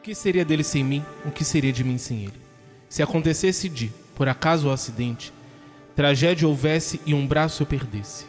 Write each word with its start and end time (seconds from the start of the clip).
O 0.00 0.02
que 0.02 0.14
seria 0.14 0.46
dele 0.46 0.64
sem 0.64 0.82
mim? 0.82 1.04
O 1.26 1.30
que 1.30 1.44
seria 1.44 1.70
de 1.70 1.84
mim 1.84 1.98
sem 1.98 2.22
ele? 2.22 2.40
Se 2.88 3.02
acontecesse 3.02 3.68
de, 3.68 3.92
por 4.14 4.28
acaso 4.28 4.68
o 4.68 4.72
acidente, 4.72 5.30
tragédia 5.94 6.48
houvesse 6.48 6.98
e 7.04 7.12
um 7.12 7.26
braço 7.26 7.62
eu 7.62 7.66
perdesse. 7.66 8.24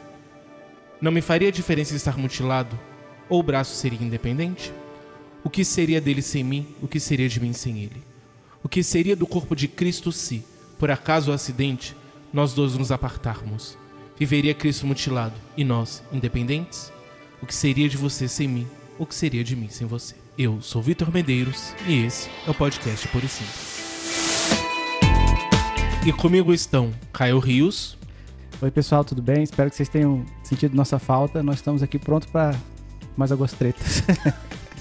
Não 0.99 1.13
me 1.13 1.21
faria 1.21 1.49
diferença 1.49 1.95
estar 1.95 2.17
mutilado? 2.17 2.77
Ou 3.29 3.39
o 3.39 3.43
braço 3.43 3.73
seria 3.73 4.05
independente? 4.05 4.73
O 5.45 5.49
que 5.49 5.63
seria 5.63 6.01
dele 6.01 6.21
sem 6.21 6.43
mim? 6.43 6.67
O 6.81 6.89
que 6.89 6.99
seria 6.99 7.29
de 7.29 7.39
mim 7.39 7.53
sem 7.53 7.79
ele? 7.79 8.03
O 8.61 8.67
que 8.67 8.83
seria 8.83 9.15
do 9.15 9.25
corpo 9.25 9.55
de 9.55 9.69
Cristo 9.69 10.11
se, 10.11 10.43
por 10.77 10.91
acaso 10.91 11.31
o 11.31 11.33
acidente, 11.33 11.95
nós 12.33 12.53
dois 12.53 12.75
nos 12.75 12.91
apartarmos? 12.91 13.77
Viveria 14.19 14.53
Cristo 14.53 14.85
mutilado 14.85 15.35
e 15.55 15.63
nós, 15.63 16.03
independentes? 16.11 16.91
O 17.41 17.45
que 17.45 17.55
seria 17.55 17.87
de 17.87 17.95
você 17.95 18.27
sem 18.27 18.45
mim? 18.45 18.67
O 18.99 19.05
que 19.05 19.15
seria 19.15 19.41
de 19.41 19.55
mim 19.55 19.69
sem 19.69 19.87
você? 19.87 20.20
Eu 20.43 20.59
sou 20.59 20.81
Vitor 20.81 21.13
Medeiros 21.13 21.75
e 21.85 22.03
esse 22.03 22.27
é 22.47 22.49
o 22.49 22.53
podcast 22.55 23.07
Por 23.09 23.23
e 23.23 23.27
Simples. 23.27 24.49
E 26.03 26.11
comigo 26.11 26.51
estão 26.51 26.91
Caio 27.13 27.37
Rios. 27.37 27.95
Oi, 28.59 28.71
pessoal, 28.71 29.05
tudo 29.05 29.21
bem? 29.21 29.43
Espero 29.43 29.69
que 29.69 29.75
vocês 29.75 29.87
tenham 29.87 30.25
sentido 30.43 30.75
nossa 30.75 30.97
falta. 30.97 31.43
Nós 31.43 31.57
estamos 31.57 31.83
aqui 31.83 31.99
prontos 31.99 32.27
para 32.31 32.55
mais 33.15 33.31
algumas 33.31 33.53
tretas. 33.53 34.01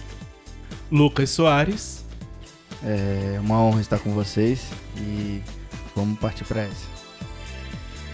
Lucas 0.91 1.29
Soares. 1.29 2.07
É 2.83 3.39
uma 3.41 3.63
honra 3.63 3.83
estar 3.83 3.99
com 3.99 4.15
vocês 4.15 4.67
e 4.97 5.43
vamos 5.95 6.19
partir 6.19 6.45
para 6.45 6.63
essa. 6.63 6.87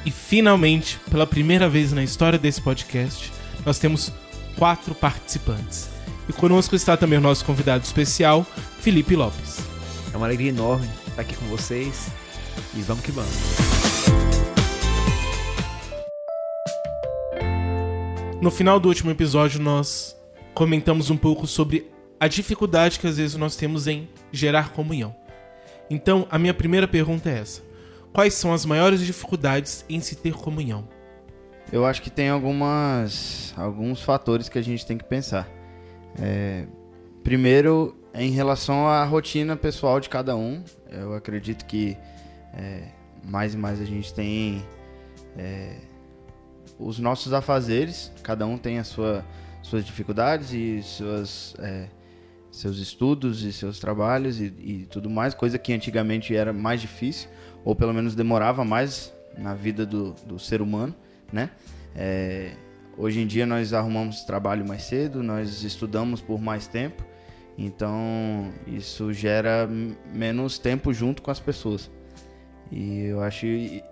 E 0.04 0.10
finalmente, 0.10 0.98
pela 1.09 1.28
primeira 1.28 1.68
vez 1.68 1.92
na 1.92 2.02
história 2.02 2.40
desse 2.40 2.60
podcast, 2.60 3.32
nós 3.65 3.78
temos 3.78 4.12
quatro 4.59 4.96
participantes. 4.96 5.95
E 6.28 6.32
conosco 6.32 6.74
está 6.74 6.96
também 6.96 7.18
o 7.18 7.22
nosso 7.22 7.44
convidado 7.44 7.84
especial, 7.84 8.44
Felipe 8.80 9.14
Lopes. 9.14 9.58
É 10.12 10.16
uma 10.16 10.26
alegria 10.26 10.48
enorme 10.48 10.88
estar 11.06 11.22
aqui 11.22 11.36
com 11.36 11.46
vocês 11.46 12.08
e 12.74 12.80
vamos 12.80 13.04
que 13.04 13.12
vamos. 13.12 13.32
No 18.40 18.51
final 18.51 18.80
do 18.80 18.88
último 18.88 19.10
episódio, 19.10 19.60
nós 19.60 20.16
comentamos 20.52 21.10
um 21.10 21.16
pouco 21.16 21.46
sobre 21.46 21.90
a 22.18 22.26
dificuldade 22.26 22.98
que 22.98 23.06
às 23.06 23.18
vezes 23.18 23.36
nós 23.36 23.56
temos 23.56 23.86
em 23.86 24.08
gerar 24.32 24.70
comunhão. 24.70 25.14
Então, 25.88 26.26
a 26.30 26.38
minha 26.38 26.52
primeira 26.52 26.88
pergunta 26.88 27.30
é 27.30 27.38
essa: 27.38 27.62
Quais 28.12 28.34
são 28.34 28.52
as 28.52 28.64
maiores 28.66 29.01
dificuldades 29.01 29.84
em 29.88 30.01
se 30.01 30.16
ter 30.16 30.34
comunhão? 30.34 30.88
Eu 31.73 31.86
acho 31.86 32.02
que 32.02 32.10
tem 32.10 32.29
algumas, 32.29 33.54
alguns 33.56 34.01
fatores 34.01 34.48
que 34.48 34.58
a 34.58 34.62
gente 34.62 34.84
tem 34.84 34.98
que 34.98 35.04
pensar. 35.04 35.55
É, 36.18 36.66
primeiro, 37.22 37.96
em 38.14 38.30
relação 38.30 38.86
à 38.86 39.04
rotina 39.04 39.56
pessoal 39.56 40.00
de 40.00 40.09
cada 40.09 40.36
um, 40.36 40.62
eu 40.90 41.14
acredito 41.14 41.64
que 41.66 41.96
é, 42.54 42.88
mais 43.23 43.54
e 43.54 43.56
mais 43.56 43.80
a 43.80 43.84
gente 43.84 44.12
tem 44.14 44.64
é, 45.36 45.76
os 46.78 46.98
nossos 46.98 47.32
afazeres, 47.32 48.12
cada 48.23 48.46
um 48.46 48.56
tem 48.56 48.78
a 48.78 48.84
sua, 48.84 49.24
suas 49.62 49.84
dificuldades 49.84 50.52
e 50.52 50.82
suas, 50.82 51.54
é, 51.58 51.88
seus 52.51 52.78
estudos 52.78 53.42
e 53.42 53.52
seus 53.52 53.78
trabalhos 53.78 54.40
e, 54.40 54.45
e 54.45 54.86
tudo 54.90 55.10
mais, 55.10 55.34
coisa 55.34 55.58
que 55.58 55.73
antigamente 55.73 56.34
era 56.34 56.52
mais 56.52 56.80
difícil 56.80 57.28
ou 57.64 57.74
pelo 57.74 57.92
menos 57.92 58.14
demorava 58.14 58.64
mais 58.64 59.12
na 59.36 59.54
vida 59.54 59.84
do, 59.84 60.12
do 60.24 60.38
ser 60.38 60.62
humano, 60.62 60.95
né? 61.32 61.51
Hoje 62.98 63.20
em 63.20 63.26
dia 63.26 63.44
nós 63.44 63.72
arrumamos 63.72 64.22
trabalho 64.25 64.66
mais 64.66 64.84
cedo, 64.84 65.22
nós 65.22 65.62
estudamos 65.62 66.20
por 66.20 66.41
mais 66.41 66.66
tempo, 66.66 67.04
então 67.58 68.50
isso 68.66 69.12
gera 69.12 69.69
menos 70.14 70.58
tempo 70.58 70.92
junto 70.94 71.20
com 71.20 71.30
as 71.30 71.38
pessoas. 71.38 71.91
E 72.70 73.04
eu 73.04 73.22
acho 73.22 73.47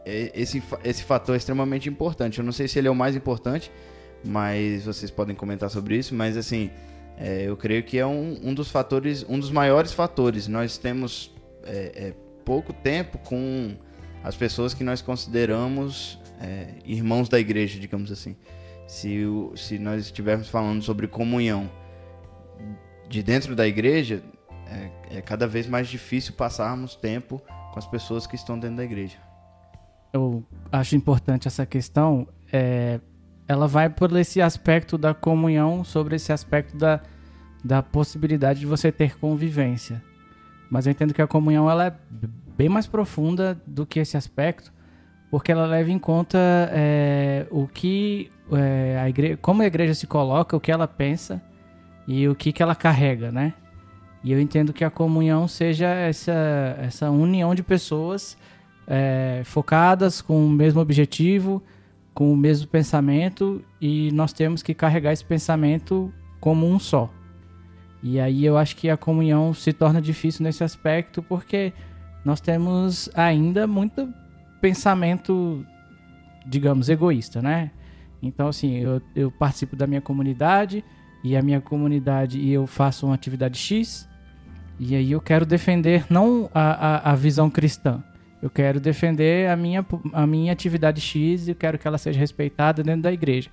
esse, 0.05 0.63
esse 0.83 1.05
fator 1.05 1.35
é 1.35 1.39
extremamente 1.39 1.89
importante. 1.89 2.39
Eu 2.39 2.45
não 2.45 2.53
sei 2.53 2.67
se 2.67 2.79
ele 2.79 2.89
é 2.89 2.91
o 2.91 2.95
mais 2.95 3.15
importante, 3.15 3.71
mas 4.25 4.85
vocês 4.85 5.11
podem 5.11 5.37
comentar 5.37 5.71
sobre 5.71 5.97
isso. 5.97 6.15
Mas 6.15 6.37
assim, 6.37 6.71
é, 7.17 7.45
eu 7.47 7.57
creio 7.57 7.83
que 7.83 7.99
é 7.99 8.07
um, 8.07 8.41
um 8.43 8.55
dos 8.55 8.71
fatores, 8.71 9.25
um 9.29 9.39
dos 9.39 9.51
maiores 9.51 9.93
fatores. 9.93 10.49
Nós 10.49 10.77
temos 10.77 11.31
é, 11.65 11.93
é, 11.95 12.15
pouco 12.45 12.73
tempo 12.73 13.19
com 13.19 13.77
as 14.23 14.35
pessoas 14.35 14.75
que 14.75 14.83
nós 14.83 15.01
consideramos 15.01 16.19
é, 16.41 16.69
irmãos 16.85 17.29
da 17.29 17.39
igreja, 17.39 17.79
digamos 17.79 18.11
assim. 18.11 18.35
Se, 18.87 19.25
o, 19.25 19.57
se 19.57 19.79
nós 19.79 20.05
estivermos 20.05 20.49
falando 20.49 20.83
sobre 20.83 21.07
comunhão 21.07 21.71
de 23.09 23.23
dentro 23.23 23.55
da 23.57 23.67
igreja, 23.67 24.23
é, 24.67 25.19
é 25.19 25.23
cada 25.23 25.47
vez 25.47 25.67
mais 25.67 25.89
difícil 25.89 26.35
passarmos 26.35 26.95
tempo 26.95 27.41
com 27.73 27.79
as 27.79 27.87
pessoas 27.87 28.27
que 28.27 28.37
estão 28.37 28.59
dentro 28.59 28.77
da 28.77 28.85
igreja. 28.85 29.17
Eu 30.13 30.45
acho 30.71 30.95
importante 30.95 31.49
essa 31.49 31.67
questão. 31.67 32.29
É, 32.53 33.01
ela 33.49 33.67
vai 33.67 33.91
por 33.91 34.15
esse 34.17 34.41
aspecto 34.41 34.97
da 34.97 35.13
comunhão, 35.13 35.85
sobre 35.85 36.17
esse 36.17 36.33
aspecto 36.33 36.77
da, 36.77 37.01
da 37.65 37.83
possibilidade 37.83 38.61
de 38.61 38.67
você 38.67 38.93
ter 38.93 39.19
convivência. 39.19 40.03
Mas 40.71 40.87
eu 40.87 40.93
entendo 40.93 41.15
que 41.15 41.23
a 41.23 41.27
comunhão 41.27 41.71
ela 41.71 41.87
é 41.87 41.95
bem 42.57 42.69
mais 42.69 42.87
profunda 42.87 43.61
do 43.67 43.85
que 43.87 44.01
esse 44.01 44.17
aspecto, 44.17 44.73
porque 45.31 45.51
ela 45.51 45.67
leva 45.67 45.91
em 45.91 45.99
conta 45.99 46.39
é, 46.73 47.47
o 47.51 47.67
que 47.67 48.31
é, 48.53 48.99
a 49.01 49.09
igreja, 49.09 49.37
como 49.41 49.63
a 49.63 49.67
igreja 49.67 49.95
se 49.95 50.07
coloca, 50.07 50.57
o 50.57 50.61
que 50.61 50.71
ela 50.71 50.87
pensa 50.87 51.43
e 52.07 52.29
o 52.29 52.35
que, 52.35 52.53
que 52.53 52.63
ela 52.63 52.75
carrega, 52.75 53.33
né? 53.33 53.55
E 54.23 54.33
eu 54.33 54.41
entendo 54.41 54.73
que 54.73 54.85
a 54.85 54.91
comunhão 54.91 55.47
seja 55.47 55.89
essa, 55.89 56.77
essa 56.81 57.11
união 57.11 57.55
de 57.55 57.63
pessoas 57.63 58.39
é, 58.87 59.43
focadas 59.45 60.23
com 60.23 60.47
o 60.47 60.49
mesmo 60.49 60.81
objetivo, 60.81 61.63
com 62.15 62.33
o 62.33 62.37
mesmo 62.37 62.67
pensamento, 62.69 63.63
e 63.81 64.11
nós 64.13 64.33
temos 64.33 64.63
que 64.63 64.73
carregar 64.73 65.13
esse 65.13 65.25
pensamento 65.25 66.13
como 66.41 66.67
um 66.67 66.79
só. 66.79 67.11
E 68.03 68.21
aí 68.21 68.45
eu 68.45 68.57
acho 68.57 68.77
que 68.77 68.89
a 68.89 68.97
comunhão 68.97 69.53
se 69.55 69.73
torna 69.73 70.01
difícil 70.01 70.43
nesse 70.43 70.63
aspecto 70.63 71.23
porque 71.23 71.73
nós 72.25 72.41
temos 72.41 73.09
ainda 73.15 73.67
muito 73.67 74.13
pensamento, 74.65 75.63
digamos, 76.47 76.89
egoísta, 76.89 77.43
né? 77.43 77.71
Então, 78.23 78.49
assim, 78.49 78.79
eu, 78.79 79.03
eu 79.15 79.31
participo 79.31 79.77
da 79.77 79.87
minha 79.87 80.01
comunidade 80.01 80.83
e 81.23 81.37
a 81.37 81.43
minha 81.43 81.61
comunidade 81.61 82.39
e 82.39 82.51
eu 82.51 82.67
faço 82.67 83.05
uma 83.05 83.15
atividade 83.15 83.59
X 83.59 84.09
e 84.81 84.97
aí 84.97 85.13
eu 85.13 85.21
quero 85.21 85.45
defender 85.45 86.07
não 86.09 86.49
a, 86.55 87.11
a, 87.11 87.13
a 87.13 87.15
visão 87.15 87.51
cristã, 87.51 88.03
eu 88.41 88.49
quero 88.49 88.81
defender 88.81 89.51
a 89.51 89.57
minha, 89.57 89.85
a 90.15 90.27
minha 90.27 90.51
atividade 90.51 90.99
X 90.99 91.47
e 91.47 91.51
eu 91.51 91.55
quero 91.55 91.79
que 91.79 91.87
ela 91.87 91.99
seja 91.99 92.19
respeitada 92.19 92.83
dentro 92.83 93.03
da 93.03 93.13
igreja. 93.13 93.51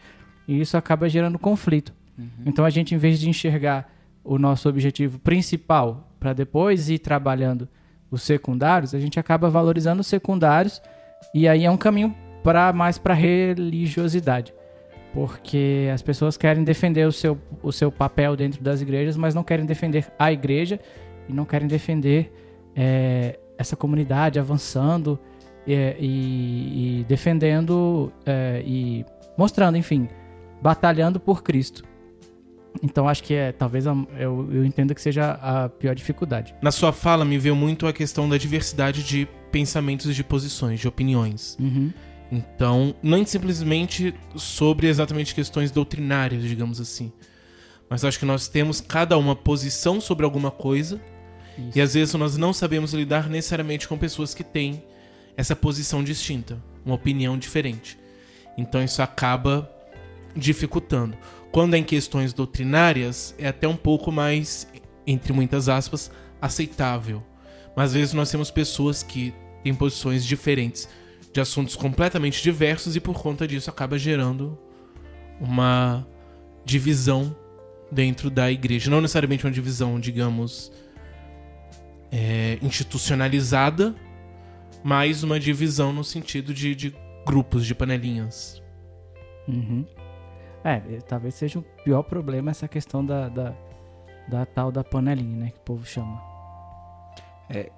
E 0.47 0.61
isso 0.61 0.77
acaba 0.77 1.09
gerando 1.09 1.37
conflito. 1.37 1.93
Uhum. 2.17 2.27
Então 2.45 2.63
a 2.63 2.69
gente, 2.69 2.95
em 2.95 2.97
vez 2.97 3.19
de 3.19 3.29
enxergar 3.29 3.93
o 4.23 4.39
nosso 4.39 4.69
objetivo 4.69 5.19
principal 5.19 6.09
para 6.17 6.31
depois 6.31 6.89
ir 6.89 6.99
trabalhando 6.99 7.67
os 8.09 8.21
secundários, 8.23 8.95
a 8.95 8.99
gente 8.99 9.19
acaba 9.19 9.49
valorizando 9.49 9.99
os 9.99 10.07
secundários 10.07 10.81
e 11.33 11.47
aí 11.47 11.65
é 11.65 11.71
um 11.71 11.77
caminho 11.77 12.15
para 12.43 12.73
mais 12.73 12.97
para 12.97 13.13
religiosidade. 13.13 14.53
Porque 15.13 15.89
as 15.93 16.01
pessoas 16.01 16.37
querem 16.37 16.63
defender 16.63 17.05
o 17.05 17.11
seu, 17.11 17.37
o 17.61 17.71
seu 17.71 17.91
papel 17.91 18.35
dentro 18.35 18.63
das 18.63 18.81
igrejas, 18.81 19.17
mas 19.17 19.35
não 19.35 19.43
querem 19.43 19.65
defender 19.65 20.07
a 20.17 20.31
igreja 20.31 20.79
e 21.27 21.33
não 21.33 21.43
querem 21.43 21.67
defender 21.67 22.31
é, 22.75 23.37
essa 23.57 23.75
comunidade 23.75 24.39
avançando 24.39 25.19
é, 25.67 25.95
e, 25.99 27.01
e, 27.01 27.03
defendendo 27.05 28.11
é, 28.25 28.63
e 28.65 29.05
mostrando, 29.37 29.77
enfim, 29.77 30.07
batalhando 30.61 31.19
por 31.19 31.43
Cristo. 31.43 31.83
Então 32.81 33.07
acho 33.07 33.23
que 33.23 33.33
é, 33.33 33.51
talvez 33.51 33.85
eu, 33.85 34.07
eu 34.17 34.65
entendo 34.65 34.95
que 34.95 35.01
seja 35.01 35.31
a 35.41 35.69
pior 35.69 35.93
dificuldade. 35.93 36.55
Na 36.61 36.71
sua 36.71 36.91
fala 36.93 37.25
me 37.25 37.37
veio 37.37 37.55
muito 37.55 37.85
a 37.85 37.93
questão 37.93 38.29
da 38.29 38.37
diversidade 38.37 39.03
de 39.03 39.27
pensamentos 39.51 40.09
e 40.09 40.13
de 40.13 40.23
posições, 40.23 40.79
de 40.79 40.87
opiniões. 40.87 41.57
Uhum. 41.59 41.91
Então, 42.31 42.95
não 43.03 43.25
simplesmente 43.25 44.15
sobre 44.35 44.87
exatamente 44.87 45.35
questões 45.35 45.69
doutrinárias, 45.69 46.43
digamos 46.43 46.79
assim. 46.79 47.11
Mas 47.89 48.05
acho 48.05 48.17
que 48.17 48.25
nós 48.25 48.47
temos 48.47 48.79
cada 48.79 49.17
uma 49.17 49.35
posição 49.35 49.99
sobre 49.99 50.23
alguma 50.23 50.49
coisa. 50.49 51.01
Isso. 51.57 51.77
E 51.77 51.81
às 51.81 51.93
vezes 51.93 52.13
nós 52.13 52.37
não 52.37 52.53
sabemos 52.53 52.93
lidar 52.93 53.29
necessariamente 53.29 53.85
com 53.85 53.97
pessoas 53.97 54.33
que 54.33 54.45
têm 54.45 54.81
essa 55.35 55.55
posição 55.55 56.01
distinta, 56.01 56.57
uma 56.85 56.95
opinião 56.95 57.37
diferente. 57.37 57.99
Então 58.57 58.81
isso 58.81 59.01
acaba 59.01 59.69
dificultando. 60.33 61.17
Quando 61.51 61.73
é 61.73 61.77
em 61.77 61.83
questões 61.83 62.33
doutrinárias, 62.33 63.35
é 63.37 63.47
até 63.47 63.67
um 63.67 63.75
pouco 63.75 64.11
mais, 64.11 64.67
entre 65.05 65.33
muitas 65.33 65.67
aspas, 65.67 66.09
aceitável. 66.41 67.21
Mas 67.75 67.87
às 67.89 67.93
vezes 67.93 68.13
nós 68.13 68.31
temos 68.31 68.49
pessoas 68.49 69.03
que 69.03 69.33
têm 69.63 69.75
posições 69.75 70.25
diferentes 70.25 70.87
de 71.33 71.39
assuntos 71.39 71.75
completamente 71.75 72.41
diversos 72.41 72.95
e 72.95 72.99
por 72.99 73.21
conta 73.21 73.47
disso 73.47 73.69
acaba 73.69 73.97
gerando 73.97 74.57
uma 75.39 76.05
divisão 76.65 77.35
dentro 77.91 78.29
da 78.29 78.51
igreja. 78.51 78.89
Não 78.89 79.01
necessariamente 79.01 79.45
uma 79.45 79.51
divisão, 79.51 79.99
digamos, 79.99 80.71
é, 82.11 82.57
institucionalizada, 82.61 83.95
mas 84.83 85.23
uma 85.23 85.39
divisão 85.39 85.91
no 85.91 86.03
sentido 86.03 86.53
de, 86.53 86.75
de 86.75 86.93
grupos, 87.25 87.65
de 87.65 87.75
panelinhas. 87.75 88.61
Uhum. 89.47 89.85
É, 90.63 90.79
talvez 91.01 91.35
seja 91.35 91.59
o 91.59 91.63
pior 91.83 92.03
problema 92.03 92.51
essa 92.51 92.67
questão 92.67 93.05
da, 93.05 93.29
da, 93.29 93.55
da 94.27 94.45
tal 94.45 94.71
da 94.71 94.83
panelinha, 94.83 95.37
né? 95.37 95.49
Que 95.51 95.57
o 95.57 95.61
povo 95.61 95.85
chama. 95.85 96.21
É, 97.49 97.71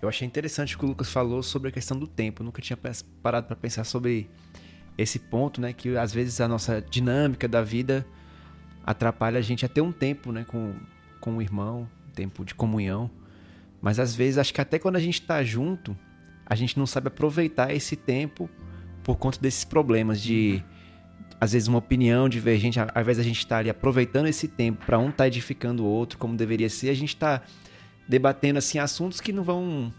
eu 0.00 0.08
achei 0.08 0.26
interessante 0.26 0.76
o 0.76 0.78
que 0.78 0.84
o 0.84 0.88
Lucas 0.88 1.10
falou 1.10 1.42
sobre 1.42 1.70
a 1.70 1.72
questão 1.72 1.98
do 1.98 2.06
tempo. 2.06 2.42
Eu 2.42 2.44
nunca 2.44 2.60
tinha 2.60 2.78
parado 3.22 3.46
para 3.46 3.56
pensar 3.56 3.84
sobre 3.84 4.28
esse 4.96 5.18
ponto, 5.18 5.60
né? 5.60 5.72
Que 5.72 5.96
às 5.96 6.12
vezes 6.12 6.40
a 6.40 6.46
nossa 6.46 6.82
dinâmica 6.82 7.48
da 7.48 7.62
vida 7.62 8.06
atrapalha 8.84 9.38
a 9.38 9.42
gente 9.42 9.64
a 9.64 9.68
ter 9.68 9.80
um 9.80 9.92
tempo, 9.92 10.30
né? 10.30 10.44
Com, 10.44 10.74
com 11.20 11.36
o 11.38 11.42
irmão, 11.42 11.88
um 12.08 12.12
tempo 12.12 12.44
de 12.44 12.54
comunhão. 12.54 13.10
Mas 13.80 13.98
às 13.98 14.14
vezes, 14.14 14.38
acho 14.38 14.52
que 14.52 14.60
até 14.60 14.78
quando 14.78 14.96
a 14.96 15.00
gente 15.00 15.20
está 15.20 15.42
junto, 15.42 15.96
a 16.44 16.54
gente 16.54 16.78
não 16.78 16.86
sabe 16.86 17.08
aproveitar 17.08 17.72
esse 17.74 17.96
tempo 17.96 18.50
por 19.02 19.16
conta 19.16 19.40
desses 19.40 19.64
problemas 19.64 20.20
de 20.20 20.62
às 21.40 21.52
vezes 21.52 21.68
uma 21.68 21.78
opinião 21.78 22.28
divergente, 22.28 22.80
ao 22.80 23.00
invés 23.00 23.18
da 23.18 23.22
gente 23.22 23.38
estar 23.38 23.58
ali 23.58 23.70
aproveitando 23.70 24.26
esse 24.26 24.48
tempo 24.48 24.84
para 24.84 24.98
um 24.98 25.10
estar 25.10 25.24
tá 25.24 25.26
edificando 25.26 25.84
o 25.84 25.86
outro 25.86 26.18
como 26.18 26.36
deveria 26.36 26.68
ser, 26.68 26.90
a 26.90 26.94
gente 26.94 27.14
está 27.14 27.42
debatendo 28.08 28.58
assim 28.58 28.78
assuntos 28.78 29.20
que 29.20 29.32
não 29.32 29.44
vão 29.44 29.92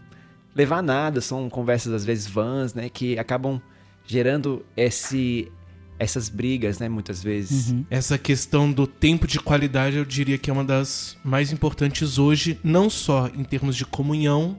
levar 0.54 0.78
a 0.78 0.82
nada, 0.82 1.20
são 1.20 1.48
conversas 1.48 1.92
às 1.92 2.04
vezes 2.04 2.26
vãs, 2.26 2.74
né, 2.74 2.88
que 2.88 3.18
acabam 3.18 3.60
gerando 4.04 4.64
esse 4.76 5.50
essas 5.98 6.30
brigas, 6.30 6.78
né, 6.78 6.88
muitas 6.88 7.22
vezes. 7.22 7.70
Uhum. 7.70 7.84
Essa 7.90 8.16
questão 8.16 8.72
do 8.72 8.86
tempo 8.86 9.26
de 9.26 9.38
qualidade, 9.38 9.98
eu 9.98 10.04
diria 10.04 10.38
que 10.38 10.48
é 10.48 10.52
uma 10.52 10.64
das 10.64 11.14
mais 11.22 11.52
importantes 11.52 12.16
hoje, 12.16 12.58
não 12.64 12.88
só 12.88 13.28
em 13.28 13.44
termos 13.44 13.76
de 13.76 13.84
comunhão 13.84 14.56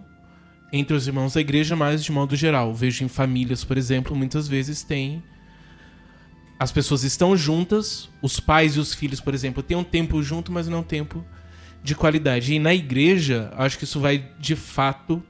entre 0.72 0.96
os 0.96 1.08
irmãos 1.08 1.34
da 1.34 1.42
igreja, 1.42 1.76
mas 1.76 2.04
de 2.04 2.12
modo 2.12 2.36
geral. 2.36 2.76
Vejo 2.76 3.04
em 3.04 3.08
famílias, 3.08 3.64
por 3.64 3.76
exemplo, 3.76 4.16
muitas 4.16 4.48
vezes 4.48 4.84
tem 4.84 5.24
as 6.62 6.72
pessoas 6.72 7.04
estão 7.04 7.36
juntas, 7.36 8.08
os 8.22 8.40
pais 8.40 8.76
e 8.76 8.80
os 8.80 8.94
filhos, 8.94 9.20
por 9.20 9.34
exemplo, 9.34 9.64
têm 9.64 9.76
um 9.76 9.84
tempo 9.84 10.22
junto, 10.22 10.52
mas 10.52 10.68
não 10.68 10.82
um 10.82 10.84
tempo 10.84 11.26
de 11.84 11.96
qualidade. 11.96 12.54
E 12.54 12.60
na 12.60 12.72
igreja, 12.72 13.52
acho 13.58 13.80
que 13.80 13.84
isso 13.84 14.00
vai 14.00 14.30
de 14.38 14.56
fato 14.56 15.24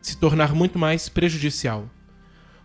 se 0.00 0.16
tornar 0.16 0.54
muito 0.54 0.78
mais 0.78 1.06
prejudicial. 1.06 1.90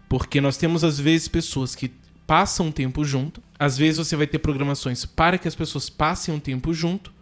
Porque 0.08 0.40
nós 0.40 0.56
temos 0.56 0.82
às 0.86 0.98
vezes 0.98 1.28
pessoas 1.28 1.76
que 1.76 1.92
passam 2.26 2.68
um 2.68 2.72
tempo 2.72 3.04
junto, 3.04 3.44
às 3.60 3.78
vezes 3.78 3.98
você 3.98 4.16
vai 4.16 4.28
ter 4.28 4.40
programações 4.40 5.04
para 5.04 5.38
que 5.38 5.50
as 5.50 5.56
pessoas 5.56 5.90
passem 5.90 6.34
um 6.34 6.40
tempo 6.40 6.74
junto. 6.74 7.14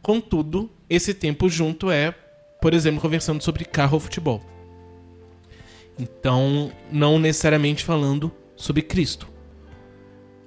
Contudo, 0.00 0.70
esse 0.88 1.12
tempo 1.12 1.48
junto 1.48 1.90
é, 1.90 2.12
por 2.62 2.72
exemplo, 2.72 3.00
conversando 3.00 3.42
sobre 3.42 3.64
carro 3.64 3.94
ou 3.94 4.00
futebol. 4.00 4.48
Então, 5.98 6.70
não 6.92 7.18
necessariamente 7.18 7.84
falando 7.84 8.30
sobre 8.54 8.80
Cristo. 8.80 9.39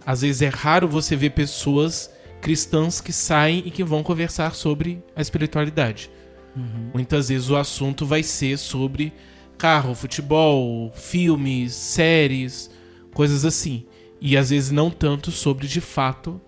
Às 0.06 0.22
vezes 0.22 0.42
é 0.42 0.50
raro 0.50 0.88
você 0.88 1.16
ver 1.16 1.32
pessoas 1.32 2.12
cristãs 2.42 3.00
que 3.00 3.14
saem 3.14 3.64
e 3.66 3.72
que 3.72 3.84
vão 3.84 4.04
conversar 4.04 4.54
sobre 4.54 5.02
a 5.16 5.22
espiritualidade. 5.22 6.10
Uhum. 6.56 6.92
Muitas 6.94 7.30
vezes 7.30 7.50
o 7.50 7.56
assunto 7.56 8.06
vai 8.06 8.22
ser 8.22 8.58
sobre 8.58 9.14
carro, 9.58 9.96
futebol, 9.96 10.92
filmes, 10.94 11.74
séries, 11.74 12.70
coisas 13.14 13.46
assim. 13.46 13.86
E 14.20 14.36
às 14.38 14.50
vezes 14.50 14.72
não 14.72 14.90
tanto 14.92 15.32
sobre 15.32 15.68
de 15.68 15.80
fato 15.80 16.40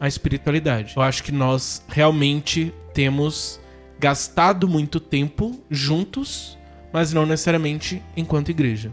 a 0.00 0.08
espiritualidade. 0.08 0.94
Eu 0.96 1.02
acho 1.02 1.22
que 1.22 1.32
nós 1.32 1.84
realmente 1.88 2.72
temos 2.92 3.60
gastado 3.98 4.68
muito 4.68 4.98
tempo 4.98 5.62
juntos, 5.70 6.58
mas 6.92 7.12
não 7.12 7.26
necessariamente 7.26 8.02
enquanto 8.16 8.50
igreja. 8.50 8.92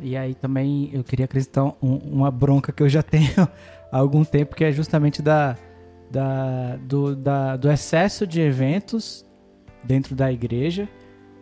E 0.00 0.16
aí 0.16 0.34
também 0.34 0.90
eu 0.92 1.02
queria 1.02 1.24
acrescentar 1.24 1.64
um, 1.82 1.96
uma 1.96 2.30
bronca 2.30 2.72
que 2.72 2.82
eu 2.82 2.88
já 2.88 3.02
tenho 3.04 3.48
há 3.90 3.98
algum 3.98 4.24
tempo, 4.24 4.54
que 4.54 4.64
é 4.64 4.72
justamente 4.72 5.22
da, 5.22 5.56
da, 6.10 6.76
do, 6.76 7.16
da, 7.16 7.56
do 7.56 7.70
excesso 7.70 8.26
de 8.26 8.40
eventos 8.40 9.24
dentro 9.84 10.14
da 10.14 10.32
igreja. 10.32 10.88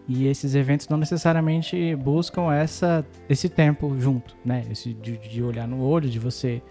E 0.08 0.28
esses 0.28 0.54
eventos 0.54 0.88
não 0.88 0.96
necessariamente 0.96 1.96
buscam 1.96 2.52
essa, 2.52 3.04
esse 3.28 3.48
tempo 3.48 3.96
junto, 3.98 4.36
né? 4.44 4.64
Esse 4.70 4.94
de, 4.94 5.18
de 5.18 5.42
olhar 5.42 5.66
no 5.66 5.82
olho, 5.82 6.08
de 6.08 6.20
você 6.20 6.62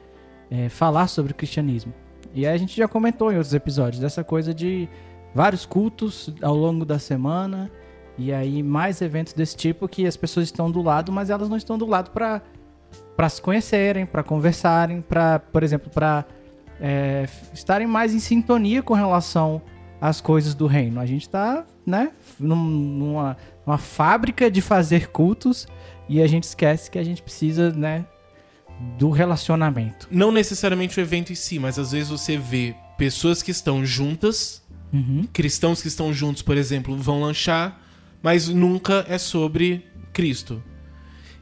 é, 0.49 0.69
falar 0.69 1.07
sobre 1.07 1.33
o 1.33 1.35
cristianismo. 1.35 1.93
E 2.33 2.47
aí 2.47 2.53
a 2.53 2.57
gente 2.57 2.75
já 2.75 2.87
comentou 2.87 3.31
em 3.31 3.35
outros 3.35 3.53
episódios 3.53 4.01
dessa 4.01 4.23
coisa 4.23 4.53
de 4.53 4.87
vários 5.33 5.65
cultos 5.65 6.33
ao 6.41 6.55
longo 6.55 6.85
da 6.85 6.97
semana 6.97 7.69
e 8.17 8.31
aí 8.31 8.63
mais 8.63 9.01
eventos 9.01 9.33
desse 9.33 9.55
tipo 9.55 9.87
que 9.87 10.05
as 10.05 10.15
pessoas 10.15 10.45
estão 10.45 10.71
do 10.71 10.81
lado, 10.81 11.11
mas 11.11 11.29
elas 11.29 11.49
não 11.49 11.57
estão 11.57 11.77
do 11.77 11.85
lado 11.85 12.11
para 12.11 12.41
para 13.15 13.29
se 13.29 13.41
conhecerem, 13.41 14.05
para 14.05 14.23
conversarem, 14.23 15.01
para, 15.01 15.39
por 15.39 15.63
exemplo, 15.63 15.89
para 15.89 16.25
é, 16.81 17.27
estarem 17.53 17.87
mais 17.87 18.13
em 18.13 18.19
sintonia 18.19 18.83
com 18.83 18.93
relação 18.93 19.61
às 20.01 20.19
coisas 20.19 20.53
do 20.53 20.67
reino. 20.67 20.99
A 20.99 21.05
gente 21.05 21.21
está, 21.21 21.65
né, 21.85 22.11
numa, 22.37 23.37
numa 23.65 23.77
fábrica 23.77 24.51
de 24.51 24.61
fazer 24.61 25.09
cultos 25.11 25.65
e 26.09 26.21
a 26.21 26.27
gente 26.27 26.43
esquece 26.43 26.91
que 26.91 26.99
a 26.99 27.03
gente 27.03 27.21
precisa, 27.21 27.71
né, 27.71 28.05
do 28.97 29.09
relacionamento. 29.09 30.07
Não 30.11 30.31
necessariamente 30.31 30.99
o 30.99 31.01
evento 31.01 31.31
em 31.31 31.35
si, 31.35 31.57
mas 31.57 31.79
às 31.79 31.93
vezes 31.93 32.09
você 32.09 32.37
vê 32.37 32.75
pessoas 32.97 33.41
que 33.41 33.51
estão 33.51 33.85
juntas, 33.85 34.61
uhum. 34.91 35.25
cristãos 35.31 35.81
que 35.81 35.87
estão 35.87 36.13
juntos, 36.13 36.41
por 36.41 36.57
exemplo, 36.57 36.95
vão 36.97 37.21
lanchar 37.21 37.79
mas 38.25 38.47
nunca 38.47 39.05
é 39.07 39.19
sobre 39.19 39.85
Cristo. 40.11 40.63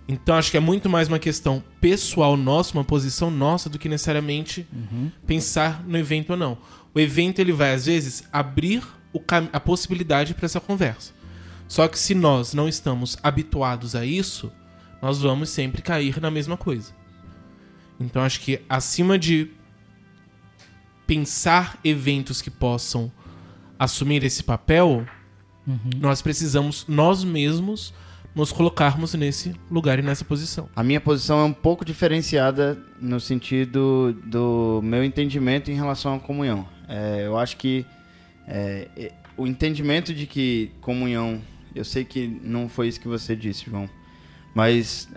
Então 0.06 0.36
acho 0.36 0.52
que 0.52 0.58
é 0.58 0.60
muito 0.60 0.90
mais 0.90 1.08
uma 1.08 1.18
questão 1.18 1.64
pessoal 1.80 2.36
nossa, 2.36 2.74
uma 2.74 2.84
posição 2.84 3.32
nossa, 3.32 3.70
do 3.70 3.80
que 3.80 3.88
necessariamente 3.88 4.68
uhum. 4.70 5.10
pensar 5.26 5.82
no 5.88 5.98
evento 5.98 6.32
ou 6.32 6.38
não. 6.38 6.58
O 6.94 7.00
evento 7.00 7.40
ele 7.40 7.54
vai 7.54 7.74
às 7.74 7.86
vezes 7.86 8.28
abrir 8.34 8.84
a 9.54 9.62
possibilidade 9.62 10.34
para 10.34 10.46
essa 10.46 10.60
conversa. 10.60 11.14
Só 11.70 11.88
que 11.88 11.98
se 11.98 12.14
nós 12.14 12.54
não 12.54 12.68
estamos 12.68 13.18
habituados 13.24 13.96
a 13.96 14.06
isso, 14.06 14.52
nós 15.02 15.22
vamos 15.22 15.52
sempre 15.52 15.82
cair 15.82 16.20
na 16.20 16.30
mesma 16.30 16.58
coisa. 16.58 16.94
Então 17.98 18.22
acho 18.22 18.42
que 18.42 18.60
acima 18.68 19.18
de 19.18 19.52
pensar 21.08 21.80
eventos 21.82 22.42
que 22.42 22.52
possam 22.52 23.10
assumir 23.80 24.22
esse 24.26 24.44
papel, 24.44 25.08
Uhum. 25.68 25.78
Nós 26.00 26.22
precisamos, 26.22 26.86
nós 26.88 27.24
mesmos, 27.24 27.94
nos 28.36 28.52
colocarmos 28.52 29.14
nesse 29.14 29.54
lugar 29.70 30.00
e 30.00 30.02
nessa 30.02 30.26
posição. 30.26 30.68
A 30.76 30.84
minha 30.84 31.00
posição 31.00 31.40
é 31.40 31.44
um 31.44 31.54
pouco 31.54 31.86
diferenciada 31.86 32.78
no 33.00 33.20
sentido 33.20 34.14
do 34.26 34.82
meu 34.84 35.04
entendimento 35.04 35.70
em 35.70 35.76
relação 35.76 36.16
à 36.16 36.20
comunhão. 36.20 36.68
É, 36.88 37.26
eu 37.26 37.38
acho 37.38 37.58
que 37.58 37.86
é, 38.48 39.12
o 39.38 39.46
entendimento 39.46 40.14
de 40.14 40.26
que 40.26 40.72
comunhão, 40.82 41.42
eu 41.76 41.86
sei 41.86 42.04
que 42.04 42.28
não 42.44 42.68
foi 42.68 42.88
isso 42.88 43.00
que 43.00 43.08
você 43.08 43.36
disse, 43.36 43.66
João, 43.70 43.90
mas 44.54 45.10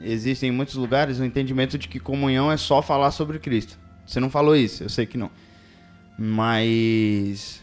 existem 0.00 0.48
em 0.48 0.52
muitos 0.52 0.74
lugares 0.74 1.18
o 1.18 1.24
entendimento 1.24 1.78
de 1.78 1.88
que 1.88 1.98
comunhão 2.00 2.50
é 2.50 2.56
só 2.56 2.82
falar 2.82 3.10
sobre 3.10 3.38
Cristo. 3.38 3.78
Você 4.06 4.18
não 4.18 4.28
falou 4.28 4.56
isso, 4.56 4.82
eu 4.82 4.88
sei 4.88 5.06
que 5.06 5.16
não. 5.16 5.30
Mas 6.18 7.62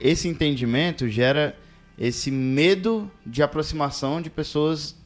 esse 0.00 0.28
entendimento 0.28 1.08
gera 1.08 1.56
esse 1.98 2.30
medo 2.30 3.10
de 3.24 3.42
aproximação 3.42 4.20
de 4.20 4.30
pessoas 4.30 4.96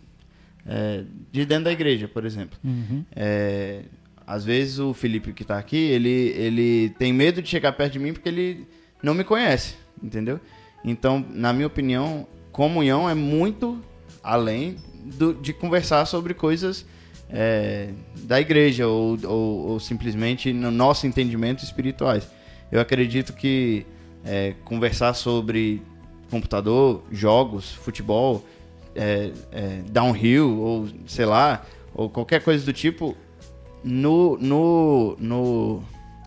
é, 0.66 1.04
de 1.30 1.44
dentro 1.44 1.64
da 1.64 1.72
igreja, 1.72 2.08
por 2.08 2.24
exemplo. 2.24 2.58
Uhum. 2.64 3.04
É, 3.14 3.82
às 4.26 4.44
vezes 4.44 4.78
o 4.78 4.92
Felipe 4.92 5.32
que 5.32 5.42
está 5.42 5.58
aqui, 5.58 5.76
ele, 5.76 6.08
ele 6.36 6.90
tem 6.98 7.12
medo 7.12 7.40
de 7.40 7.48
chegar 7.48 7.72
perto 7.72 7.92
de 7.92 7.98
mim 7.98 8.12
porque 8.12 8.28
ele 8.28 8.66
não 9.02 9.14
me 9.14 9.22
conhece, 9.22 9.76
entendeu? 10.02 10.40
Então, 10.84 11.24
na 11.30 11.52
minha 11.52 11.66
opinião, 11.66 12.26
comunhão 12.50 13.08
é 13.08 13.14
muito 13.14 13.80
além 14.22 14.76
do, 15.04 15.34
de 15.34 15.52
conversar 15.52 16.04
sobre 16.06 16.34
coisas 16.34 16.84
é, 17.30 17.90
da 18.22 18.40
igreja 18.40 18.86
ou, 18.86 19.18
ou, 19.24 19.68
ou, 19.68 19.80
simplesmente 19.80 20.52
no 20.52 20.70
nosso 20.70 21.06
entendimento 21.06 21.62
espirituais. 21.62 22.28
Eu 22.70 22.80
acredito 22.80 23.32
que 23.32 23.86
é, 24.24 24.54
conversar 24.64 25.14
sobre 25.14 25.82
computador, 26.30 27.02
jogos, 27.10 27.72
futebol, 27.72 28.44
é, 28.94 29.30
é, 29.52 29.82
downhill, 29.90 30.58
ou 30.58 30.88
sei 31.06 31.26
lá, 31.26 31.64
ou 31.94 32.08
qualquer 32.08 32.42
coisa 32.42 32.64
do 32.64 32.72
tipo, 32.72 33.16
no, 33.84 34.36
no, 34.38 35.16
no, 35.18 35.82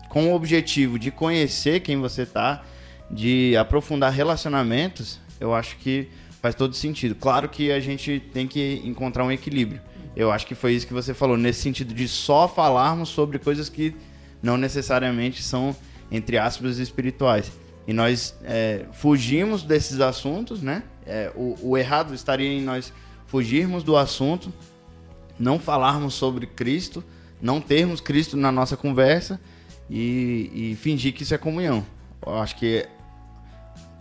com 0.08 0.32
o 0.32 0.34
objetivo 0.34 0.98
de 0.98 1.10
conhecer 1.10 1.80
quem 1.80 1.98
você 1.98 2.24
tá, 2.24 2.64
de 3.10 3.56
aprofundar 3.56 4.12
relacionamentos, 4.12 5.20
eu 5.40 5.54
acho 5.54 5.76
que 5.78 6.08
faz 6.40 6.54
todo 6.54 6.74
sentido. 6.74 7.14
Claro 7.14 7.48
que 7.48 7.70
a 7.70 7.80
gente 7.80 8.20
tem 8.32 8.46
que 8.46 8.80
encontrar 8.84 9.24
um 9.24 9.32
equilíbrio. 9.32 9.80
Eu 10.16 10.32
acho 10.32 10.46
que 10.46 10.54
foi 10.54 10.72
isso 10.72 10.86
que 10.86 10.92
você 10.92 11.14
falou, 11.14 11.36
nesse 11.36 11.60
sentido 11.60 11.94
de 11.94 12.08
só 12.08 12.48
falarmos 12.48 13.08
sobre 13.08 13.38
coisas 13.38 13.68
que 13.68 13.94
não 14.42 14.56
necessariamente 14.56 15.42
são, 15.42 15.74
entre 16.10 16.38
aspas, 16.38 16.78
espirituais. 16.78 17.52
E 17.90 17.92
nós 17.92 18.36
é, 18.44 18.84
fugimos 18.92 19.64
desses 19.64 20.00
assuntos, 20.00 20.62
né? 20.62 20.84
É, 21.04 21.32
o, 21.34 21.56
o 21.60 21.76
errado 21.76 22.14
estaria 22.14 22.48
em 22.48 22.62
nós 22.62 22.92
fugirmos 23.26 23.82
do 23.82 23.96
assunto, 23.96 24.52
não 25.36 25.58
falarmos 25.58 26.14
sobre 26.14 26.46
Cristo, 26.46 27.02
não 27.42 27.60
termos 27.60 28.00
Cristo 28.00 28.36
na 28.36 28.52
nossa 28.52 28.76
conversa 28.76 29.40
e, 29.90 30.52
e 30.54 30.76
fingir 30.76 31.12
que 31.12 31.24
isso 31.24 31.34
é 31.34 31.38
comunhão. 31.38 31.84
Eu 32.24 32.38
acho 32.38 32.54
que 32.54 32.86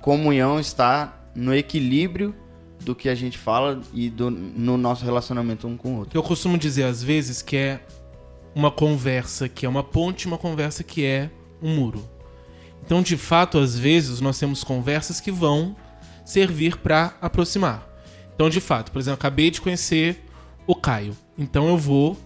comunhão 0.04 0.60
está 0.60 1.20
no 1.34 1.52
equilíbrio 1.52 2.36
do 2.82 2.94
que 2.94 3.10
a 3.10 3.16
gente 3.16 3.40
fala 3.40 3.82
e 3.92 4.08
do, 4.08 4.30
no 4.30 4.78
nosso 4.78 5.04
relacionamento 5.04 5.68
um 5.68 5.76
com 5.76 5.96
o 5.96 5.98
outro. 5.98 6.16
Eu 6.16 6.22
costumo 6.22 6.60
dizer 6.60 6.84
às 6.84 7.02
vezes 7.02 7.42
que 7.42 7.58
é 7.58 7.80
uma 8.54 8.70
conversa 8.70 9.50
que 9.50 9.66
é 9.66 9.70
uma 9.70 9.84
ponte, 9.84 10.28
uma 10.28 10.38
conversa 10.38 10.84
que 10.84 11.04
é 11.04 11.32
um 11.60 11.76
muro. 11.76 12.19
Então, 12.86 13.02
de 13.02 13.18
fato, 13.18 13.58
às 13.58 13.78
vezes 13.78 14.20
nós 14.20 14.40
temos 14.40 14.64
conversas 14.64 15.20
que 15.20 15.32
vão 15.32 15.76
servir 16.26 16.78
para 16.78 17.14
aproximar. 17.22 17.88
Então, 18.34 18.50
de 18.50 18.60
fato, 18.62 18.92
por 18.92 19.00
exemplo, 19.00 19.20
acabei 19.20 19.52
de 19.52 19.62
conhecer 19.62 20.26
o 20.66 20.76
Caio. 20.76 21.16
Então, 21.38 21.68
eu 21.68 21.78
vou 21.78 22.18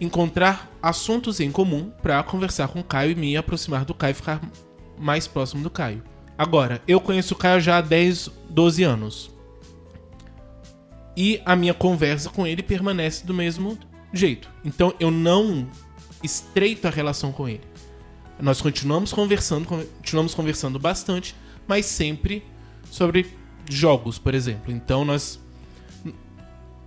encontrar 0.00 0.70
assuntos 0.82 1.40
em 1.40 1.50
comum 1.50 1.90
para 2.02 2.22
conversar 2.22 2.68
com 2.68 2.80
o 2.80 2.84
Caio 2.84 3.12
e 3.12 3.14
me 3.14 3.36
aproximar 3.36 3.84
do 3.84 3.94
Caio 3.94 4.14
ficar 4.14 4.40
mais 4.98 5.26
próximo 5.26 5.62
do 5.62 5.70
Caio. 5.70 6.02
Agora, 6.36 6.82
eu 6.88 7.00
conheço 7.00 7.34
o 7.34 7.36
Caio 7.36 7.60
já 7.60 7.78
há 7.78 7.80
10, 7.80 8.30
12 8.50 8.82
anos. 8.82 9.30
E 11.16 11.40
a 11.44 11.54
minha 11.54 11.74
conversa 11.74 12.30
com 12.30 12.46
ele 12.46 12.62
permanece 12.62 13.26
do 13.26 13.34
mesmo 13.34 13.78
jeito. 14.12 14.50
Então 14.64 14.94
eu 14.98 15.10
não 15.10 15.68
estreito 16.22 16.86
a 16.86 16.90
relação 16.90 17.32
com 17.32 17.48
ele. 17.48 17.62
Nós 18.42 18.60
continuamos 18.60 19.12
conversando, 19.12 19.68
continuamos 19.68 20.34
conversando 20.34 20.76
bastante, 20.76 21.32
mas 21.64 21.86
sempre 21.86 22.44
sobre 22.90 23.24
jogos, 23.70 24.18
por 24.18 24.34
exemplo. 24.34 24.72
Então 24.72 25.04
nós 25.04 25.38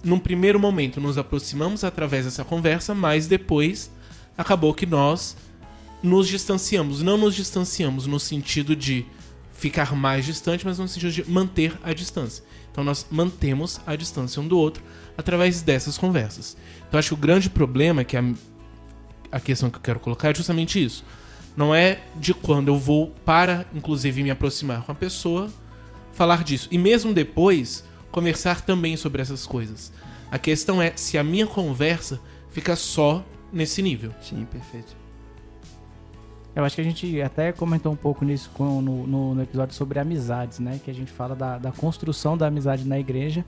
num 0.03 0.19
primeiro 0.19 0.59
momento 0.59 0.99
nos 0.99 1.17
aproximamos 1.17 1.85
através 1.85 2.25
dessa 2.25 2.43
conversa, 2.43 2.93
mas 2.93 3.25
depois 3.25 3.89
acabou 4.37 4.73
que 4.73 4.85
nós 4.85 5.37
nos 6.03 6.27
distanciamos. 6.27 7.01
Não 7.01 7.17
nos 7.17 7.33
distanciamos 7.33 8.05
no 8.05 8.19
sentido 8.19 8.75
de 8.75 9.05
ficar 9.53 9.95
mais 9.95 10.25
distante, 10.25 10.65
mas 10.65 10.77
no 10.77 10.89
sentido 10.89 11.13
de 11.13 11.23
manter 11.23 11.79
a 11.81 11.93
distância. 11.93 12.43
Então 12.69 12.83
nós 12.83 13.07
mantemos 13.09 13.79
a 13.87 13.95
distância 13.95 14.41
um 14.41 14.47
do 14.47 14.57
outro 14.57 14.83
através 15.17 15.61
dessas 15.61 15.97
conversas. 15.97 16.57
Então 16.85 16.99
acho 16.99 17.07
que 17.07 17.13
o 17.13 17.17
grande 17.17 17.49
problema, 17.49 18.03
que 18.03 18.17
a, 18.17 18.33
a 19.31 19.39
questão 19.39 19.69
que 19.69 19.77
eu 19.77 19.81
quero 19.81 20.01
colocar 20.01 20.31
é 20.31 20.35
justamente 20.35 20.83
isso. 20.83 21.05
Não 21.55 21.73
é 21.73 21.99
de 22.15 22.33
quando 22.33 22.67
eu 22.67 22.77
vou 22.77 23.13
para, 23.23 23.65
inclusive, 23.73 24.23
me 24.23 24.31
aproximar 24.31 24.83
com 24.83 24.91
a 24.91 24.95
pessoa, 24.95 25.49
falar 26.11 26.43
disso. 26.43 26.67
E 26.71 26.77
mesmo 26.77 27.13
depois, 27.13 27.83
conversar 28.11 28.61
também 28.61 28.97
sobre 28.97 29.21
essas 29.21 29.45
coisas. 29.45 29.91
A 30.31 30.37
questão 30.37 30.81
é 30.81 30.93
se 30.95 31.17
a 31.17 31.23
minha 31.23 31.47
conversa 31.47 32.19
fica 32.49 32.75
só 32.75 33.23
nesse 33.51 33.81
nível. 33.81 34.11
Sim, 34.21 34.45
perfeito. 34.45 34.95
Eu 36.55 36.63
acho 36.63 36.75
que 36.75 36.81
a 36.81 36.85
gente 36.85 37.21
até 37.21 37.51
comentou 37.51 37.91
um 37.91 37.97
pouco 37.97 38.23
nisso 38.23 38.49
no, 38.57 38.81
no, 38.81 39.35
no, 39.35 39.41
episódio 39.41 39.75
sobre 39.75 39.99
amizades, 39.99 40.59
né? 40.59 40.79
Que 40.83 40.89
a 40.89 40.93
gente 40.93 41.11
fala 41.11 41.35
da, 41.35 41.57
da, 41.57 41.71
construção 41.71 42.37
da 42.37 42.47
amizade 42.47 42.85
na 42.85 42.97
igreja, 42.97 43.43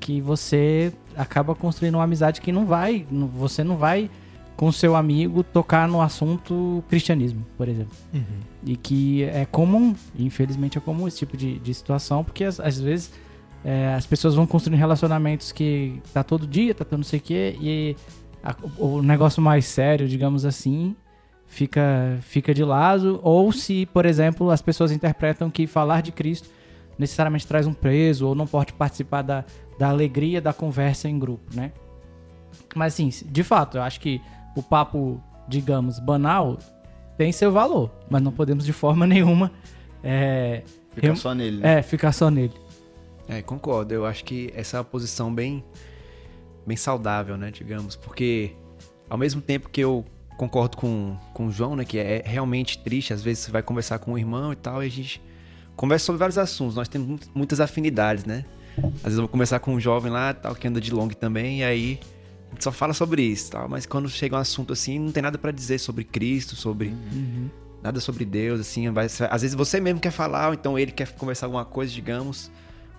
que 0.00 0.22
você 0.22 0.90
acaba 1.14 1.54
construindo 1.54 1.96
uma 1.96 2.04
amizade 2.04 2.40
que 2.40 2.50
não 2.50 2.64
vai, 2.64 3.06
você 3.10 3.62
não 3.62 3.76
vai 3.76 4.10
com 4.56 4.72
seu 4.72 4.96
amigo 4.96 5.42
tocar 5.42 5.86
no 5.86 6.00
assunto 6.00 6.82
cristianismo, 6.88 7.44
por 7.56 7.68
exemplo. 7.68 7.94
Uhum. 8.12 8.40
E 8.64 8.76
que 8.76 9.24
é 9.24 9.44
comum, 9.44 9.94
infelizmente 10.18 10.78
é 10.78 10.80
comum 10.80 11.06
esse 11.06 11.18
tipo 11.18 11.36
de, 11.36 11.58
de 11.58 11.74
situação, 11.74 12.24
porque 12.24 12.44
às, 12.44 12.58
às 12.58 12.80
vezes 12.80 13.12
é, 13.64 13.94
as 13.94 14.06
pessoas 14.06 14.34
vão 14.34 14.46
construindo 14.46 14.78
relacionamentos 14.78 15.52
que 15.52 16.00
tá 16.12 16.22
todo 16.22 16.46
dia, 16.46 16.74
tá 16.74 16.84
todo 16.84 16.98
não 16.98 17.04
sei 17.04 17.18
o 17.18 17.22
quê, 17.22 17.56
e 17.60 17.96
a, 18.42 18.54
o 18.78 19.02
negócio 19.02 19.42
mais 19.42 19.66
sério, 19.66 20.08
digamos 20.08 20.46
assim, 20.46 20.96
fica, 21.46 22.18
fica 22.22 22.54
de 22.54 22.64
lado. 22.64 23.20
Ou 23.22 23.52
se, 23.52 23.86
por 23.86 24.06
exemplo, 24.06 24.50
as 24.50 24.62
pessoas 24.62 24.90
interpretam 24.90 25.50
que 25.50 25.66
falar 25.66 26.00
de 26.00 26.12
Cristo 26.12 26.48
necessariamente 26.98 27.46
traz 27.46 27.66
um 27.66 27.74
preso, 27.74 28.26
ou 28.26 28.34
não 28.34 28.46
pode 28.46 28.72
participar 28.72 29.20
da, 29.20 29.44
da 29.78 29.88
alegria 29.90 30.40
da 30.40 30.52
conversa 30.52 31.08
em 31.08 31.18
grupo, 31.18 31.54
né? 31.54 31.72
Mas 32.74 32.94
assim, 32.94 33.10
de 33.26 33.42
fato, 33.42 33.76
eu 33.76 33.82
acho 33.82 34.00
que 34.00 34.20
o 34.56 34.62
papo, 34.62 35.22
digamos, 35.46 35.98
banal 35.98 36.58
tem 37.16 37.30
seu 37.32 37.52
valor, 37.52 37.90
mas 38.10 38.22
não 38.22 38.32
podemos 38.32 38.64
de 38.64 38.72
forma 38.72 39.06
nenhuma. 39.08 39.52
É, 40.02 40.62
ficar 40.92 41.06
rem... 41.08 41.16
só 41.16 41.34
nele. 41.34 41.58
Né? 41.58 41.78
É, 41.78 41.82
ficar 41.82 42.12
só 42.12 42.30
nele. 42.30 42.54
É, 43.28 43.42
concordo. 43.42 43.92
Eu 43.92 44.06
acho 44.06 44.24
que 44.24 44.52
essa 44.54 44.76
é 44.76 44.80
uma 44.80 44.84
posição 44.84 45.32
bem, 45.34 45.64
bem 46.66 46.76
saudável, 46.76 47.36
né, 47.36 47.50
digamos, 47.50 47.96
porque 47.96 48.52
ao 49.08 49.18
mesmo 49.18 49.40
tempo 49.40 49.68
que 49.68 49.80
eu 49.80 50.04
concordo 50.36 50.76
com, 50.76 51.16
com 51.32 51.46
o 51.46 51.50
João, 51.50 51.76
né, 51.76 51.84
que 51.84 51.98
é 51.98 52.22
realmente 52.24 52.78
triste, 52.78 53.12
às 53.12 53.22
vezes 53.22 53.44
você 53.44 53.50
vai 53.50 53.62
conversar 53.62 53.98
com 53.98 54.12
o 54.12 54.18
irmão 54.18 54.52
e 54.52 54.56
tal, 54.56 54.82
e 54.82 54.86
a 54.86 54.90
gente 54.90 55.20
conversa 55.74 56.06
sobre 56.06 56.18
vários 56.18 56.38
assuntos, 56.38 56.74
nós 56.74 56.88
temos 56.88 57.20
muitas 57.34 57.60
afinidades, 57.60 58.24
né? 58.24 58.44
Às 58.78 59.02
vezes 59.02 59.18
eu 59.18 59.22
vou 59.22 59.28
conversar 59.28 59.58
com 59.60 59.72
um 59.72 59.80
jovem 59.80 60.12
lá, 60.12 60.34
tal, 60.34 60.54
que 60.54 60.68
anda 60.68 60.80
de 60.80 60.92
long 60.92 61.08
também, 61.08 61.60
e 61.60 61.64
aí 61.64 62.00
só 62.58 62.72
fala 62.72 62.94
sobre 62.94 63.22
isso, 63.22 63.50
tal, 63.50 63.68
mas 63.68 63.86
quando 63.86 64.08
chega 64.08 64.36
um 64.36 64.38
assunto 64.38 64.72
assim, 64.72 64.98
não 64.98 65.12
tem 65.12 65.22
nada 65.22 65.36
para 65.36 65.50
dizer 65.50 65.78
sobre 65.78 66.04
Cristo, 66.04 66.56
sobre 66.56 66.88
uhum. 66.88 67.50
nada 67.82 68.00
sobre 68.00 68.24
Deus, 68.24 68.60
assim, 68.60 68.90
vai, 68.90 69.06
às 69.06 69.42
vezes 69.42 69.54
você 69.54 69.80
mesmo 69.80 70.00
quer 70.00 70.10
falar, 70.10 70.48
ou 70.48 70.54
então 70.54 70.78
ele 70.78 70.92
quer 70.92 71.12
conversar 71.12 71.46
alguma 71.46 71.64
coisa, 71.64 71.92
digamos, 71.92 72.50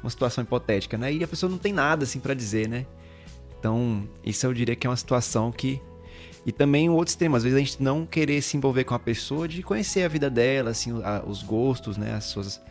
uma 0.03 0.09
situação 0.09 0.43
hipotética, 0.43 0.97
né? 0.97 1.11
E 1.13 1.23
a 1.23 1.27
pessoa 1.27 1.49
não 1.49 1.57
tem 1.57 1.73
nada 1.73 2.03
assim 2.03 2.19
para 2.19 2.33
dizer, 2.33 2.67
né? 2.67 2.85
Então, 3.59 4.07
isso 4.23 4.45
eu 4.45 4.53
diria 4.53 4.75
que 4.75 4.85
é 4.85 4.89
uma 4.89 4.95
situação 4.95 5.51
que 5.51 5.81
e 6.45 6.51
também 6.51 6.87
o 6.87 6.93
outro 6.93 7.09
extremo, 7.09 7.35
às 7.35 7.43
vezes 7.43 7.57
a 7.57 7.59
gente 7.59 7.83
não 7.83 8.05
querer 8.05 8.41
se 8.41 8.55
envolver 8.55 8.85
com 8.85 8.93
a 8.93 8.99
pessoa, 8.99 9.49
de 9.49 9.61
conhecer 9.61 10.03
a 10.03 10.07
vida 10.07 10.29
dela, 10.29 10.69
assim, 10.69 10.93
os 11.25 11.43
gostos, 11.43 11.97
né, 11.97 12.13
as 12.13 12.23
suas 12.23 12.61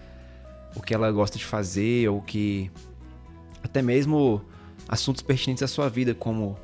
o 0.74 0.80
que 0.80 0.94
ela 0.94 1.10
gosta 1.10 1.36
de 1.38 1.44
fazer 1.44 2.08
ou 2.08 2.20
que 2.20 2.70
até 3.62 3.82
mesmo 3.82 4.42
assuntos 4.88 5.22
pertinentes 5.22 5.62
à 5.62 5.68
sua 5.68 5.88
vida, 5.88 6.14
como 6.14 6.56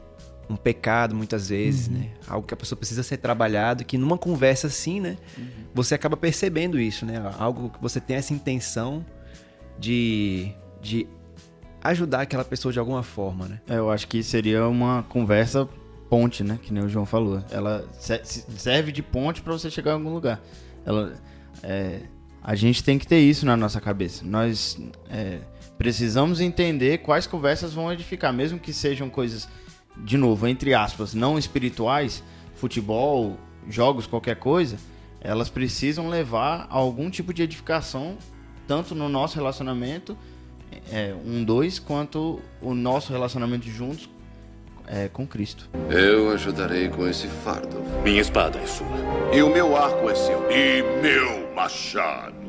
um 0.49 0.57
pecado 0.57 1.15
muitas 1.15 1.49
vezes, 1.49 1.89
uhum. 1.89 1.95
né? 1.95 2.11
Algo 2.27 2.47
que 2.47 2.55
a 2.55 2.57
pessoa 2.57 2.77
precisa 2.77 3.03
ser 3.03 3.17
trabalhado, 3.17 3.85
que 3.85 3.97
numa 3.97 4.19
conversa 4.19 4.67
assim, 4.67 5.01
né, 5.01 5.17
uhum. 5.39 5.45
você 5.75 5.95
acaba 5.95 6.17
percebendo 6.17 6.79
isso, 6.79 7.07
né? 7.07 7.15
Algo 7.39 7.71
que 7.71 7.81
você 7.81 8.01
tem 8.01 8.17
essa 8.17 8.35
intenção 8.35 9.05
de, 9.79 10.53
de 10.81 11.07
ajudar 11.83 12.23
aquela 12.23 12.45
pessoa 12.45 12.73
de 12.73 12.79
alguma 12.79 13.03
forma, 13.03 13.47
né? 13.47 13.61
É, 13.69 13.77
eu 13.77 13.91
acho 13.91 14.07
que 14.07 14.23
seria 14.23 14.67
uma 14.69 15.03
conversa 15.05 15.69
ponte, 16.09 16.45
né? 16.45 16.59
Que 16.63 16.73
nem 16.73 16.85
o 16.85 16.89
João 16.89 17.07
falou. 17.07 17.43
Ela 17.51 17.85
serve 17.99 18.93
de 18.93 19.03
ponte 19.03 19.41
para 19.41 19.53
você 19.53 19.71
chegar 19.71 19.93
em 19.93 19.95
algum 19.95 20.13
lugar. 20.13 20.43
Ela, 20.85 21.15
é, 21.63 22.01
a 22.43 22.55
gente 22.55 22.85
tem 22.85 22.99
que 22.99 23.07
ter 23.07 23.21
isso 23.21 23.47
na 23.47 23.57
nossa 23.57 23.81
cabeça. 23.81 24.25
Nós 24.25 24.79
é, 25.09 25.39
precisamos 25.79 26.41
entender 26.41 26.99
quais 26.99 27.27
conversas 27.27 27.73
vão 27.73 27.93
edificar, 27.93 28.33
mesmo 28.33 28.59
que 28.59 28.73
sejam 28.73 29.09
coisas, 29.09 29.49
de 29.97 30.17
novo, 30.17 30.47
entre 30.47 30.75
aspas, 30.75 31.15
não 31.15 31.39
espirituais, 31.39 32.23
futebol, 32.55 33.37
jogos, 33.69 34.07
qualquer 34.07 34.37
coisa. 34.37 34.77
Elas 35.21 35.49
precisam 35.49 36.09
levar 36.09 36.67
a 36.71 36.77
algum 36.77 37.09
tipo 37.11 37.33
de 37.33 37.43
edificação 37.43 38.17
tanto 38.67 38.95
no 38.95 39.09
nosso 39.09 39.37
relacionamento, 39.37 40.17
é, 40.91 41.15
um, 41.27 41.45
dois, 41.45 41.79
quanto 41.79 42.41
o 42.61 42.75
nosso 42.75 43.13
relacionamento 43.13 43.69
juntos 43.69 44.09
é, 44.87 45.09
com 45.09 45.27
Cristo. 45.27 45.69
Eu 45.91 46.31
ajudarei 46.31 46.89
com 46.89 47.07
esse 47.07 47.29
fardo. 47.29 47.83
Minha 48.03 48.21
espada 48.21 48.59
é 48.59 48.67
sua. 48.67 48.87
E 49.33 49.43
o 49.43 49.51
meu 49.51 49.77
arco 49.77 50.09
é 50.09 50.15
seu. 50.15 50.51
E 50.51 50.83
meu 51.03 51.55
machado. 51.55 52.42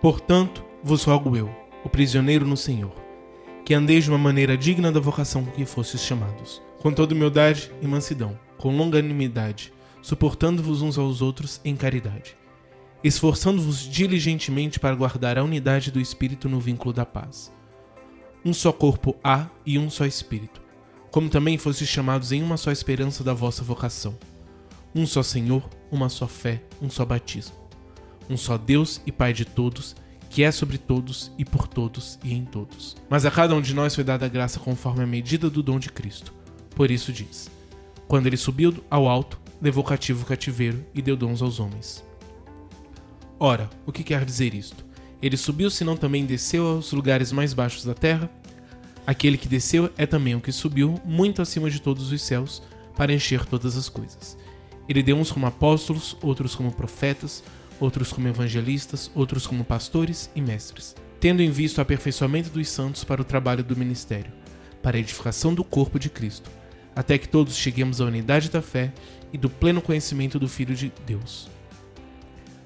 Portanto, 0.00 0.64
vos 0.82 1.04
rogo 1.04 1.36
eu, 1.36 1.50
o 1.84 1.88
prisioneiro 1.88 2.46
no 2.46 2.56
Senhor, 2.56 2.94
que 3.64 3.74
andeis 3.74 4.04
de 4.04 4.10
uma 4.10 4.18
maneira 4.18 4.56
digna 4.56 4.90
da 4.90 5.00
vocação 5.00 5.44
com 5.44 5.50
que 5.52 5.64
fostes 5.64 6.02
chamados 6.02 6.62
com 6.80 6.90
toda 6.90 7.14
humildade 7.14 7.70
e 7.82 7.86
mansidão, 7.86 8.38
com 8.56 8.74
longanimidade, 8.74 9.72
suportando-vos 10.00 10.80
uns 10.80 10.96
aos 10.96 11.20
outros 11.20 11.60
em 11.62 11.76
caridade, 11.76 12.36
esforçando-vos 13.04 13.80
diligentemente 13.80 14.80
para 14.80 14.96
guardar 14.96 15.38
a 15.38 15.44
unidade 15.44 15.90
do 15.90 16.00
Espírito 16.00 16.48
no 16.48 16.58
vínculo 16.58 16.92
da 16.92 17.04
paz. 17.04 17.52
Um 18.42 18.54
só 18.54 18.72
corpo 18.72 19.14
há 19.22 19.48
e 19.66 19.78
um 19.78 19.90
só 19.90 20.06
Espírito, 20.06 20.62
como 21.10 21.28
também 21.28 21.58
fostes 21.58 21.88
chamados 21.88 22.32
em 22.32 22.42
uma 22.42 22.56
só 22.56 22.72
esperança 22.72 23.22
da 23.22 23.34
vossa 23.34 23.62
vocação. 23.62 24.18
Um 24.94 25.06
só 25.06 25.22
Senhor, 25.22 25.68
uma 25.92 26.08
só 26.08 26.26
fé, 26.26 26.62
um 26.80 26.88
só 26.88 27.04
batismo. 27.04 27.59
Um 28.30 28.36
só 28.36 28.56
Deus 28.56 29.02
e 29.04 29.10
Pai 29.10 29.32
de 29.32 29.44
todos, 29.44 29.96
que 30.30 30.44
é 30.44 30.52
sobre 30.52 30.78
todos 30.78 31.32
e 31.36 31.44
por 31.44 31.66
todos 31.66 32.16
e 32.22 32.32
em 32.32 32.44
todos. 32.44 32.96
Mas 33.10 33.26
a 33.26 33.30
cada 33.30 33.54
um 33.56 33.60
de 33.60 33.74
nós 33.74 33.92
foi 33.92 34.04
dada 34.04 34.24
a 34.24 34.28
graça 34.28 34.60
conforme 34.60 35.02
a 35.02 35.06
medida 35.06 35.50
do 35.50 35.64
dom 35.64 35.80
de 35.80 35.90
Cristo. 35.90 36.32
Por 36.76 36.92
isso 36.92 37.12
diz: 37.12 37.50
Quando 38.06 38.28
ele 38.28 38.36
subiu 38.36 38.72
ao 38.88 39.08
alto, 39.08 39.40
levou 39.60 39.82
cativo 39.82 40.22
o 40.22 40.26
cativeiro 40.26 40.86
e 40.94 41.02
deu 41.02 41.16
dons 41.16 41.42
aos 41.42 41.58
homens. 41.58 42.04
Ora, 43.38 43.68
o 43.84 43.90
que 43.90 44.04
quer 44.04 44.24
dizer 44.24 44.54
isto? 44.54 44.84
Ele 45.20 45.36
subiu, 45.36 45.68
senão 45.68 45.96
também 45.96 46.24
desceu 46.24 46.66
aos 46.66 46.92
lugares 46.92 47.32
mais 47.32 47.52
baixos 47.52 47.84
da 47.84 47.94
terra? 47.94 48.30
Aquele 49.06 49.36
que 49.36 49.48
desceu 49.48 49.90
é 49.98 50.06
também 50.06 50.36
o 50.36 50.40
que 50.40 50.52
subiu 50.52 51.00
muito 51.04 51.42
acima 51.42 51.68
de 51.68 51.80
todos 51.80 52.12
os 52.12 52.22
céus 52.22 52.62
para 52.96 53.12
encher 53.12 53.44
todas 53.44 53.76
as 53.76 53.88
coisas. 53.88 54.38
Ele 54.88 55.02
deu 55.02 55.16
uns 55.16 55.32
como 55.32 55.46
apóstolos, 55.46 56.16
outros 56.22 56.54
como 56.54 56.70
profetas, 56.70 57.42
outros 57.80 58.12
como 58.12 58.28
evangelistas, 58.28 59.10
outros 59.14 59.46
como 59.46 59.64
pastores 59.64 60.30
e 60.36 60.40
mestres, 60.40 60.94
tendo 61.18 61.42
em 61.42 61.50
vista 61.50 61.80
o 61.80 61.82
aperfeiçoamento 61.82 62.50
dos 62.50 62.68
santos 62.68 63.02
para 63.02 63.22
o 63.22 63.24
trabalho 63.24 63.64
do 63.64 63.76
ministério, 63.76 64.32
para 64.82 64.96
a 64.96 65.00
edificação 65.00 65.54
do 65.54 65.64
corpo 65.64 65.98
de 65.98 66.10
Cristo, 66.10 66.50
até 66.94 67.18
que 67.18 67.28
todos 67.28 67.56
cheguemos 67.56 68.00
à 68.00 68.04
unidade 68.04 68.50
da 68.50 68.60
fé 68.62 68.92
e 69.32 69.38
do 69.38 69.48
pleno 69.48 69.80
conhecimento 69.80 70.38
do 70.38 70.48
Filho 70.48 70.74
de 70.74 70.92
Deus, 71.06 71.48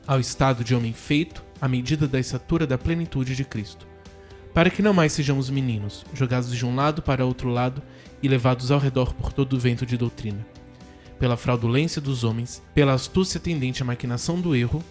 ao 0.06 0.20
estado 0.20 0.64
de 0.64 0.74
homem 0.74 0.92
feito, 0.92 1.42
à 1.60 1.68
medida 1.68 2.06
da 2.06 2.18
estatura 2.18 2.66
da 2.66 2.76
plenitude 2.76 3.34
de 3.34 3.44
Cristo, 3.44 3.86
para 4.52 4.70
que 4.70 4.82
não 4.82 4.92
mais 4.92 5.12
sejamos 5.12 5.50
meninos, 5.50 6.04
jogados 6.14 6.54
de 6.54 6.64
um 6.64 6.74
lado 6.74 7.02
para 7.02 7.24
outro 7.24 7.48
lado 7.48 7.82
e 8.22 8.28
levados 8.28 8.70
ao 8.70 8.78
redor 8.78 9.14
por 9.14 9.32
todo 9.32 9.54
o 9.54 9.58
vento 9.58 9.84
de 9.84 9.96
doutrina, 9.96 10.46
pela 11.18 11.36
fraudulência 11.36 12.00
dos 12.00 12.22
homens, 12.22 12.62
pela 12.74 12.92
astúcia 12.92 13.40
tendente 13.40 13.82
à 13.82 13.84
maquinação 13.84 14.40
do 14.40 14.54
erro, 14.54 14.82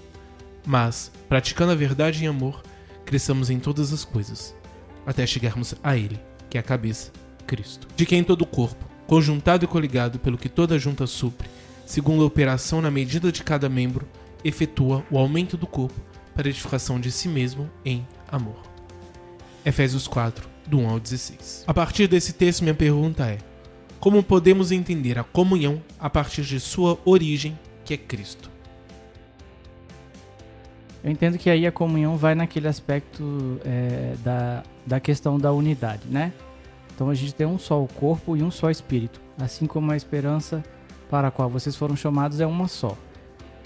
mas, 0.65 1.11
praticando 1.27 1.71
a 1.71 1.75
verdade 1.75 2.23
em 2.23 2.27
amor, 2.27 2.61
cresçamos 3.05 3.49
em 3.49 3.59
todas 3.59 3.91
as 3.91 4.05
coisas, 4.05 4.55
até 5.05 5.25
chegarmos 5.25 5.75
a 5.83 5.97
Ele, 5.97 6.19
que 6.49 6.57
é 6.57 6.59
a 6.59 6.63
cabeça, 6.63 7.11
Cristo. 7.45 7.87
De 7.95 8.05
quem 8.05 8.23
todo 8.23 8.43
o 8.43 8.47
corpo, 8.47 8.85
conjuntado 9.07 9.65
e 9.65 9.67
coligado 9.67 10.19
pelo 10.19 10.37
que 10.37 10.49
toda 10.49 10.79
junta 10.79 11.05
supre, 11.05 11.49
segundo 11.85 12.23
a 12.23 12.27
operação 12.27 12.81
na 12.81 12.89
medida 12.89 13.31
de 13.31 13.43
cada 13.43 13.67
membro, 13.67 14.07
efetua 14.43 15.05
o 15.11 15.17
aumento 15.17 15.57
do 15.57 15.67
corpo 15.67 15.99
para 16.35 16.49
edificação 16.49 16.99
de 16.99 17.11
si 17.11 17.27
mesmo 17.27 17.69
em 17.85 18.05
amor. 18.27 18.61
Efésios 19.65 20.07
4, 20.07 20.47
do 20.67 20.79
1 20.79 20.89
ao 20.89 20.99
16. 20.99 21.63
A 21.67 21.73
partir 21.73 22.07
desse 22.07 22.33
texto, 22.33 22.61
minha 22.61 22.73
pergunta 22.73 23.25
é: 23.25 23.37
como 23.99 24.21
podemos 24.23 24.71
entender 24.71 25.17
a 25.17 25.23
comunhão 25.23 25.81
a 25.99 26.09
partir 26.09 26.43
de 26.43 26.59
sua 26.59 26.99
origem, 27.05 27.57
que 27.85 27.93
é 27.93 27.97
Cristo? 27.97 28.52
Eu 31.03 31.11
entendo 31.11 31.37
que 31.37 31.49
aí 31.49 31.67
a 31.67 31.71
comunhão 31.71 32.15
vai 32.15 32.33
naquele 32.33 32.67
aspecto 32.67 33.59
é, 33.65 34.15
da, 34.23 34.63
da 34.85 34.99
questão 34.99 35.37
da 35.37 35.51
unidade, 35.51 36.03
né? 36.09 36.31
Então 36.95 37.09
a 37.09 37.13
gente 37.13 37.35
tem 37.35 37.45
um 37.45 37.57
só 37.57 37.85
corpo 37.95 38.37
e 38.37 38.43
um 38.43 38.49
só 38.49 38.69
espírito, 38.69 39.19
assim 39.37 39.65
como 39.65 39.91
a 39.91 39.97
esperança 39.97 40.63
para 41.09 41.27
a 41.27 41.31
qual 41.31 41.49
vocês 41.49 41.75
foram 41.75 41.95
chamados 41.95 42.39
é 42.39 42.45
uma 42.45 42.67
só. 42.67 42.95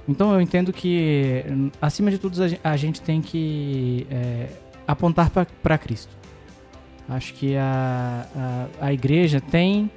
Então 0.08 0.34
eu 0.34 0.42
entendo 0.42 0.72
que, 0.72 1.44
acima 1.82 2.10
de 2.10 2.18
tudo, 2.18 2.38
a 2.64 2.78
gente 2.78 3.02
tem 3.02 3.22
que 3.22 4.08
é, 4.10 4.48
apontar 4.88 5.30
para 5.30 5.78
Cristo. 5.78 6.16
Acho 7.10 7.34
que 7.34 7.56
a, 7.56 8.26
a, 8.82 8.88
a 8.88 8.94
igreja 8.94 9.42
tem, 9.42 9.92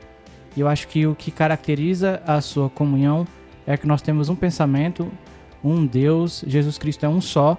e 0.56 0.60
eu 0.60 0.68
acho 0.68 0.88
que 0.88 1.06
o 1.06 1.14
que 1.14 1.30
caracteriza 1.30 2.20
a 2.26 2.40
sua 2.40 2.68
comunhão 2.68 3.26
é 3.66 3.76
que 3.76 3.86
nós 3.86 4.02
temos 4.02 4.28
um 4.28 4.34
pensamento, 4.34 5.10
um 5.62 5.86
Deus, 5.86 6.44
Jesus 6.46 6.78
Cristo 6.78 7.04
é 7.04 7.08
um 7.08 7.20
só. 7.20 7.56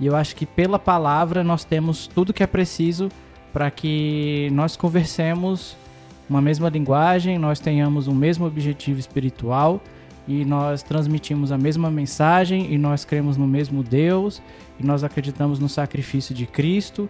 E 0.00 0.06
eu 0.06 0.16
acho 0.16 0.34
que 0.34 0.44
pela 0.44 0.78
palavra 0.78 1.44
nós 1.44 1.64
temos 1.64 2.06
tudo 2.06 2.32
que 2.32 2.42
é 2.42 2.46
preciso 2.46 3.08
para 3.52 3.70
que 3.70 4.48
nós 4.52 4.76
conversemos 4.76 5.76
uma 6.28 6.40
mesma 6.40 6.68
linguagem, 6.68 7.38
nós 7.38 7.60
tenhamos 7.60 8.08
um 8.08 8.14
mesmo 8.14 8.46
objetivo 8.46 8.98
espiritual 8.98 9.80
e 10.26 10.44
nós 10.44 10.82
transmitimos 10.82 11.52
a 11.52 11.58
mesma 11.58 11.90
mensagem 11.90 12.72
e 12.72 12.78
nós 12.78 13.04
cremos 13.04 13.36
no 13.36 13.46
mesmo 13.46 13.82
Deus 13.82 14.42
e 14.80 14.84
nós 14.84 15.04
acreditamos 15.04 15.58
no 15.58 15.68
sacrifício 15.68 16.34
de 16.34 16.46
Cristo. 16.46 17.08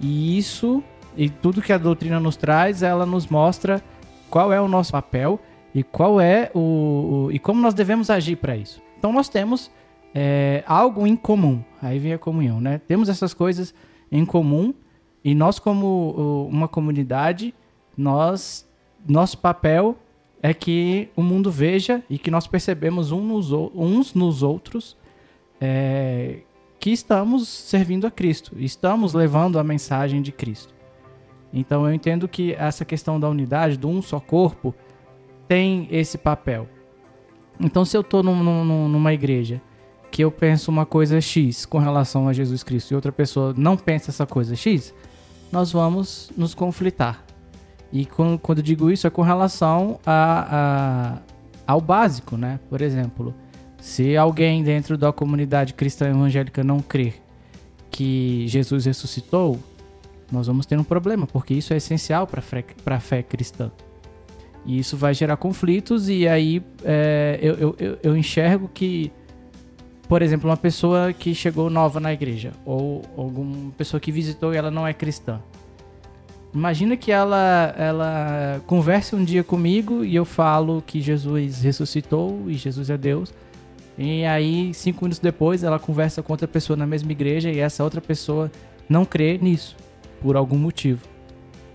E 0.00 0.36
isso 0.36 0.82
e 1.16 1.30
tudo 1.30 1.62
que 1.62 1.72
a 1.72 1.78
doutrina 1.78 2.20
nos 2.20 2.36
traz, 2.36 2.82
ela 2.82 3.06
nos 3.06 3.26
mostra 3.28 3.82
qual 4.28 4.52
é 4.52 4.60
o 4.60 4.68
nosso 4.68 4.92
papel 4.92 5.40
e 5.74 5.82
qual 5.82 6.20
é 6.20 6.50
o, 6.54 6.58
o 7.28 7.32
e 7.32 7.38
como 7.38 7.60
nós 7.60 7.72
devemos 7.72 8.10
agir 8.10 8.36
para 8.36 8.56
isso. 8.56 8.85
Então 8.98 9.12
nós 9.12 9.28
temos 9.28 9.70
é, 10.14 10.64
algo 10.66 11.06
em 11.06 11.16
comum. 11.16 11.62
Aí 11.80 11.98
vem 11.98 12.12
a 12.12 12.18
comunhão, 12.18 12.60
né? 12.60 12.78
Temos 12.78 13.08
essas 13.08 13.34
coisas 13.34 13.74
em 14.10 14.24
comum 14.24 14.72
e 15.24 15.34
nós 15.34 15.58
como 15.58 16.48
uma 16.50 16.68
comunidade, 16.68 17.54
nós 17.96 18.68
nosso 19.08 19.38
papel 19.38 19.96
é 20.42 20.52
que 20.54 21.08
o 21.16 21.22
mundo 21.22 21.50
veja 21.50 22.02
e 22.08 22.18
que 22.18 22.30
nós 22.30 22.46
percebemos 22.46 23.12
um 23.12 23.20
nos, 23.20 23.52
uns 23.52 24.14
nos 24.14 24.42
outros 24.42 24.96
é, 25.60 26.40
que 26.78 26.90
estamos 26.90 27.48
servindo 27.48 28.06
a 28.06 28.10
Cristo, 28.10 28.52
estamos 28.58 29.14
levando 29.14 29.58
a 29.58 29.64
mensagem 29.64 30.22
de 30.22 30.30
Cristo. 30.30 30.74
Então 31.52 31.86
eu 31.86 31.94
entendo 31.94 32.28
que 32.28 32.52
essa 32.54 32.84
questão 32.84 33.18
da 33.18 33.28
unidade, 33.28 33.76
do 33.76 33.88
um 33.88 34.02
só 34.02 34.20
corpo, 34.20 34.74
tem 35.48 35.88
esse 35.90 36.18
papel. 36.18 36.68
Então 37.60 37.84
se 37.84 37.96
eu 37.96 38.02
estou 38.02 38.22
num, 38.22 38.42
num, 38.42 38.88
numa 38.88 39.12
igreja 39.12 39.60
que 40.10 40.22
eu 40.22 40.30
penso 40.30 40.70
uma 40.70 40.86
coisa 40.86 41.20
X 41.20 41.66
com 41.66 41.78
relação 41.78 42.28
a 42.28 42.32
Jesus 42.32 42.62
Cristo 42.62 42.92
e 42.92 42.94
outra 42.94 43.12
pessoa 43.12 43.54
não 43.56 43.76
pensa 43.76 44.10
essa 44.10 44.26
coisa 44.26 44.54
X, 44.54 44.94
nós 45.50 45.72
vamos 45.72 46.30
nos 46.36 46.54
conflitar. 46.54 47.24
E 47.92 48.04
quando, 48.04 48.38
quando 48.38 48.62
digo 48.62 48.90
isso 48.90 49.06
é 49.06 49.10
com 49.10 49.22
relação 49.22 50.00
a, 50.04 51.18
a, 51.66 51.72
ao 51.72 51.80
básico, 51.80 52.36
né? 52.36 52.58
Por 52.68 52.80
exemplo, 52.82 53.34
se 53.78 54.16
alguém 54.16 54.62
dentro 54.62 54.98
da 54.98 55.12
comunidade 55.12 55.74
cristã 55.74 56.08
evangélica 56.08 56.64
não 56.64 56.80
crer 56.80 57.22
que 57.90 58.46
Jesus 58.48 58.84
ressuscitou, 58.84 59.58
nós 60.30 60.46
vamos 60.46 60.66
ter 60.66 60.78
um 60.78 60.84
problema, 60.84 61.26
porque 61.26 61.54
isso 61.54 61.72
é 61.72 61.76
essencial 61.76 62.26
para 62.26 62.42
a 62.96 63.00
fé 63.00 63.22
cristã. 63.22 63.70
E 64.66 64.78
isso 64.78 64.96
vai 64.96 65.14
gerar 65.14 65.36
conflitos, 65.36 66.08
e 66.08 66.26
aí 66.26 66.62
é, 66.84 67.38
eu, 67.40 67.76
eu, 67.78 67.98
eu 68.02 68.16
enxergo 68.16 68.68
que 68.72 69.12
por 70.08 70.22
exemplo, 70.22 70.48
uma 70.48 70.56
pessoa 70.56 71.12
que 71.12 71.34
chegou 71.34 71.68
nova 71.68 71.98
na 71.98 72.12
igreja, 72.12 72.52
ou 72.64 73.02
alguma 73.16 73.72
pessoa 73.72 74.00
que 74.00 74.12
visitou 74.12 74.54
e 74.54 74.56
ela 74.56 74.70
não 74.70 74.86
é 74.86 74.92
cristã. 74.92 75.40
Imagina 76.54 76.96
que 76.96 77.10
ela, 77.10 77.74
ela 77.76 78.62
converse 78.66 79.14
um 79.14 79.24
dia 79.24 79.42
comigo 79.42 80.04
e 80.04 80.14
eu 80.14 80.24
falo 80.24 80.82
que 80.86 81.00
Jesus 81.00 81.60
ressuscitou 81.60 82.44
e 82.46 82.54
Jesus 82.54 82.88
é 82.88 82.96
Deus. 82.96 83.34
E 83.98 84.24
aí, 84.24 84.72
cinco 84.72 85.04
minutos 85.04 85.18
depois, 85.18 85.64
ela 85.64 85.78
conversa 85.78 86.22
com 86.22 86.32
outra 86.32 86.46
pessoa 86.46 86.76
na 86.76 86.86
mesma 86.86 87.10
igreja 87.10 87.50
e 87.50 87.58
essa 87.58 87.82
outra 87.82 88.00
pessoa 88.00 88.50
não 88.88 89.04
crê 89.04 89.38
nisso, 89.38 89.76
por 90.22 90.36
algum 90.36 90.56
motivo. 90.56 91.04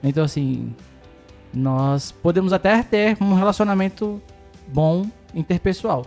Então, 0.01 0.23
assim, 0.23 0.73
nós 1.53 2.11
podemos 2.11 2.53
até 2.53 2.81
ter 2.83 3.17
um 3.21 3.33
relacionamento 3.33 4.21
bom 4.67 5.05
interpessoal, 5.33 6.05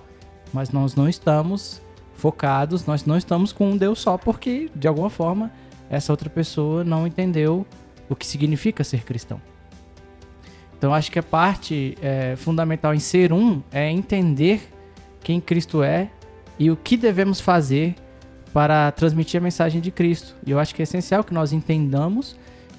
mas 0.53 0.71
nós 0.71 0.95
não 0.95 1.09
estamos 1.09 1.83
focados, 2.15 2.87
nós 2.87 3.05
não 3.05 3.17
estamos 3.17 3.53
com 3.53 3.73
um 3.73 3.77
Deus 3.77 4.01
só, 4.01 4.17
porque 4.17 4.71
de 4.75 4.89
alguma 4.89 5.11
forma 5.11 5.51
essa 5.91 6.13
outra 6.13 6.31
pessoa 6.31 6.85
não 6.85 7.07
entendeu 7.07 7.67
o 8.09 8.17
que 8.17 8.27
significa 8.27 8.83
ser 8.85 9.05
cristão. 9.05 9.41
Então 10.77 10.93
acho 10.93 11.11
que 11.11 11.19
a 11.19 11.23
parte 11.23 11.97
é, 12.03 12.37
fundamental 12.37 12.95
em 12.95 12.99
ser 12.99 13.33
um 13.33 13.63
é 13.73 13.91
entender 13.91 14.69
quem 15.23 15.41
Cristo 15.41 15.83
é 15.83 16.11
e 16.59 16.71
o 16.71 16.77
que 16.77 16.97
devemos 16.97 17.41
fazer 17.41 17.95
para 18.53 18.93
transmitir 18.93 19.41
a 19.41 19.43
mensagem 19.43 19.81
de 19.81 19.91
Cristo. 19.91 20.37
E 20.47 20.51
eu 20.51 20.59
acho 20.59 20.75
que 20.75 20.83
é 20.83 20.85
essencial 20.85 21.25
que 21.25 21.35
nós 21.35 21.53
entendamos 21.53 22.37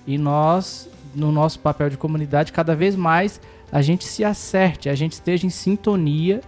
e 0.07 0.17
nós, 0.17 0.89
no 1.15 1.31
nosso 1.31 1.59
papel 1.59 1.89
de 1.89 1.97
comunidade, 1.97 2.51
cada 2.51 2.75
vez 2.75 2.95
mais 2.95 3.39
a 3.71 3.81
gente 3.81 4.05
se 4.05 4.23
acerte, 4.23 4.89
a 4.89 4.95
gente 4.95 5.13
esteja 5.13 5.47
em 5.47 5.49
sintonia 5.49 6.41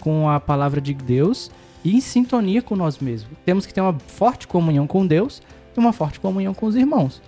com 0.00 0.28
a 0.28 0.40
palavra 0.40 0.80
de 0.80 0.94
Deus 0.94 1.50
e 1.84 1.96
em 1.96 2.00
sintonia 2.00 2.62
com 2.62 2.76
nós 2.76 2.98
mesmos. 2.98 3.30
Temos 3.44 3.66
que 3.66 3.74
ter 3.74 3.80
uma 3.80 3.98
forte 3.98 4.46
comunhão 4.46 4.86
com 4.86 5.06
Deus 5.06 5.42
e 5.76 5.80
uma 5.80 5.92
forte 5.92 6.20
comunhão 6.20 6.54
com 6.54 6.66
os 6.66 6.76
irmãos. 6.76 7.20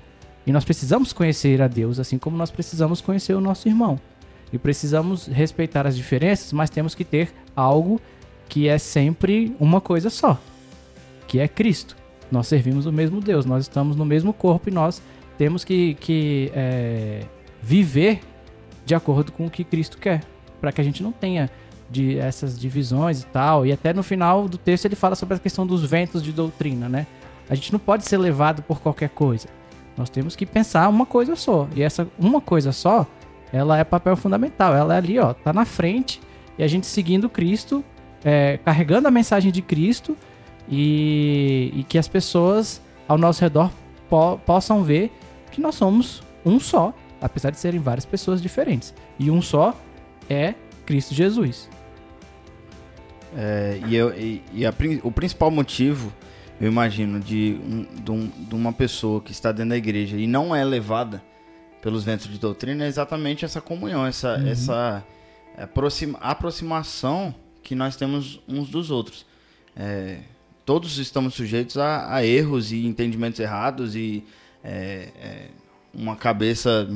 E 0.46 0.52
nós 0.52 0.64
precisamos 0.64 1.12
conhecer 1.12 1.62
a 1.62 1.68
Deus, 1.68 1.98
assim 1.98 2.18
como 2.18 2.36
nós 2.36 2.50
precisamos 2.50 3.00
conhecer 3.00 3.34
o 3.34 3.40
nosso 3.40 3.68
irmão. 3.68 3.98
E 4.52 4.58
precisamos 4.58 5.26
respeitar 5.26 5.86
as 5.86 5.96
diferenças, 5.96 6.52
mas 6.52 6.70
temos 6.70 6.94
que 6.94 7.04
ter 7.04 7.32
algo 7.56 8.00
que 8.48 8.68
é 8.68 8.78
sempre 8.78 9.56
uma 9.58 9.80
coisa 9.80 10.10
só, 10.10 10.38
que 11.26 11.38
é 11.38 11.48
Cristo. 11.48 11.96
Nós 12.30 12.46
servimos 12.46 12.86
o 12.86 12.92
mesmo 12.92 13.20
Deus, 13.20 13.46
nós 13.46 13.64
estamos 13.64 13.96
no 13.96 14.04
mesmo 14.04 14.32
corpo 14.32 14.68
e 14.68 14.72
nós 14.72 15.02
temos 15.36 15.64
que, 15.64 15.94
que 15.94 16.50
é, 16.54 17.22
viver 17.62 18.20
de 18.84 18.94
acordo 18.94 19.32
com 19.32 19.46
o 19.46 19.50
que 19.50 19.64
Cristo 19.64 19.98
quer, 19.98 20.22
para 20.60 20.72
que 20.72 20.80
a 20.80 20.84
gente 20.84 21.02
não 21.02 21.12
tenha 21.12 21.50
de 21.90 22.18
essas 22.18 22.58
divisões 22.58 23.22
e 23.22 23.26
tal. 23.26 23.66
E 23.66 23.72
até 23.72 23.92
no 23.92 24.02
final 24.02 24.48
do 24.48 24.58
texto 24.58 24.84
ele 24.84 24.96
fala 24.96 25.14
sobre 25.14 25.36
a 25.36 25.38
questão 25.38 25.66
dos 25.66 25.84
ventos 25.84 26.22
de 26.22 26.32
doutrina, 26.32 26.88
né? 26.88 27.06
A 27.48 27.54
gente 27.54 27.72
não 27.72 27.78
pode 27.78 28.06
ser 28.06 28.16
levado 28.18 28.62
por 28.62 28.80
qualquer 28.80 29.10
coisa. 29.10 29.48
Nós 29.96 30.10
temos 30.10 30.34
que 30.34 30.44
pensar 30.44 30.88
uma 30.88 31.06
coisa 31.06 31.36
só. 31.36 31.68
E 31.74 31.82
essa 31.82 32.08
uma 32.18 32.40
coisa 32.40 32.72
só, 32.72 33.06
ela 33.52 33.78
é 33.78 33.84
papel 33.84 34.16
fundamental. 34.16 34.74
Ela 34.74 34.94
é 34.94 34.98
ali, 34.98 35.18
ó, 35.18 35.32
tá 35.32 35.52
na 35.52 35.64
frente 35.64 36.20
e 36.58 36.62
a 36.62 36.68
gente 36.68 36.86
seguindo 36.86 37.28
Cristo, 37.28 37.84
é, 38.24 38.58
carregando 38.64 39.08
a 39.08 39.10
mensagem 39.10 39.52
de 39.52 39.60
Cristo 39.60 40.16
e, 40.68 41.72
e 41.74 41.84
que 41.84 41.98
as 41.98 42.08
pessoas 42.08 42.80
ao 43.06 43.18
nosso 43.18 43.40
redor 43.40 43.70
po 44.08 44.38
possam 44.38 44.82
ver 44.82 45.12
que 45.54 45.60
nós 45.60 45.74
somos 45.74 46.22
um 46.44 46.58
só, 46.60 46.92
apesar 47.20 47.50
de 47.50 47.58
serem 47.58 47.80
várias 47.80 48.04
pessoas 48.04 48.42
diferentes. 48.42 48.92
E 49.18 49.30
um 49.30 49.40
só 49.40 49.74
é 50.28 50.54
Cristo 50.84 51.14
Jesus. 51.14 51.68
É, 53.36 53.80
e 53.88 53.96
eu, 53.96 54.16
e, 54.16 54.42
e 54.52 54.64
a 54.66 54.72
o 55.02 55.10
principal 55.10 55.50
motivo, 55.50 56.12
eu 56.60 56.68
imagino, 56.70 57.18
de, 57.18 57.58
um- 57.64 57.86
de, 58.02 58.10
um- 58.10 58.28
de 58.28 58.54
uma 58.54 58.72
pessoa 58.72 59.20
que 59.20 59.32
está 59.32 59.50
dentro 59.50 59.70
da 59.70 59.76
igreja 59.76 60.16
e 60.16 60.26
não 60.26 60.54
é 60.54 60.64
levada 60.64 61.22
pelos 61.82 62.04
ventos 62.04 62.28
de 62.28 62.38
doutrina 62.38 62.84
é 62.84 62.88
exatamente 62.88 63.44
essa 63.44 63.60
comunhão, 63.60 64.06
essa, 64.06 64.40
essa 64.46 65.04
aproxima- 65.58 66.18
aproximação 66.20 67.34
que 67.62 67.74
nós 67.74 67.96
temos 67.96 68.40
uns 68.48 68.68
dos 68.68 68.90
outros. 68.90 69.26
É, 69.76 70.18
todos 70.64 70.98
estamos 70.98 71.34
sujeitos 71.34 71.76
a, 71.76 72.14
a 72.14 72.24
erros 72.24 72.70
e 72.72 72.86
entendimentos 72.86 73.40
errados 73.40 73.96
e 73.96 74.24
é, 74.64 75.08
é, 75.20 75.46
uma 75.92 76.16
cabeça 76.16 76.88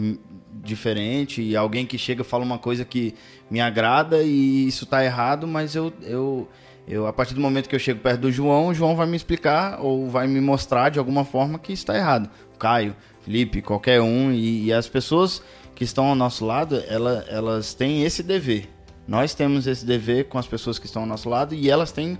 diferente 0.65 1.43
e 1.43 1.55
alguém 1.55 1.87
que 1.87 1.99
chega 1.99 2.25
fala 2.25 2.45
uma 2.45 2.59
coisa 2.59 2.85
que 2.85 3.15
me 3.51 3.61
agrada 3.61 4.23
e 4.23 4.67
isso 4.67 4.87
tá 4.87 5.05
errado, 5.05 5.47
mas 5.47 5.77
eu, 5.77 5.93
eu, 6.03 6.49
eu 6.87 7.07
a 7.07 7.13
partir 7.13 7.35
do 7.35 7.41
momento 7.41 7.69
que 7.69 7.75
eu 7.75 7.79
chego 7.79 8.01
perto 8.01 8.23
do 8.23 8.33
João, 8.33 8.69
o 8.69 8.75
João 8.75 8.97
vai 8.97 9.07
me 9.07 9.17
explicar 9.17 9.79
ou 9.81 10.09
vai 10.09 10.27
me 10.27 10.41
mostrar 10.41 10.89
de 10.89 10.99
alguma 10.99 11.25
forma 11.25 11.59
que 11.59 11.73
está 11.73 11.97
errado. 11.97 12.29
Caio, 12.59 12.97
Felipe, 13.23 13.63
qualquer 13.63 14.01
um 14.01 14.33
e, 14.33 14.65
e 14.65 14.73
as 14.73 14.89
pessoas 14.89 15.43
que 15.75 15.85
estão 15.85 16.07
ao 16.07 16.15
nosso 16.17 16.45
lado, 16.45 16.83
ela, 16.89 17.25
elas 17.29 17.73
têm 17.73 18.03
esse 18.03 18.23
dever. 18.23 18.69
Nós 19.07 19.33
temos 19.33 19.67
esse 19.67 19.87
dever 19.87 20.25
com 20.25 20.39
as 20.39 20.47
pessoas 20.47 20.79
que 20.79 20.87
estão 20.87 21.03
ao 21.03 21.09
nosso 21.09 21.29
lado 21.29 21.55
e 21.55 21.71
elas 21.71 21.93
têm 21.93 22.19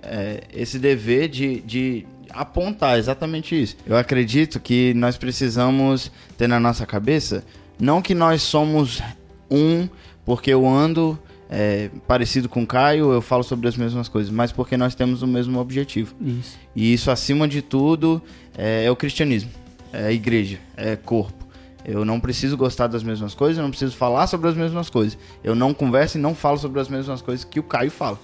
é, 0.00 0.42
esse 0.52 0.78
dever 0.78 1.28
de, 1.28 1.60
de 1.62 2.06
apontar 2.34 2.98
exatamente 2.98 3.60
isso. 3.60 3.76
Eu 3.86 3.96
acredito 3.96 4.60
que 4.60 4.92
nós 4.94 5.16
precisamos 5.16 6.10
ter 6.36 6.48
na 6.48 6.60
nossa 6.60 6.84
cabeça 6.84 7.44
não 7.78 8.00
que 8.00 8.14
nós 8.14 8.42
somos 8.42 9.02
um 9.50 9.88
porque 10.24 10.50
eu 10.50 10.66
ando 10.66 11.18
é, 11.50 11.90
parecido 12.06 12.48
com 12.48 12.62
o 12.62 12.66
Caio, 12.66 13.12
eu 13.12 13.20
falo 13.20 13.42
sobre 13.42 13.68
as 13.68 13.76
mesmas 13.76 14.08
coisas, 14.08 14.32
mas 14.32 14.52
porque 14.52 14.76
nós 14.76 14.94
temos 14.94 15.22
o 15.22 15.26
mesmo 15.26 15.58
objetivo. 15.58 16.14
Isso. 16.20 16.58
E 16.74 16.92
isso, 16.92 17.10
acima 17.10 17.46
de 17.46 17.60
tudo, 17.62 18.22
é, 18.56 18.84
é 18.84 18.90
o 18.90 18.96
cristianismo, 18.96 19.50
é 19.92 20.06
a 20.06 20.12
igreja, 20.12 20.58
é 20.76 20.96
corpo. 20.96 21.44
Eu 21.84 22.02
não 22.04 22.18
preciso 22.18 22.56
gostar 22.56 22.86
das 22.86 23.02
mesmas 23.02 23.34
coisas, 23.34 23.58
eu 23.58 23.62
não 23.62 23.70
preciso 23.70 23.94
falar 23.94 24.26
sobre 24.26 24.48
as 24.48 24.56
mesmas 24.56 24.88
coisas. 24.88 25.18
Eu 25.42 25.54
não 25.54 25.74
converso 25.74 26.16
e 26.16 26.20
não 26.20 26.34
falo 26.34 26.56
sobre 26.56 26.80
as 26.80 26.88
mesmas 26.88 27.20
coisas 27.20 27.44
que 27.44 27.60
o 27.60 27.62
Caio 27.62 27.90
fala. 27.90 28.18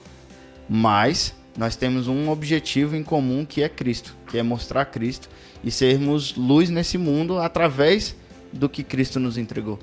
Mas 0.66 1.34
nós 1.60 1.76
temos 1.76 2.08
um 2.08 2.30
objetivo 2.30 2.96
em 2.96 3.02
comum 3.04 3.44
que 3.44 3.62
é 3.62 3.68
Cristo, 3.68 4.16
que 4.28 4.38
é 4.38 4.42
mostrar 4.42 4.86
Cristo 4.86 5.28
e 5.62 5.70
sermos 5.70 6.34
luz 6.34 6.70
nesse 6.70 6.96
mundo 6.96 7.38
através 7.38 8.16
do 8.50 8.66
que 8.66 8.82
Cristo 8.82 9.20
nos 9.20 9.36
entregou. 9.36 9.78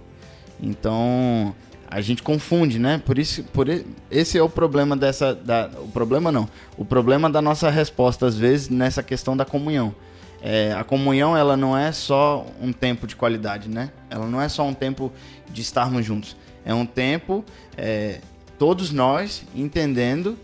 Então 0.60 1.54
a 1.88 2.02
gente 2.02 2.24
confunde, 2.24 2.80
né? 2.80 3.00
Por 3.06 3.20
isso, 3.20 3.44
por 3.54 3.68
esse 4.10 4.40
é 4.40 4.42
o 4.42 4.50
problema 4.50 4.98
dessa, 4.98 5.36
da, 5.36 5.70
o 5.78 5.88
problema 5.90 6.32
não, 6.32 6.50
o 6.76 6.84
problema 6.84 7.30
da 7.30 7.44
nossa 7.44 7.70
resposta 7.70 8.26
às 8.26 8.36
vezes 8.36 8.70
nessa 8.70 9.04
questão 9.04 9.38
da 9.38 9.46
comunhão. 9.46 9.94
É, 10.42 10.74
a 10.74 10.84
comunhão 10.84 11.38
ela 11.38 11.56
não 11.56 11.78
é 11.78 11.92
só 11.92 12.44
um 12.60 12.74
tempo 12.74 13.06
de 13.06 13.16
qualidade, 13.16 13.70
né? 13.70 13.92
Ela 14.10 14.26
não 14.26 14.42
é 14.42 14.50
só 14.50 14.66
um 14.66 14.74
tempo 14.74 15.12
de 15.48 15.62
estarmos 15.62 16.04
juntos. 16.04 16.36
É 16.66 16.74
um 16.74 16.88
tempo, 16.88 17.46
é, 17.78 18.20
todos 18.58 18.90
nós 18.92 19.44
entendendo 19.56 20.40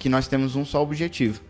que 0.00 0.08
nós 0.08 0.26
temos 0.26 0.56
um 0.56 0.64
só 0.64 0.82
objetivo. 0.82 1.40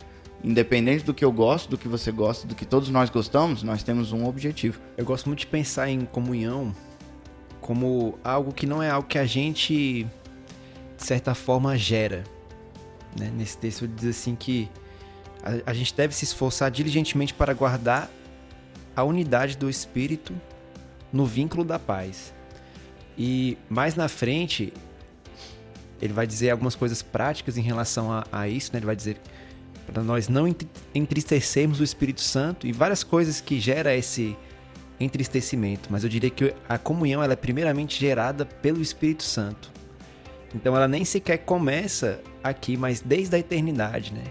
Independente 0.42 1.04
do 1.04 1.14
que 1.14 1.24
eu 1.24 1.32
gosto, 1.32 1.70
do 1.70 1.78
que 1.78 1.86
você 1.86 2.10
gosta, 2.10 2.46
do 2.46 2.54
que 2.54 2.66
todos 2.66 2.90
nós 2.90 3.08
gostamos, 3.08 3.62
nós 3.62 3.82
temos 3.82 4.12
um 4.12 4.26
objetivo. 4.26 4.80
Eu 4.96 5.04
gosto 5.04 5.26
muito 5.26 5.40
de 5.40 5.46
pensar 5.46 5.88
em 5.88 6.04
comunhão 6.04 6.74
como 7.60 8.18
algo 8.24 8.52
que 8.52 8.66
não 8.66 8.82
é 8.82 8.90
algo 8.90 9.06
que 9.06 9.18
a 9.18 9.24
gente, 9.24 10.04
de 10.96 11.04
certa 11.04 11.34
forma, 11.34 11.76
gera. 11.78 12.24
Né? 13.18 13.30
Nesse 13.36 13.56
texto 13.56 13.86
diz 13.86 14.06
assim 14.06 14.34
que 14.34 14.68
a, 15.42 15.70
a 15.70 15.74
gente 15.74 15.94
deve 15.94 16.12
se 16.12 16.24
esforçar 16.24 16.70
diligentemente 16.70 17.32
para 17.32 17.54
guardar 17.54 18.10
a 18.96 19.04
unidade 19.04 19.56
do 19.56 19.70
Espírito 19.70 20.34
no 21.12 21.24
vínculo 21.24 21.64
da 21.64 21.78
paz. 21.78 22.34
E 23.16 23.56
mais 23.68 23.94
na 23.94 24.08
frente, 24.08 24.72
ele 26.00 26.12
vai 26.12 26.26
dizer 26.26 26.50
algumas 26.50 26.74
coisas 26.74 27.02
práticas 27.02 27.56
em 27.56 27.62
relação 27.62 28.12
a, 28.12 28.26
a 28.32 28.48
isso, 28.48 28.70
né? 28.72 28.78
Ele 28.78 28.86
vai 28.86 28.96
dizer 28.96 29.18
para 29.86 30.02
nós 30.02 30.28
não 30.28 30.46
entri- 30.46 30.68
entristecermos 30.94 31.80
o 31.80 31.84
Espírito 31.84 32.20
Santo 32.20 32.66
e 32.66 32.72
várias 32.72 33.02
coisas 33.02 33.40
que 33.40 33.58
gera 33.58 33.94
esse 33.94 34.36
entristecimento, 35.00 35.88
mas 35.90 36.04
eu 36.04 36.10
diria 36.10 36.30
que 36.30 36.54
a 36.68 36.78
comunhão 36.78 37.22
ela 37.22 37.32
é 37.32 37.36
primeiramente 37.36 37.98
gerada 37.98 38.44
pelo 38.44 38.80
Espírito 38.80 39.22
Santo. 39.22 39.70
Então 40.54 40.76
ela 40.76 40.86
nem 40.86 41.04
sequer 41.04 41.38
começa 41.38 42.20
aqui, 42.42 42.76
mas 42.76 43.00
desde 43.00 43.34
a 43.36 43.38
eternidade, 43.38 44.12
né? 44.12 44.24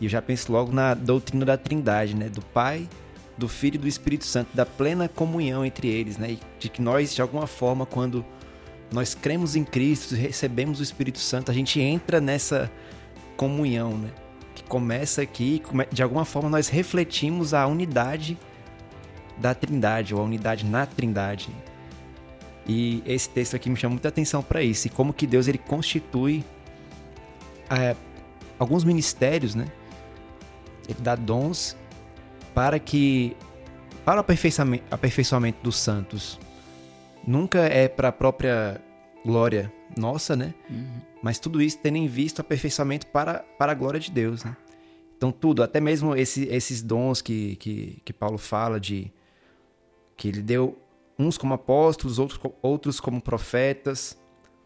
E 0.00 0.04
eu 0.04 0.08
já 0.08 0.20
penso 0.22 0.52
logo 0.52 0.72
na 0.72 0.94
doutrina 0.94 1.44
da 1.44 1.56
Trindade, 1.56 2.14
né? 2.14 2.28
Do 2.28 2.42
Pai, 2.42 2.88
do 3.36 3.48
Filho 3.48 3.76
e 3.76 3.78
do 3.78 3.88
Espírito 3.88 4.24
Santo, 4.24 4.48
da 4.54 4.64
plena 4.64 5.08
comunhão 5.08 5.64
entre 5.64 5.88
eles, 5.88 6.16
né? 6.16 6.38
De 6.58 6.68
que 6.68 6.80
nós, 6.80 7.14
de 7.14 7.20
alguma 7.20 7.46
forma, 7.46 7.84
quando 7.84 8.24
nós 8.92 9.14
cremos 9.14 9.56
em 9.56 9.64
Cristo, 9.64 10.14
recebemos 10.14 10.80
o 10.80 10.82
Espírito 10.82 11.18
Santo, 11.18 11.50
a 11.50 11.54
gente 11.54 11.80
entra 11.80 12.20
nessa 12.20 12.70
comunhão, 13.36 13.96
né? 13.96 14.10
Que 14.54 14.62
começa 14.62 15.22
aqui, 15.22 15.62
de 15.92 16.02
alguma 16.02 16.24
forma 16.24 16.48
nós 16.48 16.68
refletimos 16.68 17.52
a 17.52 17.66
unidade 17.66 18.38
da 19.36 19.54
Trindade, 19.54 20.14
ou 20.14 20.20
a 20.20 20.24
unidade 20.24 20.64
na 20.64 20.86
Trindade. 20.86 21.50
E 22.66 23.02
esse 23.06 23.28
texto 23.28 23.54
aqui 23.54 23.68
me 23.68 23.76
chama 23.76 23.94
muita 23.94 24.08
atenção 24.08 24.42
para 24.42 24.62
isso, 24.62 24.86
e 24.86 24.90
como 24.90 25.12
que 25.12 25.26
Deus 25.26 25.46
ele 25.46 25.58
constitui 25.58 26.44
é, 27.68 27.94
alguns 28.58 28.84
ministérios, 28.84 29.54
né? 29.54 29.66
Ele 30.88 31.00
dá 31.00 31.14
dons 31.14 31.76
para 32.54 32.78
que 32.78 33.36
para 34.04 34.18
o 34.18 34.20
aperfeiçoamento, 34.20 34.84
aperfeiçoamento 34.88 35.58
dos 35.62 35.76
santos. 35.76 36.38
Nunca 37.26 37.60
é 37.66 37.88
para 37.88 38.08
a 38.08 38.12
própria 38.12 38.80
glória 39.24 39.72
nossa, 39.96 40.36
né? 40.36 40.54
Mas 41.22 41.38
tudo 41.38 41.60
isso 41.60 41.78
tendo 41.82 41.96
em 41.96 42.06
vista 42.06 42.40
o 42.40 42.44
aperfeiçoamento 42.44 43.06
para, 43.08 43.40
para 43.58 43.72
a 43.72 43.74
glória 43.74 43.98
de 43.98 44.10
Deus, 44.10 44.44
né? 44.44 44.56
Então 45.16 45.32
tudo, 45.32 45.62
até 45.62 45.80
mesmo 45.80 46.14
esse- 46.14 46.46
esses 46.48 46.82
dons 46.82 47.20
que, 47.22 47.56
que, 47.56 48.00
que 48.04 48.12
Paulo 48.12 48.38
fala 48.38 48.78
de 48.78 49.10
que 50.16 50.28
ele 50.28 50.42
deu 50.42 50.78
uns 51.18 51.36
como 51.38 51.54
apóstolos, 51.54 52.18
outros, 52.18 52.38
outros 52.62 53.00
como 53.00 53.20
profetas, 53.20 54.16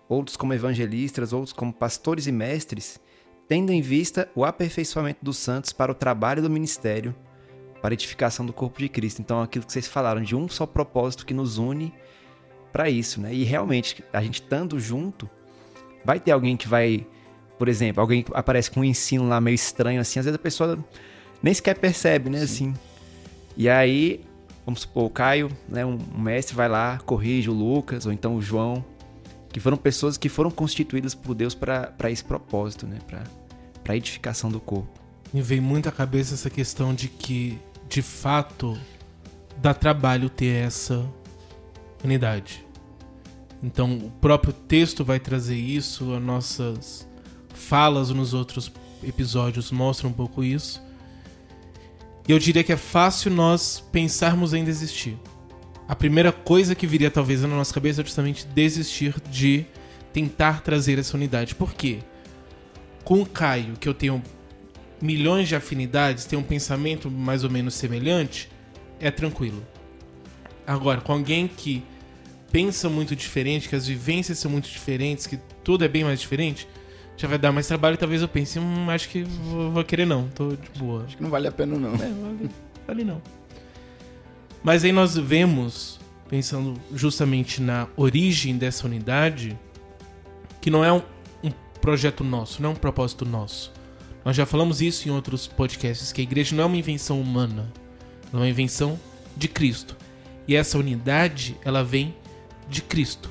outros 0.09 0.37
como 0.37 0.53
evangelistas, 0.53 1.33
outros 1.33 1.53
como 1.53 1.73
pastores 1.73 2.27
e 2.27 2.33
mestres, 2.33 3.01
tendo 3.49 3.73
em 3.73 3.81
vista 3.81 4.29
o 4.35 4.44
aperfeiçoamento 4.44 5.25
dos 5.25 5.38
santos 5.38 5.73
para 5.73 5.92
o 5.92 5.94
trabalho 5.94 6.42
do 6.42 6.51
ministério, 6.51 7.14
para 7.81 7.92
a 7.92 7.94
edificação 7.94 8.44
do 8.44 8.53
corpo 8.53 8.81
de 8.81 8.88
Cristo. 8.88 9.23
Então, 9.23 9.40
aquilo 9.40 9.64
que 9.64 9.73
vocês 9.73 9.87
falaram, 9.88 10.20
de 10.20 10.35
um 10.37 10.49
só 10.49 10.66
propósito 10.66 11.25
que 11.25 11.33
nos 11.33 11.57
une 11.59 11.92
para 12.72 12.88
isso, 12.88 13.20
né? 13.20 13.33
E 13.33 13.44
realmente, 13.44 14.02
a 14.12 14.22
gente 14.22 14.42
estando 14.42 14.78
junto, 14.78 15.28
vai 16.04 16.18
ter 16.20 16.33
alguém 16.33 16.56
que 16.56 16.68
vai, 16.68 17.06
por 17.59 17.68
exemplo, 17.68 18.00
alguém 18.00 18.22
que 18.22 18.30
aparece 18.35 18.70
com 18.70 18.80
um 18.80 18.85
ensino 18.85 19.28
lá 19.28 19.40
meio 19.40 19.54
estranho, 19.54 20.00
assim, 20.00 20.18
às 20.18 20.24
vezes 20.24 20.37
a 20.38 20.42
pessoa 20.42 20.78
nem 21.42 21.52
sequer 21.54 21.78
percebe, 21.78 22.30
né? 22.30 22.42
Assim. 22.42 22.74
E 23.56 23.68
aí, 23.68 24.24
vamos 24.64 24.83
supor, 24.83 25.04
o 25.04 25.11
Caio, 25.11 25.50
né, 25.68 25.85
um 25.85 25.98
um 26.14 26.20
mestre, 26.20 26.54
vai 26.54 26.68
lá, 26.68 26.98
corrige 27.04 27.50
o 27.50 27.52
Lucas, 27.52 28.06
ou 28.06 28.12
então 28.12 28.37
o 28.37 28.42
João, 28.42 28.85
que 29.52 29.61
foram 29.61 29.76
pessoas 29.76 30.16
que 30.16 30.28
foram 30.28 30.50
constituídas 30.50 31.14
por 31.14 31.35
Deus 31.35 31.54
para 31.54 32.11
esse 32.11 32.24
propósito, 32.24 32.87
né? 32.87 32.98
Para 33.06 33.24
a 33.92 33.96
edificação 33.96 34.50
do 34.50 34.61
corpo. 34.61 34.88
Me 35.33 35.42
veio 35.42 35.62
muito 35.62 35.88
à 35.88 35.92
cabeça 35.92 36.35
essa 36.35 36.50
questão 36.50 36.94
de 36.94 37.09
que, 37.09 37.59
de 37.88 38.02
fato, 38.02 38.78
dá 39.59 39.74
trabalho 39.74 40.28
ter 40.28 40.66
essa 40.66 41.04
unidade. 42.02 42.64
Então, 43.62 43.98
o 43.98 44.10
próprio 44.10 44.52
texto 44.52 45.04
vai 45.04 45.20
trazer 45.20 45.56
isso, 45.56 46.14
as 46.14 46.22
nossas 46.22 47.08
falas 47.52 48.10
nos 48.10 48.32
outros 48.32 48.72
episódios 49.02 49.70
mostram 49.70 50.10
um 50.10 50.12
pouco 50.12 50.42
isso. 50.42 50.82
E 52.26 52.32
eu 52.32 52.38
diria 52.38 52.64
que 52.64 52.72
é 52.72 52.76
fácil 52.76 53.30
nós 53.30 53.84
pensarmos 53.92 54.54
em 54.54 54.64
desistir. 54.64 55.18
A 55.88 55.96
primeira 55.96 56.30
coisa 56.30 56.74
que 56.74 56.86
viria 56.86 57.10
talvez 57.10 57.42
na 57.42 57.48
nossa 57.48 57.74
cabeça 57.74 58.00
é 58.00 58.04
justamente 58.04 58.46
desistir 58.46 59.20
de 59.28 59.66
tentar 60.12 60.62
trazer 60.62 60.98
essa 60.98 61.16
unidade. 61.16 61.54
Por 61.54 61.74
quê? 61.74 61.98
Com 63.04 63.20
o 63.22 63.26
Caio, 63.26 63.74
que 63.78 63.88
eu 63.88 63.94
tenho 63.94 64.22
milhões 65.02 65.48
de 65.48 65.56
afinidades, 65.56 66.24
tem 66.24 66.38
um 66.38 66.42
pensamento 66.42 67.10
mais 67.10 67.42
ou 67.42 67.50
menos 67.50 67.74
semelhante, 67.74 68.48
é 69.00 69.10
tranquilo. 69.10 69.66
Agora, 70.70 71.00
com 71.00 71.12
alguém 71.12 71.48
que 71.48 71.83
pensa 72.52 72.88
muito 72.88 73.16
diferente, 73.16 73.68
que 73.68 73.74
as 73.74 73.88
vivências 73.88 74.38
são 74.38 74.48
muito 74.48 74.70
diferentes, 74.70 75.26
que 75.26 75.37
tudo 75.64 75.85
é 75.85 75.88
bem 75.88 76.04
mais 76.04 76.20
diferente, 76.20 76.68
já 77.16 77.26
vai 77.26 77.38
dar 77.38 77.50
mais 77.50 77.66
trabalho 77.66 77.94
e 77.94 77.96
talvez 77.96 78.22
eu 78.22 78.28
pense, 78.28 78.56
hum, 78.61 78.88
acho 78.88 79.09
que 79.09 79.24
vou, 79.24 79.72
vou 79.72 79.83
querer 79.83 80.06
não, 80.06 80.28
tô 80.28 80.50
de 80.50 80.78
boa. 80.78 81.02
Acho 81.02 81.16
que 81.16 81.22
não 81.24 81.28
vale 81.28 81.48
a 81.48 81.50
pena, 81.50 81.76
não. 81.76 81.92
É, 81.94 81.96
vale, 81.96 82.50
vale 82.87 83.04
não. 83.04 83.20
Mas 84.62 84.85
aí 84.85 84.92
nós 84.92 85.16
vemos, 85.16 85.98
pensando 86.28 86.80
justamente 86.94 87.61
na 87.61 87.88
origem 87.96 88.56
dessa 88.56 88.87
unidade, 88.87 89.59
que 90.61 90.70
não 90.70 90.85
é 90.85 90.92
um, 90.92 91.02
um 91.42 91.50
projeto 91.80 92.22
nosso, 92.22 92.62
não 92.62 92.70
é 92.70 92.72
um 92.74 92.76
propósito 92.76 93.26
nosso. 93.26 93.72
Nós 94.24 94.37
já 94.37 94.46
falamos 94.46 94.80
isso 94.80 95.09
em 95.09 95.11
outros 95.11 95.48
podcasts, 95.48 96.12
que 96.12 96.20
a 96.20 96.24
igreja 96.24 96.54
não 96.54 96.62
é 96.62 96.66
uma 96.68 96.76
invenção 96.76 97.20
humana, 97.20 97.72
ela 98.33 98.42
é 98.42 98.44
uma 98.44 98.48
invenção 98.48 98.96
de 99.37 99.48
Cristo. 99.48 99.96
E 100.46 100.57
essa 100.57 100.79
unidade, 100.79 101.57
ela 101.64 101.85
vem 101.85 102.14
de 102.68 102.83
Cristo. 102.83 103.31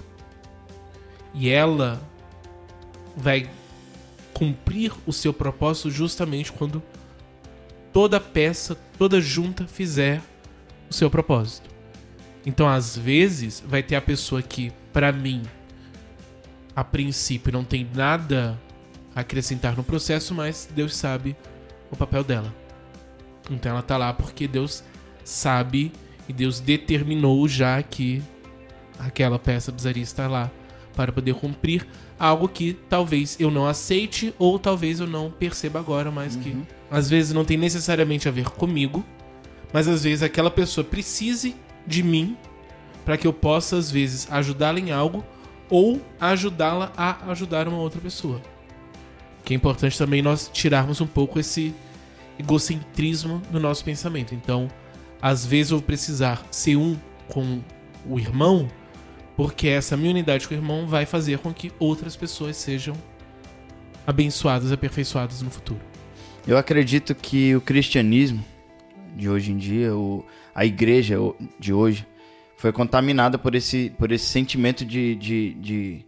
E 1.34 1.50
ela 1.50 2.02
vai 3.16 3.50
cumprir 4.34 4.94
o 5.06 5.12
seu 5.12 5.34
propósito 5.34 5.92
justamente 5.92 6.52
quando 6.52 6.82
toda 7.92 8.20
peça, 8.20 8.78
toda 8.98 9.20
junta 9.20 9.68
fizer 9.68 10.22
o 10.90 10.94
seu 10.94 11.10
propósito. 11.10 11.70
Então, 12.46 12.68
às 12.68 12.98
vezes, 12.98 13.64
vai 13.66 13.84
ter 13.84 13.96
a 13.96 14.02
pessoa 14.02 14.42
que, 14.42 14.72
para 14.94 15.12
mim, 15.12 15.44
a 16.76 16.84
princípio 16.84 17.52
não 17.52 17.64
tem 17.64 17.88
nada 17.94 18.58
a 19.14 19.20
acrescentar 19.20 19.76
no 19.76 19.84
processo, 19.84 20.34
mas 20.34 20.70
Deus 20.74 20.96
sabe 20.96 21.36
o 21.92 21.96
papel 21.98 22.24
dela. 22.24 22.54
Então 23.50 23.72
ela 23.72 23.82
tá 23.82 23.98
lá 23.98 24.14
porque 24.14 24.48
Deus 24.48 24.84
sabe 25.24 25.92
e 26.30 26.34
Deus 26.34 26.60
determinou 26.60 27.48
já 27.48 27.82
que 27.82 28.22
aquela 29.00 29.40
peça 29.40 29.72
precisaria 29.72 30.04
estar 30.04 30.30
lá 30.30 30.52
para 30.96 31.12
poder 31.12 31.34
cumprir 31.34 31.88
algo 32.20 32.48
que 32.48 32.78
talvez 32.88 33.36
eu 33.40 33.50
não 33.50 33.66
aceite 33.66 34.34
ou 34.38 34.60
talvez 34.60 35.00
eu 35.00 35.08
não 35.08 35.32
perceba 35.32 35.80
agora, 35.80 36.12
mas 36.12 36.36
que 36.36 36.56
às 36.92 37.10
vezes 37.10 37.34
não 37.34 37.44
tem 37.44 37.58
necessariamente 37.58 38.28
a 38.28 38.32
ver 38.32 38.50
comigo, 38.50 39.04
mas 39.74 39.88
às 39.88 40.04
vezes 40.04 40.22
aquela 40.22 40.52
pessoa 40.52 40.84
precise 40.84 41.56
de 41.88 42.04
mim 42.04 42.38
para 43.04 43.18
que 43.18 43.26
eu 43.26 43.34
possa 43.34 43.78
às 43.78 43.90
vezes 43.90 44.28
ajudá-la 44.30 44.80
em 44.80 44.92
algo 44.92 45.26
ou 45.70 46.02
ajudá-la 46.20 46.92
a 46.96 47.32
ajudar 47.32 47.68
uma 47.68 47.78
outra 47.78 48.02
pessoa. 48.02 48.42
Que 49.44 49.54
é 49.54 49.58
importante 49.58 49.98
também 49.98 50.22
nós 50.22 50.50
tirarmos 50.54 51.02
um 51.02 51.08
pouco 51.08 51.40
esse 51.40 51.74
egocentrismo 52.38 53.42
do 53.50 53.60
nosso 53.60 53.84
pensamento. 53.84 54.36
Então, 54.36 54.70
às 55.22 55.46
vezes 55.46 55.72
eu 55.72 55.78
vou 55.78 55.86
precisar 55.86 56.46
ser 56.52 56.76
um 56.76 56.98
com 57.28 57.62
o 58.06 58.20
irmão, 58.20 58.68
porque 59.36 59.68
essa 59.68 59.96
minha 59.96 60.12
unidade 60.12 60.48
com 60.48 60.54
o 60.54 60.58
irmão 60.58 60.88
vai 60.88 61.06
fazer 61.06 61.40
com 61.40 61.54
que 61.54 61.72
outras 61.80 62.16
pessoas 62.16 62.58
sejam 62.58 62.96
abençoadas, 64.06 64.72
aperfeiçoadas 64.72 65.42
no 65.42 65.50
futuro. 65.50 65.80
Eu 66.48 66.58
acredito 66.58 67.14
que 67.14 67.56
o 67.56 67.62
cristianismo 67.62 68.44
de 69.16 69.30
hoje 69.30 69.52
em 69.52 69.58
dia, 69.58 69.96
o, 69.96 70.26
a 70.54 70.66
igreja 70.66 71.18
de 71.60 71.74
hoje, 71.74 72.08
foi 72.58 72.72
contaminada 72.72 73.38
por 73.38 73.56
esse, 73.56 73.92
por 73.98 74.12
esse 74.12 74.26
sentimento 74.26 74.86
de, 74.86 75.16
de, 75.16 75.54
de 75.56 76.06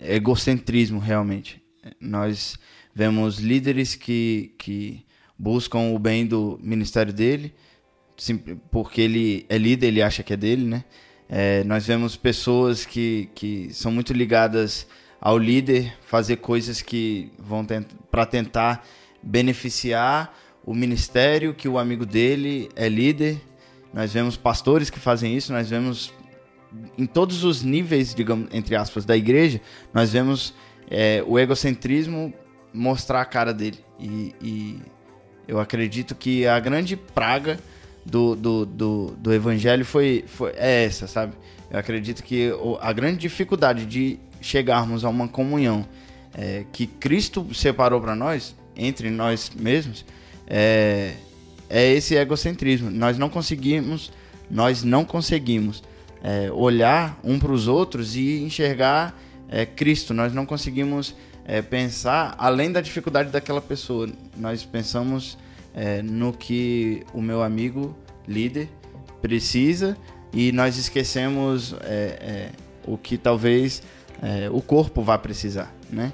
egocentrismo, 0.00 0.98
realmente. 0.98 1.62
Nós 2.00 2.56
vemos 2.94 3.38
líderes 3.38 3.94
que, 3.94 4.54
que 4.58 5.04
buscam 5.38 5.92
o 5.94 5.98
bem 5.98 6.26
do 6.26 6.58
ministério 6.62 7.12
dele, 7.12 7.54
porque 8.70 9.00
ele 9.00 9.46
é 9.48 9.56
líder, 9.56 9.88
ele 9.88 10.02
acha 10.02 10.22
que 10.22 10.32
é 10.32 10.36
dele, 10.36 10.64
né? 10.64 10.84
É, 11.28 11.62
nós 11.64 11.86
vemos 11.86 12.16
pessoas 12.16 12.86
que, 12.86 13.28
que 13.34 13.68
são 13.72 13.92
muito 13.92 14.12
ligadas 14.12 14.86
ao 15.20 15.36
líder 15.36 15.94
fazer 16.06 16.36
coisas 16.36 16.80
que 16.80 17.30
vão 17.38 17.64
tent 17.64 17.86
para 18.10 18.24
tentar 18.24 18.86
beneficiar 19.22 20.34
o 20.64 20.74
ministério 20.74 21.54
que 21.54 21.68
o 21.68 21.78
amigo 21.78 22.06
dele 22.06 22.70
é 22.74 22.88
líder. 22.88 23.40
Nós 23.92 24.12
vemos 24.12 24.36
pastores 24.36 24.90
que 24.90 24.98
fazem 24.98 25.36
isso, 25.36 25.52
nós 25.52 25.68
vemos 25.68 26.12
em 26.96 27.06
todos 27.06 27.44
os 27.44 27.62
níveis, 27.62 28.14
digamos, 28.14 28.48
entre 28.52 28.76
aspas, 28.76 29.04
da 29.04 29.16
igreja, 29.16 29.60
nós 29.92 30.12
vemos 30.12 30.54
é, 30.90 31.22
o 31.26 31.38
egocentrismo 31.38 32.32
mostrar 32.72 33.20
a 33.20 33.24
cara 33.24 33.52
dele. 33.52 33.78
E, 33.98 34.34
e 34.40 34.78
eu 35.46 35.58
acredito 35.58 36.14
que 36.14 36.46
a 36.46 36.60
grande 36.60 36.96
praga 36.96 37.58
do, 38.04 38.34
do, 38.34 38.66
do, 38.66 39.06
do 39.18 39.32
evangelho 39.32 39.84
foi, 39.84 40.24
foi 40.26 40.52
é 40.56 40.84
essa, 40.84 41.06
sabe? 41.06 41.32
Eu 41.70 41.78
acredito 41.78 42.22
que 42.22 42.50
a 42.80 42.92
grande 42.92 43.18
dificuldade 43.18 43.84
de 43.84 44.18
chegarmos 44.40 45.04
a 45.04 45.08
uma 45.08 45.28
comunhão 45.28 45.86
é, 46.34 46.64
que 46.72 46.86
Cristo 46.86 47.46
separou 47.54 48.00
para 48.00 48.14
nós, 48.14 48.54
entre 48.76 49.10
nós 49.10 49.50
mesmos, 49.54 50.04
é, 50.46 51.14
é 51.68 51.92
esse 51.92 52.14
egocentrismo. 52.14 52.90
Nós 52.90 53.18
não 53.18 53.28
conseguimos, 53.28 54.10
nós 54.50 54.82
não 54.82 55.04
conseguimos 55.04 55.82
é, 56.22 56.50
olhar 56.50 57.18
um 57.22 57.38
para 57.38 57.52
os 57.52 57.68
outros 57.68 58.16
e 58.16 58.42
enxergar 58.42 59.18
é, 59.48 59.66
Cristo. 59.66 60.14
Nós 60.14 60.32
não 60.32 60.46
conseguimos 60.46 61.14
é, 61.44 61.60
pensar 61.60 62.34
além 62.38 62.72
da 62.72 62.80
dificuldade 62.80 63.30
daquela 63.30 63.60
pessoa. 63.60 64.08
Nós 64.36 64.64
pensamos 64.64 65.36
é, 65.80 66.02
no 66.02 66.32
que 66.32 67.04
o 67.14 67.22
meu 67.22 67.40
amigo 67.40 67.96
líder 68.26 68.68
precisa 69.22 69.96
e 70.32 70.50
nós 70.50 70.76
esquecemos 70.76 71.72
é, 71.82 72.18
é, 72.20 72.50
o 72.84 72.98
que 72.98 73.16
talvez 73.16 73.80
é, 74.20 74.50
o 74.50 74.60
corpo 74.60 75.02
vá 75.02 75.16
precisar, 75.16 75.72
né? 75.88 76.12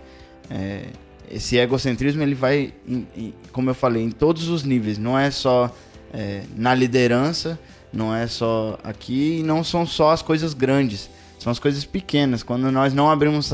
É, 0.50 0.82
esse 1.30 1.56
egocentrismo 1.56 2.22
ele 2.22 2.34
vai, 2.34 2.74
em- 2.86 3.06
em- 3.16 3.34
como 3.50 3.70
eu 3.70 3.74
falei, 3.74 4.02
em 4.02 4.10
todos 4.10 4.48
os 4.48 4.62
níveis. 4.62 4.98
Não 4.98 5.18
é 5.18 5.30
só 5.30 5.74
é, 6.12 6.42
na 6.54 6.74
liderança, 6.74 7.58
não 7.90 8.14
é 8.14 8.26
só 8.26 8.78
aqui, 8.84 9.38
e 9.38 9.42
não 9.42 9.64
são 9.64 9.86
só 9.86 10.10
as 10.10 10.20
coisas 10.20 10.52
grandes, 10.52 11.08
são 11.38 11.50
as 11.50 11.58
coisas 11.58 11.84
pequenas. 11.86 12.42
Quando 12.42 12.70
nós 12.70 12.92
não 12.92 13.10
abrimos 13.10 13.50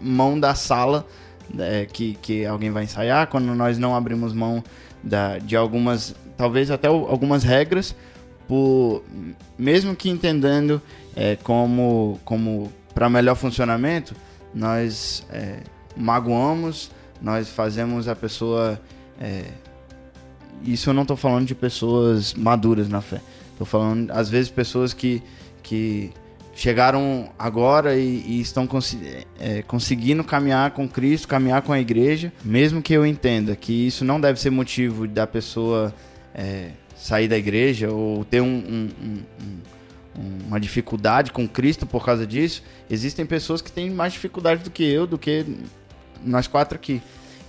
mão 0.00 0.40
da 0.40 0.54
sala 0.54 1.06
que, 1.92 2.16
que 2.22 2.46
alguém 2.46 2.70
vai 2.70 2.84
ensaiar, 2.84 3.26
quando 3.26 3.54
nós 3.54 3.78
não 3.78 3.94
abrimos 3.94 4.32
mão 4.32 4.64
da, 5.02 5.38
de 5.38 5.56
algumas, 5.56 6.14
talvez 6.36 6.70
até 6.70 6.88
algumas 6.88 7.42
regras, 7.42 7.94
por, 8.46 9.02
mesmo 9.58 9.94
que 9.94 10.10
entendendo 10.10 10.80
é, 11.14 11.36
como, 11.36 12.18
como 12.24 12.72
para 12.94 13.08
melhor 13.08 13.36
funcionamento, 13.36 14.14
nós 14.54 15.24
é, 15.30 15.60
magoamos, 15.96 16.90
nós 17.20 17.48
fazemos 17.48 18.08
a 18.08 18.16
pessoa. 18.16 18.80
é, 19.20 19.44
isso 20.62 20.90
eu 20.90 20.94
não 20.94 21.02
estou 21.02 21.16
falando 21.16 21.46
de 21.46 21.54
pessoas 21.54 22.34
maduras 22.34 22.88
na 22.88 23.00
fé. 23.00 23.20
Estou 23.52 23.66
falando, 23.66 24.10
às 24.10 24.28
vezes, 24.28 24.50
pessoas 24.50 24.92
que, 24.92 25.22
que 25.62 26.12
chegaram 26.60 27.30
agora 27.38 27.96
e, 27.96 28.22
e 28.26 28.40
estão 28.40 28.68
é, 29.38 29.62
conseguindo 29.62 30.22
caminhar 30.22 30.72
com 30.72 30.86
Cristo, 30.86 31.26
caminhar 31.26 31.62
com 31.62 31.72
a 31.72 31.80
igreja, 31.80 32.30
mesmo 32.44 32.82
que 32.82 32.92
eu 32.92 33.06
entenda 33.06 33.56
que 33.56 33.86
isso 33.86 34.04
não 34.04 34.20
deve 34.20 34.38
ser 34.38 34.50
motivo 34.50 35.08
da 35.08 35.26
pessoa 35.26 35.94
é, 36.34 36.72
sair 36.94 37.28
da 37.28 37.38
igreja 37.38 37.90
ou 37.90 38.26
ter 38.26 38.42
um- 38.42 38.46
um- 38.46 38.88
um- 39.08 40.38
uma 40.48 40.60
dificuldade 40.60 41.32
com 41.32 41.48
Cristo 41.48 41.86
por 41.86 42.04
causa 42.04 42.26
disso, 42.26 42.62
existem 42.90 43.24
pessoas 43.24 43.62
que 43.62 43.72
têm 43.72 43.88
mais 43.88 44.12
dificuldade 44.12 44.62
do 44.62 44.70
que 44.70 44.84
eu, 44.84 45.06
do 45.06 45.16
que 45.16 45.46
nós 46.22 46.46
quatro 46.46 46.76
aqui. 46.76 47.00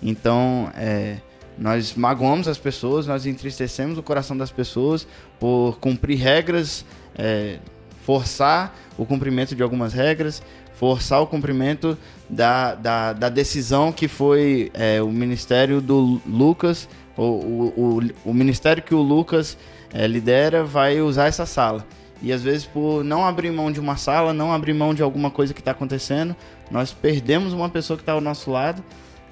Então, 0.01 0.71
é, 0.73 1.17
nós 1.57 1.95
magoamos 1.95 2.47
as 2.47 2.57
pessoas, 2.57 3.05
nós 3.07 3.25
entristecemos 3.25 3.97
o 3.97 4.03
coração 4.03 4.37
das 4.37 4.51
pessoas 4.51 5.05
por 5.37 5.79
cumprir 5.79 6.17
regras, 6.17 6.85
é, 7.17 7.59
forçar 8.05 8.75
o 8.97 9.05
cumprimento 9.05 9.55
de 9.55 9.63
algumas 9.63 9.93
regras, 9.93 10.41
forçar 10.73 11.21
o 11.21 11.27
cumprimento 11.27 11.97
da, 12.29 12.75
da, 12.75 13.13
da 13.13 13.29
decisão 13.29 13.91
que 13.91 14.07
foi 14.07 14.71
é, 14.73 15.01
o 15.01 15.09
ministério 15.09 15.79
do 15.79 16.19
Lucas, 16.25 16.89
o, 17.15 17.23
o, 17.23 17.73
o, 17.77 18.01
o 18.25 18.33
ministério 18.33 18.81
que 18.81 18.95
o 18.95 19.01
Lucas 19.01 19.57
é, 19.93 20.07
lidera 20.07 20.63
vai 20.63 21.01
usar 21.01 21.27
essa 21.27 21.45
sala. 21.45 21.85
E 22.21 22.31
às 22.31 22.43
vezes, 22.43 22.65
por 22.65 23.03
não 23.03 23.25
abrir 23.25 23.51
mão 23.51 23.71
de 23.71 23.79
uma 23.79 23.97
sala, 23.97 24.31
não 24.31 24.53
abrir 24.53 24.73
mão 24.73 24.93
de 24.93 25.01
alguma 25.01 25.31
coisa 25.31 25.53
que 25.53 25.59
está 25.59 25.71
acontecendo, 25.71 26.35
nós 26.69 26.93
perdemos 26.93 27.51
uma 27.51 27.67
pessoa 27.67 27.97
que 27.97 28.03
está 28.03 28.13
ao 28.13 28.21
nosso 28.21 28.51
lado 28.51 28.83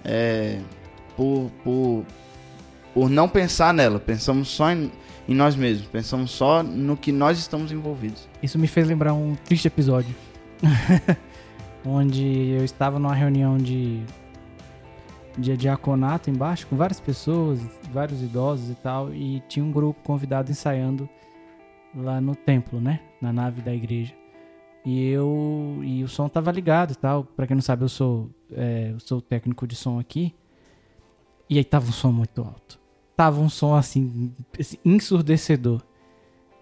é, 0.03 0.57
por, 1.15 1.51
por, 1.63 2.05
por 2.93 3.09
não 3.09 3.29
pensar 3.29 3.73
nela. 3.73 3.99
Pensamos 3.99 4.49
só 4.49 4.71
em, 4.71 4.91
em 5.31 5.35
nós 5.35 5.55
mesmos, 5.55 5.87
pensamos 5.87 6.31
só 6.31 6.63
no 6.63 6.97
que 6.97 7.11
nós 7.11 7.37
estamos 7.37 7.71
envolvidos. 7.71 8.27
Isso 8.41 8.57
me 8.57 8.67
fez 8.67 8.87
lembrar 8.87 9.13
um 9.13 9.35
triste 9.35 9.67
episódio. 9.67 10.15
onde 11.85 12.49
eu 12.51 12.63
estava 12.63 12.99
numa 12.99 13.13
reunião 13.13 13.57
de 13.57 14.03
de 15.37 15.55
diaconato 15.55 16.29
embaixo, 16.29 16.67
com 16.67 16.75
várias 16.75 16.99
pessoas, 16.99 17.61
vários 17.93 18.21
idosos 18.21 18.71
e 18.71 18.75
tal, 18.75 19.13
e 19.13 19.41
tinha 19.47 19.63
um 19.63 19.71
grupo 19.71 20.01
convidado 20.03 20.51
ensaiando 20.51 21.07
lá 21.95 22.19
no 22.19 22.35
templo, 22.35 22.81
né? 22.81 22.99
Na 23.21 23.31
nave 23.31 23.61
da 23.61 23.73
igreja. 23.73 24.13
E 24.83 25.07
eu 25.09 25.79
e 25.83 26.03
o 26.03 26.07
som 26.09 26.27
tava 26.27 26.51
ligado 26.51 26.91
e 26.91 26.95
tal. 26.95 27.23
Para 27.23 27.47
quem 27.47 27.55
não 27.55 27.61
sabe, 27.61 27.83
eu 27.83 27.89
sou 27.89 28.29
é, 28.51 28.89
eu 28.91 28.99
sou 28.99 29.21
técnico 29.21 29.65
de 29.67 29.75
som 29.75 29.99
aqui. 29.99 30.33
E 31.49 31.57
aí 31.57 31.63
tava 31.63 31.87
um 31.87 31.93
som 31.93 32.11
muito 32.11 32.41
alto. 32.41 32.78
Tava 33.19 33.41
um 33.41 33.49
som 33.49 33.75
assim, 33.75 34.31
ensurdecedor. 34.85 35.81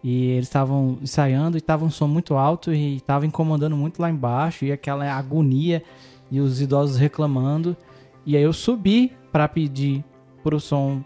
E 0.04 0.30
eles 0.32 0.48
estavam 0.48 0.98
ensaiando 1.04 1.56
e 1.56 1.62
tava 1.62 1.86
um 1.86 1.92
som 1.92 2.08
muito 2.08 2.34
alto 2.34 2.74
e 2.74 3.00
tava 3.02 3.28
incomodando 3.28 3.78
muito 3.78 4.02
lá 4.02 4.10
embaixo 4.10 4.66
e 4.66 4.72
aquela 4.72 5.06
agonia 5.14 5.84
e 6.32 6.40
os 6.40 6.60
idosos 6.60 6.98
reclamando. 6.98 7.78
E 8.26 8.36
aí 8.36 8.42
eu 8.42 8.54
subi 8.54 9.12
para 9.32 9.48
pedir 9.48 10.04
pro 10.42 10.60
som 10.60 11.04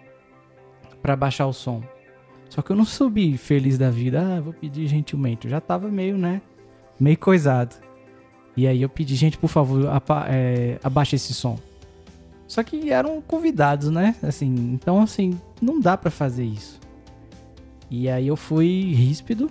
para 1.01 1.17
baixar 1.17 1.47
o 1.47 1.53
som. 1.53 1.83
Só 2.49 2.61
que 2.61 2.71
eu 2.71 2.75
não 2.77 2.85
subi 2.85 3.35
feliz 3.35 3.77
da 3.77 3.91
vida, 3.91 4.21
ah, 4.21 4.39
vou 4.39 4.53
pedir 4.53 4.87
gentilmente. 4.87 5.47
Eu 5.47 5.51
já 5.51 5.59
tava 5.59 5.89
meio, 5.89 6.17
né, 6.17 6.41
meio 6.97 7.17
coisado. 7.17 7.75
E 8.55 8.65
aí 8.65 8.81
eu 8.81 8.87
pedi, 8.87 9.15
gente, 9.15 9.37
por 9.37 9.49
favor, 9.49 9.85
apa 9.89 10.27
é, 10.29 10.79
abaixa 10.81 11.17
esse 11.17 11.33
som. 11.33 11.59
Só 12.51 12.61
que 12.63 12.91
eram 12.91 13.21
convidados, 13.21 13.89
né? 13.89 14.13
Assim, 14.21 14.53
então 14.73 15.01
assim, 15.01 15.39
não 15.61 15.79
dá 15.79 15.95
para 15.95 16.11
fazer 16.11 16.43
isso. 16.43 16.81
E 17.89 18.09
aí 18.09 18.27
eu 18.27 18.35
fui 18.35 18.93
ríspido. 18.93 19.49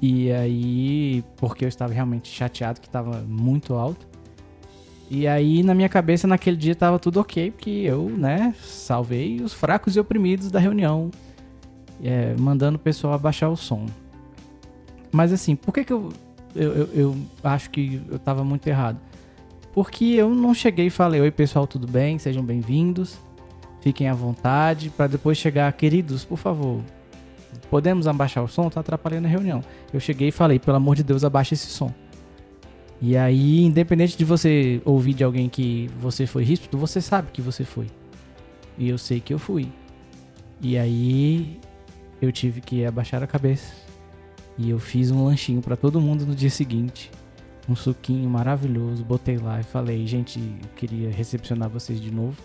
E 0.00 0.32
aí, 0.32 1.22
porque 1.36 1.62
eu 1.62 1.68
estava 1.68 1.92
realmente 1.92 2.30
chateado 2.30 2.80
que 2.80 2.86
estava 2.86 3.20
muito 3.28 3.74
alto. 3.74 4.06
E 5.10 5.28
aí, 5.28 5.62
na 5.62 5.74
minha 5.74 5.90
cabeça, 5.90 6.26
naquele 6.26 6.56
dia 6.56 6.74
tava 6.74 6.98
tudo 6.98 7.20
ok, 7.20 7.50
porque 7.50 7.68
eu, 7.68 8.08
né, 8.08 8.54
salvei 8.62 9.42
os 9.42 9.52
fracos 9.52 9.94
e 9.94 10.00
oprimidos 10.00 10.50
da 10.50 10.58
reunião, 10.58 11.10
é, 12.02 12.34
mandando 12.38 12.76
o 12.76 12.80
pessoal 12.80 13.12
abaixar 13.12 13.50
o 13.50 13.56
som. 13.58 13.84
Mas 15.12 15.34
assim, 15.34 15.54
por 15.54 15.74
que 15.74 15.84
que 15.84 15.92
eu, 15.92 16.10
eu, 16.56 16.72
eu, 16.72 16.88
eu 16.94 17.16
acho 17.44 17.68
que 17.68 18.00
eu 18.08 18.18
tava 18.18 18.42
muito 18.42 18.66
errado? 18.66 18.98
Porque 19.72 20.04
eu 20.04 20.34
não 20.34 20.52
cheguei 20.52 20.86
e 20.86 20.90
falei, 20.90 21.20
oi 21.20 21.30
pessoal, 21.30 21.66
tudo 21.66 21.86
bem? 21.86 22.18
Sejam 22.18 22.44
bem-vindos, 22.44 23.18
fiquem 23.80 24.06
à 24.06 24.12
vontade, 24.12 24.90
para 24.90 25.06
depois 25.06 25.38
chegar, 25.38 25.72
queridos, 25.72 26.26
por 26.26 26.36
favor, 26.36 26.82
podemos 27.70 28.06
abaixar 28.06 28.44
o 28.44 28.48
som? 28.48 28.68
Tá 28.68 28.80
atrapalhando 28.80 29.26
a 29.26 29.30
reunião. 29.30 29.64
Eu 29.90 29.98
cheguei 29.98 30.28
e 30.28 30.32
falei, 30.32 30.58
pelo 30.58 30.76
amor 30.76 30.94
de 30.94 31.02
Deus, 31.02 31.24
abaixa 31.24 31.54
esse 31.54 31.68
som. 31.68 31.92
E 33.00 33.16
aí, 33.16 33.64
independente 33.64 34.16
de 34.16 34.26
você 34.26 34.80
ouvir 34.84 35.14
de 35.14 35.24
alguém 35.24 35.48
que 35.48 35.90
você 35.98 36.26
foi 36.26 36.44
ríspido, 36.44 36.76
você 36.76 37.00
sabe 37.00 37.30
que 37.32 37.40
você 37.40 37.64
foi. 37.64 37.86
E 38.76 38.88
eu 38.90 38.98
sei 38.98 39.20
que 39.20 39.32
eu 39.32 39.38
fui. 39.38 39.68
E 40.60 40.76
aí, 40.76 41.58
eu 42.20 42.30
tive 42.30 42.60
que 42.60 42.84
abaixar 42.84 43.22
a 43.22 43.26
cabeça. 43.26 43.72
E 44.56 44.68
eu 44.68 44.78
fiz 44.78 45.10
um 45.10 45.24
lanchinho 45.24 45.62
para 45.62 45.76
todo 45.76 46.00
mundo 46.00 46.26
no 46.26 46.34
dia 46.34 46.50
seguinte. 46.50 47.10
Um 47.68 47.76
suquinho 47.76 48.28
maravilhoso. 48.28 49.04
Botei 49.04 49.38
lá 49.38 49.60
e 49.60 49.62
falei, 49.62 50.06
gente, 50.06 50.38
eu 50.38 50.68
queria 50.76 51.10
recepcionar 51.10 51.68
vocês 51.68 52.00
de 52.00 52.10
novo. 52.10 52.36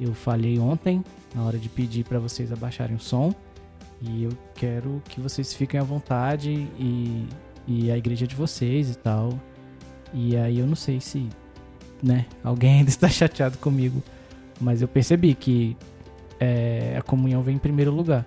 Eu 0.00 0.14
falhei 0.14 0.58
ontem, 0.58 1.04
na 1.34 1.42
hora 1.42 1.58
de 1.58 1.68
pedir 1.68 2.04
para 2.04 2.18
vocês 2.18 2.52
abaixarem 2.52 2.96
o 2.96 3.00
som. 3.00 3.34
E 4.00 4.24
eu 4.24 4.32
quero 4.54 5.02
que 5.08 5.20
vocês 5.20 5.52
fiquem 5.52 5.78
à 5.78 5.82
vontade 5.82 6.50
e, 6.78 7.28
e 7.66 7.90
a 7.90 7.98
igreja 7.98 8.26
de 8.26 8.34
vocês 8.34 8.90
e 8.90 8.94
tal. 8.96 9.38
E 10.14 10.36
aí 10.36 10.58
eu 10.58 10.66
não 10.66 10.76
sei 10.76 11.00
se, 11.00 11.28
né, 12.02 12.26
alguém 12.42 12.78
ainda 12.78 12.90
está 12.90 13.08
chateado 13.08 13.58
comigo, 13.58 14.02
mas 14.60 14.80
eu 14.80 14.88
percebi 14.88 15.34
que 15.34 15.76
é, 16.38 16.96
a 16.98 17.02
comunhão 17.02 17.42
vem 17.42 17.56
em 17.56 17.58
primeiro 17.58 17.92
lugar. 17.92 18.26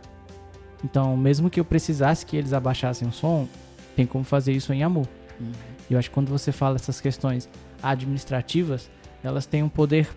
Então, 0.84 1.16
mesmo 1.18 1.50
que 1.50 1.60
eu 1.60 1.66
precisasse 1.66 2.26
que 2.26 2.36
eles 2.38 2.54
abaixassem 2.54 3.08
o 3.08 3.12
som, 3.12 3.48
tem 3.96 4.06
como 4.06 4.24
fazer 4.24 4.52
isso 4.52 4.72
em 4.74 4.84
amor. 4.84 5.08
Uhum. 5.40 5.52
Eu 5.94 6.00
acho 6.00 6.10
que 6.10 6.14
quando 6.14 6.30
você 6.30 6.52
fala 6.52 6.76
essas 6.76 7.00
questões 7.00 7.50
administrativas, 7.82 8.90
elas 9.24 9.46
têm 9.46 9.64
um 9.64 9.70
poder 9.70 10.10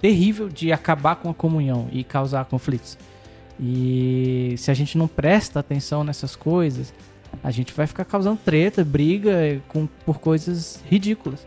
terrível 0.00 0.48
de 0.48 0.72
acabar 0.72 1.16
com 1.16 1.30
a 1.30 1.34
comunhão 1.34 1.88
e 1.90 2.04
causar 2.04 2.44
conflitos. 2.44 2.98
E 3.58 4.54
se 4.58 4.70
a 4.70 4.74
gente 4.74 4.98
não 4.98 5.06
presta 5.06 5.60
atenção 5.60 6.04
nessas 6.04 6.34
coisas, 6.34 6.92
a 7.42 7.50
gente 7.50 7.72
vai 7.72 7.86
ficar 7.86 8.04
causando 8.04 8.38
treta, 8.44 8.84
briga 8.84 9.30
eh, 9.30 9.60
com, 9.68 9.86
por 10.04 10.18
coisas 10.18 10.82
ridículas. 10.86 11.46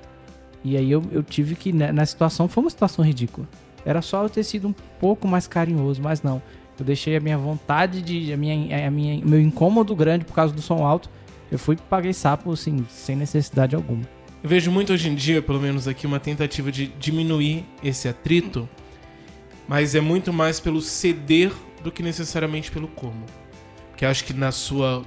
E 0.63 0.75
aí 0.75 0.91
eu, 0.91 1.03
eu 1.11 1.23
tive 1.23 1.55
que, 1.55 1.71
né, 1.71 1.91
na 1.91 2.05
situação, 2.05 2.47
foi 2.47 2.63
uma 2.63 2.69
situação 2.69 3.03
ridícula. 3.03 3.47
Era 3.85 4.01
só 4.01 4.23
eu 4.23 4.29
ter 4.29 4.43
sido 4.43 4.67
um 4.67 4.73
pouco 4.99 5.27
mais 5.27 5.47
carinhoso, 5.47 6.01
mas 6.01 6.21
não. 6.21 6.41
Eu 6.79 6.85
deixei 6.85 7.15
a 7.15 7.19
minha 7.19 7.37
vontade 7.37 8.01
de. 8.01 8.31
a 8.33 8.37
minha, 8.37 8.87
a 8.87 8.91
minha 8.91 9.25
meu 9.25 9.39
incômodo 9.39 9.95
grande 9.95 10.25
por 10.25 10.33
causa 10.33 10.53
do 10.53 10.61
som 10.61 10.85
alto. 10.85 11.09
Eu 11.51 11.57
fui 11.57 11.75
paguei 11.75 12.13
sapo, 12.13 12.51
assim, 12.51 12.85
sem 12.89 13.15
necessidade 13.15 13.75
alguma. 13.75 14.03
Eu 14.43 14.49
vejo 14.49 14.71
muito 14.71 14.93
hoje 14.93 15.09
em 15.09 15.15
dia, 15.15 15.41
pelo 15.41 15.59
menos 15.59 15.87
aqui, 15.87 16.05
uma 16.05 16.19
tentativa 16.19 16.71
de 16.71 16.87
diminuir 16.87 17.65
esse 17.83 18.07
atrito, 18.07 18.67
mas 19.67 19.95
é 19.95 20.01
muito 20.01 20.31
mais 20.31 20.59
pelo 20.59 20.81
ceder 20.81 21.51
do 21.83 21.91
que 21.91 22.03
necessariamente 22.03 22.71
pelo 22.71 22.87
como. 22.87 23.25
Porque 23.89 24.05
acho 24.05 24.23
que 24.25 24.33
na 24.33 24.51
sua 24.51 25.03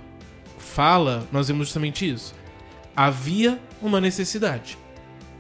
fala, 0.59 1.26
nós 1.31 1.48
vemos 1.48 1.68
justamente 1.68 2.09
isso. 2.09 2.35
Havia 2.94 3.61
uma 3.81 4.00
necessidade. 4.00 4.76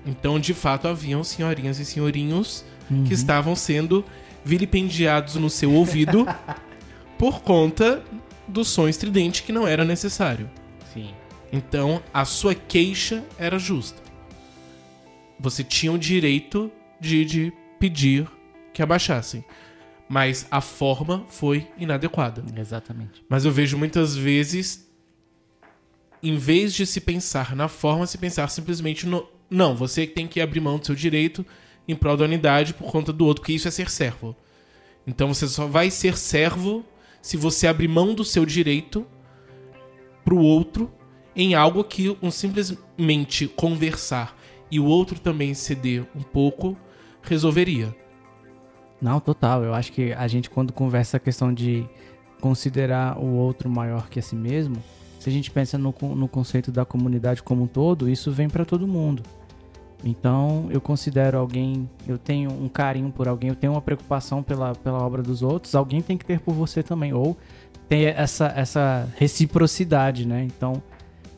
Então, 0.06 0.38
de 0.38 0.54
fato, 0.54 0.88
haviam 0.88 1.22
senhorinhas 1.24 1.78
e 1.78 1.84
senhorinhos 1.84 2.64
uhum. 2.90 3.04
que 3.04 3.12
estavam 3.12 3.54
sendo 3.54 4.04
vilipendiados 4.44 5.34
no 5.36 5.50
seu 5.50 5.72
ouvido 5.72 6.26
por 7.18 7.42
conta 7.42 8.02
do 8.48 8.64
som 8.64 8.88
estridente 8.88 9.42
que 9.42 9.52
não 9.52 9.66
era 9.66 9.84
necessário. 9.84 10.48
Sim. 10.92 11.14
Então, 11.52 12.02
a 12.12 12.24
sua 12.24 12.54
queixa 12.54 13.24
era 13.38 13.58
justa. 13.58 14.00
Você 15.38 15.64
tinha 15.64 15.92
o 15.92 15.98
direito 15.98 16.70
de, 17.00 17.24
de 17.24 17.52
pedir 17.78 18.28
que 18.72 18.82
abaixassem. 18.82 19.44
Mas 20.08 20.46
a 20.50 20.60
forma 20.60 21.24
foi 21.28 21.68
inadequada. 21.78 22.44
Exatamente. 22.56 23.24
Mas 23.28 23.44
eu 23.44 23.52
vejo 23.52 23.78
muitas 23.78 24.16
vezes 24.16 24.90
em 26.22 26.36
vez 26.36 26.74
de 26.74 26.86
se 26.86 27.00
pensar 27.00 27.56
na 27.56 27.68
forma, 27.68 28.06
se 28.06 28.18
pensar 28.18 28.48
simplesmente 28.48 29.06
no. 29.06 29.26
Não, 29.48 29.74
você 29.74 30.06
tem 30.06 30.28
que 30.28 30.40
abrir 30.40 30.60
mão 30.60 30.78
do 30.78 30.86
seu 30.86 30.94
direito 30.94 31.44
em 31.88 31.96
prol 31.96 32.16
da 32.16 32.24
unidade 32.24 32.74
por 32.74 32.90
conta 32.90 33.12
do 33.12 33.24
outro, 33.24 33.40
porque 33.40 33.52
isso 33.52 33.66
é 33.66 33.70
ser 33.70 33.90
servo. 33.90 34.36
Então 35.06 35.32
você 35.32 35.48
só 35.48 35.66
vai 35.66 35.90
ser 35.90 36.16
servo 36.16 36.84
se 37.22 37.36
você 37.36 37.66
abrir 37.66 37.88
mão 37.88 38.14
do 38.14 38.24
seu 38.24 38.44
direito 38.44 39.06
pro 40.30 40.38
outro 40.38 40.88
em 41.34 41.56
algo 41.56 41.82
que 41.82 42.16
um 42.22 42.30
simplesmente 42.30 43.48
conversar 43.48 44.36
e 44.70 44.78
o 44.78 44.84
outro 44.84 45.18
também 45.18 45.54
ceder 45.54 46.06
um 46.14 46.22
pouco 46.22 46.76
resolveria. 47.20 47.92
Não, 49.02 49.18
total. 49.18 49.64
Eu 49.64 49.74
acho 49.74 49.90
que 49.90 50.12
a 50.12 50.28
gente 50.28 50.48
quando 50.48 50.72
conversa 50.72 51.16
a 51.16 51.20
questão 51.20 51.52
de 51.52 51.84
considerar 52.40 53.18
o 53.18 53.26
outro 53.34 53.68
maior 53.68 54.08
que 54.08 54.20
a 54.20 54.22
si 54.22 54.36
mesmo, 54.36 54.76
se 55.18 55.28
a 55.28 55.32
gente 55.32 55.50
pensa 55.50 55.76
no, 55.76 55.92
no 56.14 56.28
conceito 56.28 56.70
da 56.70 56.84
comunidade 56.84 57.42
como 57.42 57.64
um 57.64 57.66
todo, 57.66 58.08
isso 58.08 58.30
vem 58.30 58.48
para 58.48 58.64
todo 58.64 58.86
mundo. 58.86 59.24
Então, 60.02 60.68
eu 60.70 60.80
considero 60.80 61.38
alguém, 61.38 61.88
eu 62.08 62.16
tenho 62.16 62.50
um 62.50 62.68
carinho 62.68 63.10
por 63.10 63.28
alguém, 63.28 63.50
eu 63.50 63.56
tenho 63.56 63.74
uma 63.74 63.82
preocupação 63.82 64.42
pela, 64.42 64.74
pela 64.74 64.98
obra 64.98 65.22
dos 65.22 65.42
outros, 65.42 65.74
alguém 65.74 66.00
tem 66.00 66.16
que 66.16 66.24
ter 66.24 66.40
por 66.40 66.54
você 66.54 66.82
também, 66.82 67.12
ou 67.12 67.36
ter 67.88 68.16
essa, 68.16 68.52
essa 68.56 69.08
reciprocidade, 69.16 70.26
né? 70.26 70.44
Então, 70.44 70.82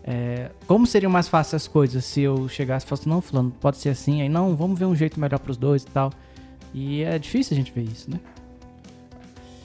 é, 0.05 0.51
como 0.67 0.87
seriam 0.87 1.11
mais 1.11 1.29
fáceis 1.29 1.63
as 1.63 1.69
coisas 1.69 2.05
se 2.05 2.21
eu 2.21 2.49
chegasse 2.49 2.87
e 2.87 2.89
falasse, 2.89 3.09
não, 3.09 3.21
fulano, 3.21 3.53
pode 3.61 3.79
ser 3.79 3.89
assim, 3.89 4.23
aí 4.23 4.29
não, 4.29 4.55
vamos 4.55 4.79
ver 4.79 4.85
um 4.85 4.95
jeito 4.95 5.19
melhor 5.19 5.39
para 5.39 5.51
os 5.51 5.57
dois 5.57 5.83
e 5.83 5.87
tal. 5.87 6.13
E 6.75 7.03
é 7.03 7.19
difícil 7.19 7.55
a 7.55 7.59
gente 7.59 7.73
ver 7.73 7.83
isso, 7.83 8.11
né? 8.11 8.19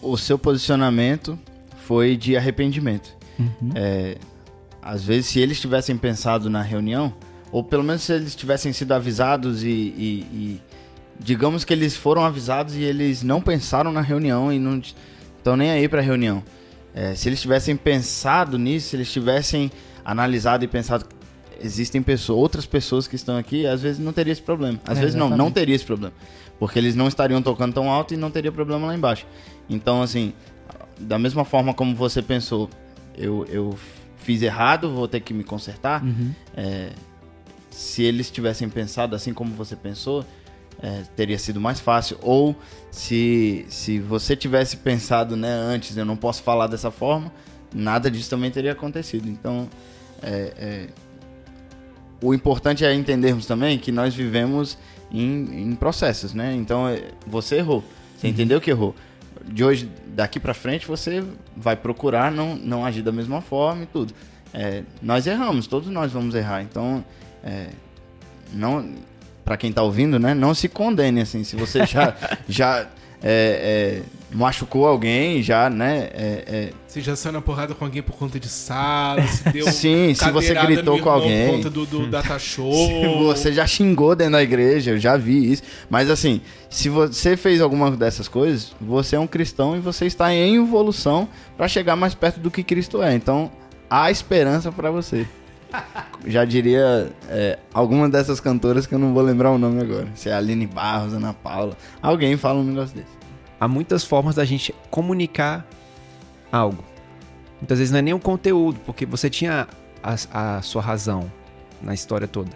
O 0.01 0.17
seu 0.17 0.37
posicionamento 0.37 1.37
foi 1.85 2.15
de 2.15 2.35
arrependimento. 2.35 3.15
Uhum. 3.39 3.71
É, 3.75 4.17
às 4.81 5.03
vezes, 5.03 5.27
se 5.27 5.39
eles 5.39 5.59
tivessem 5.59 5.97
pensado 5.97 6.49
na 6.49 6.61
reunião, 6.61 7.13
ou 7.51 7.63
pelo 7.63 7.83
menos 7.83 8.03
se 8.03 8.13
eles 8.13 8.35
tivessem 8.35 8.73
sido 8.73 8.91
avisados 8.91 9.63
e, 9.63 9.67
e, 9.67 10.27
e 10.31 10.61
digamos 11.19 11.63
que 11.63 11.73
eles 11.73 11.95
foram 11.95 12.23
avisados 12.23 12.75
e 12.75 12.83
eles 12.83 13.23
não 13.23 13.41
pensaram 13.41 13.91
na 13.91 14.01
reunião 14.01 14.51
e 14.51 14.59
não 14.59 14.79
estão 14.79 15.55
nem 15.55 15.71
aí 15.71 15.87
para 15.87 15.99
a 15.99 16.03
reunião. 16.03 16.43
É, 16.93 17.13
se 17.15 17.29
eles 17.29 17.41
tivessem 17.41 17.75
pensado 17.75 18.57
nisso, 18.57 18.89
se 18.89 18.95
eles 18.95 19.11
tivessem 19.11 19.71
analisado 20.03 20.63
e 20.63 20.67
pensado 20.67 21.05
existem 21.61 22.01
pessoas, 22.01 22.39
outras 22.39 22.65
pessoas 22.65 23.07
que 23.07 23.15
estão 23.15 23.37
aqui, 23.37 23.65
às 23.65 23.81
vezes 23.81 23.99
não 23.99 24.13
teria 24.13 24.31
esse 24.31 24.41
problema. 24.41 24.79
Às 24.85 24.97
é, 24.97 25.01
vezes 25.01 25.15
não, 25.15 25.29
não 25.29 25.51
teria 25.51 25.75
esse 25.75 25.85
problema. 25.85 26.13
Porque 26.59 26.77
eles 26.77 26.95
não 26.95 27.07
estariam 27.07 27.41
tocando 27.41 27.73
tão 27.73 27.89
alto 27.89 28.13
e 28.13 28.17
não 28.17 28.31
teria 28.31 28.51
problema 28.51 28.87
lá 28.87 28.95
embaixo. 28.95 29.25
Então, 29.69 30.01
assim, 30.01 30.33
da 30.99 31.19
mesma 31.19 31.43
forma 31.45 31.73
como 31.73 31.95
você 31.95 32.21
pensou, 32.21 32.69
eu, 33.15 33.45
eu 33.49 33.77
fiz 34.17 34.41
errado, 34.41 34.91
vou 34.91 35.07
ter 35.07 35.19
que 35.19 35.33
me 35.33 35.43
consertar. 35.43 36.03
Uhum. 36.03 36.31
É, 36.55 36.89
se 37.77 38.01
eles 38.01 38.31
tivessem 38.31 38.67
pensado 38.67 39.15
assim 39.15 39.35
como 39.35 39.53
você 39.53 39.75
pensou, 39.75 40.25
é, 40.81 41.03
teria 41.15 41.37
sido 41.37 41.61
mais 41.61 41.79
fácil. 41.79 42.17
Ou 42.23 42.55
se, 42.89 43.67
se 43.69 43.99
você 43.99 44.35
tivesse 44.35 44.77
pensado 44.77 45.37
né, 45.37 45.51
antes, 45.51 45.95
eu 45.95 46.03
não 46.03 46.17
posso 46.17 46.41
falar 46.41 46.65
dessa 46.65 46.89
forma, 46.89 47.31
nada 47.71 48.09
disso 48.09 48.31
também 48.31 48.49
teria 48.49 48.71
acontecido. 48.71 49.29
Então, 49.29 49.69
é, 50.23 50.53
é, 50.57 50.87
o 52.19 52.33
importante 52.33 52.83
é 52.83 52.91
entendermos 52.95 53.45
também 53.45 53.77
que 53.77 53.91
nós 53.91 54.15
vivemos 54.15 54.75
em, 55.11 55.69
em 55.69 55.75
processos, 55.75 56.33
né? 56.33 56.55
Então, 56.55 56.89
é, 56.89 57.11
você 57.27 57.57
errou, 57.57 57.83
você 58.17 58.27
entendeu 58.27 58.59
que 58.59 58.71
errou. 58.71 58.95
De 59.45 59.63
hoje, 59.63 59.87
daqui 60.07 60.39
para 60.39 60.55
frente, 60.55 60.87
você 60.87 61.23
vai 61.55 61.75
procurar 61.75 62.31
não, 62.31 62.55
não 62.55 62.83
agir 62.83 63.03
da 63.03 63.11
mesma 63.11 63.39
forma 63.39 63.83
e 63.83 63.85
tudo. 63.85 64.15
É, 64.51 64.81
nós 64.99 65.27
erramos, 65.27 65.67
todos 65.67 65.89
nós 65.89 66.11
vamos 66.11 66.33
errar. 66.33 66.63
Então, 66.63 67.05
é, 67.47 67.67
não 68.53 68.93
para 69.43 69.55
quem 69.55 69.71
tá 69.71 69.81
ouvindo, 69.81 70.19
né? 70.19 70.33
Não 70.33 70.53
se 70.53 70.67
condene 70.67 71.21
assim. 71.21 71.43
Se 71.43 71.55
você 71.55 71.85
já 71.85 72.13
já 72.49 72.87
é, 73.23 74.01
é, 74.01 74.35
machucou 74.35 74.85
alguém, 74.85 75.41
já, 75.41 75.69
né? 75.69 76.09
é, 76.13 76.43
é, 76.47 76.69
Se 76.87 77.01
já 77.01 77.15
saiu 77.15 77.33
na 77.33 77.41
porrada 77.41 77.73
com 77.73 77.85
alguém 77.85 78.03
por 78.03 78.15
conta 78.15 78.39
de 78.39 78.47
sala, 78.47 79.25
se 79.25 79.49
deu 79.49 79.65
Sim, 79.71 80.13
se 80.13 80.29
você 80.31 80.53
gritou 80.53 80.99
com 80.99 81.09
alguém. 81.09 81.47
Por 81.47 81.55
conta 81.55 81.69
do, 81.69 81.85
do 81.85 82.07
data 82.07 82.37
show. 82.39 82.73
Se 82.73 83.23
você 83.23 83.53
já 83.53 83.65
xingou 83.65 84.15
dentro 84.15 84.33
da 84.33 84.43
igreja, 84.43 84.91
eu 84.91 84.99
já 84.99 85.15
vi 85.15 85.53
isso. 85.53 85.63
Mas 85.89 86.09
assim, 86.09 86.41
se 86.69 86.89
você 86.89 87.37
fez 87.37 87.61
alguma 87.61 87.89
dessas 87.89 88.27
coisas, 88.27 88.75
você 88.79 89.15
é 89.15 89.19
um 89.19 89.27
cristão 89.27 89.75
e 89.75 89.79
você 89.79 90.05
está 90.05 90.33
em 90.33 90.57
evolução 90.57 91.27
para 91.55 91.67
chegar 91.67 91.95
mais 91.95 92.13
perto 92.13 92.39
do 92.39 92.51
que 92.51 92.63
Cristo 92.63 93.01
é. 93.01 93.15
Então, 93.15 93.49
há 93.89 94.11
esperança 94.11 94.71
para 94.71 94.91
você. 94.91 95.25
Já 96.25 96.43
diria 96.45 97.11
é, 97.29 97.59
alguma 97.73 98.09
dessas 98.09 98.39
cantoras 98.39 98.85
que 98.85 98.93
eu 98.93 98.99
não 98.99 99.13
vou 99.13 99.23
lembrar 99.23 99.51
o 99.51 99.57
nome 99.57 99.81
agora. 99.81 100.07
Se 100.15 100.29
é 100.29 100.33
Aline 100.33 100.67
Barros, 100.67 101.13
Ana 101.13 101.33
Paula. 101.33 101.77
Alguém 102.01 102.35
fala 102.37 102.59
um 102.59 102.63
negócio 102.63 102.95
desse. 102.95 103.07
há 103.59 103.67
muitas 103.67 104.03
formas 104.03 104.35
da 104.35 104.45
gente 104.45 104.73
comunicar 104.89 105.65
algo. 106.51 106.83
Muitas 107.59 107.79
vezes 107.79 107.91
não 107.91 107.99
é 107.99 108.01
nem 108.01 108.13
o 108.13 108.19
conteúdo, 108.19 108.79
porque 108.85 109.05
você 109.05 109.29
tinha 109.29 109.67
a, 110.03 110.57
a 110.57 110.61
sua 110.61 110.81
razão 110.81 111.31
na 111.81 111.93
história 111.93 112.27
toda. 112.27 112.51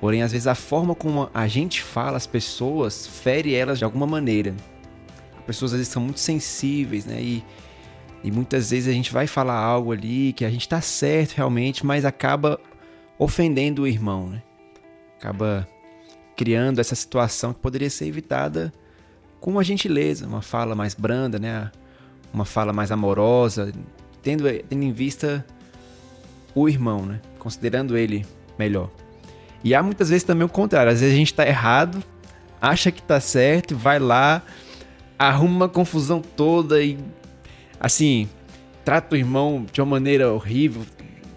Porém, 0.00 0.22
às 0.22 0.32
vezes 0.32 0.46
a 0.46 0.54
forma 0.54 0.94
como 0.94 1.30
a 1.32 1.46
gente 1.46 1.82
fala 1.82 2.16
as 2.16 2.26
pessoas 2.26 3.06
fere 3.06 3.54
elas 3.54 3.78
de 3.78 3.84
alguma 3.84 4.06
maneira. 4.06 4.54
As 5.38 5.44
pessoas 5.44 5.72
às 5.72 5.78
vezes 5.78 5.92
são 5.92 6.02
muito 6.02 6.20
sensíveis, 6.20 7.06
né? 7.06 7.20
E, 7.20 7.44
e 8.24 8.30
muitas 8.30 8.70
vezes 8.70 8.88
a 8.88 8.92
gente 8.92 9.12
vai 9.12 9.26
falar 9.26 9.58
algo 9.58 9.92
ali 9.92 10.32
que 10.32 10.46
a 10.46 10.50
gente 10.50 10.66
tá 10.66 10.80
certo 10.80 11.34
realmente, 11.34 11.84
mas 11.84 12.06
acaba 12.06 12.58
ofendendo 13.18 13.82
o 13.82 13.86
irmão, 13.86 14.28
né? 14.28 14.42
Acaba 15.18 15.68
criando 16.34 16.80
essa 16.80 16.94
situação 16.94 17.52
que 17.52 17.60
poderia 17.60 17.90
ser 17.90 18.06
evitada 18.06 18.72
com 19.40 19.50
uma 19.50 19.62
gentileza, 19.62 20.26
uma 20.26 20.40
fala 20.40 20.74
mais 20.74 20.94
branda, 20.94 21.38
né? 21.38 21.70
Uma 22.32 22.46
fala 22.46 22.72
mais 22.72 22.90
amorosa, 22.90 23.70
tendo, 24.22 24.44
tendo 24.70 24.82
em 24.82 24.92
vista 24.92 25.44
o 26.54 26.66
irmão, 26.66 27.04
né? 27.04 27.20
Considerando 27.38 27.94
ele 27.94 28.24
melhor. 28.58 28.88
E 29.62 29.74
há 29.74 29.82
muitas 29.82 30.08
vezes 30.08 30.24
também 30.24 30.46
o 30.46 30.48
contrário. 30.48 30.90
Às 30.90 31.00
vezes 31.00 31.14
a 31.14 31.18
gente 31.18 31.34
tá 31.34 31.46
errado, 31.46 32.02
acha 32.58 32.90
que 32.90 33.02
tá 33.02 33.20
certo, 33.20 33.76
vai 33.76 33.98
lá, 33.98 34.42
arruma 35.18 35.54
uma 35.54 35.68
confusão 35.68 36.22
toda 36.22 36.82
e, 36.82 36.98
assim, 37.84 38.26
trata 38.82 39.14
o 39.14 39.18
irmão 39.18 39.66
de 39.70 39.78
uma 39.82 39.86
maneira 39.86 40.32
horrível, 40.32 40.82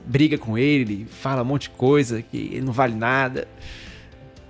briga 0.05 0.37
com 0.37 0.57
ele, 0.57 1.05
fala 1.05 1.41
um 1.41 1.45
monte 1.45 1.63
de 1.63 1.71
coisa 1.71 2.21
que 2.21 2.61
não 2.61 2.71
vale 2.71 2.95
nada. 2.95 3.47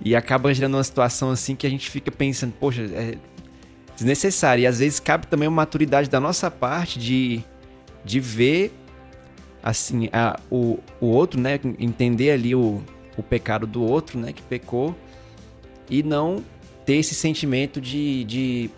E 0.00 0.14
acaba 0.14 0.54
gerando 0.54 0.74
uma 0.74 0.84
situação 0.84 1.32
assim 1.32 1.56
que 1.56 1.66
a 1.66 1.70
gente 1.70 1.90
fica 1.90 2.12
pensando, 2.12 2.52
poxa, 2.52 2.82
é 2.82 3.18
desnecessário. 3.96 4.62
E 4.62 4.66
às 4.66 4.78
vezes 4.78 5.00
cabe 5.00 5.26
também 5.26 5.48
uma 5.48 5.56
maturidade 5.56 6.08
da 6.08 6.20
nossa 6.20 6.48
parte 6.48 7.00
de, 7.00 7.42
de 8.04 8.20
ver 8.20 8.72
assim 9.60 10.08
a, 10.12 10.38
o, 10.48 10.78
o 11.00 11.06
outro, 11.06 11.40
né? 11.40 11.58
Entender 11.80 12.30
ali 12.30 12.54
o, 12.54 12.80
o 13.16 13.24
pecado 13.24 13.66
do 13.66 13.82
outro, 13.82 14.20
né? 14.20 14.32
Que 14.32 14.42
pecou. 14.42 14.96
E 15.90 16.04
não 16.04 16.44
ter 16.86 16.94
esse 16.94 17.14
sentimento 17.16 17.80
de, 17.80 18.22
de, 18.22 18.70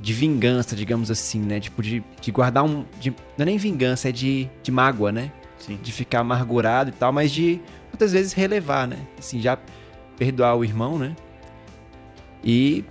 de 0.00 0.12
vingança, 0.12 0.76
digamos 0.76 1.10
assim, 1.10 1.40
né? 1.40 1.60
Tipo, 1.60 1.82
de, 1.82 2.02
de 2.20 2.30
guardar 2.30 2.64
um. 2.64 2.84
De, 3.00 3.10
não 3.10 3.42
é 3.42 3.44
nem 3.44 3.58
vingança, 3.58 4.08
é 4.08 4.12
de, 4.12 4.48
de 4.62 4.70
mágoa, 4.70 5.10
né? 5.12 5.32
Sim. 5.58 5.78
De 5.82 5.92
ficar 5.92 6.20
amargurado 6.20 6.90
e 6.90 6.92
tal, 6.92 7.12
mas 7.12 7.30
de 7.32 7.60
muitas 7.88 8.12
vezes 8.12 8.32
relevar, 8.32 8.86
né? 8.86 8.98
Assim, 9.18 9.40
já 9.40 9.58
perdoar 10.16 10.54
o 10.56 10.64
irmão, 10.64 10.98
né? 10.98 11.14
E 12.44 12.84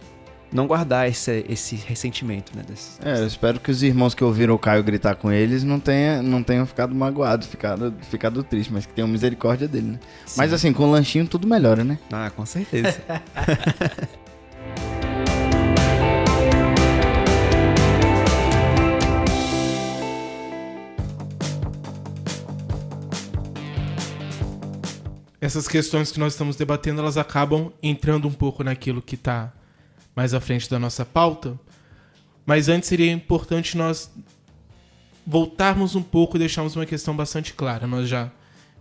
não 0.51 0.67
guardar 0.67 1.07
esse, 1.07 1.45
esse 1.49 1.75
ressentimento, 1.75 2.55
né? 2.55 2.63
Desse, 2.67 2.99
É, 3.03 3.19
eu 3.19 3.27
espero 3.27 3.59
que 3.59 3.71
os 3.71 3.83
irmãos 3.83 4.13
que 4.13 4.23
ouviram 4.23 4.53
o 4.53 4.59
Caio 4.59 4.83
gritar 4.83 5.15
com 5.15 5.31
eles 5.31 5.63
não, 5.63 5.79
tenha, 5.79 6.21
não 6.21 6.43
tenham 6.43 6.65
ficado 6.65 6.93
magoados, 6.93 7.47
ficado, 7.47 7.93
ficado 8.09 8.43
tristes, 8.43 8.73
mas 8.73 8.85
que 8.85 8.93
tenham 8.93 9.07
misericórdia 9.07 9.67
dele, 9.67 9.91
né? 9.91 9.99
Mas 10.35 10.53
assim, 10.53 10.73
com 10.73 10.83
o 10.83 10.91
lanchinho 10.91 11.27
tudo 11.27 11.47
melhora, 11.47 11.83
né? 11.83 11.97
Ah, 12.11 12.29
com 12.29 12.45
certeza. 12.45 13.01
Essas 25.39 25.67
questões 25.67 26.11
que 26.11 26.19
nós 26.19 26.33
estamos 26.33 26.55
debatendo, 26.55 27.01
elas 27.01 27.17
acabam 27.17 27.71
entrando 27.81 28.27
um 28.27 28.33
pouco 28.33 28.63
naquilo 28.63 29.01
que 29.01 29.15
está 29.15 29.53
mais 30.15 30.33
à 30.33 30.39
frente 30.39 30.69
da 30.69 30.79
nossa 30.79 31.05
pauta. 31.05 31.59
Mas 32.45 32.69
antes 32.69 32.89
seria 32.89 33.11
importante 33.11 33.77
nós 33.77 34.11
voltarmos 35.25 35.95
um 35.95 36.01
pouco 36.01 36.37
e 36.37 36.39
deixarmos 36.39 36.75
uma 36.75 36.85
questão 36.85 37.15
bastante 37.15 37.53
clara. 37.53 37.85
Nós 37.85 38.09
já 38.09 38.31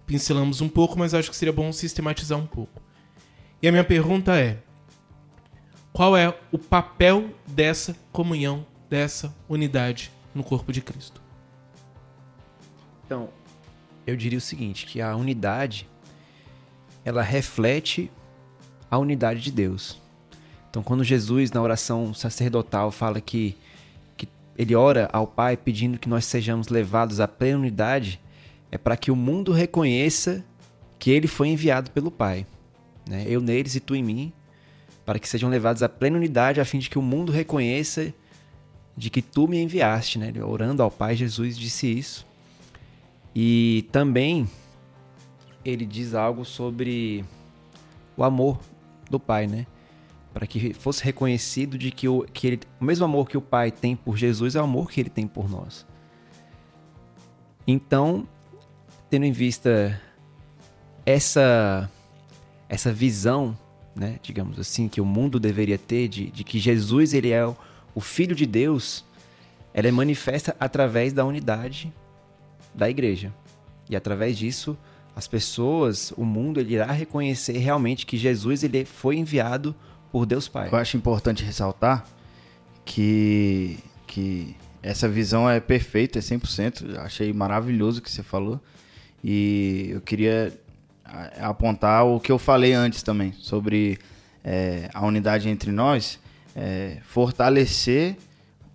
pincelamos 0.07 0.61
um 0.61 0.69
pouco, 0.69 0.99
mas 0.99 1.13
acho 1.13 1.29
que 1.29 1.37
seria 1.37 1.53
bom 1.53 1.71
sistematizar 1.73 2.39
um 2.39 2.47
pouco. 2.47 2.81
E 3.61 3.69
a 3.69 3.73
minha 3.73 3.85
pergunta 3.85 4.39
é: 4.39 4.63
qual 5.93 6.17
é 6.17 6.33
o 6.51 6.59
papel 6.59 7.31
dessa 7.47 7.95
comunhão, 8.13 8.65
dessa 8.89 9.35
unidade 9.49 10.11
no 10.35 10.45
corpo 10.45 10.73
de 10.73 10.81
Cristo? 10.81 11.21
Então, 13.05 13.29
eu 14.07 14.17
diria 14.17 14.39
o 14.39 14.43
seguinte, 14.43 14.87
que 14.87 15.01
a 15.01 15.15
unidade 15.17 15.89
ela 17.07 17.23
reflete 17.23 18.11
a 18.91 18.99
unidade 18.99 19.41
de 19.41 19.53
Deus. 19.53 20.03
Então, 20.69 20.83
quando 20.83 21.05
Jesus 21.05 21.53
na 21.53 21.63
oração 21.63 22.13
sacerdotal 22.13 22.91
fala 22.91 23.21
que, 23.21 23.57
que 24.17 24.29
ele 24.59 24.75
ora 24.75 25.09
ao 25.13 25.25
Pai 25.25 25.57
pedindo 25.57 25.99
que 25.99 26.09
nós 26.09 26.25
sejamos 26.25 26.67
levados 26.67 27.21
à 27.21 27.29
plena 27.29 27.61
unidade, 27.61 28.21
é 28.73 28.77
para 28.77 28.97
que 28.97 29.13
o 29.13 29.17
mundo 29.17 29.53
reconheça 29.53 30.45
que 30.99 31.13
ele 31.13 31.29
foi 31.29 31.47
enviado 31.47 31.93
pelo 31.93 32.11
Pai. 32.11 32.45
Né? 33.09 33.25
Eu 33.29 33.41
neles 33.41 33.77
e 33.77 33.81
tu 33.81 33.95
em 33.95 34.03
mim, 34.03 34.33
para 35.05 35.21
que 35.21 35.29
sejam 35.29 35.49
levados 35.49 35.85
à 35.85 35.89
plena 35.89 36.17
unidade, 36.17 36.61
a 36.61 36.65
fim 36.65 36.81
de 36.81 36.91
que 36.91 36.99
o 36.99 37.03
mundo 37.03 37.31
reconheça 37.31 38.13
de 38.97 39.11
que 39.11 39.23
tu 39.23 39.47
me 39.47 39.63
enviaste. 39.63 40.19
Né? 40.19 40.33
Orando 40.43 40.83
ao 40.83 40.91
Pai, 40.91 41.15
Jesus 41.15 41.57
disse 41.57 41.87
isso. 41.87 42.27
E 43.33 43.87
também 43.93 44.49
ele 45.71 45.87
diz 45.87 46.15
algo 46.15 46.45
sobre 46.45 47.25
o 48.17 48.25
amor 48.25 48.59
do 49.11 49.21
Pai, 49.21 49.47
né? 49.47 49.67
Para 50.33 50.47
que 50.47 50.75
fosse 50.75 51.03
reconhecido 51.03 51.79
de 51.79 51.91
que, 51.91 52.09
o, 52.09 52.23
que 52.33 52.47
ele, 52.47 52.61
o 52.81 52.85
mesmo 52.85 53.05
amor 53.05 53.29
que 53.29 53.37
o 53.37 53.41
Pai 53.41 53.71
tem 53.71 53.97
por 53.97 54.17
Jesus 54.17 54.55
é 54.55 54.61
o 54.61 54.65
amor 54.65 54.91
que 54.91 55.01
ele 55.01 55.11
tem 55.11 55.27
por 55.27 55.49
nós. 55.49 55.87
Então, 57.67 58.29
tendo 59.09 59.25
em 59.25 59.33
vista 59.33 60.01
essa 61.05 61.91
essa 62.69 62.93
visão, 62.93 63.57
né, 63.95 64.19
digamos 64.23 64.59
assim, 64.59 64.89
que 64.89 65.01
o 65.01 65.05
mundo 65.05 65.39
deveria 65.39 65.79
ter 65.79 66.09
de, 66.09 66.31
de 66.31 66.43
que 66.43 66.59
Jesus 66.59 67.15
ele 67.15 67.31
é 67.31 67.47
o, 67.47 67.57
o 67.95 68.01
Filho 68.01 68.35
de 68.35 68.45
Deus, 68.45 69.05
ela 69.73 69.89
é 69.89 69.93
manifesta 69.93 70.57
através 70.59 71.13
da 71.13 71.25
unidade 71.25 71.93
da 72.75 72.91
igreja. 72.91 73.33
E 73.89 73.95
através 73.95 74.37
disso, 74.37 74.77
as 75.17 75.27
pessoas, 75.27 76.13
o 76.15 76.27
mundo, 76.27 76.61
ele 76.61 76.75
irá 76.75 76.93
reconhecer 76.93 77.57
realmente 77.57 78.05
que 78.05 78.19
Jesus 78.19 78.63
ele 78.63 78.85
foi 78.85 79.17
enviado 79.17 79.75
por 80.13 80.27
Deus 80.27 80.47
Pai. 80.47 80.69
Eu 80.71 80.77
acho 80.77 80.95
importante 80.95 81.43
ressaltar 81.43 82.05
que, 82.85 83.79
que 84.07 84.55
essa 84.83 85.09
visão 85.09 85.49
é 85.49 85.59
perfeita, 85.59 86.19
é 86.19 86.23
100%. 86.23 86.95
Eu 86.95 87.01
Achei 87.01 87.33
maravilhoso 87.33 88.01
o 88.01 88.03
que 88.03 88.11
você 88.11 88.23
falou. 88.23 88.61
E 89.25 89.89
eu 89.91 90.03
queria 90.03 90.53
apontar 91.41 92.05
o 92.05 92.21
que 92.21 92.31
eu 92.31 92.39
falei 92.39 92.75
antes 92.75 93.03
também, 93.03 93.33
sobre 93.39 93.99
é, 94.45 94.91
a 94.93 95.05
unidade 95.07 95.49
entre 95.49 95.73
nós, 95.73 96.19
é, 96.55 96.99
fortalecer 97.03 98.17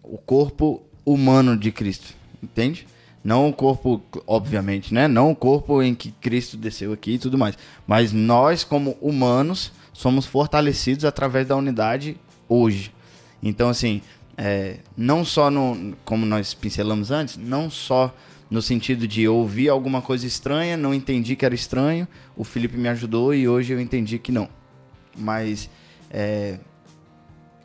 o 0.01 0.17
corpo 0.17 0.81
humano 1.05 1.55
de 1.55 1.71
Cristo, 1.71 2.15
entende? 2.41 2.87
Não 3.23 3.47
o 3.49 3.53
corpo, 3.53 4.01
obviamente, 4.25 4.93
né? 4.93 5.07
Não 5.07 5.31
o 5.31 5.35
corpo 5.35 5.81
em 5.81 5.93
que 5.93 6.11
Cristo 6.11 6.57
desceu 6.57 6.91
aqui 6.91 7.13
e 7.13 7.19
tudo 7.19 7.37
mais. 7.37 7.57
Mas 7.85 8.11
nós, 8.11 8.63
como 8.63 8.97
humanos, 8.99 9.71
somos 9.93 10.25
fortalecidos 10.25 11.05
através 11.05 11.47
da 11.47 11.55
unidade 11.55 12.17
hoje. 12.49 12.91
Então, 13.43 13.69
assim, 13.69 14.01
é, 14.37 14.77
não 14.97 15.23
só 15.23 15.51
no, 15.51 15.95
como 16.03 16.25
nós 16.25 16.53
pincelamos 16.53 17.11
antes, 17.11 17.37
não 17.37 17.69
só 17.69 18.13
no 18.49 18.61
sentido 18.61 19.07
de 19.07 19.27
ouvir 19.27 19.69
alguma 19.69 20.01
coisa 20.01 20.27
estranha, 20.27 20.75
não 20.75 20.93
entendi 20.93 21.35
que 21.35 21.45
era 21.45 21.55
estranho, 21.55 22.07
o 22.35 22.43
Felipe 22.43 22.75
me 22.75 22.89
ajudou 22.89 23.33
e 23.33 23.47
hoje 23.47 23.71
eu 23.71 23.79
entendi 23.79 24.19
que 24.19 24.31
não. 24.31 24.49
Mas 25.17 25.69
é, 26.09 26.59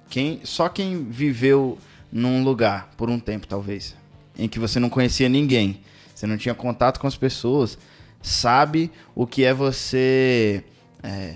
quem, 0.09 0.41
só 0.45 0.69
quem 0.69 1.05
viveu 1.05 1.77
num 2.13 2.45
lugar 2.45 2.91
por 2.97 3.11
um 3.11 3.19
tempo, 3.19 3.49
talvez, 3.49 3.97
em 4.39 4.49
que 4.49 4.59
você 4.59 4.79
não 4.79 4.89
conhecia 4.89 5.29
ninguém, 5.29 5.81
você 6.15 6.27
não 6.27 6.37
tinha 6.37 6.55
contato 6.55 6.99
com 6.99 7.07
as 7.07 7.17
pessoas, 7.17 7.79
sabe 8.23 8.91
o 9.15 9.27
que 9.27 9.45
é 9.45 9.55
você 9.55 10.65
é, 11.03 11.35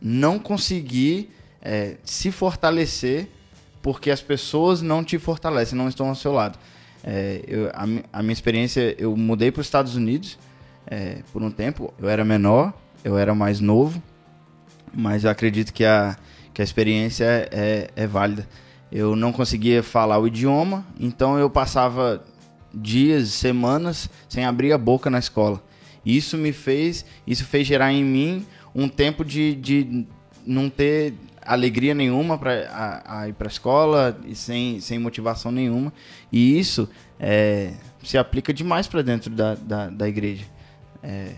não 0.00 0.38
conseguir 0.38 1.30
é, 1.60 1.96
se 2.04 2.30
fortalecer 2.30 3.28
porque 3.82 4.10
as 4.10 4.20
pessoas 4.20 4.82
não 4.82 5.02
te 5.02 5.18
fortalecem, 5.18 5.76
não 5.76 5.88
estão 5.88 6.08
ao 6.08 6.14
seu 6.14 6.32
lado. 6.32 6.58
É, 7.02 7.42
eu, 7.46 7.68
a, 7.68 8.18
a, 8.18 8.22
minha 8.22 8.32
experiência, 8.32 8.94
eu 8.98 9.16
mudei 9.16 9.50
para 9.50 9.60
os 9.60 9.66
Estados 9.66 9.96
Unidos 9.96 10.38
é, 10.86 11.22
por 11.32 11.42
um 11.42 11.50
tempo. 11.50 11.92
Eu 11.98 12.08
era 12.08 12.24
menor, 12.24 12.72
eu 13.02 13.16
era 13.16 13.34
mais 13.34 13.60
novo, 13.60 14.02
mas 14.92 15.24
eu 15.24 15.30
acredito 15.30 15.72
que 15.72 15.84
a, 15.84 16.16
que 16.52 16.60
a 16.60 16.64
experiência 16.64 17.24
é, 17.24 17.48
é, 17.52 17.90
é 18.02 18.06
válida. 18.06 18.46
Eu 18.92 19.14
não 19.14 19.32
conseguia 19.32 19.82
falar 19.82 20.18
o 20.18 20.26
idioma, 20.26 20.84
então 20.98 21.38
eu 21.38 21.48
passava 21.48 22.22
dias, 22.72 23.28
semanas 23.30 24.08
sem 24.28 24.44
abrir 24.44 24.72
a 24.72 24.78
boca 24.78 25.10
na 25.10 25.18
escola. 25.18 25.62
Isso 26.04 26.36
me 26.36 26.52
fez, 26.52 27.04
isso 27.26 27.44
fez 27.44 27.66
gerar 27.66 27.92
em 27.92 28.04
mim 28.04 28.46
um 28.74 28.88
tempo 28.88 29.24
de, 29.24 29.54
de 29.54 30.06
não 30.46 30.70
ter 30.70 31.14
alegria 31.42 31.94
nenhuma 31.94 32.38
para 32.38 33.28
ir 33.28 33.32
para 33.34 33.48
a 33.48 33.50
escola 33.50 34.18
e 34.26 34.34
sem, 34.34 34.80
sem 34.80 34.98
motivação 34.98 35.50
nenhuma. 35.50 35.92
E 36.30 36.58
isso 36.58 36.88
é, 37.18 37.72
se 38.02 38.16
aplica 38.16 38.52
demais 38.52 38.86
para 38.86 39.02
dentro 39.02 39.30
da, 39.30 39.54
da, 39.54 39.90
da 39.90 40.08
igreja. 40.08 40.44
É, 41.02 41.32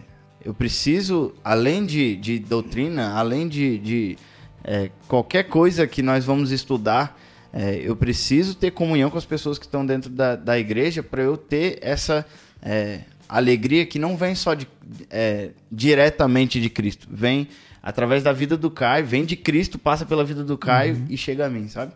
eu 0.45 0.53
preciso, 0.53 1.35
além 1.43 1.87
de, 1.87 2.17
de 2.17 2.39
doutrina, 2.39 3.15
além 3.15 3.49
de, 3.49 3.79
de 3.79 4.19
é, 4.65 4.91
qualquer 5.09 5.45
coisa 5.45 5.87
que 5.87 6.03
nós 6.03 6.25
vamos 6.25 6.51
estudar, 6.51 7.19
é, 7.53 7.81
eu 7.85 7.95
preciso 7.95 8.55
ter 8.55 8.71
comunhão 8.71 9.11
com 9.11 9.19
as 9.19 9.25
pessoas 9.25 9.59
que 9.59 9.67
estão 9.67 9.85
dentro 9.85 10.09
da, 10.09 10.37
da 10.37 10.59
igreja 10.59 11.03
para 11.03 11.23
eu 11.23 11.37
ter 11.37 11.79
essa 11.83 12.25
é, 12.63 13.01
alegria 13.29 13.85
que 13.85 13.99
não 13.99 14.17
vem 14.17 14.35
só 14.35 14.55
de, 14.55 14.67
é, 15.11 15.51
diretamente 15.71 16.61
de 16.61 16.71
Cristo, 16.71 17.07
vem 17.11 17.49
através 17.83 18.23
da 18.23 18.33
vida 18.33 18.57
do 18.57 18.71
Caio, 18.71 19.05
vem 19.05 19.25
de 19.25 19.37
Cristo, 19.37 19.79
passa 19.79 20.07
pela 20.07 20.25
vida 20.25 20.43
do 20.43 20.57
Caio 20.57 20.95
uhum. 20.95 21.07
e 21.11 21.17
chega 21.17 21.47
a 21.47 21.51
mim, 21.51 21.69
sabe? 21.69 21.93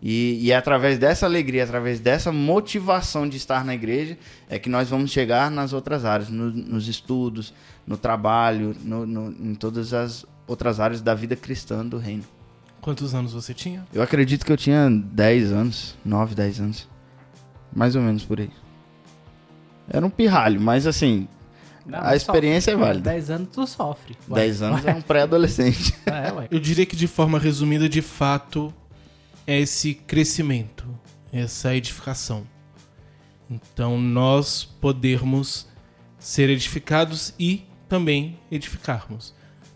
E, 0.00 0.38
e 0.42 0.52
é 0.52 0.56
através 0.56 0.98
dessa 0.98 1.26
alegria, 1.26 1.64
através 1.64 1.98
dessa 1.98 2.30
motivação 2.30 3.28
de 3.28 3.36
estar 3.36 3.64
na 3.64 3.74
igreja, 3.74 4.16
é 4.48 4.58
que 4.58 4.68
nós 4.68 4.88
vamos 4.88 5.10
chegar 5.10 5.50
nas 5.50 5.72
outras 5.72 6.04
áreas, 6.04 6.28
no, 6.28 6.50
nos 6.50 6.86
estudos, 6.86 7.52
no 7.86 7.96
trabalho, 7.96 8.76
no, 8.84 9.06
no, 9.06 9.30
em 9.30 9.54
todas 9.54 9.92
as 9.92 10.24
outras 10.46 10.78
áreas 10.78 11.00
da 11.00 11.14
vida 11.14 11.34
cristã 11.34 11.84
do 11.84 11.98
reino. 11.98 12.24
Quantos 12.88 13.14
anos 13.14 13.34
você 13.34 13.52
tinha? 13.52 13.86
Eu 13.92 14.00
acredito 14.00 14.46
que 14.46 14.50
eu 14.50 14.56
tinha 14.56 14.88
10 14.88 15.52
anos, 15.52 15.94
9, 16.02 16.34
10 16.34 16.60
anos. 16.60 16.88
Mais 17.70 17.94
ou 17.94 18.00
menos 18.00 18.24
por 18.24 18.40
aí. 18.40 18.50
Era 19.90 20.06
um 20.06 20.08
pirralho, 20.08 20.58
mas 20.58 20.86
assim, 20.86 21.28
não, 21.84 22.00
a 22.02 22.16
experiência 22.16 22.72
sofre. 22.72 22.82
é 22.82 22.88
válida. 22.88 23.10
10 23.10 23.30
anos 23.30 23.48
tu 23.52 23.66
sofre. 23.66 24.16
10 24.26 24.62
anos 24.62 24.86
é 24.86 24.94
um 24.94 25.02
pré-adolescente. 25.02 25.94
É, 26.08 26.48
Eu 26.50 26.58
diria 26.58 26.86
que 26.86 26.96
de 26.96 27.06
forma 27.06 27.38
resumida, 27.38 27.90
de 27.90 28.00
fato, 28.00 28.72
é 29.46 29.60
esse 29.60 29.92
crescimento, 29.92 30.88
essa 31.30 31.76
edificação. 31.76 32.46
Então, 33.50 34.00
nós 34.00 34.64
podermos 34.64 35.68
ser 36.18 36.48
edificados 36.48 37.34
e 37.38 37.66
também 37.86 38.38
edificarmos. 38.50 39.34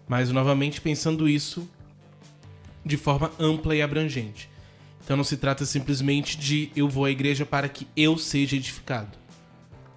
Mas, 0.09 0.31
novamente, 0.31 0.81
pensando 0.81 1.29
isso 1.29 1.69
de 2.85 2.97
forma 2.97 3.31
ampla 3.39 3.75
e 3.75 3.83
abrangente. 3.83 4.51
Então, 5.05 5.17
não 5.17 5.25
se 5.25 5.37
trata 5.37 5.65
simplesmente 5.65 6.39
de 6.39 6.71
eu 6.77 6.89
vou 6.89 7.05
à 7.05 7.11
igreja 7.11 7.45
para 7.45 7.69
que 7.69 7.87
eu 7.97 8.17
seja 8.17 8.57
edificado, 8.57 9.19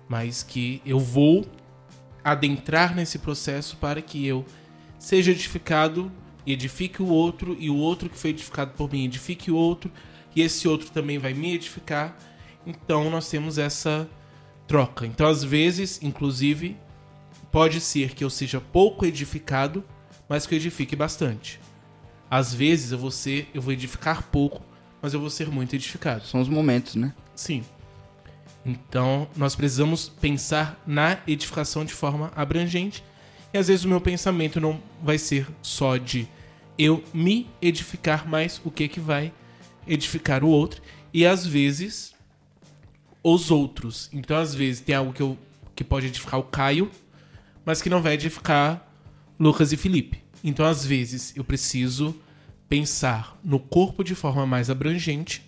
mas 0.10 0.42
que 0.42 0.82
eu 0.86 1.00
vou 1.00 1.46
adentrar 2.24 2.96
nesse 2.96 3.20
processo 3.20 3.78
para 3.78 4.02
que 4.02 4.26
eu 4.26 4.44
seja 4.98 5.32
edificado 5.32 6.12
e 6.46 6.54
edifique 6.54 7.02
o 7.02 7.08
outro, 7.08 7.56
e 7.60 7.70
o 7.70 7.76
outro 7.76 8.10
que 8.10 8.18
foi 8.18 8.32
edificado 8.32 8.72
por 8.72 8.92
mim 8.92 9.06
edifique 9.06 9.52
o 9.52 9.56
outro, 9.56 9.92
e 10.36 10.42
esse 10.42 10.68
outro 10.68 10.90
também 10.90 11.18
vai 11.18 11.34
me 11.34 11.54
edificar. 11.54 12.18
Então 12.66 13.10
nós 13.10 13.30
temos 13.30 13.58
essa 13.58 14.10
troca. 14.68 15.06
Então, 15.06 15.28
às 15.28 15.44
vezes, 15.44 16.00
inclusive, 16.02 16.76
pode 17.52 17.80
ser 17.80 18.14
que 18.14 18.24
eu 18.24 18.30
seja 18.30 18.60
pouco 18.60 19.06
edificado, 19.06 19.84
mas 20.28 20.46
que 20.46 20.56
eu 20.56 20.58
edifique 20.58 20.96
bastante. 20.96 21.60
Às 22.30 22.54
vezes 22.54 22.92
eu 22.92 22.98
vou 22.98 23.12
ser, 23.12 23.50
eu 23.54 23.62
vou 23.62 23.74
edificar 23.74 24.24
pouco, 24.24 24.62
mas 25.02 25.14
eu 25.14 25.20
vou 25.20 25.30
ser 25.30 25.50
muito 25.50 25.76
edificado. 25.76 26.26
São 26.26 26.42
os 26.42 26.50
momentos, 26.50 26.96
né? 26.96 27.14
Sim. 27.36 27.64
Então, 28.66 29.28
nós 29.36 29.56
precisamos 29.56 30.10
pensar 30.10 30.82
na 30.88 31.20
edificação 31.28 31.86
de 31.86 31.94
forma 31.94 32.32
abrangente. 32.36 33.04
E 33.54 33.58
às 33.58 33.68
vezes 33.68 33.86
o 33.86 33.88
meu 33.88 34.02
pensamento 34.02 34.60
não 34.60 34.82
vai 35.04 35.18
ser 35.18 35.48
só 35.62 35.98
de 35.98 36.28
eu 36.78 37.04
me 37.14 37.48
edificar, 37.62 38.28
mas 38.28 38.60
o 38.66 38.72
que 38.72 38.88
que 38.88 39.00
vai 39.00 39.32
edificar 39.88 40.44
o 40.44 40.50
outro. 40.50 40.82
E 41.14 41.26
às 41.26 41.46
vezes 41.46 42.16
os 43.24 43.52
outros. 43.52 44.10
Então, 44.12 44.38
às 44.38 44.54
vezes 44.54 44.82
tem 44.82 44.96
algo 44.96 45.14
que, 45.14 45.22
eu, 45.22 45.38
que 45.76 45.84
pode 45.84 46.08
edificar 46.08 46.40
o 46.40 46.44
Caio, 46.44 46.90
mas 47.64 47.82
que 47.82 47.90
não 47.90 48.02
vai 48.02 48.14
edificar 48.14 48.88
Lucas 49.40 49.72
e 49.72 49.78
Felipe. 49.78 50.25
Então, 50.48 50.64
às 50.64 50.86
vezes, 50.86 51.34
eu 51.36 51.44
preciso 51.44 52.16
pensar 52.70 53.36
no 53.44 53.60
corpo 53.60 54.04
de 54.04 54.14
forma 54.14 54.46
mais 54.46 54.70
abrangente 54.70 55.44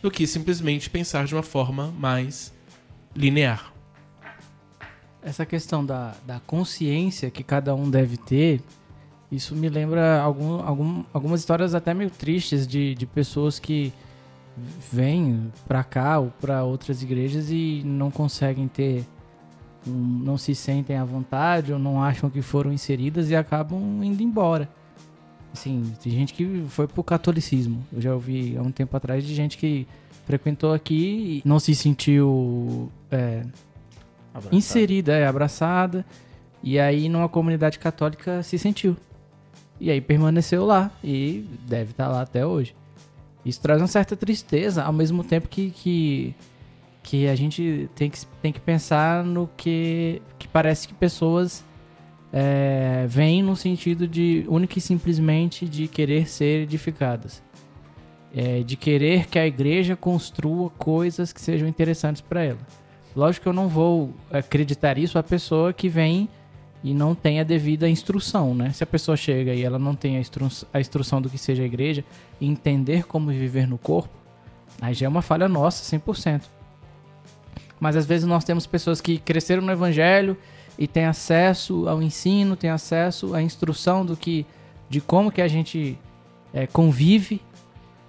do 0.00 0.12
que 0.12 0.28
simplesmente 0.28 0.88
pensar 0.88 1.26
de 1.26 1.34
uma 1.34 1.42
forma 1.42 1.92
mais 1.98 2.52
linear. 3.16 3.72
Essa 5.20 5.44
questão 5.44 5.84
da, 5.84 6.14
da 6.24 6.38
consciência 6.38 7.32
que 7.32 7.42
cada 7.42 7.74
um 7.74 7.90
deve 7.90 8.16
ter, 8.16 8.62
isso 9.30 9.56
me 9.56 9.68
lembra 9.68 10.20
algum, 10.20 10.62
algum, 10.62 11.04
algumas 11.12 11.40
histórias 11.40 11.74
até 11.74 11.92
meio 11.92 12.10
tristes 12.10 12.64
de, 12.64 12.94
de 12.94 13.06
pessoas 13.06 13.58
que 13.58 13.92
vêm 14.92 15.52
para 15.66 15.82
cá 15.82 16.20
ou 16.20 16.30
para 16.40 16.62
outras 16.62 17.02
igrejas 17.02 17.50
e 17.50 17.82
não 17.84 18.08
conseguem 18.08 18.68
ter 18.68 19.04
não 19.86 20.38
se 20.38 20.54
sentem 20.54 20.96
à 20.96 21.04
vontade 21.04 21.72
ou 21.72 21.78
não 21.78 22.02
acham 22.02 22.30
que 22.30 22.42
foram 22.42 22.72
inseridas 22.72 23.30
e 23.30 23.36
acabam 23.36 24.02
indo 24.02 24.22
embora. 24.22 24.68
Assim, 25.52 25.92
tem 26.02 26.12
gente 26.12 26.32
que 26.32 26.64
foi 26.68 26.86
pro 26.86 27.02
catolicismo. 27.04 27.84
Eu 27.92 28.00
já 28.00 28.14
ouvi 28.14 28.56
há 28.56 28.62
um 28.62 28.70
tempo 28.70 28.96
atrás 28.96 29.24
de 29.24 29.34
gente 29.34 29.58
que 29.58 29.86
frequentou 30.24 30.72
aqui 30.72 31.42
e 31.44 31.48
não 31.48 31.60
se 31.60 31.74
sentiu 31.74 32.90
é, 33.10 33.44
inserida, 34.50 35.12
é, 35.12 35.26
abraçada. 35.26 36.04
E 36.62 36.78
aí, 36.78 37.08
numa 37.08 37.28
comunidade 37.28 37.78
católica, 37.78 38.42
se 38.42 38.58
sentiu. 38.58 38.96
E 39.80 39.90
aí 39.90 40.00
permaneceu 40.00 40.64
lá 40.64 40.90
e 41.02 41.44
deve 41.66 41.90
estar 41.90 42.06
tá 42.06 42.12
lá 42.12 42.22
até 42.22 42.46
hoje. 42.46 42.74
Isso 43.44 43.60
traz 43.60 43.80
uma 43.80 43.88
certa 43.88 44.16
tristeza, 44.16 44.84
ao 44.84 44.92
mesmo 44.92 45.24
tempo 45.24 45.48
que, 45.48 45.70
que, 45.70 46.34
que 47.02 47.28
a 47.28 47.34
gente 47.34 47.90
tem 47.94 48.08
que, 48.08 48.26
tem 48.40 48.52
que 48.52 48.60
pensar 48.60 49.24
no 49.24 49.48
que, 49.56 50.22
que 50.38 50.46
parece 50.46 50.86
que 50.86 50.94
pessoas 50.94 51.64
é, 52.32 53.04
vêm 53.08 53.42
no 53.42 53.54
sentido 53.54 54.08
de 54.08 54.44
única 54.48 54.78
e 54.78 54.80
simplesmente 54.80 55.68
de 55.68 55.88
querer 55.88 56.28
ser 56.28 56.62
edificadas. 56.62 57.42
É, 58.34 58.62
de 58.62 58.76
querer 58.76 59.26
que 59.26 59.38
a 59.38 59.46
igreja 59.46 59.94
construa 59.94 60.70
coisas 60.70 61.34
que 61.34 61.40
sejam 61.40 61.68
interessantes 61.68 62.22
para 62.22 62.42
ela. 62.42 62.58
Lógico 63.14 63.42
que 63.42 63.48
eu 63.48 63.52
não 63.52 63.68
vou 63.68 64.14
acreditar 64.30 64.96
isso 64.96 65.18
a 65.18 65.22
pessoa 65.22 65.70
que 65.70 65.86
vem 65.86 66.30
e 66.82 66.94
não 66.94 67.14
tem 67.14 67.40
a 67.40 67.44
devida 67.44 67.86
instrução, 67.88 68.54
né? 68.54 68.72
Se 68.72 68.82
a 68.82 68.86
pessoa 68.86 69.18
chega 69.18 69.52
e 69.54 69.62
ela 69.62 69.78
não 69.78 69.94
tem 69.94 70.16
a, 70.16 70.20
instru 70.20 70.48
a 70.72 70.80
instrução 70.80 71.20
do 71.20 71.28
que 71.28 71.36
seja 71.36 71.62
a 71.62 71.66
igreja, 71.66 72.02
entender 72.40 73.04
como 73.04 73.30
viver 73.30 73.68
no 73.68 73.76
corpo, 73.76 74.14
aí 74.80 74.94
já 74.94 75.04
é 75.04 75.08
uma 75.08 75.20
falha 75.20 75.46
nossa, 75.46 75.84
100%. 75.96 76.42
Mas 77.82 77.96
às 77.96 78.06
vezes 78.06 78.24
nós 78.28 78.44
temos 78.44 78.64
pessoas 78.64 79.00
que 79.00 79.18
cresceram 79.18 79.60
no 79.60 79.72
evangelho 79.72 80.36
e 80.78 80.86
têm 80.86 81.04
acesso 81.04 81.88
ao 81.88 82.00
ensino, 82.00 82.54
têm 82.54 82.70
acesso 82.70 83.34
à 83.34 83.42
instrução 83.42 84.06
do 84.06 84.16
que, 84.16 84.46
de 84.88 85.00
como 85.00 85.32
que 85.32 85.42
a 85.42 85.48
gente 85.48 85.98
é, 86.54 86.64
convive 86.64 87.40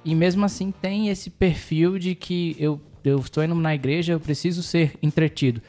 e 0.05 0.13
mesmo 0.13 0.45
assim 0.45 0.71
tem 0.71 1.09
esse 1.09 1.31
perfil 1.31 1.97
de 1.97 2.13
que 2.13 2.55
eu, 2.59 2.79
eu 3.03 3.17
estou 3.17 3.43
indo 3.43 3.55
na 3.55 3.73
igreja, 3.73 4.13
eu 4.13 4.19
preciso 4.19 4.61
ser 4.61 4.93
entretido. 5.01 5.59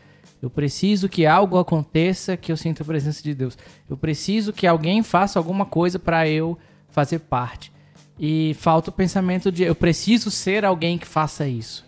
Eu 0.42 0.50
preciso 0.50 1.08
que 1.08 1.24
algo 1.24 1.56
aconteça 1.56 2.36
que 2.36 2.52
eu 2.52 2.58
sinta 2.58 2.82
a 2.82 2.86
presença 2.86 3.22
de 3.22 3.32
Deus. 3.34 3.56
Eu 3.88 3.96
preciso 3.96 4.52
que 4.52 4.66
alguém 4.66 5.02
faça 5.02 5.38
alguma 5.38 5.64
coisa 5.64 5.98
para 5.98 6.28
eu 6.28 6.58
fazer 6.90 7.20
parte. 7.20 7.72
E 8.20 8.54
falta 8.60 8.90
o 8.90 8.92
pensamento 8.92 9.50
de 9.50 9.62
eu 9.62 9.74
preciso 9.74 10.30
ser 10.30 10.62
alguém 10.62 10.98
que 10.98 11.06
faça 11.06 11.48
isso. 11.48 11.86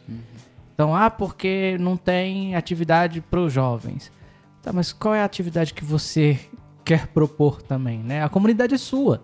Então, 0.76 0.94
ah, 0.94 1.08
porque 1.08 1.78
não 1.80 1.96
tem 1.96 2.54
atividade 2.54 3.22
para 3.22 3.40
os 3.40 3.50
jovens. 3.50 4.12
Tá, 4.60 4.74
mas 4.74 4.92
qual 4.92 5.14
é 5.14 5.22
a 5.22 5.24
atividade 5.24 5.72
que 5.72 5.82
você 5.82 6.38
quer 6.84 7.06
propor 7.06 7.62
também, 7.62 7.98
né? 8.00 8.22
A 8.22 8.28
comunidade 8.28 8.74
é 8.74 8.78
sua. 8.78 9.22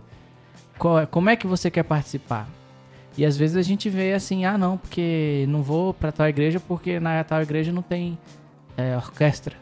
Qual 0.79 1.01
é- 1.01 1.05
como 1.05 1.29
é 1.29 1.37
que 1.37 1.47
você 1.47 1.71
quer 1.71 1.83
participar? 1.83 2.49
E 3.19 3.27
às 3.27 3.37
vezes 3.37 3.55
a 3.59 3.61
gente 3.63 3.91
vê 3.91 4.15
assim, 4.15 4.47
ah, 4.47 4.57
não, 4.57 4.79
porque 4.79 5.45
não 5.47 5.63
vou 5.63 5.93
para 5.93 6.11
tal 6.11 6.27
igreja 6.27 6.59
porque 6.59 6.99
na 6.99 7.23
tal 7.23 7.43
igreja 7.43 7.71
não 7.71 7.83
tem 7.83 8.19
é, 8.75 8.97
orquestra. 8.97 9.55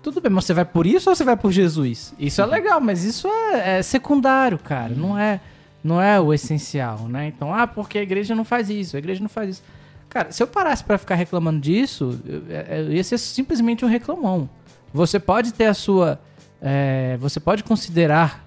Tudo 0.00 0.20
bem, 0.20 0.30
mas 0.30 0.44
você 0.44 0.54
vai 0.54 0.64
por 0.64 0.86
isso 0.86 1.10
ou 1.10 1.16
você 1.16 1.24
vai 1.24 1.36
por 1.36 1.50
Jesus? 1.50 2.14
Isso 2.16 2.40
é 2.40 2.46
legal, 2.46 2.80
mas 2.80 3.02
isso 3.02 3.26
é, 3.26 3.78
é 3.78 3.82
secundário, 3.82 4.56
cara. 4.56 4.94
Não 4.94 5.18
é, 5.18 5.40
não 5.82 6.00
é 6.00 6.20
o 6.20 6.32
essencial, 6.32 7.08
né? 7.08 7.26
Então, 7.26 7.52
ah, 7.52 7.66
porque 7.66 7.98
a 7.98 8.02
igreja 8.02 8.32
não 8.36 8.44
faz 8.44 8.70
isso, 8.70 8.94
a 8.94 9.00
igreja 9.00 9.20
não 9.20 9.28
faz 9.28 9.50
isso. 9.50 9.62
Cara, 10.08 10.32
se 10.32 10.42
eu 10.42 10.46
parasse 10.46 10.82
pra 10.82 10.96
ficar 10.98 11.14
reclamando 11.14 11.60
disso, 11.60 12.18
eu, 12.26 12.42
eu 12.86 12.92
ia 12.92 13.04
ser 13.04 13.18
simplesmente 13.18 13.84
um 13.84 13.88
reclamão. 13.88 14.48
Você 14.92 15.18
pode 15.20 15.52
ter 15.52 15.66
a 15.66 15.74
sua. 15.74 16.18
é, 16.62 17.16
você 17.18 17.38
pode 17.38 17.62
considerar 17.62 18.44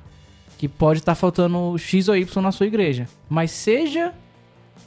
que 0.57 0.67
pode 0.67 0.99
estar 0.99 1.15
faltando 1.15 1.77
X 1.77 2.07
ou 2.07 2.15
Y 2.15 2.41
na 2.43 2.51
sua 2.51 2.65
igreja. 2.67 3.07
Mas 3.29 3.51
seja 3.51 4.13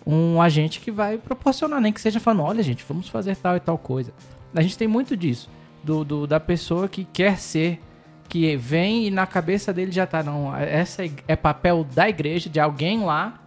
um 0.07 0.41
agente 0.43 0.81
que 0.81 0.91
vai 0.91 1.17
proporcionar, 1.19 1.81
nem 1.81 1.93
que 1.93 2.01
seja 2.01 2.21
falando, 2.21 2.43
olha, 2.43 2.63
gente, 2.63 2.85
vamos 2.87 3.09
fazer 3.09 3.37
tal 3.37 3.57
e 3.57 3.61
tal 3.61 3.79
coisa. 3.79 4.13
A 4.55 4.61
gente 4.63 4.77
tem 4.77 4.87
muito 4.89 5.17
disso. 5.17 5.49
Do, 5.83 6.05
do- 6.05 6.27
da 6.27 6.39
pessoa 6.41 6.89
que 6.89 7.05
quer 7.05 7.39
ser, 7.39 7.81
que 8.29 8.57
vem 8.57 9.07
e 9.07 9.11
na 9.11 9.27
cabeça 9.27 9.73
dele 9.73 9.93
já 9.93 10.07
tá, 10.07 10.23
não, 10.23 10.55
essa 10.57 11.05
é- 11.05 11.11
é 11.29 11.37
papel 11.37 11.85
da 11.85 12.09
igreja, 12.09 12.49
de 12.51 12.59
alguém 12.61 13.03
lá, 13.05 13.41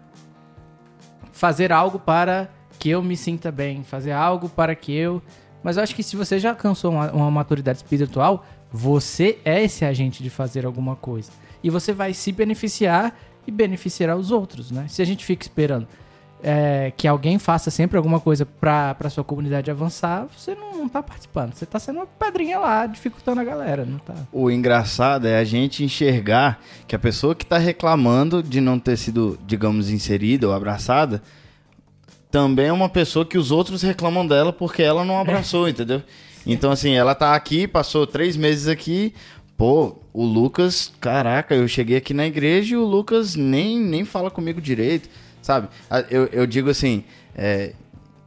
fazer 1.31 1.71
algo 1.71 1.99
para 1.99 2.49
que 2.77 2.89
eu 2.89 3.03
me 3.03 3.17
sinta 3.17 3.51
bem, 3.51 3.83
fazer 3.83 4.11
algo 4.11 4.49
para 4.49 4.75
que 4.75 4.93
eu. 4.93 5.21
Mas 5.63 5.77
eu 5.77 5.83
acho 5.83 5.95
que 5.95 6.03
se 6.03 6.15
você 6.15 6.39
já 6.39 6.51
alcançou 6.51 6.91
uma, 6.91 7.11
uma 7.11 7.31
maturidade 7.31 7.79
espiritual, 7.79 8.45
você 8.71 9.39
é 9.43 9.63
esse 9.63 9.83
agente 9.83 10.21
de 10.21 10.29
fazer 10.29 10.65
alguma 10.65 10.95
coisa. 10.95 11.31
E 11.63 11.69
você 11.69 11.91
vai 11.93 12.13
se 12.13 12.31
beneficiar 12.31 13.17
e 13.45 13.51
beneficiar 13.51 14.15
os 14.15 14.31
outros, 14.31 14.71
né? 14.71 14.85
Se 14.87 15.01
a 15.01 15.05
gente 15.05 15.25
fica 15.25 15.43
esperando 15.43 15.87
é, 16.43 16.91
que 16.95 17.07
alguém 17.07 17.39
faça 17.39 17.71
sempre 17.71 17.97
alguma 17.97 18.19
coisa 18.19 18.45
pra 18.45 19.09
sua 19.09 19.23
comunidade 19.23 19.71
avançar, 19.71 20.27
você 20.35 20.53
não, 20.53 20.77
não 20.77 20.89
tá 20.89 21.01
participando. 21.01 21.53
Você 21.53 21.65
tá 21.65 21.79
sendo 21.79 21.97
uma 21.97 22.05
pedrinha 22.05 22.59
lá, 22.59 22.85
dificultando 22.85 23.41
a 23.41 23.43
galera, 23.43 23.85
não 23.85 23.99
tá? 23.99 24.13
O 24.31 24.51
engraçado 24.51 25.27
é 25.27 25.39
a 25.39 25.43
gente 25.43 25.83
enxergar 25.83 26.61
que 26.87 26.95
a 26.95 26.99
pessoa 26.99 27.33
que 27.33 27.43
está 27.43 27.57
reclamando 27.57 28.43
de 28.43 28.61
não 28.61 28.77
ter 28.77 28.97
sido, 28.97 29.37
digamos, 29.45 29.89
inserida 29.89 30.47
ou 30.47 30.53
abraçada, 30.53 31.21
também 32.29 32.67
é 32.67 32.73
uma 32.73 32.89
pessoa 32.89 33.25
que 33.25 33.37
os 33.37 33.51
outros 33.51 33.81
reclamam 33.81 34.25
dela 34.25 34.51
porque 34.51 34.81
ela 34.83 35.05
não 35.05 35.19
abraçou, 35.19 35.67
entendeu? 35.69 36.01
Então, 36.45 36.71
assim, 36.71 36.91
ela 36.91 37.13
tá 37.13 37.35
aqui, 37.35 37.67
passou 37.67 38.07
três 38.07 38.37
meses 38.37 38.67
aqui. 38.67 39.13
Pô, 39.57 39.97
o 40.13 40.23
Lucas, 40.23 40.93
caraca, 41.01 41.55
eu 41.55 41.67
cheguei 41.67 41.97
aqui 41.97 42.13
na 42.13 42.27
igreja 42.27 42.75
e 42.75 42.77
o 42.77 42.85
Lucas 42.85 43.35
nem, 43.35 43.79
nem 43.79 44.05
fala 44.05 44.29
comigo 44.29 44.61
direito, 44.61 45.09
sabe? 45.41 45.67
Eu, 46.09 46.27
eu 46.27 46.45
digo 46.45 46.69
assim, 46.69 47.03
é, 47.35 47.73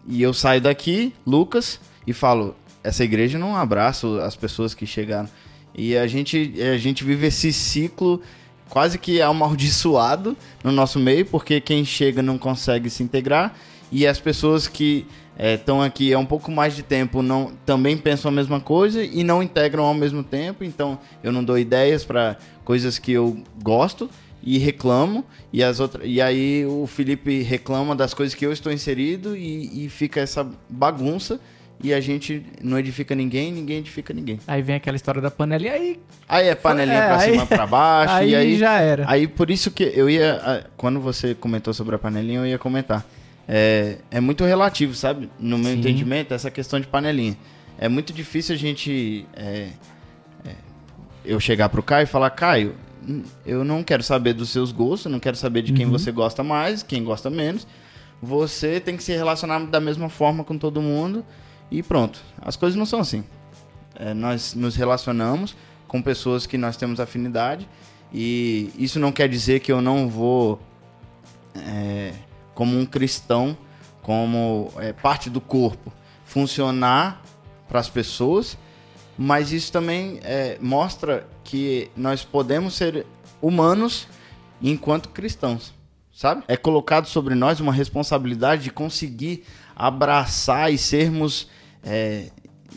e 0.07 0.20
eu 0.20 0.34
saio 0.34 0.61
daqui, 0.61 1.14
Lucas, 1.24 1.80
e 2.07 2.12
falo: 2.12 2.57
essa 2.82 3.05
igreja 3.05 3.38
não 3.38 3.57
abraça 3.57 4.22
as 4.24 4.34
pessoas 4.34 4.74
que 4.74 4.86
chegaram. 4.86 5.28
E 5.74 5.96
a 5.96 6.07
gente, 6.07 6.55
a 6.61 6.76
gente 6.76 7.05
vive 7.05 7.28
esse 7.28 7.53
ciclo 7.53 8.20
quase 8.68 8.98
que 8.98 9.22
amaldiçoado 9.22 10.36
no 10.64 10.72
nosso 10.72 10.98
meio, 10.98 11.26
porque 11.26 11.61
quem 11.61 11.84
chega 11.84 12.22
não 12.22 12.38
consegue 12.38 12.90
se 12.90 13.03
integrar 13.03 13.55
e 13.91 14.07
as 14.07 14.18
pessoas 14.20 14.66
que 14.68 15.07
estão 15.38 15.80
aqui 15.80 16.12
há 16.12 16.18
um 16.18 16.26
pouco 16.26 16.51
mais 16.51 16.76
de 16.76 16.82
tempo 16.82 17.22
não 17.22 17.53
também 17.64 17.97
pensam 17.97 18.30
a 18.30 18.32
mesma 18.32 18.61
coisa 18.61 19.03
e 19.03 19.24
não 19.24 19.43
integram 19.43 19.84
ao 19.84 19.95
mesmo 19.95 20.22
tempo. 20.22 20.62
Então 20.64 20.99
eu 21.22 21.32
não 21.32 21.43
dou 21.43 21.59
ideias 21.59 22.05
para 22.05 22.36
coisas 22.64 22.99
que 22.99 23.12
eu 23.12 23.38
gosto 23.62 24.11
e 24.43 24.59
reclamo 24.59 25.24
e 25.53 25.62
as 25.62 25.80
outras 25.80 26.05
e 26.07 26.20
aí 26.20 26.64
o 26.66 26.86
Felipe 26.86 27.43
reclama 27.43 27.95
das 27.97 28.12
coisas 28.14 28.34
que 28.34 28.45
eu 28.45 28.53
estou 28.53 28.70
inserido 28.72 29.36
e, 29.36 29.84
e 29.84 29.88
fica 29.88 30.20
essa 30.20 30.47
bagunça 30.68 31.41
e 31.82 31.95
a 31.95 32.01
gente 32.01 32.45
não 32.62 32.78
edifica 32.78 33.14
ninguém, 33.14 33.51
ninguém 33.51 33.78
edifica 33.78 34.12
ninguém. 34.12 34.38
Aí 34.47 34.61
vem 34.61 34.76
aquela 34.76 34.97
história 34.97 35.20
da 35.22 35.30
panela 35.30 35.64
e 35.64 35.68
aí, 35.70 36.01
Aí 36.28 36.49
é 36.49 36.55
panelinha 36.55 36.99
É, 36.99 37.07
pra 37.07 37.16
aí- 37.18 37.30
cima, 37.32 37.47
pra 37.47 37.66
baixo 37.66 38.12
aí, 38.20 38.30
e 38.30 38.34
aí 38.36 38.59
já 38.59 38.78
era. 38.78 39.05
Aí 39.09 39.26
por 39.26 39.51
isso 39.51 39.70
que 39.70 39.84
eu 39.95 40.09
ia. 40.11 40.66
Quando 40.76 41.01
você 41.01 41.34
comentou 41.34 41.72
sobre 41.72 41.97
a 41.97 41.99
panelinha, 41.99 42.41
eu 42.41 42.47
ia 42.47 42.59
comentar. 42.59 43.07
É, 43.53 43.96
é 44.12 44.20
muito 44.20 44.44
relativo, 44.44 44.94
sabe? 44.94 45.28
No 45.40 45.59
meu 45.59 45.72
Sim. 45.72 45.78
entendimento, 45.80 46.32
essa 46.32 46.53
questão 46.53 46.78
de 46.78 46.86
panelinha. 46.86 47.36
É 47.76 47.88
muito 47.88 48.12
difícil 48.12 48.55
a 48.55 48.59
gente. 48.59 49.26
é, 49.34 49.70
é, 50.44 50.55
eu 51.24 51.40
chegar 51.40 51.68
pro 51.68 51.82
Caio 51.82 52.05
e 52.05 52.07
falar, 52.07 52.30
Caio, 52.30 52.76
hum, 53.07 53.24
eu 53.44 53.64
não 53.64 53.82
quero 53.82 54.05
saber 54.05 54.34
dos 54.34 54.51
seus 54.51 54.70
gostos, 54.70 55.11
não 55.11 55.18
quero 55.18 55.36
saber 55.36 55.62
de 55.62 55.72
quem 55.72 55.86
Uhum. 55.86 55.90
você 55.90 56.12
gosta 56.12 56.44
mais, 56.44 56.84
quem 56.84 57.03
gosta 57.03 57.28
menos. 57.28 57.66
Você 58.22 58.78
tem 58.78 58.96
que 58.96 59.03
se 59.03 59.12
relacionar 59.12 59.59
da 59.66 59.80
mesma 59.80 60.09
forma 60.09 60.44
com 60.44 60.57
todo 60.57 60.80
mundo 60.80 61.24
e 61.72 61.82
pronto. 61.82 62.20
As 62.40 62.55
coisas 62.55 62.78
não 62.78 62.86
são 62.86 63.01
assim. 63.01 63.24
É, 63.96 64.14
nós 64.14 64.55
nos 64.55 64.76
relacionamos 64.76 65.57
com 65.88 66.01
pessoas 66.01 66.46
que 66.46 66.57
nós 66.57 66.76
temos 66.76 67.01
afinidade 67.01 67.66
e 68.14 68.70
isso 68.78 69.01
não 69.01 69.11
quer 69.11 69.28
dizer 69.28 69.59
que 69.61 69.72
eu 69.72 69.80
não 69.82 70.09
vou, 70.09 70.61
é, 71.57 72.12
como 72.61 72.78
um 72.78 72.84
cristão, 72.84 73.56
como 74.02 74.70
é, 74.76 74.92
parte 74.92 75.30
do 75.30 75.40
corpo, 75.40 75.90
funcionar 76.26 77.22
para 77.66 77.80
as 77.80 77.88
pessoas, 77.88 78.58
mas 79.16 79.50
isso 79.50 79.72
também 79.72 80.20
é, 80.22 80.58
mostra 80.61 81.26
que 81.42 81.90
nós 81.96 82.22
podemos 82.22 82.74
ser 82.74 83.06
humanos 83.40 84.06
enquanto 84.61 85.08
cristãos, 85.08 85.72
sabe? 86.12 86.44
É 86.48 86.54
colocado 86.54 87.06
sobre 87.06 87.34
nós 87.34 87.61
uma 87.61 87.72
responsabilidade 87.72 88.64
de 88.64 88.70
conseguir 88.70 89.42
abraçar 89.74 90.70
e 90.70 90.76
sermos 90.76 91.48
é, 91.82 92.26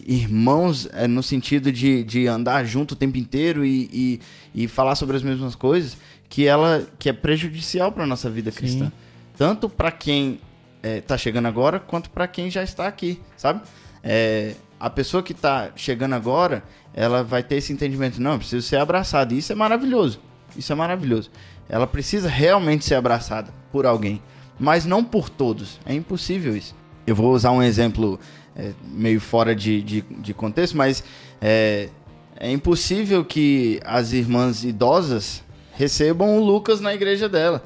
irmãos 0.08 0.88
é, 0.94 1.10
no 1.10 1.22
sentido 1.22 1.74
de, 1.74 2.06
de 2.06 2.26
andar 2.26 2.64
junto 2.64 2.94
o 2.94 2.96
tempo 2.96 3.18
inteiro 3.18 3.66
e, 3.66 3.90
e, 4.56 4.64
e 4.64 4.68
falar 4.70 4.96
sobre 4.96 5.18
as 5.18 5.24
mesmas 5.24 5.56
coisas, 5.56 5.98
que 6.30 6.48
ela 6.48 6.88
que 6.98 7.10
é 7.10 7.14
prejudicial 7.14 7.92
para 7.92 8.08
nossa 8.08 8.30
vida 8.30 8.50
cristã, 8.50 8.90
tanto 9.44 9.68
para 9.68 9.92
quem 9.92 10.40
está 10.82 11.18
chegando 11.18 11.50
agora 11.50 11.78
quanto 11.78 12.10
para 12.10 12.26
quem 12.30 12.50
já 12.50 12.64
está 12.64 12.88
aqui, 12.88 13.20
sabe? 13.36 13.60
É, 14.02 14.54
a 14.80 14.90
pessoa 14.90 15.22
que 15.22 15.34
está 15.34 15.70
chegando 15.76 16.16
agora, 16.16 16.64
ela 16.94 17.26
vai 17.26 17.44
ter 17.44 17.56
esse 17.56 17.74
entendimento, 17.74 18.22
não, 18.22 18.38
preciso 18.38 18.66
ser 18.66 18.78
abraçado. 18.78 19.34
E 19.34 19.40
isso 19.40 19.52
é 19.52 19.56
maravilhoso. 19.56 20.22
Isso 20.56 20.72
é 20.72 20.76
maravilhoso. 20.78 21.30
Ela 21.68 21.86
precisa 21.86 22.30
realmente 22.30 22.86
ser 22.86 22.96
abraçada 22.96 23.54
por 23.70 23.86
alguém, 23.86 24.22
mas 24.58 24.86
não 24.86 25.04
por 25.04 25.30
todos. 25.30 25.78
É 25.86 25.94
impossível 25.94 26.56
isso. 26.56 26.74
Eu 27.06 27.14
vou 27.14 27.34
usar 27.34 27.52
um 27.52 27.62
exemplo 27.62 28.18
é, 28.56 28.72
meio 28.82 29.20
fora 29.20 29.54
de, 29.54 29.82
de, 29.82 30.02
de 30.04 30.34
contexto, 30.34 30.78
mas 30.78 31.04
é, 31.42 31.90
é 32.38 32.50
impossível 32.50 33.26
que 33.26 33.82
as 33.84 34.14
irmãs 34.14 34.64
idosas 34.64 35.44
recebam 35.74 36.38
o 36.38 36.46
Lucas 36.46 36.80
na 36.80 36.94
igreja 36.94 37.28
dela. 37.28 37.62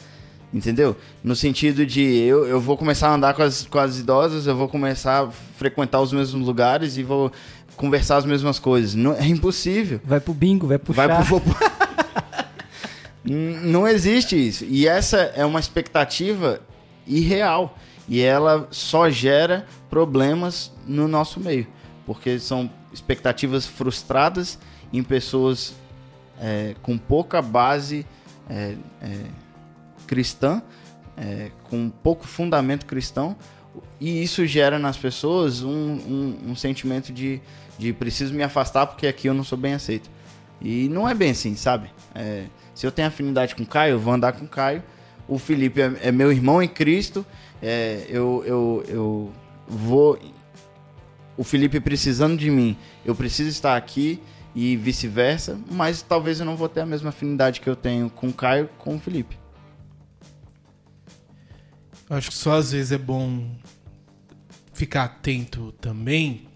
Entendeu? 0.53 0.95
No 1.23 1.35
sentido 1.35 1.85
de 1.85 2.01
eu, 2.01 2.45
eu 2.47 2.59
vou 2.59 2.77
começar 2.77 3.09
a 3.09 3.15
andar 3.15 3.33
com 3.33 3.43
as, 3.43 3.65
com 3.65 3.79
as 3.79 3.99
idosas, 3.99 4.47
eu 4.47 4.55
vou 4.55 4.69
começar 4.69 5.25
a 5.25 5.31
frequentar 5.31 5.99
os 5.99 6.13
mesmos 6.13 6.45
lugares 6.45 6.97
e 6.97 7.03
vou 7.03 7.31
conversar 7.75 8.17
as 8.17 8.25
mesmas 8.25 8.57
coisas. 8.57 8.95
Não, 8.95 9.13
é 9.13 9.25
impossível. 9.27 9.99
vai 10.03 10.19
pro 10.19 10.33
bingo, 10.33 10.65
vai 10.65 10.77
pro 10.77 10.93
Vai 10.93 11.07
chá. 11.07 11.23
pro, 11.23 11.41
Não 13.23 13.85
existe 13.85 14.35
isso. 14.35 14.65
E 14.65 14.87
essa 14.87 15.17
é 15.17 15.45
uma 15.45 15.59
expectativa 15.59 16.61
irreal. 17.05 17.77
E 18.07 18.21
ela 18.21 18.67
só 18.71 19.09
gera 19.09 19.65
problemas 19.89 20.71
no 20.87 21.09
nosso 21.09 21.41
meio. 21.41 21.67
Porque 22.05 22.39
são 22.39 22.69
expectativas 22.93 23.65
frustradas 23.65 24.57
em 24.93 25.03
pessoas 25.03 25.73
é, 26.39 26.73
com 26.81 26.97
pouca 26.97 27.41
base 27.41 28.05
é, 28.49 28.75
é, 29.01 29.19
cristã, 30.07 30.61
é, 31.15 31.51
com 31.69 31.89
pouco 31.89 32.25
fundamento 32.25 32.85
cristão. 32.85 33.35
E 33.99 34.23
isso 34.23 34.45
gera 34.47 34.79
nas 34.79 34.97
pessoas 34.97 35.61
um, 35.61 35.69
um- 35.69 36.37
um 36.51 36.55
sentimento 36.55 37.13
de, 37.13 37.39
de 37.77 37.93
preciso 37.93 38.33
me 38.33 38.41
afastar 38.41 38.87
porque 38.87 39.05
aqui 39.05 39.27
eu 39.27 39.33
não 39.33 39.43
sou 39.43 39.57
bem 39.57 39.73
aceito. 39.73 40.09
E 40.59 40.89
não 40.89 41.07
é 41.07 41.13
bem 41.13 41.31
assim, 41.31 41.55
sabe? 41.55 41.91
É, 42.15 42.45
se 42.73 42.87
eu 42.87 42.91
tenho 42.91 43.07
afinidade 43.07 43.53
com 43.55 43.63
Caio, 43.65 43.91
eu 43.93 43.99
vou 43.99 44.13
andar 44.13 44.31
com 44.33 44.47
Caio. 44.47 44.81
O 45.27 45.37
Felipe 45.37 45.81
é, 45.81 45.91
é 46.03 46.11
meu 46.11 46.31
irmão 46.31 46.63
em 46.63 46.67
Cristo. 46.67 47.23
É, 47.61 48.05
eu, 48.09 48.43
eu, 48.45 48.83
eu 48.87 49.31
vou 49.67 50.17
o 51.37 51.43
Felipe 51.43 51.79
precisando 51.79 52.35
de 52.35 52.49
mim, 52.49 52.75
eu 53.05 53.13
preciso 53.13 53.49
estar 53.49 53.77
aqui 53.77 54.19
e 54.55 54.75
vice-versa, 54.75 55.59
mas 55.69 56.01
talvez 56.01 56.39
eu 56.39 56.45
não 56.47 56.55
vou 56.55 56.67
ter 56.67 56.81
a 56.81 56.85
mesma 56.85 57.09
afinidade 57.09 57.61
que 57.61 57.69
eu 57.69 57.75
tenho 57.75 58.09
com 58.09 58.31
Caio 58.33 58.67
com 58.79 58.95
o 58.95 58.99
Felipe. 58.99 59.37
Acho 62.09 62.29
que 62.29 62.37
só 62.37 62.57
às 62.57 62.71
vezes 62.71 62.91
é 62.91 62.97
bom 62.97 63.49
ficar 64.73 65.03
atento 65.03 65.73
também 65.81 66.47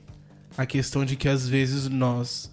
à 0.58 0.66
questão 0.66 1.04
de 1.04 1.16
que 1.16 1.28
às 1.28 1.47
vezes 1.47 1.89
nós 1.89 2.52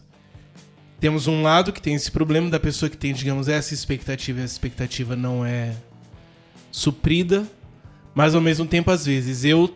temos 0.99 1.27
um 1.29 1.43
lado 1.43 1.73
que 1.73 1.81
tem 1.81 1.95
esse 1.95 2.11
problema 2.11 2.51
da 2.51 2.59
pessoa 2.59 2.91
que 2.91 2.97
tem, 2.97 3.13
digamos, 3.13 3.49
essa 3.49 3.73
expectativa 3.73 4.41
e 4.41 4.45
essa 4.45 4.55
expectativa 4.55 5.15
não 5.15 5.45
é 5.45 5.77
suprida, 6.73 7.47
mas 8.15 8.35
ao 8.35 8.41
mesmo 8.41 8.67
tempo, 8.67 8.91
às 8.91 9.07
vezes, 9.07 9.45
eu 9.45 9.73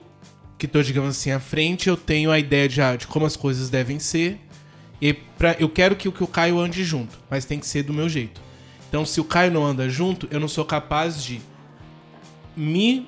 que 0.59 0.67
tô, 0.67 0.83
digamos 0.83 1.11
assim, 1.11 1.31
à 1.31 1.41
frente, 1.41 1.89
eu 1.89 1.97
tenho 1.97 2.31
a 2.31 2.39
ideia 2.39 2.69
de, 2.69 2.81
ah, 2.81 2.97
de 2.97 3.07
como 3.07 3.27
as 3.27 3.37
coisas 3.37 3.69
devem 3.69 3.99
ser. 3.99 4.39
E 5.01 5.13
pra, 5.13 5.57
eu 5.59 5.69
quero 5.69 5.97
que, 5.97 6.11
que 6.11 6.23
o 6.23 6.27
Caio 6.27 6.59
ande 6.61 6.85
junto, 6.85 7.19
mas 7.29 7.45
tem 7.45 7.59
que 7.59 7.67
ser 7.67 7.83
do 7.83 7.93
meu 7.93 8.09
jeito. 8.09 8.41
Então, 8.89 9.05
se 9.05 9.21
o 9.21 9.25
Caio 9.25 9.51
não 9.51 9.65
anda 9.65 9.89
junto, 9.89 10.29
eu 10.31 10.39
não 10.39 10.47
sou 10.47 10.65
capaz 10.65 11.23
de 11.23 11.41
me, 12.57 13.07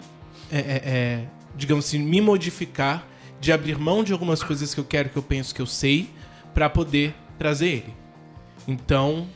é, 0.51 0.59
é, 0.59 0.83
é, 0.85 1.25
digamos 1.57 1.87
assim, 1.87 1.99
me 1.99 2.21
modificar, 2.21 3.07
de 3.41 3.53
abrir 3.53 3.79
mão 3.79 4.03
de 4.03 4.13
algumas 4.13 4.43
coisas 4.43 4.75
que 4.75 4.81
eu 4.81 4.85
quero, 4.85 5.11
que 5.11 5.17
eu 5.17 5.23
penso 5.23 5.55
que 5.55 5.61
eu 5.61 5.67
sei, 5.67 6.09
para 6.55 6.71
poder 6.71 7.15
trazer 7.39 7.69
ele. 7.69 7.95
Então, 8.67 9.27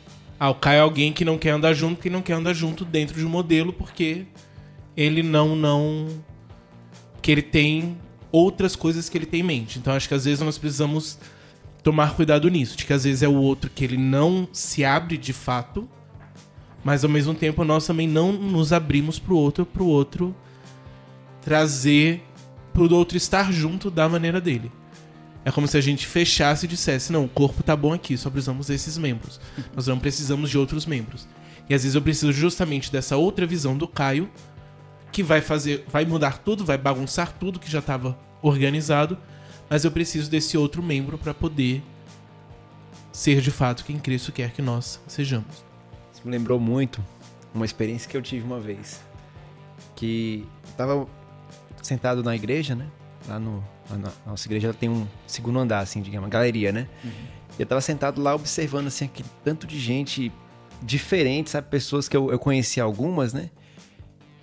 ah, 0.41 0.51
o 0.51 0.55
Caio 0.55 0.79
é 0.79 0.81
alguém 0.81 1.13
que 1.13 1.25
não 1.25 1.37
quer 1.37 1.51
andar 1.51 1.75
junto, 1.75 2.01
que 2.01 2.09
não 2.09 2.23
quer 2.23 2.35
andar 2.35 2.55
junto 2.55 2.85
dentro 2.85 3.19
de 3.19 3.25
um 3.25 3.29
modelo, 3.29 3.73
porque 3.73 4.25
ele 4.97 5.23
não, 5.23 5.55
não, 5.55 6.09
que 7.21 7.31
ele 7.31 7.43
tem 7.43 7.99
outras 8.33 8.77
coisas 8.77 9.09
que 9.09 9.19
ele 9.19 9.27
tem 9.27 9.41
em 9.41 9.45
mente. 9.45 9.79
Então, 9.79 9.93
acho 9.93 10.09
que 10.09 10.15
às 10.15 10.25
vezes 10.25 10.41
nós 10.41 10.57
precisamos 10.57 11.19
tomar 11.83 12.15
cuidado 12.15 12.49
nisso, 12.49 12.77
de 12.77 12.85
que 12.85 12.93
às 12.93 13.05
vezes 13.05 13.23
é 13.23 13.29
o 13.29 13.35
outro 13.35 13.71
que 13.71 13.85
ele 13.85 13.97
não 13.97 14.49
se 14.53 14.85
abre 14.85 15.17
de 15.17 15.33
fato, 15.33 15.89
mas 16.89 17.05
ao 17.05 17.11
mesmo 17.11 17.35
tempo 17.35 17.65
nós 17.65 17.87
também 17.87 18.09
não 18.09 18.33
nos 18.33 18.73
abrimos 18.73 19.19
pro 19.19 19.37
outro, 19.37 19.67
pro 19.67 19.85
outro 19.85 20.35
trazer, 21.43 22.25
pro 22.73 22.91
outro 22.95 23.15
estar 23.15 23.53
junto 23.53 23.91
da 23.91 24.09
maneira 24.09 24.41
dele. 24.41 24.73
É 25.45 25.51
como 25.51 25.69
se 25.69 25.77
a 25.77 25.83
gente 25.83 26.07
fechasse 26.07 26.65
e 26.65 26.69
dissesse: 26.69 27.13
não, 27.13 27.27
o 27.27 27.29
corpo 27.29 27.63
tá 27.63 27.77
bom 27.77 27.93
aqui, 27.93 28.17
só 28.17 28.31
precisamos 28.31 28.69
desses 28.69 28.97
membros. 28.97 29.39
Nós 29.77 29.87
não 29.87 29.99
precisamos 29.99 30.49
de 30.49 30.57
outros 30.57 30.87
membros. 30.87 31.29
E 31.69 31.75
às 31.75 31.83
vezes 31.83 31.95
eu 31.95 32.01
preciso 32.01 32.33
justamente 32.33 32.91
dessa 32.91 33.19
outra 33.19 33.45
visão 33.45 33.77
do 33.77 33.87
Caio, 33.87 34.27
que 35.13 35.23
vai 35.23 35.43
fazer, 35.43 35.85
vai 35.93 36.07
mudar 36.07 36.39
tudo, 36.39 36.65
vai 36.65 36.79
bagunçar 36.79 37.35
tudo 37.39 37.61
que 37.61 37.71
já 37.71 37.81
estava 37.81 38.19
organizado, 38.41 39.19
mas 39.69 39.85
eu 39.85 39.91
preciso 39.91 40.31
desse 40.31 40.57
outro 40.57 40.83
membro 40.83 41.19
para 41.19 41.35
poder 41.35 41.83
ser 43.13 43.43
de 43.43 43.51
fato 43.51 43.85
quem 43.85 43.99
Cristo 43.99 44.33
quer 44.33 44.53
que 44.53 44.63
nós 44.63 44.99
sejamos. 45.07 45.68
Me 46.29 46.37
lembrou 46.37 46.61
muito 46.61 47.03
uma 47.55 47.65
experiência 47.65 48.09
que 48.09 48.15
eu 48.15 48.21
tive 48.21 48.45
uma 48.45 48.61
vez. 48.61 49.01
Que 49.97 50.47
eu 50.67 50.73
tava 50.75 51.09
sentado 51.83 52.23
na 52.23 52.37
igreja, 52.37 52.75
né? 52.75 52.87
Lá 53.27 53.39
no. 53.39 53.65
A 53.91 54.31
nossa 54.31 54.47
igreja 54.47 54.75
tem 54.75 54.91
um 54.91 55.07
segundo 55.27 55.59
andar, 55.59 55.79
assim, 55.79 56.03
digamos, 56.03 56.27
uma 56.27 56.31
galeria, 56.31 56.71
né? 56.71 56.87
Uhum. 57.03 57.11
E 57.59 57.63
eu 57.63 57.67
tava 57.67 57.81
sentado 57.81 58.21
lá 58.21 58.35
observando, 58.35 58.89
assim, 58.89 59.07
aquele 59.07 59.29
tanto 59.43 59.67
de 59.67 59.81
gente 59.81 60.31
diferente, 60.83 61.49
sabe? 61.49 61.67
Pessoas 61.71 62.07
que 62.07 62.15
eu, 62.15 62.31
eu 62.31 62.39
conheci 62.39 62.79
algumas, 62.79 63.33
né? 63.33 63.49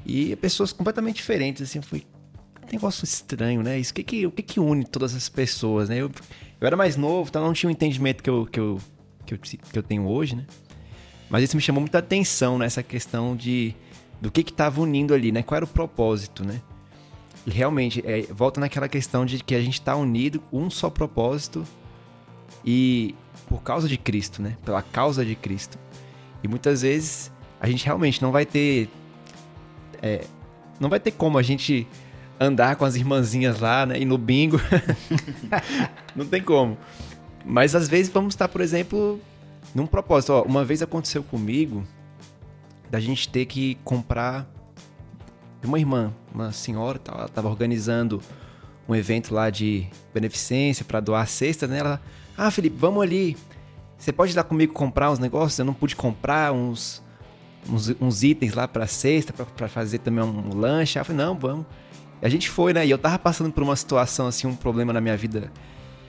E 0.04 0.36
pessoas 0.38 0.74
completamente 0.74 1.18
diferentes, 1.18 1.62
assim, 1.62 1.84
foi 1.84 2.04
um 2.68 2.72
negócio 2.72 3.06
estranho, 3.06 3.62
né? 3.62 3.78
Isso, 3.78 3.92
o 3.92 3.94
que 3.94 4.04
que, 4.04 4.26
o 4.26 4.32
que 4.32 4.42
que 4.42 4.60
une 4.60 4.84
todas 4.84 5.14
as 5.14 5.30
pessoas, 5.30 5.88
né? 5.88 5.98
Eu, 5.98 6.10
eu 6.60 6.66
era 6.66 6.76
mais 6.76 6.98
novo, 6.98 7.30
então 7.30 7.46
não 7.46 7.54
tinha 7.54 7.70
o 7.70 7.72
entendimento 7.72 8.24
que 8.24 8.30
eu, 8.30 8.48
que, 8.48 8.60
eu, 8.60 8.82
que, 9.24 9.36
eu, 9.36 9.38
que 9.38 9.78
eu 9.78 9.84
tenho 9.84 10.08
hoje, 10.08 10.36
né? 10.36 10.46
Mas 11.30 11.44
isso 11.44 11.56
me 11.56 11.62
chamou 11.62 11.82
muita 11.82 12.00
atenção 12.00 12.58
nessa 12.58 12.84
questão 12.84 13.36
de 13.36 13.76
do 14.22 14.32
que 14.32 14.44
que 14.44 14.54
tava 14.54 14.82
unindo 14.82 15.14
ali, 15.14 15.32
né? 15.32 15.44
Qual 15.44 15.58
era 15.58 15.66
o 15.66 15.68
propósito, 15.68 16.44
né? 16.44 16.62
E 17.46 17.52
realmente, 17.52 18.02
é, 18.06 18.22
volta 18.34 18.60
naquela 18.60 18.88
questão 18.88 19.26
de 19.26 19.44
que 19.44 19.54
a 19.54 19.62
gente 19.62 19.76
está 19.76 19.96
unido, 19.96 20.42
um 20.52 20.70
só 20.70 20.90
propósito 20.90 21.66
e 22.66 23.14
por 23.48 23.62
causa 23.62 23.88
de 23.88 23.98
Cristo, 23.98 24.42
né? 24.42 24.58
Pela 24.66 24.82
causa 24.82 25.24
de 25.24 25.36
Cristo. 25.36 25.78
E 26.44 26.48
muitas 26.48 26.82
vezes 26.82 27.32
a 27.60 27.68
gente 27.68 27.86
realmente 27.86 28.22
não 28.22 28.32
vai 28.32 28.46
ter. 28.46 28.90
É, 30.02 30.26
não 30.80 30.90
vai 30.90 31.00
ter 31.00 31.12
como 31.12 31.38
a 31.38 31.44
gente 31.44 31.88
andar 32.40 32.76
com 32.76 32.86
as 32.86 32.96
irmãzinhas 32.96 33.60
lá, 33.60 33.86
né? 33.86 34.00
E 34.00 34.06
no 34.06 34.18
bingo. 34.18 34.60
não 36.16 36.26
tem 36.26 36.42
como. 36.42 36.78
Mas 37.46 37.76
às 37.76 37.88
vezes 37.88 38.12
vamos 38.12 38.34
estar, 38.34 38.48
por 38.48 38.62
exemplo, 38.62 39.20
num 39.76 39.86
propósito. 39.86 40.32
Ó, 40.32 40.42
uma 40.44 40.64
vez 40.64 40.82
aconteceu 40.82 41.22
comigo 41.22 41.84
da 42.90 43.00
gente 43.00 43.28
ter 43.28 43.46
que 43.46 43.76
comprar 43.84 44.50
uma 45.64 45.80
irmã, 45.80 46.14
uma 46.34 46.52
senhora, 46.52 47.00
ela 47.08 47.26
estava 47.26 47.50
organizando 47.50 48.22
um 48.88 48.96
evento 48.96 49.34
lá 49.34 49.50
de 49.50 49.88
beneficência 50.14 50.86
para 50.86 51.00
doar 51.00 51.28
cesta, 51.28 51.68
né? 51.68 51.80
Ela, 51.80 52.02
ah, 52.38 52.52
Felipe, 52.52 52.78
vamos 52.80 53.02
ali. 53.02 53.36
Você 53.98 54.12
pode 54.12 54.32
ir 54.32 54.36
lá 54.36 54.44
comigo 54.44 54.74
comprar 54.74 55.12
uns 55.12 55.20
negócios? 55.20 55.58
Eu 55.58 55.66
não 55.66 55.74
pude 55.74 55.96
comprar 55.96 56.54
uns, 56.54 57.02
uns, 57.68 57.90
uns 58.00 58.24
itens 58.24 58.54
lá 58.54 58.68
para 58.68 58.86
cesta, 58.86 59.34
para 59.34 59.68
fazer 59.68 60.00
também 60.00 60.24
um, 60.24 60.56
lanche. 60.56 61.00
Ela 61.00 61.06
falou, 61.06 61.26
não, 61.26 61.38
vamos. 61.38 61.66
A 62.22 62.30
gente 62.30 62.50
foi, 62.50 62.74
né? 62.74 62.86
E 62.86 62.92
eu 62.92 62.98
tava 62.98 63.18
passando 63.18 63.52
por 63.52 63.64
uma 63.64 63.76
situação, 63.76 64.28
assim, 64.28 64.46
um 64.46 64.56
problema 64.56 64.94
na 64.94 65.02
minha 65.02 65.18
vida 65.18 65.52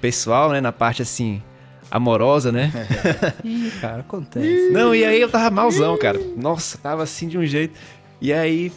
pessoal, 0.01 0.51
né? 0.51 0.61
Na 0.61 0.73
parte, 0.73 1.01
assim, 1.01 1.43
amorosa, 1.91 2.51
né? 2.51 2.73
Ih, 3.45 3.71
cara, 3.81 4.01
acontece. 4.01 4.71
Não, 4.71 4.95
e 4.95 5.05
aí 5.05 5.21
eu 5.21 5.29
tava 5.29 5.51
malzão, 5.51 5.97
cara. 5.99 6.21
Nossa, 6.37 6.79
tava 6.79 7.03
assim 7.03 7.29
de 7.29 7.39
um 7.39 7.45
jeito. 7.45 7.79
E 8.21 8.33
aí 8.33 8.73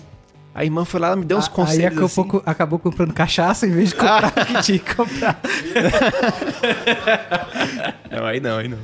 a 0.54 0.64
irmã 0.64 0.84
foi 0.84 1.00
lá, 1.00 1.16
me 1.16 1.24
deu 1.24 1.38
uns 1.38 1.48
a, 1.48 1.50
conselhos. 1.50 1.80
Aí 1.80 1.86
acabou, 1.86 2.08
assim. 2.08 2.42
acabou 2.46 2.80
comprando 2.80 3.14
cachaça 3.14 3.68
em 3.68 3.72
vez 3.72 3.90
de 3.90 3.96
comprar 3.96 4.34
ah. 4.36 4.42
o 4.42 4.46
que 4.46 4.62
tinha 4.62 4.80
que 4.80 4.96
comprar. 4.96 5.40
não, 8.12 8.26
aí 8.26 8.40
não, 8.40 8.58
aí 8.58 8.68
não. 8.68 8.80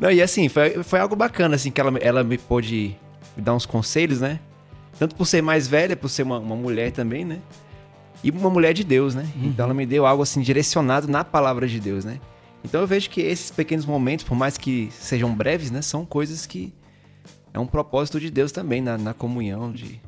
Não, 0.00 0.10
e 0.10 0.22
assim, 0.22 0.48
foi, 0.48 0.82
foi 0.82 1.00
algo 1.00 1.16
bacana, 1.16 1.56
assim, 1.56 1.70
que 1.70 1.80
ela, 1.80 1.96
ela 1.98 2.24
me 2.24 2.38
pôde 2.38 2.96
me 3.36 3.42
dar 3.42 3.54
uns 3.54 3.66
conselhos, 3.66 4.20
né? 4.20 4.38
Tanto 4.98 5.14
por 5.14 5.26
ser 5.26 5.42
mais 5.42 5.66
velha, 5.66 5.96
por 5.96 6.08
ser 6.08 6.22
uma, 6.22 6.38
uma 6.38 6.56
mulher 6.56 6.92
também, 6.92 7.24
né? 7.24 7.38
E 8.22 8.30
uma 8.30 8.48
mulher 8.48 8.72
de 8.72 8.84
Deus, 8.84 9.14
né? 9.14 9.26
Uhum. 9.36 9.48
Então 9.48 9.64
ela 9.64 9.74
me 9.74 9.84
deu 9.84 10.06
algo 10.06 10.22
assim 10.22 10.40
direcionado 10.40 11.08
na 11.08 11.24
palavra 11.24 11.66
de 11.66 11.80
Deus, 11.80 12.04
né? 12.04 12.20
Então 12.64 12.80
eu 12.80 12.86
vejo 12.86 13.10
que 13.10 13.20
esses 13.20 13.50
pequenos 13.50 13.84
momentos, 13.84 14.24
por 14.24 14.34
mais 14.34 14.56
que 14.56 14.90
sejam 14.92 15.34
breves, 15.34 15.70
né? 15.70 15.82
São 15.82 16.04
coisas 16.06 16.46
que 16.46 16.72
é 17.52 17.58
um 17.58 17.66
propósito 17.66 18.18
de 18.18 18.30
Deus 18.30 18.50
também 18.50 18.80
na, 18.80 18.96
na 18.96 19.12
comunhão, 19.12 19.70
de, 19.70 20.00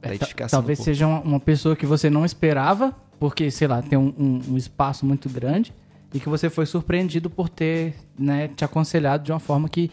da 0.00 0.14
edificação. 0.14 0.58
Talvez 0.58 0.78
seja 0.78 1.06
uma 1.06 1.38
pessoa 1.38 1.76
que 1.76 1.86
você 1.86 2.08
não 2.08 2.24
esperava, 2.24 2.96
porque, 3.20 3.50
sei 3.50 3.68
lá, 3.68 3.82
tem 3.82 3.98
um, 3.98 4.14
um, 4.18 4.52
um, 4.52 4.56
espaço 4.56 5.04
muito 5.04 5.28
grande 5.28 5.72
e 6.12 6.18
que 6.18 6.28
você 6.28 6.48
foi 6.48 6.64
surpreendido 6.64 7.28
por 7.28 7.48
ter 7.48 7.94
né, 8.18 8.48
te 8.48 8.64
aconselhado 8.64 9.22
de 9.22 9.30
uma 9.30 9.38
forma 9.38 9.68
que 9.68 9.90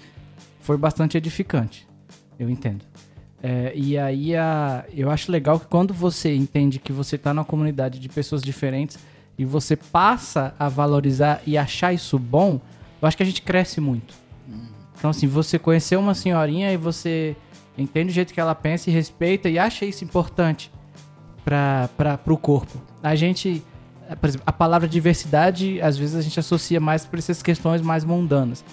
foi 0.61 0.77
bastante 0.77 1.17
edificante. 1.17 1.87
Eu 2.39 2.49
entendo. 2.49 2.85
É, 3.43 3.73
e 3.75 3.97
aí 3.97 4.35
a, 4.35 4.85
eu 4.93 5.11
acho 5.11 5.31
legal 5.31 5.59
que 5.59 5.67
quando 5.67 5.93
você 5.93 6.33
entende 6.33 6.79
que 6.79 6.91
você 6.91 7.17
está 7.17 7.33
numa 7.33 7.45
comunidade 7.45 7.99
de 7.99 8.09
pessoas 8.09 8.41
diferentes 8.41 8.97
e 9.37 9.45
você 9.45 9.75
passa 9.75 10.53
a 10.57 10.69
valorizar 10.69 11.41
e 11.45 11.57
achar 11.57 11.93
isso 11.93 12.17
bom, 12.17 12.59
eu 13.01 13.07
acho 13.07 13.17
que 13.17 13.23
a 13.23 13.25
gente 13.25 13.41
cresce 13.41 13.81
muito. 13.81 14.13
Então, 14.97 15.09
assim, 15.09 15.27
você 15.27 15.59
conheceu 15.59 15.99
uma 15.99 16.15
senhorinha 16.15 16.71
e 16.71 16.77
você 16.77 17.35
entende 17.77 18.11
o 18.11 18.13
jeito 18.13 18.33
que 18.33 18.39
ela 18.39 18.55
pensa 18.55 18.89
e 18.89 18.93
respeita 18.93 19.49
e 19.49 19.59
acha 19.59 19.85
isso 19.85 20.03
importante 20.03 20.71
para 21.43 22.19
o 22.27 22.37
corpo. 22.37 22.81
A 23.03 23.13
gente, 23.15 23.61
por 24.19 24.29
exemplo, 24.29 24.43
a 24.47 24.53
palavra 24.53 24.87
diversidade, 24.87 25.81
às 25.81 25.97
vezes 25.97 26.15
a 26.15 26.21
gente 26.21 26.39
associa 26.39 26.79
mais 26.79 27.05
para 27.05 27.19
essas 27.19 27.43
questões 27.43 27.81
mais 27.81 28.03
mundanas. 28.03 28.63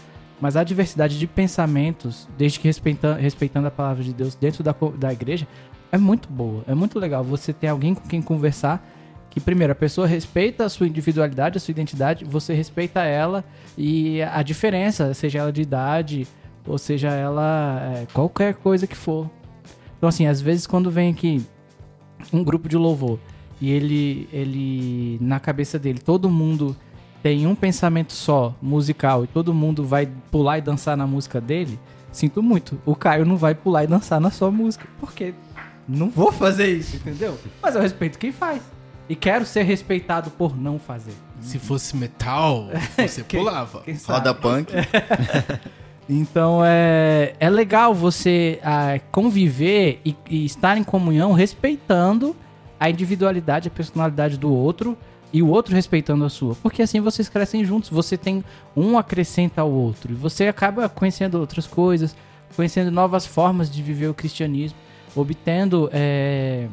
Mas 0.40 0.56
a 0.56 0.64
diversidade 0.64 1.18
de 1.18 1.26
pensamentos, 1.26 2.28
desde 2.36 2.58
que 2.58 2.66
respeitando, 2.66 3.20
respeitando 3.20 3.68
a 3.68 3.70
palavra 3.70 4.02
de 4.02 4.12
Deus 4.12 4.34
dentro 4.34 4.62
da, 4.64 4.74
da 4.96 5.12
igreja, 5.12 5.46
é 5.90 5.98
muito 5.98 6.28
boa. 6.28 6.64
É 6.66 6.74
muito 6.74 6.98
legal. 6.98 7.22
Você 7.22 7.52
tem 7.52 7.68
alguém 7.68 7.94
com 7.94 8.08
quem 8.08 8.22
conversar 8.22 8.84
que, 9.32 9.40
primeiro, 9.40 9.72
a 9.72 9.74
pessoa 9.74 10.06
respeita 10.06 10.66
a 10.66 10.68
sua 10.68 10.86
individualidade, 10.86 11.56
a 11.56 11.60
sua 11.60 11.72
identidade, 11.72 12.22
você 12.22 12.52
respeita 12.52 13.00
ela 13.00 13.42
e 13.78 14.20
a 14.20 14.42
diferença, 14.42 15.14
seja 15.14 15.38
ela 15.38 15.50
de 15.50 15.62
idade, 15.62 16.28
ou 16.66 16.76
seja 16.76 17.08
ela 17.08 17.80
é, 17.80 18.06
qualquer 18.12 18.52
coisa 18.56 18.86
que 18.86 18.94
for. 18.94 19.30
Então, 19.96 20.06
assim, 20.06 20.26
às 20.26 20.38
vezes 20.42 20.66
quando 20.66 20.90
vem 20.90 21.10
aqui 21.10 21.42
um 22.30 22.44
grupo 22.44 22.68
de 22.68 22.76
louvor 22.76 23.18
e 23.58 23.70
ele, 23.70 24.28
ele 24.30 25.16
na 25.18 25.40
cabeça 25.40 25.78
dele, 25.78 25.98
todo 25.98 26.28
mundo 26.28 26.76
tem 27.22 27.46
um 27.46 27.54
pensamento 27.54 28.12
só, 28.12 28.54
musical, 28.60 29.24
e 29.24 29.26
todo 29.26 29.54
mundo 29.54 29.82
vai 29.82 30.10
pular 30.30 30.58
e 30.58 30.60
dançar 30.60 30.94
na 30.94 31.06
música 31.06 31.40
dele, 31.40 31.80
sinto 32.10 32.42
muito. 32.42 32.78
O 32.84 32.94
Caio 32.94 33.24
não 33.24 33.38
vai 33.38 33.54
pular 33.54 33.84
e 33.84 33.86
dançar 33.86 34.20
na 34.20 34.30
sua 34.30 34.50
música, 34.50 34.86
porque 35.00 35.32
não 35.88 36.10
vou 36.10 36.30
fazer 36.30 36.66
isso, 36.66 36.96
entendeu? 36.96 37.38
Mas 37.62 37.74
eu 37.74 37.80
respeito 37.80 38.18
quem 38.18 38.30
faz. 38.30 38.60
E 39.12 39.14
quero 39.14 39.44
ser 39.44 39.64
respeitado 39.64 40.30
por 40.30 40.56
não 40.58 40.78
fazer. 40.78 41.12
Se 41.38 41.58
fosse 41.58 41.94
metal, 41.94 42.70
você 42.96 43.22
Quem- 43.22 43.40
pulava. 43.40 43.82
Quem? 43.82 43.94
Roda 44.08 44.34
punk. 44.34 44.72
Então 46.08 46.62
é, 46.64 47.34
é 47.38 47.48
legal 47.48 47.94
você 47.94 48.58
ah, 48.64 48.98
conviver 49.12 50.00
e, 50.04 50.16
e 50.28 50.44
estar 50.44 50.76
em 50.76 50.82
comunhão 50.82 51.32
respeitando 51.32 52.34
a 52.78 52.90
individualidade, 52.90 53.68
a 53.68 53.70
personalidade 53.70 54.36
do 54.36 54.52
outro 54.52 54.98
e 55.32 55.40
o 55.42 55.48
outro 55.48 55.74
respeitando 55.74 56.24
a 56.24 56.28
sua. 56.28 56.56
Porque 56.56 56.82
assim 56.82 57.00
vocês 57.00 57.28
crescem 57.28 57.64
juntos, 57.64 57.88
você 57.88 58.16
tem 58.18 58.42
um 58.76 58.98
acrescenta 58.98 59.60
ao 59.60 59.70
outro 59.70 60.12
e 60.12 60.14
você 60.14 60.48
acaba 60.48 60.88
conhecendo 60.88 61.38
outras 61.38 61.68
coisas, 61.68 62.16
conhecendo 62.56 62.90
novas 62.90 63.24
formas 63.24 63.70
de 63.70 63.80
viver 63.80 64.08
o 64.08 64.14
cristianismo, 64.14 64.76
obtendo 65.14 65.88
é, 65.92 66.66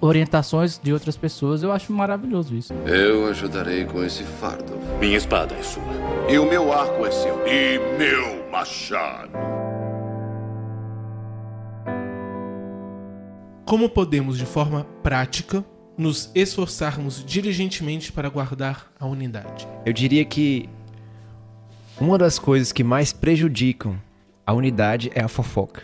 orientações 0.00 0.78
de 0.82 0.92
outras 0.92 1.16
pessoas. 1.16 1.62
Eu 1.62 1.72
acho 1.72 1.92
maravilhoso 1.92 2.54
isso. 2.54 2.72
Eu 2.84 3.28
ajudarei 3.28 3.84
com 3.84 4.02
esse 4.02 4.24
fardo. 4.24 4.78
Minha 5.00 5.16
espada 5.16 5.54
é 5.54 5.62
sua. 5.62 5.82
E 6.28 6.38
o 6.38 6.48
meu 6.48 6.72
arco 6.72 7.04
é 7.06 7.10
seu. 7.10 7.46
E 7.46 7.78
meu 7.98 8.50
machado. 8.50 9.30
Como 13.64 13.88
podemos, 13.90 14.38
de 14.38 14.46
forma 14.46 14.84
prática, 15.02 15.64
nos 15.98 16.30
esforçarmos 16.34 17.24
diligentemente 17.24 18.12
para 18.12 18.28
guardar 18.28 18.92
a 18.98 19.06
unidade? 19.06 19.66
Eu 19.84 19.92
diria 19.92 20.24
que 20.24 20.68
uma 22.00 22.16
das 22.16 22.38
coisas 22.38 22.70
que 22.72 22.84
mais 22.84 23.12
prejudicam 23.12 23.98
a 24.46 24.52
unidade 24.52 25.10
é 25.14 25.20
a 25.20 25.28
fofoca. 25.28 25.82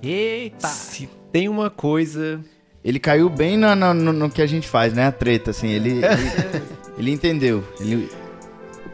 Eita! 0.00 0.68
Se 0.68 1.08
tem 1.32 1.48
uma 1.48 1.68
coisa. 1.70 2.40
Ele 2.84 2.98
caiu 2.98 3.28
bem 3.28 3.56
na- 3.56 3.74
no, 3.74 4.12
no 4.12 4.30
que 4.30 4.40
a 4.40 4.46
gente 4.46 4.66
faz, 4.68 4.92
né? 4.92 5.06
A 5.06 5.12
treta, 5.12 5.50
assim. 5.50 5.68
Ele, 5.68 5.90
ele, 5.98 6.04
ele 6.98 7.10
entendeu. 7.10 7.64
Ele, 7.80 8.08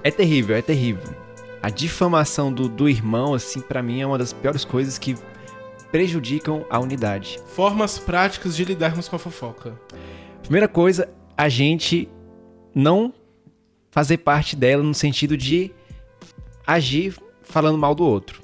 É 0.02 0.10
terrível, 0.10 0.56
é 0.56 0.62
terrível. 0.62 1.14
A 1.62 1.70
difamação 1.70 2.52
do, 2.52 2.68
do 2.68 2.88
irmão, 2.88 3.32
assim, 3.34 3.60
pra 3.60 3.82
mim 3.82 4.00
é 4.00 4.06
uma 4.06 4.18
das 4.18 4.32
piores 4.32 4.64
coisas 4.64 4.98
que 4.98 5.14
prejudicam 5.90 6.64
a 6.68 6.78
unidade. 6.78 7.38
Formas 7.54 7.98
práticas 7.98 8.56
de 8.56 8.64
lidarmos 8.64 9.08
com 9.08 9.16
a 9.16 9.18
fofoca. 9.18 9.78
Primeira 10.42 10.68
coisa, 10.68 11.08
a 11.36 11.48
gente 11.48 12.08
não 12.74 13.14
fazer 13.90 14.18
parte 14.18 14.56
dela 14.56 14.82
no 14.82 14.92
sentido 14.92 15.36
de 15.36 15.70
agir 16.66 17.16
falando 17.42 17.78
mal 17.78 17.94
do 17.94 18.04
outro. 18.04 18.42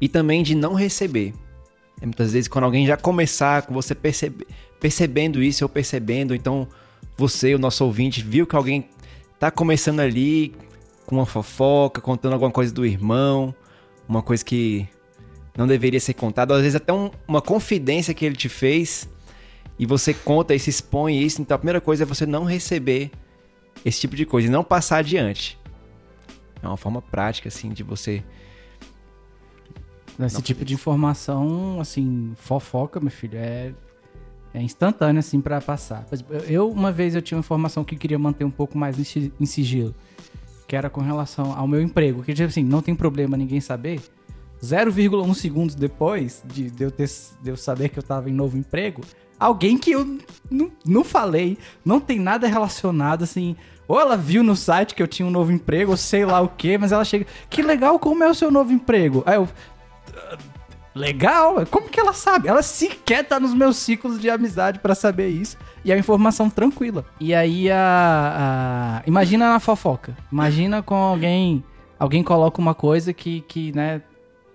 E 0.00 0.08
também 0.08 0.42
de 0.42 0.54
não 0.54 0.74
receber. 0.74 1.34
É, 2.00 2.06
muitas 2.06 2.32
vezes 2.32 2.48
quando 2.48 2.64
alguém 2.64 2.86
já 2.86 2.96
começar 2.96 3.62
com 3.62 3.72
você 3.74 3.94
percebe- 3.94 4.46
percebendo 4.80 5.42
isso 5.42 5.64
ou 5.64 5.68
percebendo, 5.68 6.34
então 6.34 6.68
você, 7.16 7.54
o 7.54 7.58
nosso 7.58 7.84
ouvinte, 7.84 8.22
viu 8.22 8.46
que 8.46 8.56
alguém 8.56 8.88
tá 9.38 9.50
começando 9.50 10.00
ali 10.00 10.54
com 11.06 11.16
uma 11.16 11.26
fofoca, 11.26 12.00
contando 12.00 12.32
alguma 12.34 12.50
coisa 12.50 12.72
do 12.72 12.84
irmão, 12.84 13.54
uma 14.08 14.22
coisa 14.22 14.44
que 14.44 14.86
não 15.56 15.66
deveria 15.66 16.00
ser 16.00 16.14
contada, 16.14 16.54
às 16.54 16.60
vezes 16.60 16.76
até 16.76 16.92
um- 16.92 17.10
uma 17.26 17.40
confidência 17.40 18.12
que 18.12 18.24
ele 18.24 18.36
te 18.36 18.48
fez 18.48 19.08
e 19.78 19.86
você 19.86 20.12
conta 20.12 20.54
e 20.54 20.58
se 20.58 20.70
expõe 20.70 21.22
isso, 21.22 21.40
então 21.40 21.54
a 21.54 21.58
primeira 21.58 21.80
coisa 21.80 22.02
é 22.02 22.06
você 22.06 22.26
não 22.26 22.44
receber 22.44 23.10
esse 23.84 24.00
tipo 24.00 24.16
de 24.16 24.26
coisa 24.26 24.48
e 24.48 24.50
não 24.50 24.64
passar 24.64 24.98
adiante. 24.98 25.58
É 26.62 26.66
uma 26.66 26.76
forma 26.76 27.00
prática, 27.00 27.48
assim, 27.48 27.70
de 27.70 27.82
você. 27.82 28.22
Esse 30.18 30.40
tipo 30.42 30.64
de 30.64 30.72
informação, 30.74 31.78
assim, 31.78 32.32
fofoca, 32.36 32.98
meu 32.98 33.10
filho, 33.10 33.38
é, 33.38 33.72
é 34.56 34.62
instantâneo, 34.62 35.20
assim, 35.20 35.38
pra 35.38 35.60
passar. 35.60 36.06
Eu, 36.48 36.70
uma 36.70 36.90
vez, 36.90 37.14
eu 37.14 37.20
tinha 37.20 37.36
uma 37.36 37.40
informação 37.40 37.84
que 37.84 37.94
queria 37.94 38.18
manter 38.18 38.44
um 38.44 38.50
pouco 38.50 38.78
mais 38.78 38.98
em 38.98 39.44
sigilo, 39.44 39.94
que 40.66 40.74
era 40.74 40.88
com 40.88 41.02
relação 41.02 41.52
ao 41.52 41.68
meu 41.68 41.82
emprego, 41.82 42.22
que, 42.22 42.32
tipo 42.32 42.48
assim, 42.48 42.64
não 42.64 42.80
tem 42.80 42.94
problema 42.94 43.36
ninguém 43.36 43.60
saber. 43.60 44.00
0,1 44.62 45.34
segundos 45.34 45.74
depois 45.74 46.42
de, 46.46 46.70
de 46.70 46.82
eu 46.82 46.90
ter, 46.90 47.06
de 47.42 47.50
eu 47.50 47.56
saber 47.56 47.90
que 47.90 47.98
eu 47.98 48.02
tava 48.02 48.30
em 48.30 48.32
novo 48.32 48.56
emprego, 48.56 49.02
alguém 49.38 49.76
que 49.76 49.90
eu 49.90 50.18
não, 50.50 50.72
não 50.86 51.04
falei, 51.04 51.58
não 51.84 52.00
tem 52.00 52.18
nada 52.18 52.46
relacionado, 52.46 53.24
assim... 53.24 53.54
Ou 53.86 54.00
ela 54.00 54.16
viu 54.16 54.42
no 54.42 54.56
site 54.56 54.94
que 54.96 55.02
eu 55.02 55.06
tinha 55.06 55.28
um 55.28 55.30
novo 55.30 55.52
emprego, 55.52 55.92
ou 55.92 55.96
sei 55.96 56.24
lá 56.24 56.40
o 56.40 56.48
quê, 56.48 56.78
mas 56.78 56.90
ela 56.90 57.04
chega... 57.04 57.26
Que 57.48 57.62
legal, 57.62 57.98
como 57.98 58.24
é 58.24 58.28
o 58.28 58.34
seu 58.34 58.50
novo 58.50 58.72
emprego? 58.72 59.22
Aí 59.26 59.36
eu... 59.36 59.48
Legal, 60.96 61.64
como 61.70 61.88
que 61.88 62.00
ela 62.00 62.12
sabe? 62.12 62.48
Ela 62.48 62.62
sequer 62.62 63.24
tá 63.24 63.38
nos 63.38 63.52
meus 63.54 63.76
ciclos 63.76 64.18
de 64.20 64.30
amizade 64.30 64.78
pra 64.78 64.94
saber 64.94 65.28
isso. 65.28 65.56
E 65.84 65.92
é 65.92 65.98
informação 65.98 66.48
tranquila. 66.50 67.04
E 67.20 67.34
aí 67.34 67.70
a, 67.70 67.76
a- 68.98 69.02
Imagina 69.06 69.50
na 69.52 69.60
fofoca. 69.60 70.16
Imagina 70.32 70.82
com 70.82 70.94
alguém. 70.94 71.62
Alguém 71.98 72.22
coloca 72.22 72.60
uma 72.60 72.74
coisa 72.74 73.12
que, 73.12 73.42
que, 73.42 73.72
né? 73.76 74.00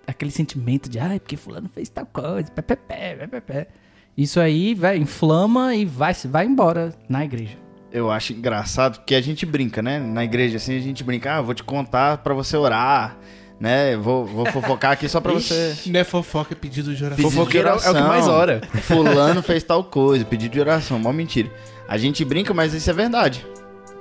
Aquele 0.06 0.30
sentimento 0.32 0.88
de, 0.88 0.98
ai, 0.98 1.20
porque 1.20 1.36
fulano 1.36 1.68
fez 1.72 1.88
tal 1.88 2.04
coisa. 2.06 2.50
Pé, 2.50 2.60
pé, 2.62 2.76
pé, 2.76 3.26
pé, 3.28 3.40
pé. 3.40 3.68
Isso 4.16 4.40
aí, 4.40 4.74
velho, 4.74 5.00
inflama 5.00 5.74
e 5.74 5.84
vai, 5.84 6.12
vai 6.26 6.44
embora 6.44 6.92
na 7.08 7.24
igreja. 7.24 7.56
eu 7.90 8.10
acho 8.10 8.32
engraçado 8.32 8.98
porque 8.98 9.14
a 9.14 9.20
gente 9.22 9.46
brinca, 9.46 9.80
né? 9.80 9.98
Na 10.00 10.24
igreja, 10.24 10.56
assim, 10.56 10.76
a 10.76 10.80
gente 10.80 11.02
brinca. 11.04 11.36
Ah, 11.36 11.40
vou 11.40 11.54
te 11.54 11.62
contar 11.62 12.18
pra 12.18 12.34
você 12.34 12.56
orar, 12.56 13.16
né? 13.62 13.96
Vou, 13.96 14.26
vou 14.26 14.44
fofocar 14.46 14.90
aqui 14.90 15.08
só 15.08 15.20
pra 15.20 15.32
você... 15.32 15.76
Não 15.86 16.00
é 16.00 16.02
fofoca, 16.02 16.52
é 16.52 16.56
pedido 16.56 16.92
de 16.92 17.04
oração. 17.04 17.30
Fofoqueiro 17.30 17.68
é 17.68 17.72
o- 17.72 17.80
é 17.80 17.90
o 17.90 17.94
que 17.94 18.00
mais 18.02 18.26
ora. 18.26 18.60
Fulano 18.82 19.40
fez 19.40 19.62
tal 19.62 19.84
coisa, 19.84 20.24
pedido 20.24 20.50
de 20.52 20.60
oração, 20.60 20.98
mó 20.98 21.12
mentira. 21.12 21.48
A 21.86 21.96
gente 21.96 22.24
brinca, 22.24 22.52
mas 22.52 22.74
isso 22.74 22.90
é 22.90 22.92
verdade. 22.92 23.46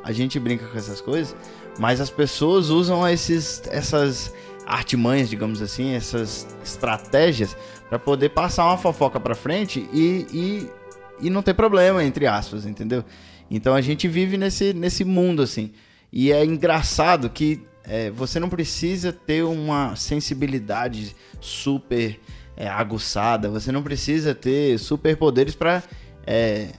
A 0.04 0.12
gente 0.12 0.40
brinca 0.40 0.66
com 0.66 0.76
essas 0.76 1.00
coisas, 1.00 1.36
mas 1.78 2.02
as 2.02 2.10
pessoas 2.10 2.70
usam 2.70 3.08
esses, 3.08 3.62
essas 3.70 4.34
artimanhas, 4.66 5.30
digamos 5.30 5.62
assim, 5.62 5.94
essas 5.94 6.48
estratégias 6.64 7.56
pra 7.88 8.00
poder 8.00 8.30
passar 8.30 8.66
uma 8.66 8.78
fofoca 8.80 9.20
pra 9.20 9.36
frente 9.36 9.88
e, 9.94 10.26
e, 10.34 11.28
e 11.28 11.30
não 11.30 11.44
ter 11.44 11.54
problema, 11.54 12.04
entre 12.04 12.26
aspas, 12.26 12.66
entendeu? 12.66 13.06
Então 13.50 13.76
a 13.76 13.82
gente 13.82 14.08
vive 14.08 14.38
nesse, 14.38 14.74
nesse 14.74 15.04
mundo 15.06 15.44
assim. 15.44 15.72
E 16.12 16.32
é 16.32 16.44
engraçado 16.44 17.30
que 17.30 17.62
é, 17.92 18.10
você 18.10 18.40
não 18.40 18.48
precisa 18.48 19.12
ter 19.12 19.44
uma 19.44 19.98
sensibilidade 19.98 21.14
super 21.42 22.18
é, 22.56 22.66
aguçada, 22.66 23.50
você 23.50 23.70
não 23.70 23.84
precisa 23.84 24.34
ter 24.34 24.80
superpoderes 24.80 25.56
pra 25.56 25.84
é, 26.26 26.70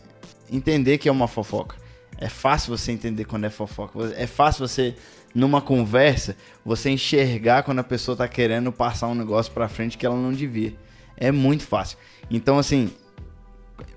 entender 0.50 0.96
que 0.96 1.10
é 1.10 1.12
uma 1.12 1.28
fofoca. 1.28 1.76
É 2.16 2.30
fácil 2.30 2.74
você 2.74 2.92
entender 2.92 3.26
quando 3.26 3.44
é 3.44 3.50
fofoca. 3.50 3.98
É 4.16 4.26
fácil 4.26 4.66
você, 4.66 4.94
numa 5.34 5.60
conversa, 5.60 6.34
você 6.64 6.88
enxergar 6.88 7.62
quando 7.62 7.80
a 7.80 7.84
pessoa 7.84 8.16
tá 8.16 8.26
querendo 8.26 8.72
passar 8.72 9.08
um 9.08 9.14
negócio 9.14 9.52
pra 9.52 9.68
frente 9.68 9.98
que 9.98 10.06
ela 10.06 10.16
não 10.16 10.32
devia. 10.32 10.74
É 11.14 11.30
muito 11.30 11.64
fácil. 11.64 11.98
Então, 12.30 12.58
assim, 12.58 12.90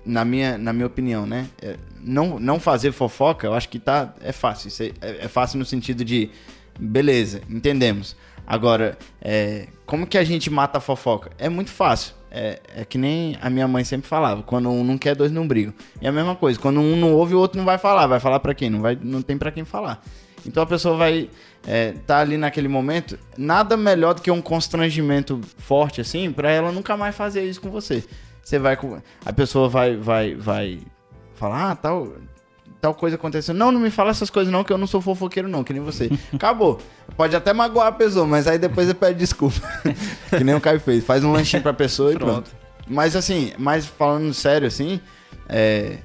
na 0.04 0.22
minha, 0.22 0.58
na 0.58 0.70
minha 0.70 0.86
opinião, 0.86 1.24
né? 1.26 1.46
é, 1.62 1.76
não, 1.98 2.38
não 2.38 2.60
fazer 2.60 2.92
fofoca, 2.92 3.46
eu 3.46 3.54
acho 3.54 3.68
que 3.70 3.78
tá, 3.78 4.14
é 4.20 4.32
fácil. 4.32 4.70
É, 4.84 5.06
é- 5.08 5.24
é 5.24 5.28
fácil 5.28 5.58
no 5.58 5.64
sentido 5.64 6.04
de, 6.04 6.30
beleza, 6.78 7.42
entendemos. 7.48 8.16
Agora, 8.46 8.96
é, 9.20 9.66
como 9.84 10.06
que 10.06 10.16
a 10.16 10.24
gente 10.24 10.48
mata 10.50 10.78
a 10.78 10.80
fofoca? 10.80 11.30
É 11.38 11.48
muito 11.48 11.70
fácil. 11.70 12.14
É, 12.30 12.60
é 12.76 12.84
que 12.84 12.98
nem 12.98 13.36
a 13.40 13.48
minha 13.48 13.66
mãe 13.66 13.82
sempre 13.82 14.06
falava, 14.06 14.42
quando 14.42 14.68
um 14.68 14.84
não 14.84 14.98
quer, 14.98 15.16
dois 15.16 15.32
não 15.32 15.48
brigam. 15.48 15.72
E 16.00 16.06
a 16.06 16.12
mesma 16.12 16.36
coisa, 16.36 16.58
quando 16.58 16.80
um 16.80 16.94
não 16.96 17.14
ouve, 17.14 17.34
o 17.34 17.38
outro 17.38 17.58
não 17.58 17.64
vai 17.64 17.78
falar. 17.78 18.06
Vai 18.06 18.20
falar 18.20 18.40
pra 18.40 18.54
quem? 18.54 18.70
Não, 18.70 18.80
vai, 18.80 18.96
não 19.00 19.22
tem 19.22 19.38
pra 19.38 19.50
quem 19.50 19.64
falar. 19.64 20.02
Então 20.44 20.62
a 20.62 20.66
pessoa 20.66 20.96
vai 20.96 21.28
é, 21.66 21.92
tá 22.06 22.20
ali 22.20 22.36
naquele 22.36 22.68
momento, 22.68 23.18
nada 23.36 23.76
melhor 23.76 24.14
do 24.14 24.22
que 24.22 24.30
um 24.30 24.40
constrangimento 24.40 25.40
forte 25.58 26.00
assim, 26.00 26.30
pra 26.30 26.50
ela 26.50 26.70
nunca 26.70 26.96
mais 26.96 27.16
fazer 27.16 27.44
isso 27.44 27.60
com 27.60 27.70
você. 27.70 28.04
Você 28.42 28.58
vai 28.58 28.78
a 29.24 29.32
pessoa 29.32 29.68
vai 29.68 29.96
vai 29.96 30.34
vai 30.36 30.78
falar, 31.34 31.72
ah, 31.72 31.76
tal 31.76 32.12
tal 32.86 32.94
coisa 32.94 33.16
aconteceu. 33.16 33.52
Não, 33.52 33.72
não 33.72 33.80
me 33.80 33.90
fala 33.90 34.10
essas 34.10 34.30
coisas 34.30 34.52
não, 34.52 34.62
que 34.62 34.72
eu 34.72 34.78
não 34.78 34.86
sou 34.86 35.00
fofoqueiro 35.00 35.48
não, 35.48 35.64
que 35.64 35.72
nem 35.72 35.82
você. 35.82 36.08
Acabou. 36.32 36.80
Pode 37.16 37.34
até 37.34 37.52
magoar 37.52 37.88
a 37.88 37.92
pessoa, 37.92 38.26
mas 38.26 38.46
aí 38.46 38.58
depois 38.58 38.86
você 38.86 38.94
pede 38.94 39.18
desculpa. 39.18 39.56
que 40.30 40.44
nem 40.44 40.54
o 40.54 40.60
Caio 40.60 40.78
fez. 40.78 41.04
Faz 41.04 41.24
um 41.24 41.32
lanchinho 41.32 41.62
pra 41.62 41.72
pessoa 41.72 42.12
e 42.12 42.16
pronto. 42.16 42.50
Mas 42.88 43.16
assim, 43.16 43.52
mas 43.58 43.86
falando 43.86 44.32
sério 44.32 44.68
assim, 44.68 45.00
é, 45.48 45.98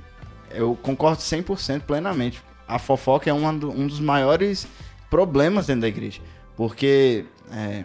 eu 0.50 0.76
concordo 0.82 1.22
100% 1.22 1.82
plenamente. 1.82 2.42
A 2.68 2.80
fofoca 2.80 3.30
é 3.30 3.34
uma 3.34 3.54
do- 3.54 3.70
um 3.70 3.86
dos 3.86 4.00
maiores 4.00 4.68
problemas 5.10 5.68
dentro 5.68 5.82
da 5.82 5.88
igreja. 5.88 6.20
Porque, 6.58 7.26
é, 7.52 7.84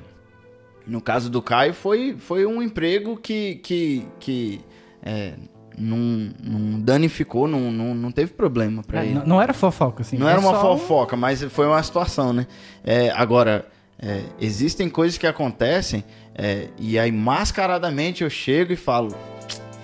no 0.86 1.00
caso 1.02 1.28
do 1.28 1.42
Caio, 1.42 1.74
foi, 1.74 2.16
foi 2.18 2.46
um 2.46 2.62
emprego 2.62 3.16
que, 3.16 3.56
que, 3.56 4.06
que 4.18 4.60
é, 5.02 5.34
não, 5.78 6.30
não 6.42 6.80
danificou, 6.80 7.46
não, 7.46 7.70
não, 7.70 7.94
não 7.94 8.10
teve 8.12 8.32
problema 8.32 8.82
pra 8.82 9.02
É, 9.02 9.06
ele. 9.06 9.14
não, 9.14 9.26
não 9.26 9.42
era 9.42 9.52
fofoca, 9.52 10.02
assim. 10.02 10.16
Não 10.16 10.28
é 10.28 10.32
era 10.32 10.40
uma 10.40 10.50
só 10.52 10.74
um- 10.74 10.78
fofoca, 10.78 11.16
mas 11.16 11.42
foi 11.44 11.66
uma 11.66 11.82
situação, 11.82 12.32
né? 12.32 12.46
É, 12.84 13.10
agora, 13.10 13.66
é, 13.98 14.22
existem 14.40 14.88
coisas 14.88 15.16
que 15.18 15.26
acontecem 15.26 16.04
é, 16.34 16.68
e 16.78 16.98
aí 16.98 17.10
mascaradamente 17.12 18.22
eu 18.24 18.30
chego 18.30 18.72
e 18.72 18.76
falo, 18.76 19.14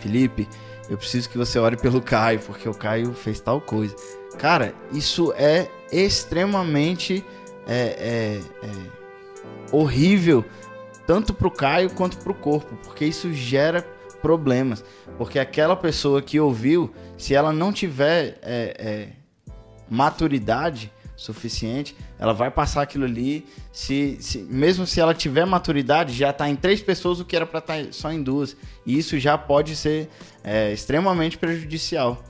Felipe, 0.01 0.49
eu 0.91 0.99
preciso 0.99 1.29
que 1.31 1.39
você 1.39 1.59
ore 1.59 1.77
pelo 1.77 2.01
Caio, 2.03 2.41
porque 2.41 2.69
o 2.69 2.75
Caio 2.75 3.13
fez 3.15 3.41
tal 3.41 3.61
coisa. 3.61 3.95
Cara, 4.39 4.75
isso 4.93 5.33
é 5.37 5.69
extremamente 5.93 7.25
é, 7.67 8.41
horrível, 9.71 10.45
tanto 11.07 11.33
pro 11.35 11.51
Caio 11.51 11.91
quanto 11.91 12.19
pro 12.19 12.35
corpo, 12.35 12.77
porque 12.85 13.05
isso 13.05 13.33
gera 13.33 13.83
problemas. 14.21 14.85
Porque 15.23 15.39
aquela 15.39 15.77
pessoa 15.77 16.21
que 16.21 16.41
ouviu, 16.41 16.93
se 17.17 17.33
ela 17.33 17.53
não 17.53 17.73
tiver 17.73 18.41
é, 18.43 18.75
é, 18.77 19.09
maturidade 19.89 20.93
suficiente, 21.15 21.97
ela 22.19 22.35
vai 22.35 22.51
passar 22.51 22.83
aquilo 22.83 23.05
ali. 23.05 23.47
Se, 23.73 24.17
se, 24.21 24.39
mesmo 24.39 24.85
se 24.85 25.01
ela 25.01 25.15
tiver 25.15 25.45
maturidade, 25.47 26.13
já 26.13 26.31
está 26.31 26.49
em 26.49 26.57
três 26.57 26.83
pessoas 26.83 27.21
o 27.21 27.25
que 27.25 27.37
era 27.37 27.47
para 27.47 27.61
estar 27.61 27.85
tá 27.85 27.93
só 27.93 28.11
em 28.11 28.21
duas. 28.21 28.57
E 28.85 28.99
isso 28.99 29.17
já 29.17 29.39
pode 29.39 29.77
ser 29.77 30.09
é, 30.43 30.73
extremamente 30.73 31.39
prejudicial. 31.39 32.21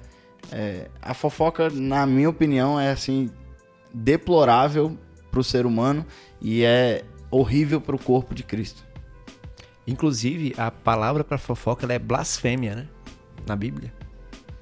É, 0.52 0.88
a 1.00 1.14
fofoca, 1.14 1.70
na 1.70 2.04
minha 2.04 2.28
opinião, 2.28 2.78
é 2.78 2.90
assim 2.90 3.30
deplorável 3.94 4.98
para 5.30 5.40
o 5.40 5.44
ser 5.44 5.64
humano 5.64 6.04
e 6.42 6.62
é 6.62 7.04
horrível 7.30 7.80
para 7.80 7.96
o 7.96 7.98
corpo 7.98 8.34
de 8.34 8.42
Cristo. 8.42 8.91
Inclusive, 9.86 10.54
a 10.56 10.70
palavra 10.70 11.24
para 11.24 11.38
fofoca 11.38 11.90
é 11.92 11.98
blasfêmia, 11.98 12.74
né? 12.74 12.86
Na 13.46 13.56
Bíblia. 13.56 13.92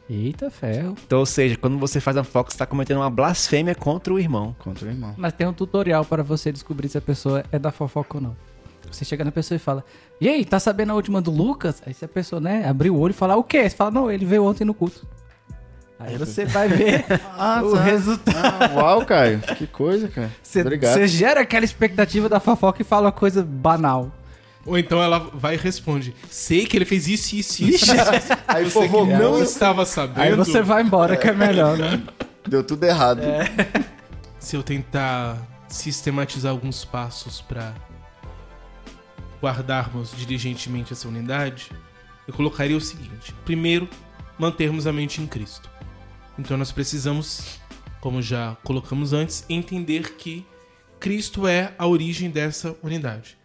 Eita 0.09 0.51
ferro. 0.51 0.97
Então, 1.07 1.21
ou 1.21 1.27
seja, 1.27 1.57
quando 1.57 1.79
você 1.79 2.01
faz 2.01 2.17
a 2.17 2.25
fofoca, 2.25 2.51
você 2.51 2.55
está 2.55 2.67
cometendo 2.67 2.97
uma 2.97 3.11
blasfêmia 3.11 3.75
contra 3.75 4.13
o 4.13 4.19
irmão. 4.19 4.57
Contra 4.59 4.89
o 4.89 4.91
irmão. 4.91 5.15
Mas 5.17 5.33
tem 5.33 5.47
um 5.47 5.53
tutorial 5.53 6.05
para 6.05 6.23
você 6.23 6.51
descobrir 6.51 6.89
se 6.89 6.99
a 6.99 7.01
pessoa 7.01 7.45
é 7.53 7.59
da 7.59 7.71
fofoca 7.71 8.17
ou 8.17 8.23
não. 8.23 8.37
Você 8.91 9.05
chega 9.05 9.25
na 9.25 9.31
pessoa 9.31 9.57
e 9.57 9.59
fala: 9.61 9.85
E 10.21 10.29
aí, 10.29 10.45
tá 10.45 10.59
sabendo 10.59 10.91
a 10.91 10.95
última 10.97 11.21
do 11.21 11.31
Lucas? 11.31 11.81
Aí 11.87 11.95
se 11.95 12.05
a 12.05 12.09
pessoa, 12.09 12.41
né, 12.41 12.67
abrir 12.67 12.91
o 12.91 12.99
olho 12.99 13.13
e 13.13 13.15
falar: 13.15 13.37
O 13.37 13.45
quê? 13.45 13.69
Você 13.69 13.77
fala: 13.77 13.91
Não, 13.93 14.11
ele 14.11 14.25
veio 14.25 14.45
ontem 14.45 14.65
no 14.65 14.75
culto. 14.75 15.07
Aí 15.97 16.17
você 16.17 16.47
vai 16.47 16.67
ver 16.67 17.05
ah, 17.39 17.63
o 17.63 17.73
tá. 17.75 17.83
resultado. 17.83 18.37
Ah, 18.37 18.83
uau, 18.83 19.05
Caio. 19.05 19.39
Que 19.41 19.67
coisa, 19.67 20.09
cara. 20.09 20.31
Você, 20.43 20.63
Obrigado. 20.63 20.95
Você 20.95 21.07
gera 21.07 21.43
aquela 21.43 21.65
expectativa 21.65 22.29
da 22.29 22.41
fofoca 22.41 22.81
e 22.81 22.85
fala 22.85 23.07
uma 23.07 23.13
coisa 23.13 23.45
banal. 23.45 24.11
Ou 24.67 24.79
então 24.79 25.03
ela 25.03 25.19
vai 25.19 25.55
e 25.55 25.59
responde: 25.59 26.15
Sei 26.29 26.67
que 26.67 26.77
ele 26.77 26.85
fez 26.85 27.09
isso, 27.09 27.35
isso, 27.35 27.65
isso. 27.65 27.93
Aí 28.47 28.65
Você 28.65 28.81
que 28.81 28.89
fofocou. 28.89 29.07
não 29.07 29.43
estava 29.43 29.87
sabendo. 29.87 30.21
Aí 30.21 30.35
você 30.35 30.63
vai 30.63 30.83
embora, 30.83 31.17
que 31.17 31.29
é 31.29 31.33
melhor, 31.33 31.79
né? 31.79 32.03
Deu 32.47 32.63
tudo 32.63 32.85
errado. 32.85 33.23
Se 34.39 34.57
eu 34.57 34.63
tentar 34.63 35.39
sistematizar 35.69 36.51
alguns 36.51 36.85
passos 36.85 37.41
para 37.41 37.75
guardarmos 39.41 40.13
diligentemente 40.17 40.93
essa 40.93 41.09
unidade, 41.09 41.71
eu 42.27 42.35
colocaria 42.35 42.77
o 42.77 42.81
seguinte: 42.81 43.35
primeiro, 43.45 43.89
mantermos 44.39 44.87
a 44.87 44.93
mente 44.93 45.21
em 45.23 45.27
Cristo. 45.27 45.71
Então 46.39 46.57
nós 46.57 46.73
precisamos, 46.73 47.61
como 48.01 48.21
já 48.21 48.57
colocamos 48.65 49.13
antes, 49.13 49.45
entender 49.49 50.15
que 50.17 50.45
Cristo 50.99 51.47
é 51.47 51.73
a 51.79 51.87
origem 51.87 52.31
dessa 52.31 52.77
unidade. 52.83 53.40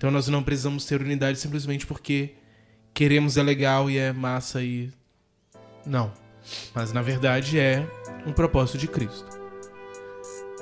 Então 0.00 0.10
nós 0.10 0.26
não 0.28 0.42
precisamos 0.42 0.86
ter 0.86 0.98
unidade 1.02 1.38
simplesmente 1.38 1.86
porque 1.86 2.30
queremos 2.94 3.36
é 3.36 3.42
legal 3.42 3.90
e 3.90 3.98
é 3.98 4.14
massa 4.14 4.62
e 4.62 4.90
não. 5.84 6.10
Mas 6.74 6.90
na 6.90 7.02
verdade 7.02 7.58
é 7.58 7.86
um 8.26 8.32
propósito 8.32 8.78
de 8.78 8.88
Cristo. 8.88 9.28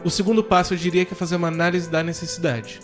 O 0.05 0.11
segundo 0.11 0.43
passo 0.43 0.75
eu 0.75 0.77
diria 0.77 1.05
que 1.05 1.13
é 1.13 1.17
fazer 1.17 1.37
uma 1.37 1.47
análise 1.47 1.89
da 1.89 2.03
necessidade. 2.03 2.81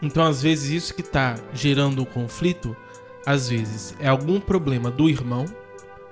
Então 0.00 0.24
às 0.24 0.40
vezes 0.40 0.70
isso 0.70 0.94
que 0.94 1.00
está 1.00 1.34
gerando 1.52 2.02
o 2.02 2.06
conflito, 2.06 2.76
às 3.26 3.48
vezes 3.48 3.96
é 3.98 4.06
algum 4.06 4.40
problema 4.40 4.92
do 4.92 5.10
irmão, 5.10 5.44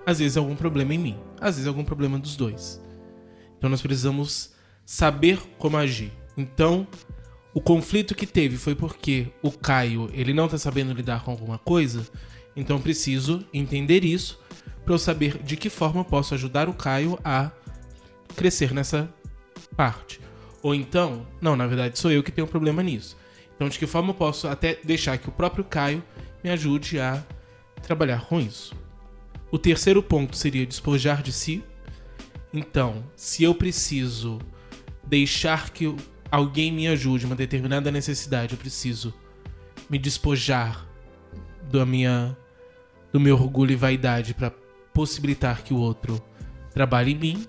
às 0.04 0.18
vezes 0.18 0.36
é 0.36 0.40
algum 0.40 0.56
problema 0.56 0.92
em 0.92 0.98
mim, 0.98 1.20
às 1.40 1.54
vezes 1.54 1.66
é 1.66 1.68
algum 1.68 1.84
problema 1.84 2.18
dos 2.18 2.34
dois. 2.34 2.82
Então 3.56 3.70
nós 3.70 3.80
precisamos 3.80 4.50
saber 4.84 5.38
como 5.56 5.76
agir. 5.76 6.10
Então 6.36 6.84
o 7.52 7.60
conflito 7.60 8.14
que 8.14 8.26
teve 8.26 8.56
foi 8.56 8.74
porque 8.74 9.28
o 9.42 9.50
Caio 9.50 10.08
ele 10.12 10.32
não 10.32 10.44
está 10.44 10.56
sabendo 10.56 10.92
lidar 10.92 11.24
com 11.24 11.30
alguma 11.30 11.58
coisa, 11.58 12.06
então 12.54 12.76
eu 12.76 12.82
preciso 12.82 13.44
entender 13.52 14.04
isso 14.04 14.38
para 14.84 14.94
eu 14.94 14.98
saber 14.98 15.42
de 15.42 15.56
que 15.56 15.68
forma 15.68 16.04
posso 16.04 16.34
ajudar 16.34 16.68
o 16.68 16.74
Caio 16.74 17.18
a 17.24 17.50
crescer 18.36 18.72
nessa 18.72 19.12
parte. 19.76 20.20
Ou 20.62 20.74
então, 20.74 21.26
não, 21.40 21.56
na 21.56 21.66
verdade 21.66 21.98
sou 21.98 22.12
eu 22.12 22.22
que 22.22 22.30
tenho 22.30 22.46
um 22.46 22.50
problema 22.50 22.82
nisso. 22.82 23.16
Então 23.56 23.68
de 23.68 23.78
que 23.78 23.86
forma 23.86 24.10
eu 24.10 24.14
posso 24.14 24.46
até 24.46 24.78
deixar 24.84 25.18
que 25.18 25.28
o 25.28 25.32
próprio 25.32 25.64
Caio 25.64 26.02
me 26.42 26.50
ajude 26.50 27.00
a 27.00 27.22
trabalhar 27.82 28.26
com 28.26 28.40
isso. 28.40 28.74
O 29.50 29.58
terceiro 29.58 30.02
ponto 30.02 30.36
seria 30.36 30.64
despojar 30.64 31.22
de 31.22 31.32
si. 31.32 31.64
Então, 32.52 33.04
se 33.16 33.42
eu 33.42 33.54
preciso 33.54 34.38
deixar 35.04 35.70
que 35.70 35.92
alguém 36.30 36.72
me 36.72 36.86
ajude 36.88 37.26
uma 37.26 37.34
determinada 37.34 37.90
necessidade, 37.90 38.52
eu 38.52 38.58
preciso 38.58 39.12
me 39.88 39.98
despojar 39.98 40.86
da 41.70 41.84
minha 41.84 42.36
do 43.12 43.18
meu 43.18 43.34
orgulho 43.34 43.72
e 43.72 43.76
vaidade 43.76 44.34
para 44.34 44.52
possibilitar 44.94 45.62
que 45.62 45.74
o 45.74 45.78
outro 45.78 46.22
trabalhe 46.72 47.12
em 47.12 47.16
mim, 47.16 47.46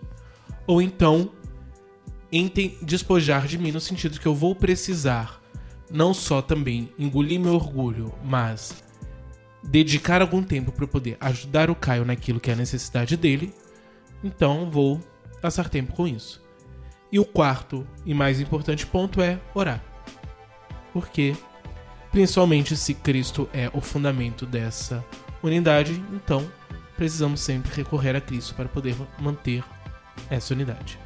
ou 0.66 0.82
então 0.82 1.32
despojar 2.82 3.46
de 3.46 3.58
mim 3.58 3.72
no 3.72 3.80
sentido 3.80 4.20
que 4.20 4.26
eu 4.26 4.34
vou 4.34 4.56
precisar 4.56 5.42
não 5.92 6.14
só 6.14 6.42
também 6.42 6.90
engolir 6.98 7.40
meu 7.40 7.54
orgulho, 7.54 8.14
mas 8.24 8.82
dedicar 9.62 10.22
algum 10.22 10.42
tempo 10.42 10.72
para 10.72 10.88
poder 10.88 11.18
ajudar 11.20 11.70
o 11.70 11.76
Caio 11.76 12.06
naquilo 12.06 12.40
que 12.40 12.50
é 12.50 12.54
a 12.54 12.58
necessidade 12.58 13.18
dele. 13.18 13.54
Então 14.24 14.72
vou 14.72 15.00
passar 15.42 15.70
tempo 15.70 15.94
com 15.94 16.08
isso. 16.08 16.42
E 17.12 17.20
o 17.20 17.26
quarto 17.26 17.86
e 18.06 18.14
mais 18.14 18.40
importante 18.40 18.88
ponto 18.88 19.22
é 19.22 19.38
orar. 19.54 19.84
Porque, 20.94 21.36
principalmente 22.10 22.78
se 22.78 22.94
Cristo 22.94 23.50
é 23.54 23.70
o 23.74 23.82
fundamento 23.82 24.46
dessa 24.46 25.04
unidade, 25.44 26.02
então 26.14 26.50
precisamos 26.96 27.42
sempre 27.42 27.74
recorrer 27.76 28.16
a 28.16 28.22
Cristo 28.22 28.56
para 28.56 28.70
poder 28.70 28.96
manter 29.20 29.62
essa 30.30 30.54
unidade. 30.54 30.98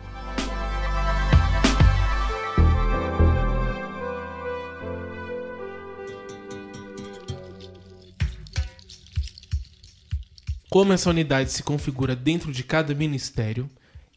Como 10.69 10.91
essa 10.91 11.09
unidade 11.09 11.51
se 11.51 11.63
configura 11.63 12.15
dentro 12.15 12.51
de 12.51 12.61
cada 12.61 12.93
ministério, 12.93 13.69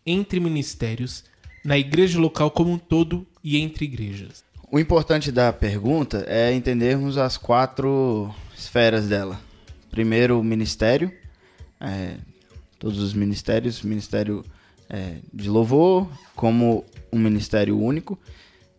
entre 0.04 0.40
ministérios, 0.40 1.24
na 1.68 1.76
igreja 1.76 2.18
local 2.18 2.50
como 2.50 2.72
um 2.72 2.78
todo 2.78 3.26
e 3.44 3.58
entre 3.58 3.84
igrejas. 3.84 4.42
O 4.72 4.78
importante 4.78 5.30
da 5.30 5.52
pergunta 5.52 6.24
é 6.26 6.50
entendermos 6.54 7.18
as 7.18 7.36
quatro 7.36 8.34
esferas 8.56 9.06
dela. 9.06 9.38
Primeiro, 9.90 10.40
o 10.40 10.42
ministério, 10.42 11.12
é, 11.78 12.14
todos 12.78 12.98
os 12.98 13.12
ministérios, 13.12 13.82
ministério 13.82 14.42
é, 14.88 15.16
de 15.30 15.50
louvor 15.50 16.08
como 16.34 16.86
um 17.12 17.18
ministério 17.18 17.78
único. 17.78 18.18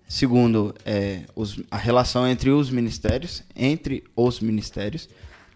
Segundo, 0.07 0.73
é, 0.83 1.21
os- 1.35 1.61
a 1.69 1.77
relação 1.77 2.27
entre 2.27 2.49
os 2.49 2.71
ministérios, 2.71 3.43
entre 3.55 4.03
os 4.15 4.39
ministérios, 4.39 5.07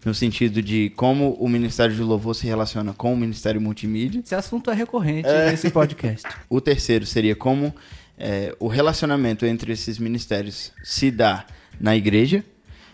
no 0.04 0.14
sentido 0.14 0.60
de 0.60 0.90
como 0.90 1.32
o 1.34 1.48
ministério 1.48 1.94
de 1.94 2.02
louvor 2.02 2.34
se 2.34 2.46
relaciona 2.46 2.92
com 2.92 3.12
o 3.12 3.16
ministério 3.16 3.60
multimídia. 3.60 4.20
Esse 4.20 4.34
assunto 4.34 4.70
é 4.70 4.74
recorrente 4.74 5.28
nesse 5.28 5.70
podcast. 5.70 6.26
O 6.48 6.60
terceiro 6.60 7.06
seria 7.06 7.34
como 7.34 7.74
é, 8.18 8.54
o 8.60 8.68
relacionamento 8.68 9.46
entre 9.46 9.72
esses 9.72 9.98
ministérios 9.98 10.72
se 10.82 11.10
dá 11.10 11.46
na 11.80 11.96
igreja 11.96 12.44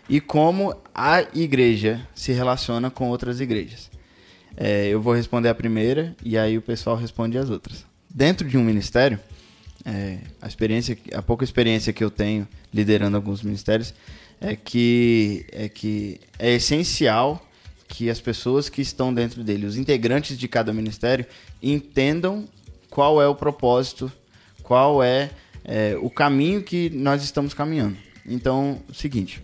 e 0.08 0.20
como 0.20 0.74
a 0.94 1.22
igreja 1.34 2.06
se 2.14 2.32
relaciona 2.32 2.90
com 2.90 3.08
outras 3.08 3.40
igrejas. 3.40 3.90
É, 4.56 4.88
eu 4.88 5.00
vou 5.00 5.14
responder 5.14 5.48
a 5.48 5.54
primeira 5.54 6.14
e 6.24 6.36
aí 6.36 6.58
o 6.58 6.62
pessoal 6.62 6.96
responde 6.96 7.38
as 7.38 7.50
outras. 7.50 7.84
Dentro 8.08 8.48
de 8.48 8.58
um 8.58 8.64
ministério, 8.64 9.18
é, 9.84 10.18
a 10.42 10.48
experiência, 10.48 10.98
a 11.14 11.22
pouca 11.22 11.44
experiência 11.44 11.92
que 11.92 12.02
eu 12.02 12.10
tenho 12.10 12.46
liderando 12.72 13.16
alguns 13.16 13.42
ministérios 13.42 13.94
é 14.40 14.56
que 14.56 15.44
é 15.52 15.68
que 15.68 16.20
é 16.38 16.54
essencial 16.54 17.46
que 17.86 18.08
as 18.08 18.20
pessoas 18.20 18.68
que 18.68 18.80
estão 18.80 19.12
dentro 19.12 19.42
dele, 19.42 19.66
os 19.66 19.76
integrantes 19.76 20.38
de 20.38 20.48
cada 20.48 20.72
ministério, 20.72 21.26
entendam 21.62 22.48
qual 22.88 23.20
é 23.20 23.26
o 23.26 23.34
propósito, 23.34 24.10
qual 24.62 25.02
é, 25.02 25.30
é, 25.64 25.96
o 26.00 26.08
caminho 26.08 26.62
que 26.62 26.88
nós 26.90 27.22
estamos 27.22 27.52
caminhando. 27.52 27.96
Então, 28.24 28.80
o 28.88 28.94
seguinte, 28.94 29.42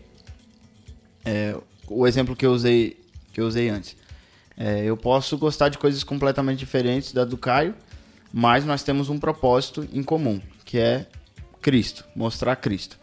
é, 1.24 1.56
o 1.88 2.06
exemplo 2.06 2.36
que 2.36 2.46
eu 2.46 2.52
usei 2.52 2.96
que 3.32 3.40
eu 3.40 3.46
usei 3.46 3.68
antes. 3.68 3.94
É, 4.56 4.84
eu 4.84 4.96
posso 4.96 5.36
gostar 5.36 5.68
de 5.68 5.76
coisas 5.76 6.02
completamente 6.02 6.58
diferentes 6.58 7.12
da 7.12 7.22
do 7.22 7.36
Caio, 7.36 7.74
mas 8.32 8.64
nós 8.64 8.82
temos 8.82 9.10
um 9.10 9.18
propósito 9.18 9.86
em 9.92 10.02
comum, 10.02 10.40
que 10.64 10.78
é 10.78 11.06
Cristo, 11.60 12.04
mostrar 12.14 12.56
Cristo. 12.56 12.98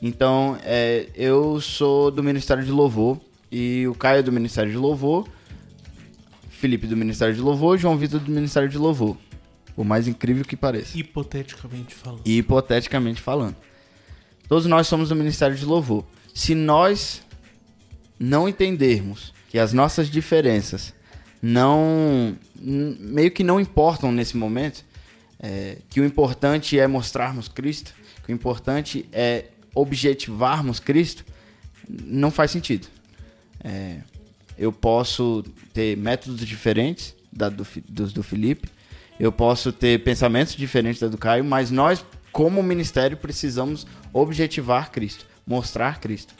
Então, 0.00 0.58
é, 0.62 1.08
eu 1.14 1.60
sou 1.60 2.10
do 2.10 2.22
Ministério 2.22 2.64
de 2.64 2.70
Louvor 2.70 3.20
e 3.50 3.86
o 3.88 3.94
Caio 3.94 4.18
é 4.18 4.22
do 4.22 4.32
Ministério 4.32 4.70
de 4.70 4.76
Louvor. 4.76 5.28
Felipe 6.50 6.86
do 6.86 6.96
Ministério 6.96 7.34
de 7.34 7.40
Louvor, 7.40 7.78
João 7.78 7.96
Vitor 7.96 8.20
do 8.20 8.30
Ministério 8.30 8.68
de 8.68 8.78
Louvor. 8.78 9.16
Por 9.74 9.84
mais 9.84 10.06
incrível 10.06 10.44
que 10.44 10.56
pareça. 10.56 10.98
Hipoteticamente 10.98 11.94
falando. 11.94 12.22
Hipoteticamente 12.24 13.20
falando. 13.20 13.56
Todos 14.48 14.66
nós 14.66 14.86
somos 14.86 15.08
do 15.08 15.16
Ministério 15.16 15.56
de 15.56 15.64
Louvor. 15.64 16.04
Se 16.34 16.54
nós 16.54 17.22
não 18.18 18.48
entendermos 18.48 19.32
que 19.48 19.58
as 19.58 19.72
nossas 19.72 20.08
diferenças 20.08 20.94
não 21.40 22.36
meio 22.56 23.30
que 23.30 23.44
não 23.44 23.60
importam 23.60 24.10
nesse 24.10 24.36
momento, 24.36 24.84
é, 25.38 25.78
que 25.90 26.00
o 26.00 26.04
importante 26.04 26.78
é 26.78 26.86
mostrarmos 26.86 27.48
Cristo, 27.48 27.92
que 28.24 28.32
o 28.32 28.34
importante 28.34 29.06
é 29.12 29.46
objetivarmos 29.74 30.78
Cristo, 30.78 31.24
não 31.88 32.30
faz 32.30 32.50
sentido. 32.50 32.86
É, 33.62 33.98
eu 34.58 34.72
posso 34.72 35.44
ter 35.72 35.96
métodos 35.96 36.46
diferentes 36.46 37.14
da 37.32 37.48
do, 37.48 37.66
dos 37.88 38.12
do 38.12 38.22
Felipe, 38.22 38.68
eu 39.18 39.32
posso 39.32 39.72
ter 39.72 40.02
pensamentos 40.02 40.54
diferentes 40.54 41.00
da 41.00 41.08
do 41.08 41.18
Caio, 41.18 41.44
mas 41.44 41.70
nós, 41.70 42.04
como 42.32 42.62
ministério, 42.62 43.16
precisamos 43.16 43.86
objetivar 44.12 44.90
Cristo, 44.90 45.26
mostrar 45.46 46.00
Cristo. 46.00 46.34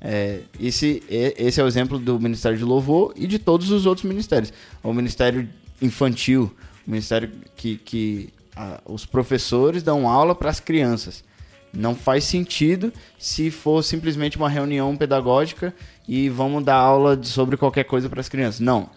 É, 0.00 0.40
esse, 0.60 1.02
esse 1.08 1.60
é 1.60 1.64
o 1.64 1.66
exemplo 1.66 1.98
do 1.98 2.20
Ministério 2.20 2.56
de 2.56 2.64
Louvor 2.64 3.12
e 3.16 3.26
de 3.26 3.38
todos 3.38 3.70
os 3.70 3.86
outros 3.86 4.04
ministérios. 4.04 4.52
O 4.82 4.92
Ministério 4.92 5.48
Infantil, 5.82 6.54
o 6.86 6.90
Ministério 6.90 7.30
que, 7.56 7.76
que 7.78 8.28
ah, 8.54 8.80
os 8.84 9.04
professores 9.04 9.82
dão 9.82 10.08
aula 10.08 10.34
para 10.34 10.50
as 10.50 10.60
crianças. 10.60 11.24
Não 11.72 11.94
faz 11.94 12.24
sentido 12.24 12.92
se 13.18 13.50
for 13.50 13.82
simplesmente 13.82 14.36
uma 14.36 14.48
reunião 14.48 14.96
pedagógica 14.96 15.74
e 16.06 16.28
vamos 16.28 16.64
dar 16.64 16.76
aula 16.76 17.16
de- 17.16 17.28
sobre 17.28 17.56
qualquer 17.56 17.84
coisa 17.84 18.08
para 18.08 18.20
as 18.20 18.28
crianças. 18.28 18.60
Não. 18.60 18.90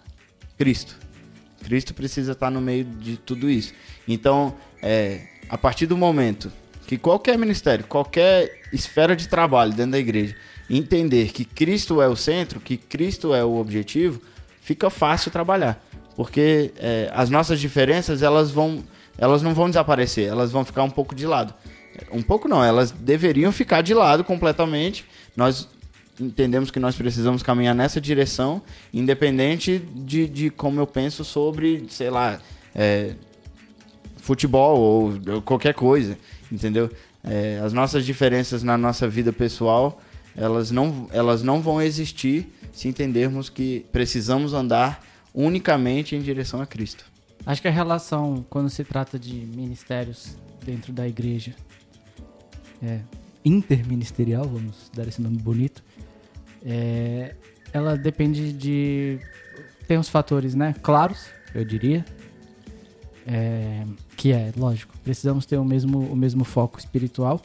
Cristo. 0.56 0.96
Cristo 1.64 1.94
precisa 1.94 2.32
estar 2.32 2.50
no 2.50 2.60
meio 2.60 2.84
de 2.84 3.16
tudo 3.16 3.48
isso. 3.48 3.72
Então, 4.08 4.54
é, 4.82 5.20
a 5.48 5.56
partir 5.56 5.86
do 5.86 5.96
momento 5.96 6.50
que 6.86 6.98
qualquer 6.98 7.38
ministério, 7.38 7.84
qualquer 7.86 8.62
esfera 8.72 9.14
de 9.14 9.28
trabalho 9.28 9.72
dentro 9.72 9.92
da 9.92 9.98
igreja 9.98 10.34
entender 10.68 11.30
que 11.32 11.44
Cristo 11.44 12.00
é 12.00 12.08
o 12.08 12.16
centro, 12.16 12.58
que 12.60 12.76
Cristo 12.76 13.34
é 13.34 13.44
o 13.44 13.56
objetivo, 13.56 14.20
fica 14.62 14.88
fácil 14.88 15.30
trabalhar. 15.30 15.82
Porque 16.16 16.72
é, 16.76 17.10
as 17.14 17.30
nossas 17.30 17.60
diferenças, 17.60 18.22
elas 18.22 18.50
vão, 18.50 18.82
elas 19.18 19.42
não 19.42 19.54
vão 19.54 19.68
desaparecer, 19.68 20.28
elas 20.28 20.50
vão 20.50 20.64
ficar 20.64 20.82
um 20.82 20.90
pouco 20.90 21.14
de 21.14 21.26
lado. 21.26 21.54
Um 22.10 22.22
pouco 22.22 22.48
não, 22.48 22.62
elas 22.64 22.90
deveriam 22.90 23.52
ficar 23.52 23.82
de 23.82 23.94
lado 23.94 24.24
completamente. 24.24 25.04
Nós 25.36 25.68
entendemos 26.20 26.70
que 26.70 26.78
nós 26.78 26.94
precisamos 26.94 27.42
caminhar 27.42 27.74
nessa 27.74 28.00
direção, 28.00 28.62
independente 28.92 29.78
de, 29.94 30.28
de 30.28 30.50
como 30.50 30.80
eu 30.80 30.86
penso 30.86 31.24
sobre, 31.24 31.86
sei 31.88 32.10
lá, 32.10 32.40
é, 32.74 33.14
futebol 34.18 34.78
ou, 34.78 35.34
ou 35.34 35.42
qualquer 35.42 35.74
coisa, 35.74 36.16
entendeu? 36.50 36.90
É, 37.24 37.60
as 37.64 37.72
nossas 37.72 38.04
diferenças 38.04 38.62
na 38.62 38.76
nossa 38.76 39.08
vida 39.08 39.32
pessoal, 39.32 40.00
elas 40.36 40.70
não, 40.70 41.08
elas 41.12 41.42
não 41.42 41.60
vão 41.60 41.80
existir 41.80 42.46
se 42.72 42.88
entendermos 42.88 43.48
que 43.48 43.84
precisamos 43.92 44.54
andar 44.54 45.04
unicamente 45.34 46.16
em 46.16 46.22
direção 46.22 46.60
a 46.60 46.66
Cristo. 46.66 47.04
Acho 47.44 47.60
que 47.60 47.68
a 47.68 47.72
relação, 47.72 48.44
quando 48.48 48.70
se 48.70 48.84
trata 48.84 49.18
de 49.18 49.34
ministérios 49.34 50.36
dentro 50.64 50.92
da 50.92 51.06
igreja, 51.06 51.54
é, 52.82 53.00
interministerial, 53.44 54.44
vamos 54.44 54.90
dar 54.94 55.06
esse 55.06 55.20
nome 55.20 55.38
bonito, 55.38 55.82
é, 56.64 57.34
ela 57.72 57.96
depende 57.96 58.52
de. 58.52 59.18
Tem 59.86 59.98
uns 59.98 60.08
fatores, 60.08 60.54
né? 60.54 60.74
Claros, 60.82 61.26
eu 61.54 61.64
diria. 61.64 62.04
É, 63.26 63.84
que 64.16 64.32
é, 64.32 64.52
lógico, 64.56 64.94
precisamos 65.04 65.46
ter 65.46 65.56
o 65.56 65.64
mesmo, 65.64 65.98
o 66.00 66.16
mesmo 66.16 66.44
foco 66.44 66.78
espiritual. 66.78 67.40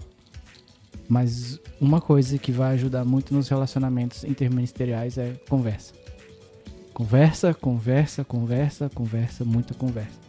Mas 1.08 1.60
uma 1.80 2.02
coisa 2.02 2.38
que 2.38 2.52
vai 2.52 2.74
ajudar 2.74 3.06
muito 3.06 3.34
nos 3.34 3.48
relacionamentos 3.48 4.24
interministeriais 4.24 5.18
é 5.18 5.34
conversa. 5.48 5.94
Conversa, 6.94 7.54
conversa, 7.54 8.26
conversa, 8.26 8.90
conversa, 8.90 9.46
muita 9.46 9.74
conversa. 9.74 10.20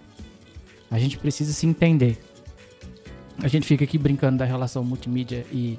A 0.91 0.99
gente 0.99 1.19
precisa 1.19 1.53
se 1.53 1.67
entender. 1.67 2.19
A 3.43 3.49
gente 3.49 3.67
fica 3.67 3.85
aqui 3.85 3.97
brincando 3.99 4.39
da 4.39 4.45
relação 4.45 4.83
multimídia 4.85 5.45
e 5.53 5.79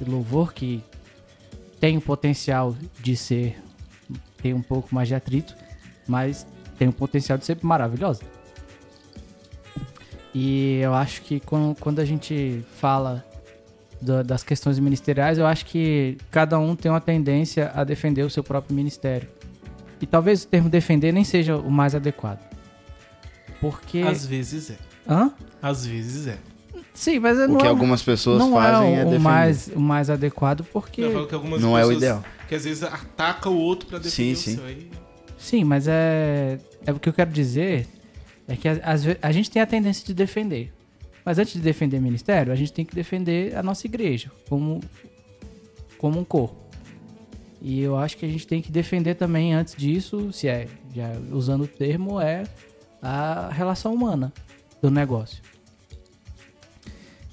e 0.00 0.04
louvor, 0.04 0.52
que 0.54 0.80
tem 1.80 1.96
o 1.96 2.00
potencial 2.00 2.76
de 3.00 3.16
ser. 3.16 3.56
tem 4.40 4.54
um 4.54 4.62
pouco 4.62 4.94
mais 4.94 5.08
de 5.08 5.14
atrito, 5.16 5.52
mas 6.06 6.46
tem 6.78 6.86
o 6.86 6.92
potencial 6.92 7.36
de 7.36 7.44
ser 7.44 7.58
maravilhosa. 7.62 8.22
E 10.34 10.78
eu 10.80 10.94
acho 10.94 11.22
que 11.22 11.40
quando, 11.40 11.74
quando 11.80 11.98
a 11.98 12.04
gente 12.04 12.64
fala 12.76 13.24
da- 14.00 14.22
das 14.22 14.44
questões 14.44 14.78
ministeriais, 14.78 15.38
eu 15.38 15.46
acho 15.46 15.66
que 15.66 16.16
cada 16.30 16.56
um 16.58 16.76
tem 16.76 16.88
uma 16.90 17.00
tendência 17.00 17.72
a 17.74 17.82
defender 17.82 18.22
o 18.22 18.30
seu 18.30 18.44
próprio 18.44 18.76
ministério. 18.76 19.28
E 20.00 20.06
talvez 20.06 20.44
o 20.44 20.46
termo 20.46 20.68
defender 20.68 21.10
nem 21.10 21.24
seja 21.24 21.56
o 21.56 21.70
mais 21.70 21.94
adequado. 21.96 22.38
Porque. 23.60 24.02
Às 24.06 24.24
vezes 24.24 24.70
é. 24.70 24.78
Hã? 25.08 25.32
Às 25.60 25.84
vezes 25.84 26.28
é. 26.28 26.38
Sim, 26.98 27.20
mas 27.20 27.38
O 27.38 27.46
não 27.46 27.58
que 27.58 27.66
é, 27.66 27.68
algumas 27.68 28.02
pessoas 28.02 28.40
não 28.40 28.52
fazem 28.54 28.96
é 28.96 28.98
é, 28.98 29.02
o, 29.02 29.04
defender. 29.04 29.18
mais, 29.20 29.68
o 29.68 29.78
mais 29.80 30.10
adequado, 30.10 30.64
porque. 30.72 31.02
Algumas 31.32 31.60
Não 31.60 31.78
é 31.78 31.86
o 31.86 31.92
ideal. 31.92 32.24
Que 32.48 32.56
às 32.56 32.64
vezes 32.64 32.82
ataca 32.82 33.48
o 33.48 33.56
outro 33.56 33.86
pra 33.88 33.98
defender 33.98 34.34
Sim, 34.34 34.50
o 34.50 34.52
sim. 34.52 34.56
seu. 34.56 34.64
Aí... 34.66 34.90
Sim, 35.38 35.62
mas 35.64 35.86
é. 35.86 36.58
É 36.84 36.92
o 36.92 36.98
que 36.98 37.08
eu 37.08 37.12
quero 37.12 37.30
dizer 37.30 37.86
é 38.48 38.56
que 38.56 38.66
a- 38.68 38.80
a 39.22 39.30
gente 39.30 39.48
tem 39.48 39.62
a 39.62 39.66
tendência 39.66 40.04
de 40.04 40.12
defender. 40.12 40.72
Mas 41.24 41.38
antes 41.38 41.52
de 41.52 41.60
defender 41.60 42.00
ministério, 42.00 42.52
a 42.52 42.56
gente 42.56 42.72
tem 42.72 42.84
que 42.84 42.94
defender 42.96 43.54
a 43.56 43.62
nossa 43.62 43.86
igreja 43.86 44.32
como, 44.48 44.80
como 45.98 46.18
um 46.18 46.24
corpo. 46.24 46.56
E 47.62 47.80
eu 47.80 47.96
acho 47.96 48.16
que 48.16 48.26
a 48.26 48.28
gente 48.28 48.44
tem 48.46 48.60
que 48.60 48.72
defender 48.72 49.14
também, 49.14 49.54
antes 49.54 49.76
disso, 49.76 50.32
se 50.32 50.48
é, 50.48 50.66
já 50.92 51.12
usando 51.30 51.62
o 51.62 51.68
termo, 51.68 52.20
é 52.20 52.42
a 53.00 53.50
relação 53.52 53.94
humana 53.94 54.32
do 54.82 54.90
negócio. 54.90 55.42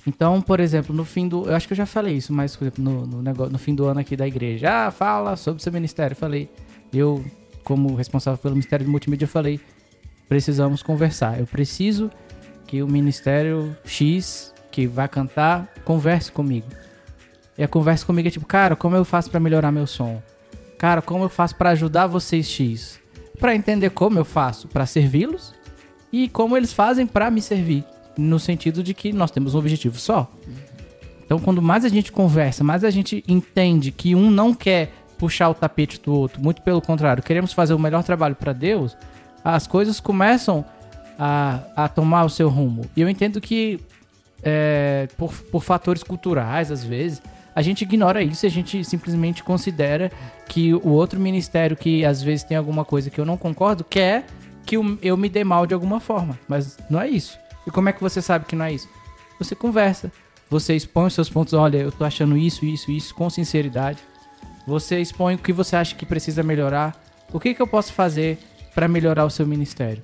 Então, 0.07 0.39
por 0.41 0.59
exemplo, 0.59 0.95
no 0.95 1.03
fim 1.03 1.27
do. 1.27 1.45
Eu 1.45 1.55
acho 1.55 1.67
que 1.67 1.73
eu 1.73 1.77
já 1.77 1.85
falei 1.85 2.15
isso, 2.15 2.31
mas 2.31 2.55
por 2.55 2.65
exemplo, 2.65 2.83
no, 2.83 3.07
no, 3.07 3.21
negócio, 3.21 3.51
no 3.51 3.57
fim 3.57 3.73
do 3.73 3.85
ano 3.85 3.99
aqui 3.99 4.15
da 4.15 4.27
igreja. 4.27 4.87
Ah, 4.87 4.91
fala 4.91 5.35
sobre 5.35 5.59
o 5.59 5.63
seu 5.63 5.73
ministério. 5.73 6.13
Eu 6.13 6.17
falei, 6.17 6.49
eu, 6.93 7.25
como 7.63 7.95
responsável 7.95 8.37
pelo 8.37 8.53
Ministério 8.53 8.85
de 8.85 8.91
Multimídia, 8.91 9.27
falei, 9.27 9.59
precisamos 10.29 10.83
conversar. 10.83 11.39
Eu 11.39 11.47
preciso 11.47 12.11
que 12.67 12.83
o 12.83 12.87
Ministério 12.87 13.75
X, 13.83 14.53
que 14.71 14.85
vai 14.85 15.07
cantar, 15.07 15.67
converse 15.83 16.31
comigo. 16.31 16.67
E 17.57 17.63
a 17.63 17.67
conversa 17.67 18.05
comigo 18.05 18.27
é 18.27 18.31
tipo, 18.31 18.45
cara, 18.45 18.75
como 18.75 18.95
eu 18.95 19.05
faço 19.05 19.31
pra 19.31 19.39
melhorar 19.39 19.71
meu 19.71 19.87
som? 19.87 20.21
Cara, 20.77 21.01
como 21.01 21.23
eu 21.23 21.29
faço 21.29 21.55
pra 21.55 21.71
ajudar 21.71 22.05
vocês 22.05 22.47
X? 22.47 22.99
Pra 23.39 23.55
entender 23.55 23.89
como 23.89 24.19
eu 24.19 24.25
faço 24.25 24.67
pra 24.67 24.85
servi-los 24.85 25.53
e 26.11 26.29
como 26.29 26.55
eles 26.55 26.73
fazem 26.73 27.07
pra 27.07 27.31
me 27.31 27.41
servir, 27.41 27.83
no 28.17 28.39
sentido 28.39 28.81
de 28.83 28.93
que 28.93 29.11
nós 29.13 29.31
temos 29.31 29.55
um 29.55 29.59
objetivo 29.59 29.97
só. 29.99 30.29
Então, 31.25 31.39
quando 31.39 31.61
mais 31.61 31.83
a 31.83 31.89
gente 31.89 32.11
conversa, 32.11 32.63
mais 32.63 32.83
a 32.83 32.89
gente 32.89 33.23
entende 33.27 33.91
que 33.91 34.13
um 34.15 34.29
não 34.29 34.53
quer 34.53 34.91
puxar 35.17 35.49
o 35.49 35.53
tapete 35.53 35.99
do 35.99 36.13
outro, 36.13 36.41
muito 36.41 36.61
pelo 36.61 36.81
contrário, 36.81 37.23
queremos 37.23 37.51
fazer 37.53 37.73
o 37.73 37.79
melhor 37.79 38.03
trabalho 38.03 38.35
para 38.35 38.53
Deus, 38.53 38.95
as 39.43 39.65
coisas 39.65 39.99
começam 39.99 40.63
a, 41.17 41.61
a 41.75 41.87
tomar 41.87 42.25
o 42.25 42.29
seu 42.29 42.49
rumo. 42.49 42.85
E 42.95 43.01
eu 43.01 43.09
entendo 43.09 43.39
que, 43.41 43.79
é, 44.43 45.07
por, 45.17 45.33
por 45.33 45.63
fatores 45.63 46.03
culturais, 46.03 46.71
às 46.71 46.83
vezes, 46.83 47.21
a 47.55 47.61
gente 47.61 47.83
ignora 47.83 48.21
isso 48.21 48.45
e 48.45 48.47
a 48.47 48.51
gente 48.51 48.83
simplesmente 48.83 49.41
considera 49.43 50.11
que 50.47 50.73
o 50.73 50.89
outro 50.89 51.19
ministério 51.19 51.75
que 51.77 52.03
às 52.05 52.21
vezes 52.21 52.43
tem 52.43 52.57
alguma 52.57 52.83
coisa 52.83 53.09
que 53.09 53.17
eu 53.19 53.25
não 53.25 53.37
concordo 53.37 53.83
quer 53.83 54.25
que 54.65 54.75
eu- 54.77 54.97
eu 55.01 55.15
me 55.15 55.29
dê 55.29 55.43
mal 55.43 55.65
de 55.65 55.73
alguma 55.73 55.99
forma. 56.01 56.37
Mas 56.49 56.77
não 56.89 56.99
é 56.99 57.07
isso. 57.07 57.39
E 57.65 57.71
como 57.71 57.89
é 57.89 57.93
que 57.93 58.01
você 58.01 58.21
sabe 58.21 58.45
que 58.45 58.55
não 58.55 58.65
é 58.65 58.73
isso? 58.73 58.87
Você 59.39 59.55
conversa. 59.55 60.11
Você 60.49 60.75
expõe 60.75 61.07
os 61.07 61.13
seus 61.13 61.29
pontos. 61.29 61.53
Olha, 61.53 61.77
eu 61.77 61.91
tô 61.91 62.03
achando 62.03 62.37
isso, 62.37 62.65
isso, 62.65 62.91
isso, 62.91 63.15
com 63.15 63.29
sinceridade. 63.29 63.99
Você 64.67 64.99
expõe 64.99 65.35
o 65.35 65.37
que 65.37 65.53
você 65.53 65.75
acha 65.75 65.95
que 65.95 66.05
precisa 66.05 66.43
melhorar. 66.43 66.95
O 67.31 67.39
que, 67.39 67.53
que 67.53 67.61
eu 67.61 67.67
posso 67.67 67.93
fazer 67.93 68.37
para 68.73 68.87
melhorar 68.87 69.25
o 69.25 69.29
seu 69.29 69.45
ministério? 69.45 70.03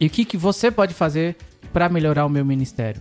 E 0.00 0.06
o 0.06 0.10
que, 0.10 0.24
que 0.24 0.36
você 0.36 0.70
pode 0.70 0.94
fazer 0.94 1.36
para 1.72 1.88
melhorar 1.88 2.24
o 2.26 2.28
meu 2.28 2.44
ministério? 2.44 3.00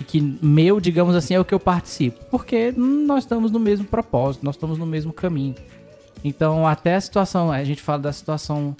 E 0.00 0.04
que 0.04 0.20
meu, 0.20 0.80
digamos 0.80 1.14
assim, 1.14 1.34
é 1.34 1.40
o 1.40 1.44
que 1.44 1.54
eu 1.54 1.60
participo. 1.60 2.24
Porque 2.30 2.72
nós 2.72 3.24
estamos 3.24 3.50
no 3.50 3.58
mesmo 3.58 3.84
propósito, 3.84 4.44
nós 4.44 4.54
estamos 4.54 4.78
no 4.78 4.86
mesmo 4.86 5.12
caminho. 5.12 5.54
Então, 6.24 6.66
até 6.66 6.94
a 6.94 7.00
situação, 7.00 7.50
a 7.50 7.62
gente 7.64 7.82
fala 7.82 7.98
da 7.98 8.12
situação 8.12 8.76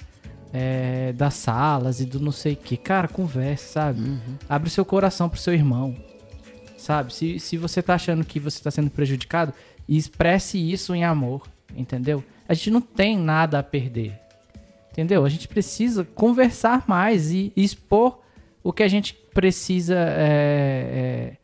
é, 0.53 1.11
das 1.13 1.33
salas 1.33 1.99
e 1.99 2.05
do 2.05 2.19
não 2.19 2.31
sei 2.31 2.53
o 2.53 2.57
que. 2.57 2.77
Cara, 2.77 3.07
conversa, 3.07 3.67
sabe? 3.67 4.19
Abre 4.47 4.69
seu 4.69 4.85
coração 4.85 5.27
pro 5.27 5.39
seu 5.39 5.53
irmão. 5.53 5.95
Sabe? 6.77 7.13
Se, 7.13 7.39
se 7.39 7.57
você 7.57 7.81
tá 7.81 7.95
achando 7.95 8.23
que 8.23 8.39
você 8.39 8.61
tá 8.61 8.69
sendo 8.69 8.91
prejudicado, 8.91 9.53
expresse 9.89 10.59
isso 10.59 10.93
em 10.93 11.03
amor, 11.03 11.47
entendeu? 11.75 12.23
A 12.47 12.53
gente 12.53 12.69
não 12.69 12.81
tem 12.81 13.17
nada 13.17 13.59
a 13.59 13.63
perder. 13.63 14.19
Entendeu? 14.91 15.25
A 15.25 15.29
gente 15.29 15.47
precisa 15.47 16.03
conversar 16.03 16.83
mais 16.87 17.31
e 17.31 17.51
expor 17.55 18.19
o 18.63 18.71
que 18.71 18.83
a 18.83 18.87
gente 18.87 19.15
precisa 19.33 19.95
é, 19.95 21.31
é, 21.31 21.37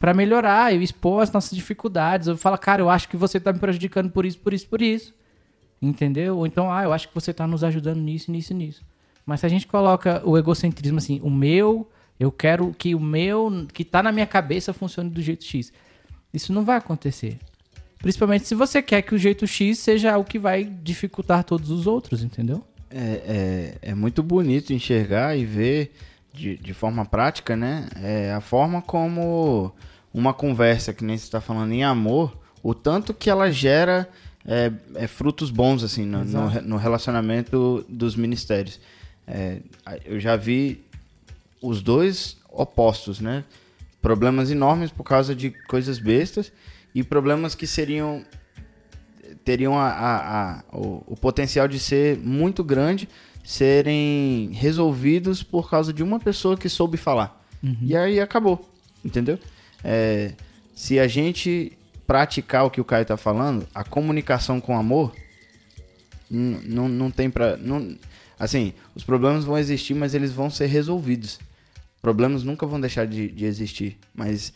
para 0.00 0.12
melhorar, 0.12 0.74
e 0.74 0.82
expor 0.82 1.22
as 1.22 1.30
nossas 1.30 1.52
dificuldades. 1.52 2.26
Eu 2.26 2.36
falo, 2.36 2.58
cara, 2.58 2.82
eu 2.82 2.90
acho 2.90 3.08
que 3.08 3.16
você 3.16 3.38
tá 3.38 3.52
me 3.52 3.60
prejudicando 3.60 4.10
por 4.10 4.26
isso, 4.26 4.40
por 4.40 4.52
isso, 4.52 4.66
por 4.66 4.82
isso. 4.82 5.14
Entendeu? 5.80 6.38
Ou 6.38 6.46
então, 6.46 6.72
ah, 6.72 6.82
eu 6.82 6.92
acho 6.92 7.08
que 7.08 7.14
você 7.14 7.32
tá 7.32 7.46
nos 7.46 7.62
ajudando 7.62 8.00
nisso, 8.00 8.30
nisso, 8.30 8.52
nisso. 8.52 8.82
Mas 9.24 9.40
se 9.40 9.46
a 9.46 9.48
gente 9.48 9.66
coloca 9.66 10.22
o 10.24 10.36
egocentrismo 10.36 10.98
assim, 10.98 11.20
o 11.22 11.30
meu, 11.30 11.88
eu 12.18 12.32
quero 12.32 12.74
que 12.76 12.94
o 12.94 13.00
meu, 13.00 13.66
que 13.72 13.84
tá 13.84 14.02
na 14.02 14.10
minha 14.10 14.26
cabeça, 14.26 14.72
funcione 14.72 15.10
do 15.10 15.22
jeito 15.22 15.44
X. 15.44 15.72
Isso 16.32 16.52
não 16.52 16.64
vai 16.64 16.76
acontecer. 16.76 17.38
Principalmente 17.98 18.46
se 18.46 18.54
você 18.54 18.80
quer 18.80 19.02
que 19.02 19.14
o 19.14 19.18
jeito 19.18 19.46
X 19.46 19.78
seja 19.78 20.16
o 20.18 20.24
que 20.24 20.38
vai 20.38 20.64
dificultar 20.64 21.44
todos 21.44 21.70
os 21.70 21.86
outros, 21.86 22.22
entendeu? 22.22 22.64
É, 22.90 23.76
é, 23.82 23.90
é 23.90 23.94
muito 23.94 24.22
bonito 24.22 24.72
enxergar 24.72 25.36
e 25.36 25.44
ver 25.44 25.92
de, 26.32 26.56
de 26.56 26.72
forma 26.72 27.04
prática, 27.04 27.56
né? 27.56 27.88
É 27.96 28.32
a 28.32 28.40
forma 28.40 28.80
como 28.80 29.72
uma 30.12 30.32
conversa, 30.32 30.94
que 30.94 31.04
nem 31.04 31.18
você 31.18 31.24
está 31.24 31.40
falando 31.40 31.72
em 31.72 31.84
amor, 31.84 32.36
o 32.62 32.72
tanto 32.74 33.12
que 33.12 33.28
ela 33.28 33.50
gera 33.50 34.08
é, 34.48 34.72
é 34.94 35.06
frutos 35.06 35.50
bons, 35.50 35.84
assim, 35.84 36.04
no, 36.06 36.24
no, 36.24 36.62
no 36.62 36.76
relacionamento 36.78 37.84
dos 37.88 38.16
ministérios. 38.16 38.80
É, 39.26 39.58
eu 40.06 40.18
já 40.18 40.34
vi 40.36 40.80
os 41.62 41.82
dois 41.82 42.36
opostos, 42.50 43.20
né? 43.20 43.44
Problemas 44.00 44.50
enormes 44.50 44.90
por 44.90 45.04
causa 45.04 45.34
de 45.34 45.50
coisas 45.68 45.98
bestas 45.98 46.50
e 46.94 47.04
problemas 47.04 47.54
que 47.54 47.66
seriam 47.66 48.24
teriam 49.44 49.78
a, 49.78 49.88
a- 49.88 50.50
a- 50.58 50.64
o, 50.76 51.02
o 51.06 51.16
potencial 51.16 51.66
de 51.68 51.78
ser 51.78 52.16
muito 52.18 52.62
grande 52.64 53.08
serem 53.44 54.50
resolvidos 54.52 55.42
por 55.42 55.70
causa 55.70 55.92
de 55.92 56.02
uma 56.02 56.18
pessoa 56.20 56.56
que 56.56 56.68
soube 56.68 56.96
falar. 56.96 57.34
E 57.82 57.96
aí 57.96 58.20
acabou, 58.20 58.68
entendeu? 59.04 59.38
É, 59.82 60.32
se 60.74 60.98
a 60.98 61.08
gente 61.08 61.72
praticar 62.08 62.64
o 62.64 62.70
que 62.70 62.80
o 62.80 62.84
Caio 62.84 63.04
tá 63.04 63.16
falando, 63.18 63.68
a 63.74 63.84
comunicação 63.84 64.60
com 64.62 64.76
amor, 64.76 65.14
não, 66.30 66.88
não 66.88 67.10
tem 67.10 67.30
pra. 67.30 67.56
Não, 67.56 67.96
assim, 68.38 68.72
os 68.94 69.04
problemas 69.04 69.44
vão 69.44 69.58
existir, 69.58 69.94
mas 69.94 70.14
eles 70.14 70.32
vão 70.32 70.50
ser 70.50 70.66
resolvidos. 70.66 71.38
Problemas 72.00 72.42
nunca 72.42 72.66
vão 72.66 72.80
deixar 72.80 73.06
de, 73.06 73.28
de 73.28 73.44
existir, 73.44 73.98
mas 74.14 74.52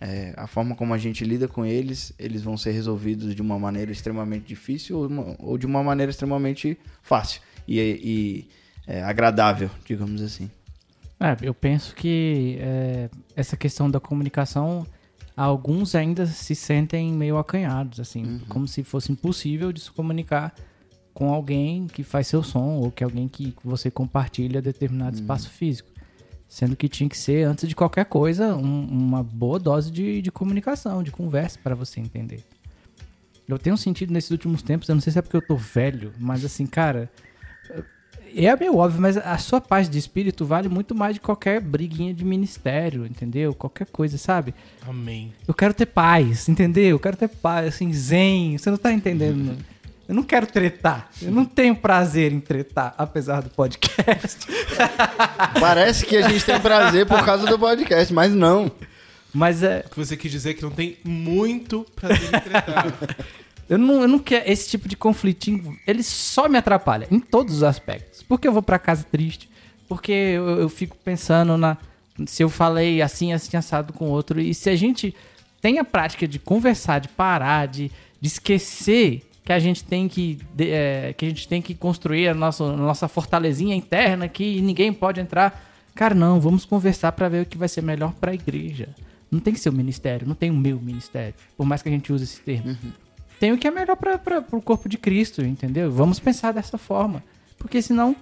é, 0.00 0.32
a 0.36 0.46
forma 0.46 0.74
como 0.76 0.94
a 0.94 0.98
gente 0.98 1.24
lida 1.24 1.48
com 1.48 1.64
eles, 1.66 2.12
eles 2.18 2.42
vão 2.42 2.56
ser 2.56 2.70
resolvidos 2.72 3.34
de 3.34 3.42
uma 3.42 3.58
maneira 3.58 3.90
extremamente 3.90 4.46
difícil 4.46 4.98
ou, 4.98 5.06
uma- 5.08 5.36
ou 5.38 5.58
de 5.58 5.66
uma 5.66 5.82
maneira 5.82 6.10
extremamente 6.10 6.78
fácil 7.02 7.40
e, 7.66 7.80
e, 7.80 8.48
é, 8.86 9.02
agradável, 9.02 9.70
digamos 9.86 10.20
assim. 10.22 10.50
É, 11.18 11.36
eu 11.42 11.54
penso 11.54 11.94
que 11.94 12.58
é, 12.60 13.08
essa 13.34 13.56
questão 13.56 13.90
da 13.90 13.98
comunicação, 14.00 14.86
alguns 15.36 15.94
ainda 15.94 16.26
se 16.26 16.54
sentem 16.54 17.12
meio 17.12 17.38
acanhados, 17.38 17.98
assim, 18.00 18.40
como 18.48 18.66
se 18.68 18.82
fosse 18.82 19.10
impossível 19.12 19.72
de 19.72 19.80
se 19.80 19.90
comunicar 19.90 20.54
com 21.14 21.32
alguém 21.32 21.86
que 21.86 22.02
faz 22.02 22.26
seu 22.26 22.42
som 22.42 22.76
ou 22.80 22.90
que 22.90 23.04
alguém 23.04 23.28
que 23.28 23.54
você 23.64 23.90
compartilha 23.90 24.62
determinado 24.62 25.16
espaço 25.16 25.48
físico. 25.50 25.90
Sendo 26.48 26.76
que 26.76 26.86
tinha 26.88 27.08
que 27.08 27.16
ser, 27.16 27.46
antes 27.46 27.66
de 27.68 27.74
qualquer 27.74 28.04
coisa, 28.04 28.54
um- 28.54 28.86
uma 28.86 29.22
boa 29.22 29.58
dose 29.58 29.90
de, 29.90 30.20
de 30.20 30.30
comunicação, 30.30 31.02
de 31.02 31.10
conversa 31.10 31.58
para 31.62 31.74
você 31.74 31.98
entender. 31.98 32.44
Eu 33.48 33.58
tenho 33.58 33.76
sentido 33.76 34.12
nesses 34.12 34.30
últimos 34.30 34.62
tempos, 34.62 34.88
eu 34.88 34.94
não 34.94 35.00
sei 35.02 35.12
se 35.12 35.18
é 35.18 35.22
porque 35.22 35.36
eu 35.36 35.46
tô 35.46 35.56
velho, 35.56 36.12
mas 36.18 36.44
assim, 36.44 36.66
cara, 36.66 37.10
é 38.36 38.56
meio 38.56 38.76
óbvio, 38.76 39.00
mas 39.00 39.16
a 39.16 39.36
sua 39.38 39.60
paz 39.60 39.88
de 39.88 39.98
espírito 39.98 40.44
vale 40.44 40.68
muito 40.68 40.94
mais 40.94 41.14
de 41.14 41.20
qualquer 41.20 41.60
briguinha 41.60 42.12
de 42.14 42.24
ministério, 42.24 43.06
entendeu? 43.06 43.54
Qualquer 43.54 43.86
coisa, 43.86 44.16
sabe? 44.18 44.54
Amém. 44.86 45.32
Eu 45.46 45.54
quero 45.54 45.74
ter 45.74 45.86
paz, 45.86 46.48
entendeu? 46.48 46.90
Eu 46.90 46.98
quero 46.98 47.16
ter 47.16 47.28
paz, 47.28 47.74
assim, 47.74 47.92
zen. 47.92 48.56
Você 48.58 48.70
não 48.70 48.78
tá 48.78 48.92
entendendo? 48.92 49.56
Eu 50.08 50.16
não 50.16 50.24
quero 50.24 50.46
tretar. 50.46 51.08
Eu 51.22 51.30
não 51.30 51.44
tenho 51.44 51.74
prazer 51.74 52.32
em 52.32 52.40
tretar, 52.40 52.92
apesar 52.98 53.40
do 53.40 53.48
podcast. 53.48 54.46
Parece 55.58 56.04
que 56.04 56.16
a 56.16 56.28
gente 56.28 56.44
tem 56.44 56.60
prazer 56.60 57.06
por 57.06 57.24
causa 57.24 57.46
do 57.46 57.58
podcast, 57.58 58.12
mas 58.12 58.32
não. 58.34 58.70
Mas 59.32 59.62
é, 59.62 59.84
O 59.86 59.90
que 59.90 59.96
você 59.96 60.16
quis 60.16 60.30
dizer 60.30 60.50
é 60.50 60.54
que 60.54 60.62
não 60.62 60.70
tem 60.70 60.98
muito 61.02 61.86
prazer 61.96 62.28
em 62.28 62.40
tretar. 62.40 62.92
eu 63.68 63.78
não, 63.78 64.02
eu 64.02 64.08
não 64.08 64.18
quero 64.18 64.50
esse 64.50 64.68
tipo 64.70 64.88
de 64.88 64.96
conflitinho. 64.96 65.76
Ele 65.86 66.02
só 66.02 66.48
me 66.48 66.58
atrapalha 66.58 67.06
em 67.10 67.18
todos 67.20 67.56
os 67.56 67.62
aspectos. 67.62 68.22
Porque 68.22 68.46
eu 68.46 68.52
vou 68.52 68.62
pra 68.62 68.78
casa 68.78 69.04
triste. 69.04 69.48
Porque 69.88 70.12
eu, 70.12 70.46
eu 70.60 70.68
fico 70.68 70.96
pensando 71.04 71.56
na 71.56 71.76
se 72.26 72.42
eu 72.42 72.48
falei 72.50 73.00
assim, 73.00 73.32
assim, 73.32 73.56
assado 73.56 73.92
com 73.92 74.08
outro. 74.10 74.40
E 74.40 74.52
se 74.54 74.68
a 74.68 74.76
gente 74.76 75.14
tem 75.60 75.78
a 75.78 75.84
prática 75.84 76.28
de 76.28 76.38
conversar, 76.38 76.98
de 77.00 77.08
parar, 77.08 77.66
de, 77.66 77.90
de 78.20 78.26
esquecer 78.28 79.22
que 79.44 79.52
a 79.52 79.58
gente 79.58 79.82
tem 79.82 80.06
que 80.08 80.38
de- 80.54 80.70
é, 80.70 81.14
que 81.16 81.24
a 81.24 81.28
gente 81.28 81.48
tem 81.48 81.60
que 81.62 81.74
construir 81.74 82.28
a 82.28 82.34
nossa, 82.34 82.62
a 82.64 82.76
nossa 82.76 83.08
fortalezinha 83.08 83.74
interna 83.74 84.28
que 84.28 84.60
ninguém 84.60 84.92
pode 84.92 85.20
entrar. 85.20 85.68
Cara, 85.94 86.14
não, 86.14 86.40
vamos 86.40 86.64
conversar 86.64 87.12
pra 87.12 87.28
ver 87.28 87.42
o 87.42 87.46
que 87.46 87.58
vai 87.58 87.68
ser 87.68 87.82
melhor 87.82 88.12
pra 88.14 88.32
igreja. 88.34 88.88
Não 89.30 89.40
tem 89.40 89.52
que 89.54 89.60
ser 89.60 89.70
o 89.70 89.72
ministério, 89.72 90.28
não 90.28 90.34
tem 90.34 90.50
o 90.50 90.54
meu 90.54 90.78
ministério, 90.78 91.34
por 91.56 91.64
mais 91.66 91.82
que 91.82 91.88
a 91.88 91.92
gente 91.92 92.12
use 92.12 92.24
esse 92.24 92.40
termo 92.42 92.76
tem 93.42 93.50
o 93.50 93.58
que 93.58 93.66
é 93.66 93.72
melhor 93.72 93.96
para 93.96 94.44
o 94.52 94.62
corpo 94.62 94.88
de 94.88 94.96
Cristo, 94.96 95.42
entendeu? 95.42 95.90
Vamos 95.90 96.20
pensar 96.20 96.52
dessa 96.52 96.78
forma. 96.78 97.24
Porque 97.58 97.82
senão, 97.82 98.14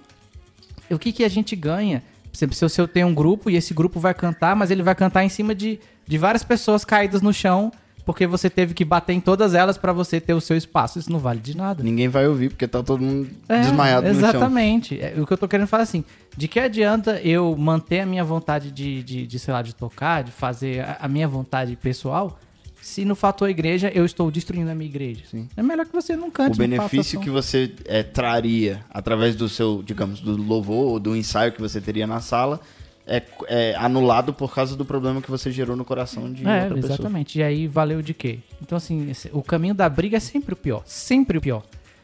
o 0.89 0.97
que, 0.97 1.11
que 1.11 1.23
a 1.23 1.29
gente 1.29 1.55
ganha? 1.55 2.01
Se 2.33 2.47
se 2.51 2.81
eu 2.81 2.87
tenho 2.87 3.05
um 3.05 3.13
grupo 3.13 3.47
e 3.47 3.55
esse 3.55 3.71
grupo 3.71 3.99
vai 3.99 4.15
cantar, 4.15 4.55
mas 4.55 4.71
ele 4.71 4.81
vai 4.81 4.95
cantar 4.95 5.23
em 5.23 5.29
cima 5.29 5.53
de, 5.53 5.79
de 6.07 6.17
várias 6.17 6.43
pessoas 6.43 6.83
caídas 6.83 7.21
no 7.21 7.31
chão, 7.31 7.71
porque 8.03 8.25
você 8.25 8.49
teve 8.49 8.73
que 8.73 8.83
bater 8.83 9.13
em 9.13 9.19
todas 9.19 9.53
elas 9.53 9.77
para 9.77 9.93
você 9.93 10.19
ter 10.19 10.33
o 10.33 10.41
seu 10.41 10.57
espaço. 10.57 10.97
Isso 10.97 11.11
não 11.11 11.19
vale 11.19 11.39
de 11.39 11.55
nada. 11.55 11.83
Ninguém 11.83 12.07
vai 12.07 12.27
ouvir 12.27 12.49
porque 12.49 12.67
tá 12.67 12.81
todo 12.81 13.03
mundo 13.03 13.29
É, 13.47 13.59
desmaiado 13.59 14.07
no 14.07 14.19
chão. 14.19 14.27
Exatamente. 14.27 14.99
É, 14.99 15.13
o 15.21 15.27
que 15.27 15.33
eu 15.33 15.37
tô 15.37 15.47
querendo 15.47 15.67
falar 15.67 15.83
assim, 15.83 16.03
de 16.35 16.47
que 16.47 16.59
adianta 16.59 17.21
eu 17.21 17.55
manter 17.55 17.99
a 17.99 18.07
minha 18.07 18.23
vontade 18.23 18.71
de, 18.71 19.03
de, 19.03 19.27
de, 19.27 19.37
sei 19.37 19.53
lá, 19.53 19.61
de 19.61 19.75
tocar, 19.75 20.23
de 20.23 20.31
fazer 20.31 20.79
a, 20.79 20.97
a 21.01 21.07
minha 21.07 21.27
vontade 21.27 21.75
pessoal, 21.75 22.39
se 22.81 23.05
no 23.05 23.15
fator 23.15 23.49
igreja 23.49 23.91
eu 23.93 24.03
estou 24.05 24.29
destruindo 24.31 24.69
a 24.71 24.75
minha 24.75 24.89
igreja? 24.89 25.21
Sim. 25.29 25.47
É 25.55 25.61
melhor 25.61 25.85
que 25.85 25.93
você 25.93 26.15
não 26.15 26.29
cante. 26.31 26.55
o 26.55 26.57
benefício 26.57 27.19
que 27.19 27.29
você 27.29 27.71
é, 27.85 28.03
traria 28.03 28.83
através 28.89 29.35
do 29.35 29.47
seu, 29.47 29.83
digamos, 29.83 30.19
do 30.19 30.35
louvor 30.35 30.91
ou 30.93 30.99
do 30.99 31.15
ensaio 31.15 31.51
que 31.51 31.61
você 31.61 31.79
teria 31.79 32.07
na 32.07 32.19
sala 32.19 32.59
é, 33.05 33.21
é 33.47 33.75
anulado 33.77 34.33
por 34.33 34.53
causa 34.53 34.75
do 34.75 34.85
problema 34.85 35.21
que 35.21 35.29
você 35.29 35.51
gerou 35.51 35.75
no 35.75 35.83
coração 35.83 36.31
de 36.31 36.45
É, 36.47 36.63
outra 36.63 36.75
pessoa. 36.75 36.93
exatamente. 36.93 37.39
E 37.39 37.43
aí 37.43 37.67
valeu 37.67 38.01
de 38.01 38.13
quê? 38.13 38.39
Então, 38.61 38.75
assim, 38.77 39.09
esse- 39.09 39.29
o 39.33 39.41
caminho 39.41 39.73
da 39.73 39.89
briga 39.89 40.17
é 40.17 40.19
sempre 40.19 40.53
o 40.53 40.57
pior. 40.57 40.83
Sempre 40.85 41.37
o 41.37 41.41
pior. 41.41 41.63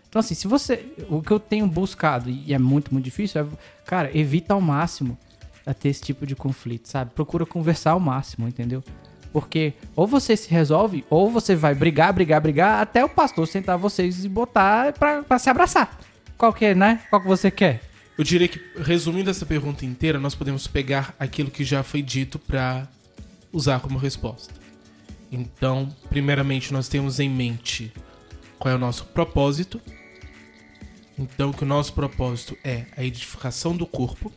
Então, 0.10 0.20
assim, 0.20 0.34
se 0.34 0.48
você. 0.48 0.86
O 1.10 1.22
que 1.22 1.32
eu 1.32 1.40
tenho 1.40 1.68
buscado, 1.68 2.30
e 2.30 2.54
é 2.54 2.58
muito, 2.58 2.92
muito 2.94 3.06
difícil, 3.06 3.42
é, 3.42 3.46
cara, 3.86 4.10
evita 4.18 4.54
ao 4.54 4.62
máximo 4.62 5.18
a 5.66 5.74
ter 5.74 5.90
esse 5.90 6.02
tipo 6.02 6.26
de 6.26 6.36
conflito, 6.36 6.88
sabe? 6.88 7.12
Procura 7.12 7.46
conversar 7.46 7.92
ao 7.92 8.00
máximo, 8.00 8.48
entendeu? 8.48 8.84
Porque 9.38 9.76
ou 9.96 10.08
você 10.08 10.36
se 10.36 10.50
resolve, 10.50 11.06
ou 11.12 11.30
você 11.30 11.56
vai 11.56 11.76
brigar, 11.76 12.12
brigar, 12.12 12.42
brigar, 12.42 12.82
até 12.82 13.06
o 13.06 13.10
pastor 13.10 13.48
sentar 13.48 13.78
vocês 13.78 14.26
e 14.26 14.28
botar 14.28 14.94
pra, 14.94 15.22
pra 15.22 15.38
se 15.38 15.48
abraçar. 15.48 16.00
Qual 16.36 16.52
que 16.52 16.66
é, 16.66 16.74
né? 16.74 17.04
Qual 17.12 17.22
que 17.22 17.28
você 17.28 17.52
quer? 17.52 17.84
Eu 18.18 18.24
diria 18.24 18.48
que, 18.48 18.60
resumindo 18.80 19.30
essa 19.30 19.46
pergunta 19.46 19.86
inteira, 19.86 20.20
nós 20.20 20.34
podemos 20.34 20.66
pegar 20.66 21.14
aquilo 21.20 21.52
que 21.52 21.64
já 21.64 21.84
foi 21.84 22.02
dito 22.02 22.40
para 22.40 22.88
usar 23.54 23.80
como 23.80 24.00
resposta. 24.00 24.56
Então, 25.32 25.96
primeiramente, 26.10 26.74
nós 26.74 26.88
temos 26.88 27.20
em 27.20 27.30
mente 27.30 27.94
qual 28.58 28.74
é 28.74 28.76
o 28.76 28.80
nosso 28.80 29.06
propósito. 29.06 29.80
Então, 31.16 31.54
que 31.54 31.62
o 31.62 31.68
nosso 31.68 31.94
propósito 31.94 32.58
é 32.64 32.86
a 32.98 33.04
edificação 33.04 33.78
do 33.78 33.86
corpo. 33.86 34.34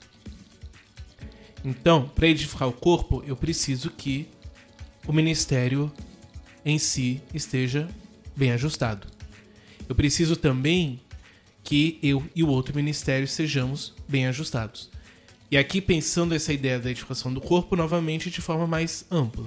Então, 1.64 2.06
para 2.06 2.28
edificar 2.28 2.68
o 2.68 2.72
corpo, 2.72 3.24
eu 3.27 3.35
preciso 3.35 3.89
que 3.89 4.28
o 5.06 5.12
ministério 5.12 5.93
em 6.64 6.78
si 6.78 7.22
esteja 7.32 7.89
bem 8.36 8.52
ajustado. 8.52 9.06
Eu 9.89 9.94
preciso 9.94 10.36
também 10.36 11.01
que 11.62 11.98
eu 12.02 12.22
e 12.35 12.43
o 12.43 12.48
outro 12.48 12.74
ministério 12.74 13.27
sejamos 13.27 13.94
bem 14.09 14.27
ajustados. 14.27 14.90
E 15.51 15.59
aqui 15.59 15.81
pensando 15.81 16.35
essa 16.35 16.52
ideia 16.52 16.78
da 16.78 16.90
edificação 16.90 17.32
do 17.32 17.40
corpo 17.40 17.74
novamente 17.74 18.31
de 18.31 18.40
forma 18.40 18.66
mais 18.66 19.05
ampla. 19.10 19.47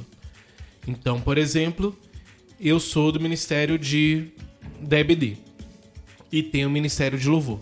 Então, 0.86 1.22
por 1.22 1.38
exemplo, 1.38 1.98
eu 2.60 2.80
sou 2.80 3.12
do 3.12 3.20
ministério 3.20 3.80
de 3.80 4.32
da 4.82 5.00
EBD 5.00 5.38
e 6.32 6.44
tenho 6.44 6.68
o 6.68 6.72
ministério 6.72 7.18
de 7.18 7.28
louvor. 7.30 7.60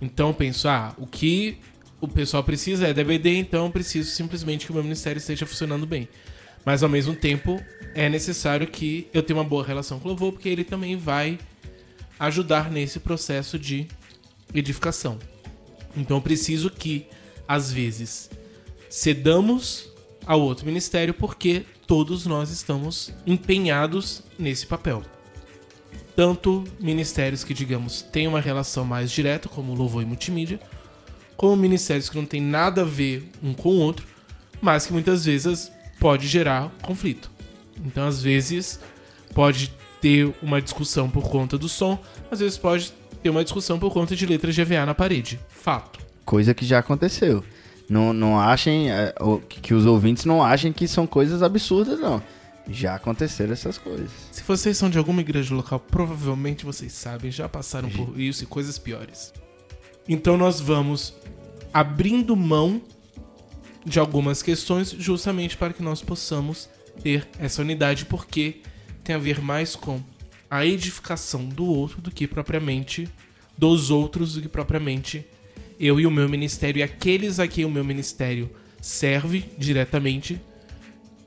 Então 0.00 0.28
eu 0.28 0.34
penso, 0.34 0.68
ah, 0.68 0.94
o 0.98 1.06
que 1.06 1.58
o 2.00 2.08
pessoal 2.08 2.42
precisa 2.44 2.86
é 2.86 2.94
da 2.94 3.02
EBD, 3.02 3.38
então 3.38 3.66
eu 3.66 3.70
preciso 3.70 4.10
simplesmente 4.10 4.66
que 4.66 4.70
o 4.72 4.74
meu 4.74 4.82
ministério 4.82 5.18
esteja 5.18 5.46
funcionando 5.46 5.86
bem. 5.86 6.08
Mas 6.66 6.82
ao 6.82 6.88
mesmo 6.88 7.14
tempo 7.14 7.62
é 7.94 8.08
necessário 8.08 8.66
que 8.66 9.06
eu 9.14 9.22
tenha 9.22 9.38
uma 9.38 9.44
boa 9.44 9.64
relação 9.64 10.00
com 10.00 10.06
o 10.06 10.08
louvor, 10.08 10.32
porque 10.32 10.48
ele 10.48 10.64
também 10.64 10.96
vai 10.96 11.38
ajudar 12.18 12.72
nesse 12.72 12.98
processo 12.98 13.56
de 13.56 13.86
edificação. 14.52 15.16
Então 15.96 16.16
eu 16.16 16.20
preciso 16.20 16.68
que, 16.68 17.06
às 17.46 17.72
vezes, 17.72 18.28
cedamos 18.90 19.88
ao 20.26 20.40
outro 20.40 20.66
ministério 20.66 21.14
porque 21.14 21.64
todos 21.86 22.26
nós 22.26 22.50
estamos 22.50 23.14
empenhados 23.24 24.24
nesse 24.36 24.66
papel. 24.66 25.04
Tanto 26.16 26.64
ministérios 26.80 27.44
que, 27.44 27.54
digamos, 27.54 28.02
têm 28.02 28.26
uma 28.26 28.40
relação 28.40 28.84
mais 28.84 29.12
direta, 29.12 29.48
como 29.48 29.72
louvor 29.72 30.02
e 30.02 30.06
multimídia, 30.06 30.58
como 31.36 31.54
ministérios 31.54 32.10
que 32.10 32.16
não 32.16 32.26
têm 32.26 32.40
nada 32.40 32.80
a 32.80 32.84
ver 32.84 33.30
um 33.40 33.54
com 33.54 33.68
o 33.68 33.78
outro, 33.78 34.04
mas 34.60 34.84
que 34.84 34.92
muitas 34.92 35.24
vezes 35.26 35.70
pode 35.98 36.26
gerar 36.26 36.70
conflito. 36.82 37.30
Então, 37.84 38.06
às 38.06 38.22
vezes, 38.22 38.80
pode 39.34 39.72
ter 40.00 40.32
uma 40.42 40.60
discussão 40.60 41.10
por 41.10 41.28
conta 41.28 41.58
do 41.58 41.68
som, 41.68 41.98
às 42.30 42.40
vezes 42.40 42.58
pode 42.58 42.92
ter 43.22 43.30
uma 43.30 43.42
discussão 43.42 43.78
por 43.78 43.92
conta 43.92 44.14
de 44.14 44.24
letras 44.26 44.54
de 44.54 44.60
EVA 44.60 44.86
na 44.86 44.94
parede. 44.94 45.40
Fato. 45.48 45.98
Coisa 46.24 46.54
que 46.54 46.64
já 46.64 46.78
aconteceu. 46.78 47.44
Não, 47.88 48.12
não 48.12 48.38
achem, 48.40 48.90
é, 48.90 49.14
que 49.48 49.72
os 49.72 49.86
ouvintes 49.86 50.24
não 50.24 50.42
achem 50.42 50.72
que 50.72 50.88
são 50.88 51.06
coisas 51.06 51.42
absurdas, 51.42 52.00
não. 52.00 52.22
Já 52.68 52.96
aconteceram 52.96 53.52
essas 53.52 53.78
coisas. 53.78 54.10
Se 54.32 54.42
vocês 54.42 54.76
são 54.76 54.90
de 54.90 54.98
alguma 54.98 55.20
igreja 55.20 55.54
local, 55.54 55.78
provavelmente 55.78 56.64
vocês 56.64 56.92
sabem, 56.92 57.30
já 57.30 57.48
passaram 57.48 57.88
por 57.88 58.18
isso 58.18 58.42
e 58.42 58.46
coisas 58.46 58.76
piores. 58.76 59.32
Então 60.08 60.36
nós 60.36 60.60
vamos 60.60 61.14
abrindo 61.72 62.34
mão 62.34 62.80
de 63.86 64.00
algumas 64.00 64.42
questões 64.42 64.90
justamente 64.90 65.56
para 65.56 65.72
que 65.72 65.82
nós 65.82 66.02
possamos 66.02 66.68
ter 67.00 67.26
essa 67.38 67.62
unidade, 67.62 68.04
porque 68.04 68.56
tem 69.04 69.14
a 69.14 69.18
ver 69.18 69.40
mais 69.40 69.76
com 69.76 70.02
a 70.50 70.66
edificação 70.66 71.46
do 71.48 71.64
outro 71.64 72.02
do 72.02 72.10
que 72.10 72.26
propriamente 72.26 73.08
dos 73.56 73.90
outros, 73.90 74.34
do 74.34 74.42
que 74.42 74.48
propriamente 74.48 75.24
eu 75.78 76.00
e 76.00 76.06
o 76.06 76.10
meu 76.10 76.28
ministério 76.28 76.80
e 76.80 76.82
aqueles 76.82 77.38
a 77.38 77.46
quem 77.46 77.64
o 77.64 77.70
meu 77.70 77.84
ministério 77.84 78.50
serve 78.80 79.44
diretamente 79.56 80.40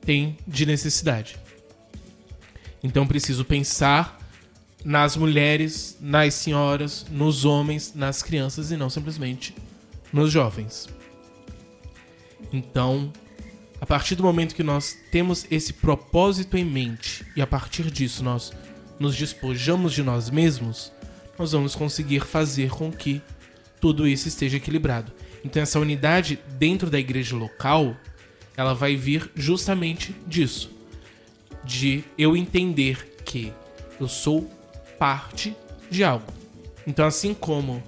tem 0.04 0.36
de 0.46 0.66
necessidade. 0.66 1.38
Então 2.82 3.06
preciso 3.06 3.44
pensar 3.44 4.20
nas 4.84 5.16
mulheres, 5.16 5.96
nas 6.00 6.34
senhoras, 6.34 7.06
nos 7.10 7.44
homens, 7.44 7.94
nas 7.94 8.22
crianças 8.22 8.70
e 8.70 8.76
não 8.76 8.90
simplesmente 8.90 9.54
nos 10.12 10.30
jovens. 10.30 10.99
Então, 12.52 13.12
a 13.80 13.86
partir 13.86 14.14
do 14.14 14.22
momento 14.22 14.54
que 14.54 14.62
nós 14.62 14.96
temos 15.10 15.46
esse 15.50 15.72
propósito 15.72 16.56
em 16.56 16.64
mente 16.64 17.24
e 17.34 17.40
a 17.40 17.46
partir 17.46 17.90
disso 17.90 18.22
nós 18.22 18.52
nos 18.98 19.16
despojamos 19.16 19.92
de 19.92 20.02
nós 20.02 20.28
mesmos, 20.28 20.92
nós 21.38 21.52
vamos 21.52 21.74
conseguir 21.74 22.20
fazer 22.20 22.70
com 22.70 22.92
que 22.92 23.22
tudo 23.80 24.06
isso 24.06 24.28
esteja 24.28 24.58
equilibrado. 24.58 25.10
Então 25.42 25.62
essa 25.62 25.80
unidade 25.80 26.38
dentro 26.58 26.90
da 26.90 26.98
igreja 26.98 27.34
local, 27.34 27.96
ela 28.56 28.74
vai 28.74 28.94
vir 28.94 29.30
justamente 29.34 30.14
disso, 30.26 30.70
de 31.64 32.04
eu 32.18 32.36
entender 32.36 33.16
que 33.24 33.52
eu 33.98 34.08
sou 34.08 34.50
parte 34.98 35.56
de 35.90 36.04
algo. 36.04 36.30
Então 36.86 37.06
assim 37.06 37.32
como 37.32 37.82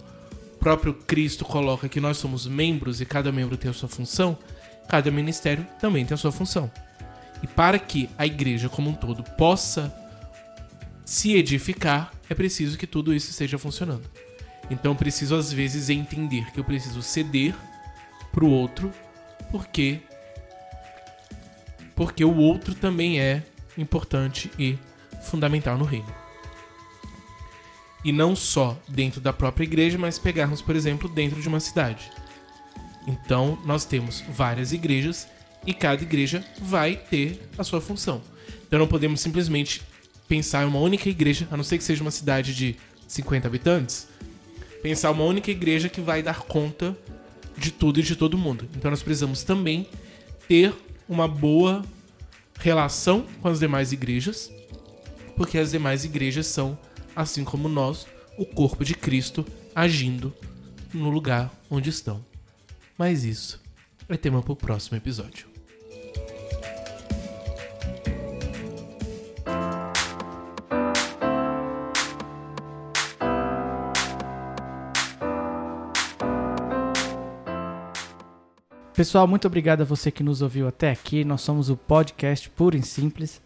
próprio 0.62 0.94
Cristo 0.94 1.44
coloca 1.44 1.88
que 1.88 2.00
nós 2.00 2.16
somos 2.16 2.46
membros 2.46 3.00
e 3.00 3.04
cada 3.04 3.32
membro 3.32 3.56
tem 3.56 3.68
a 3.68 3.74
sua 3.74 3.88
função, 3.88 4.38
cada 4.88 5.10
ministério 5.10 5.66
também 5.80 6.06
tem 6.06 6.14
a 6.14 6.18
sua 6.18 6.30
função. 6.30 6.70
E 7.42 7.48
para 7.48 7.80
que 7.80 8.08
a 8.16 8.24
igreja 8.24 8.68
como 8.68 8.88
um 8.88 8.94
todo 8.94 9.24
possa 9.36 9.92
se 11.04 11.34
edificar, 11.34 12.12
é 12.30 12.34
preciso 12.34 12.78
que 12.78 12.86
tudo 12.86 13.12
isso 13.12 13.28
esteja 13.30 13.58
funcionando. 13.58 14.08
Então 14.70 14.94
preciso 14.94 15.34
às 15.34 15.52
vezes 15.52 15.90
entender 15.90 16.52
que 16.52 16.60
eu 16.60 16.64
preciso 16.64 17.02
ceder 17.02 17.56
pro 18.30 18.46
outro, 18.48 18.92
porque 19.50 20.00
porque 21.96 22.24
o 22.24 22.36
outro 22.36 22.72
também 22.74 23.20
é 23.20 23.42
importante 23.76 24.48
e 24.56 24.78
fundamental 25.22 25.76
no 25.76 25.84
reino. 25.84 26.21
E 28.04 28.12
não 28.12 28.34
só 28.34 28.76
dentro 28.88 29.20
da 29.20 29.32
própria 29.32 29.64
igreja, 29.64 29.96
mas 29.96 30.18
pegarmos, 30.18 30.60
por 30.60 30.74
exemplo, 30.74 31.08
dentro 31.08 31.40
de 31.40 31.48
uma 31.48 31.60
cidade. 31.60 32.10
Então, 33.06 33.58
nós 33.64 33.84
temos 33.84 34.22
várias 34.28 34.72
igrejas 34.72 35.28
e 35.66 35.72
cada 35.72 36.02
igreja 36.02 36.44
vai 36.60 36.96
ter 36.96 37.48
a 37.56 37.64
sua 37.64 37.80
função. 37.80 38.20
Então, 38.66 38.78
não 38.78 38.86
podemos 38.86 39.20
simplesmente 39.20 39.82
pensar 40.28 40.64
em 40.64 40.66
uma 40.66 40.78
única 40.80 41.08
igreja, 41.08 41.46
a 41.50 41.56
não 41.56 41.64
ser 41.64 41.78
que 41.78 41.84
seja 41.84 42.02
uma 42.02 42.10
cidade 42.10 42.54
de 42.54 42.76
50 43.06 43.46
habitantes, 43.46 44.08
pensar 44.82 45.10
uma 45.10 45.24
única 45.24 45.50
igreja 45.50 45.88
que 45.88 46.00
vai 46.00 46.22
dar 46.22 46.40
conta 46.40 46.96
de 47.56 47.70
tudo 47.70 48.00
e 48.00 48.02
de 48.02 48.16
todo 48.16 48.38
mundo. 48.38 48.68
Então, 48.76 48.90
nós 48.90 49.02
precisamos 49.02 49.44
também 49.44 49.86
ter 50.48 50.74
uma 51.08 51.28
boa 51.28 51.84
relação 52.58 53.26
com 53.40 53.48
as 53.48 53.58
demais 53.58 53.92
igrejas, 53.92 54.50
porque 55.36 55.58
as 55.58 55.70
demais 55.72 56.04
igrejas 56.04 56.46
são, 56.46 56.78
assim 57.14 57.44
como 57.44 57.68
nós, 57.68 58.06
o 58.38 58.46
corpo 58.46 58.84
de 58.84 58.94
Cristo 58.94 59.44
agindo 59.74 60.34
no 60.92 61.10
lugar 61.10 61.52
onde 61.70 61.90
estão. 61.90 62.24
Mas 62.96 63.24
isso 63.24 63.60
é 64.08 64.16
tema 64.16 64.42
para 64.42 64.52
o 64.52 64.56
próximo 64.56 64.96
episódio. 64.96 65.52
Pessoal, 78.94 79.26
muito 79.26 79.46
obrigado 79.46 79.80
a 79.80 79.84
você 79.84 80.10
que 80.10 80.22
nos 80.22 80.42
ouviu 80.42 80.68
até 80.68 80.90
aqui. 80.90 81.24
Nós 81.24 81.40
somos 81.40 81.70
o 81.70 81.76
podcast 81.76 82.48
Puro 82.50 82.76
e 82.76 82.82
Simples. 82.82 83.40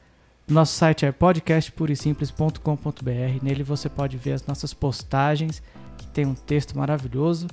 Nosso 0.49 0.75
site 0.75 1.05
é 1.05 1.11
podcastpurisimples.com.br. 1.11 3.43
Nele 3.43 3.65
você 3.65 3.89
pode 3.89 4.17
ver 4.17 4.35
as 4.35 4.47
nossas 4.47 4.73
postagens, 4.73 5.61
que 5.99 6.07
tem 6.07 6.25
um 6.25 6.35
texto 6.35 6.79
maravilhoso 6.79 7.49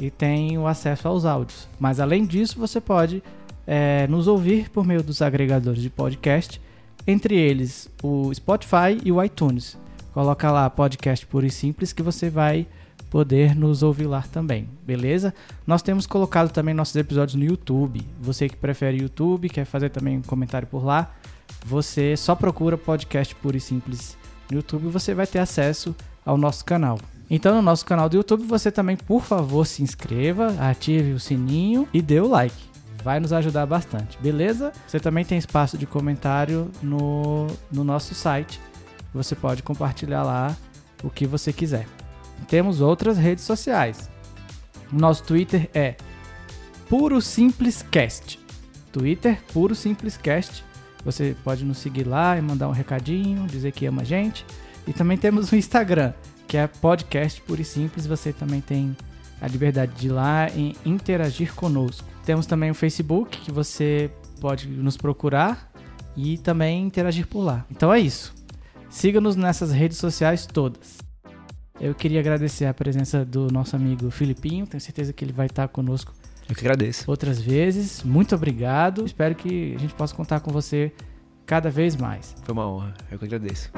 e 0.00 0.12
tem 0.12 0.56
o 0.56 0.64
acesso 0.64 1.08
aos 1.08 1.24
áudios. 1.24 1.68
Mas 1.78 1.98
além 1.98 2.24
disso, 2.24 2.56
você 2.56 2.80
pode 2.80 3.20
é, 3.66 4.06
nos 4.06 4.28
ouvir 4.28 4.70
por 4.70 4.86
meio 4.86 5.02
dos 5.02 5.22
agregadores 5.22 5.82
de 5.82 5.90
podcast, 5.90 6.60
entre 7.04 7.34
eles 7.34 7.90
o 8.00 8.32
Spotify 8.32 8.96
e 9.04 9.10
o 9.10 9.20
iTunes. 9.20 9.76
Coloca 10.14 10.48
lá 10.52 10.70
podcast 10.70 11.26
Puro 11.26 11.46
e 11.46 11.50
Simples 11.50 11.92
que 11.92 12.02
você 12.02 12.30
vai 12.30 12.64
poder 13.10 13.56
nos 13.56 13.82
ouvir 13.82 14.06
lá 14.06 14.22
também, 14.22 14.68
beleza? 14.84 15.34
Nós 15.66 15.82
temos 15.82 16.06
colocado 16.06 16.52
também 16.52 16.74
nossos 16.74 16.94
episódios 16.94 17.34
no 17.34 17.44
YouTube. 17.44 18.06
Você 18.20 18.48
que 18.48 18.56
prefere 18.56 19.02
YouTube, 19.02 19.48
quer 19.48 19.64
fazer 19.64 19.90
também 19.90 20.18
um 20.18 20.22
comentário 20.22 20.68
por 20.68 20.84
lá, 20.84 21.12
você 21.64 22.16
só 22.16 22.34
procura 22.34 22.78
podcast 22.78 23.34
puro 23.36 23.56
e 23.56 23.60
simples 23.60 24.16
no 24.50 24.58
YouTube 24.58 24.86
e 24.86 24.90
você 24.90 25.14
vai 25.14 25.26
ter 25.26 25.38
acesso 25.38 25.94
ao 26.24 26.36
nosso 26.36 26.64
canal. 26.64 26.98
Então, 27.28 27.56
no 27.56 27.62
nosso 27.62 27.84
canal 27.84 28.08
do 28.08 28.16
YouTube, 28.16 28.44
você 28.44 28.70
também, 28.70 28.96
por 28.96 29.22
favor, 29.22 29.66
se 29.66 29.82
inscreva, 29.82 30.54
ative 30.60 31.12
o 31.12 31.20
sininho 31.20 31.88
e 31.92 32.00
dê 32.00 32.20
o 32.20 32.28
like. 32.28 32.54
Vai 33.02 33.20
nos 33.20 33.32
ajudar 33.32 33.66
bastante, 33.66 34.18
beleza? 34.20 34.72
Você 34.86 35.00
também 35.00 35.24
tem 35.24 35.38
espaço 35.38 35.76
de 35.76 35.86
comentário 35.86 36.70
no, 36.82 37.46
no 37.70 37.84
nosso 37.84 38.14
site. 38.14 38.60
Você 39.12 39.34
pode 39.34 39.62
compartilhar 39.62 40.22
lá 40.22 40.56
o 41.02 41.10
que 41.10 41.26
você 41.26 41.52
quiser. 41.52 41.86
Temos 42.48 42.80
outras 42.80 43.18
redes 43.18 43.44
sociais. 43.44 44.10
Nosso 44.92 45.24
Twitter 45.24 45.68
é 45.74 45.96
Puro 46.88 47.20
Simples 47.20 47.82
Cast. 47.82 48.38
Twitter 48.92 49.40
Puro 49.52 49.74
Simples 49.74 50.16
Cast. 50.16 50.65
Você 51.06 51.36
pode 51.44 51.64
nos 51.64 51.78
seguir 51.78 52.02
lá 52.02 52.36
e 52.36 52.42
mandar 52.42 52.68
um 52.68 52.72
recadinho, 52.72 53.46
dizer 53.46 53.70
que 53.70 53.86
ama 53.86 54.02
a 54.02 54.04
gente. 54.04 54.44
E 54.88 54.92
também 54.92 55.16
temos 55.16 55.52
o 55.52 55.56
Instagram, 55.56 56.12
que 56.48 56.56
é 56.56 56.66
Podcast 56.66 57.40
Puro 57.42 57.62
e 57.62 57.64
Simples. 57.64 58.08
Você 58.08 58.32
também 58.32 58.60
tem 58.60 58.96
a 59.40 59.46
liberdade 59.46 59.92
de 59.94 60.08
ir 60.08 60.10
lá 60.10 60.50
e 60.50 60.74
interagir 60.84 61.54
conosco. 61.54 62.04
Temos 62.24 62.44
também 62.44 62.72
o 62.72 62.74
Facebook, 62.74 63.38
que 63.38 63.52
você 63.52 64.10
pode 64.40 64.66
nos 64.66 64.96
procurar 64.96 65.70
e 66.16 66.38
também 66.38 66.84
interagir 66.84 67.28
por 67.28 67.42
lá. 67.42 67.64
Então 67.70 67.94
é 67.94 68.00
isso. 68.00 68.34
Siga-nos 68.90 69.36
nessas 69.36 69.70
redes 69.70 69.98
sociais 69.98 70.44
todas. 70.44 70.98
Eu 71.80 71.94
queria 71.94 72.18
agradecer 72.18 72.64
a 72.64 72.74
presença 72.74 73.24
do 73.24 73.48
nosso 73.52 73.76
amigo 73.76 74.10
Filipinho. 74.10 74.66
Tenho 74.66 74.80
certeza 74.80 75.12
que 75.12 75.24
ele 75.24 75.32
vai 75.32 75.46
estar 75.46 75.68
conosco 75.68 76.12
Eu 76.48 76.54
que 76.54 76.60
agradeço. 76.60 77.10
outras 77.10 77.40
vezes. 77.40 78.02
Muito 78.02 78.34
obrigado. 78.34 79.04
Espero 79.04 79.34
que 79.34 79.74
a 79.74 79.78
gente 79.78 79.94
possa 79.94 80.14
contar 80.14 80.40
com 80.40 80.50
você 80.50 80.92
cada 81.44 81.70
vez 81.70 81.96
mais. 81.96 82.34
Foi 82.42 82.52
uma 82.52 82.68
honra. 82.68 82.94
Eu 83.10 83.18
que 83.18 83.24
agradeço. 83.24 83.70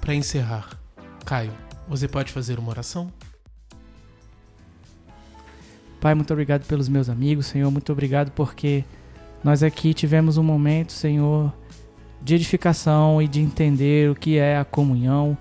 Para 0.00 0.14
encerrar, 0.14 0.70
Caio, 1.24 1.52
você 1.86 2.08
pode 2.08 2.32
fazer 2.32 2.58
uma 2.58 2.70
oração? 2.70 3.12
Pai, 6.00 6.14
muito 6.14 6.32
obrigado 6.32 6.64
pelos 6.66 6.88
meus 6.88 7.08
amigos, 7.08 7.46
Senhor. 7.46 7.70
Muito 7.70 7.92
obrigado 7.92 8.30
porque 8.30 8.84
nós 9.42 9.62
aqui 9.62 9.92
tivemos 9.92 10.36
um 10.36 10.42
momento, 10.42 10.92
Senhor, 10.92 11.52
de 12.22 12.34
edificação 12.34 13.20
e 13.20 13.28
de 13.28 13.40
entender 13.40 14.10
o 14.10 14.14
que 14.14 14.38
é 14.38 14.58
a 14.58 14.64
comunhão, 14.64 15.36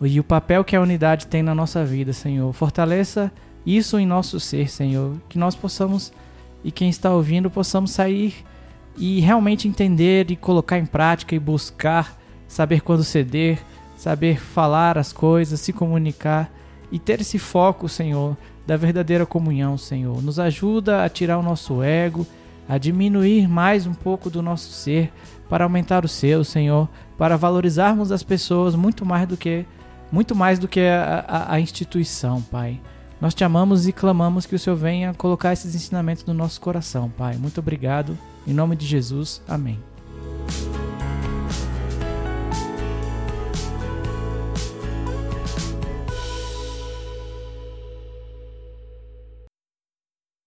e 0.00 0.18
o 0.18 0.24
papel 0.24 0.64
que 0.64 0.74
a 0.74 0.80
unidade 0.80 1.28
tem 1.28 1.42
na 1.42 1.54
nossa 1.54 1.84
vida, 1.84 2.12
Senhor. 2.12 2.52
Fortaleça 2.52 3.30
isso 3.64 3.98
em 3.98 4.06
nosso 4.06 4.40
ser, 4.40 4.68
Senhor. 4.70 5.16
Que 5.28 5.38
nós 5.38 5.54
possamos, 5.54 6.12
e 6.64 6.70
quem 6.70 6.88
está 6.88 7.12
ouvindo, 7.12 7.50
possamos 7.50 7.90
sair 7.90 8.34
e 8.96 9.20
realmente 9.20 9.68
entender 9.68 10.30
e 10.30 10.36
colocar 10.36 10.78
em 10.78 10.86
prática 10.86 11.34
e 11.34 11.38
buscar 11.38 12.18
saber 12.46 12.82
quando 12.82 13.02
ceder, 13.02 13.58
saber 13.96 14.38
falar 14.38 14.98
as 14.98 15.12
coisas, 15.12 15.60
se 15.60 15.72
comunicar 15.72 16.52
e 16.90 16.98
ter 16.98 17.20
esse 17.20 17.38
foco, 17.38 17.88
Senhor, 17.88 18.36
da 18.66 18.76
verdadeira 18.76 19.24
comunhão, 19.24 19.78
Senhor. 19.78 20.22
Nos 20.22 20.38
ajuda 20.38 21.04
a 21.04 21.08
tirar 21.08 21.38
o 21.38 21.42
nosso 21.42 21.82
ego, 21.82 22.26
a 22.68 22.76
diminuir 22.76 23.48
mais 23.48 23.86
um 23.86 23.94
pouco 23.94 24.28
do 24.28 24.42
nosso 24.42 24.70
ser 24.70 25.10
para 25.48 25.64
aumentar 25.64 26.04
o 26.04 26.08
seu, 26.08 26.44
Senhor, 26.44 26.88
para 27.16 27.36
valorizarmos 27.36 28.12
as 28.12 28.22
pessoas 28.22 28.74
muito 28.74 29.04
mais 29.04 29.26
do 29.26 29.36
que 29.36 29.64
muito 30.10 30.34
mais 30.34 30.58
do 30.58 30.68
que 30.68 30.80
a, 30.80 31.24
a, 31.26 31.54
a 31.54 31.60
instituição, 31.60 32.42
Pai. 32.42 32.78
Nós 33.22 33.34
te 33.34 33.44
amamos 33.44 33.86
e 33.86 33.92
clamamos 33.92 34.46
que 34.46 34.56
o 34.56 34.58
Senhor 34.58 34.74
venha 34.74 35.14
colocar 35.14 35.52
esses 35.52 35.76
ensinamentos 35.76 36.24
no 36.24 36.34
nosso 36.34 36.60
coração, 36.60 37.08
Pai. 37.08 37.36
Muito 37.36 37.60
obrigado. 37.60 38.18
Em 38.44 38.52
nome 38.52 38.74
de 38.74 38.84
Jesus, 38.84 39.40
amém. 39.46 39.78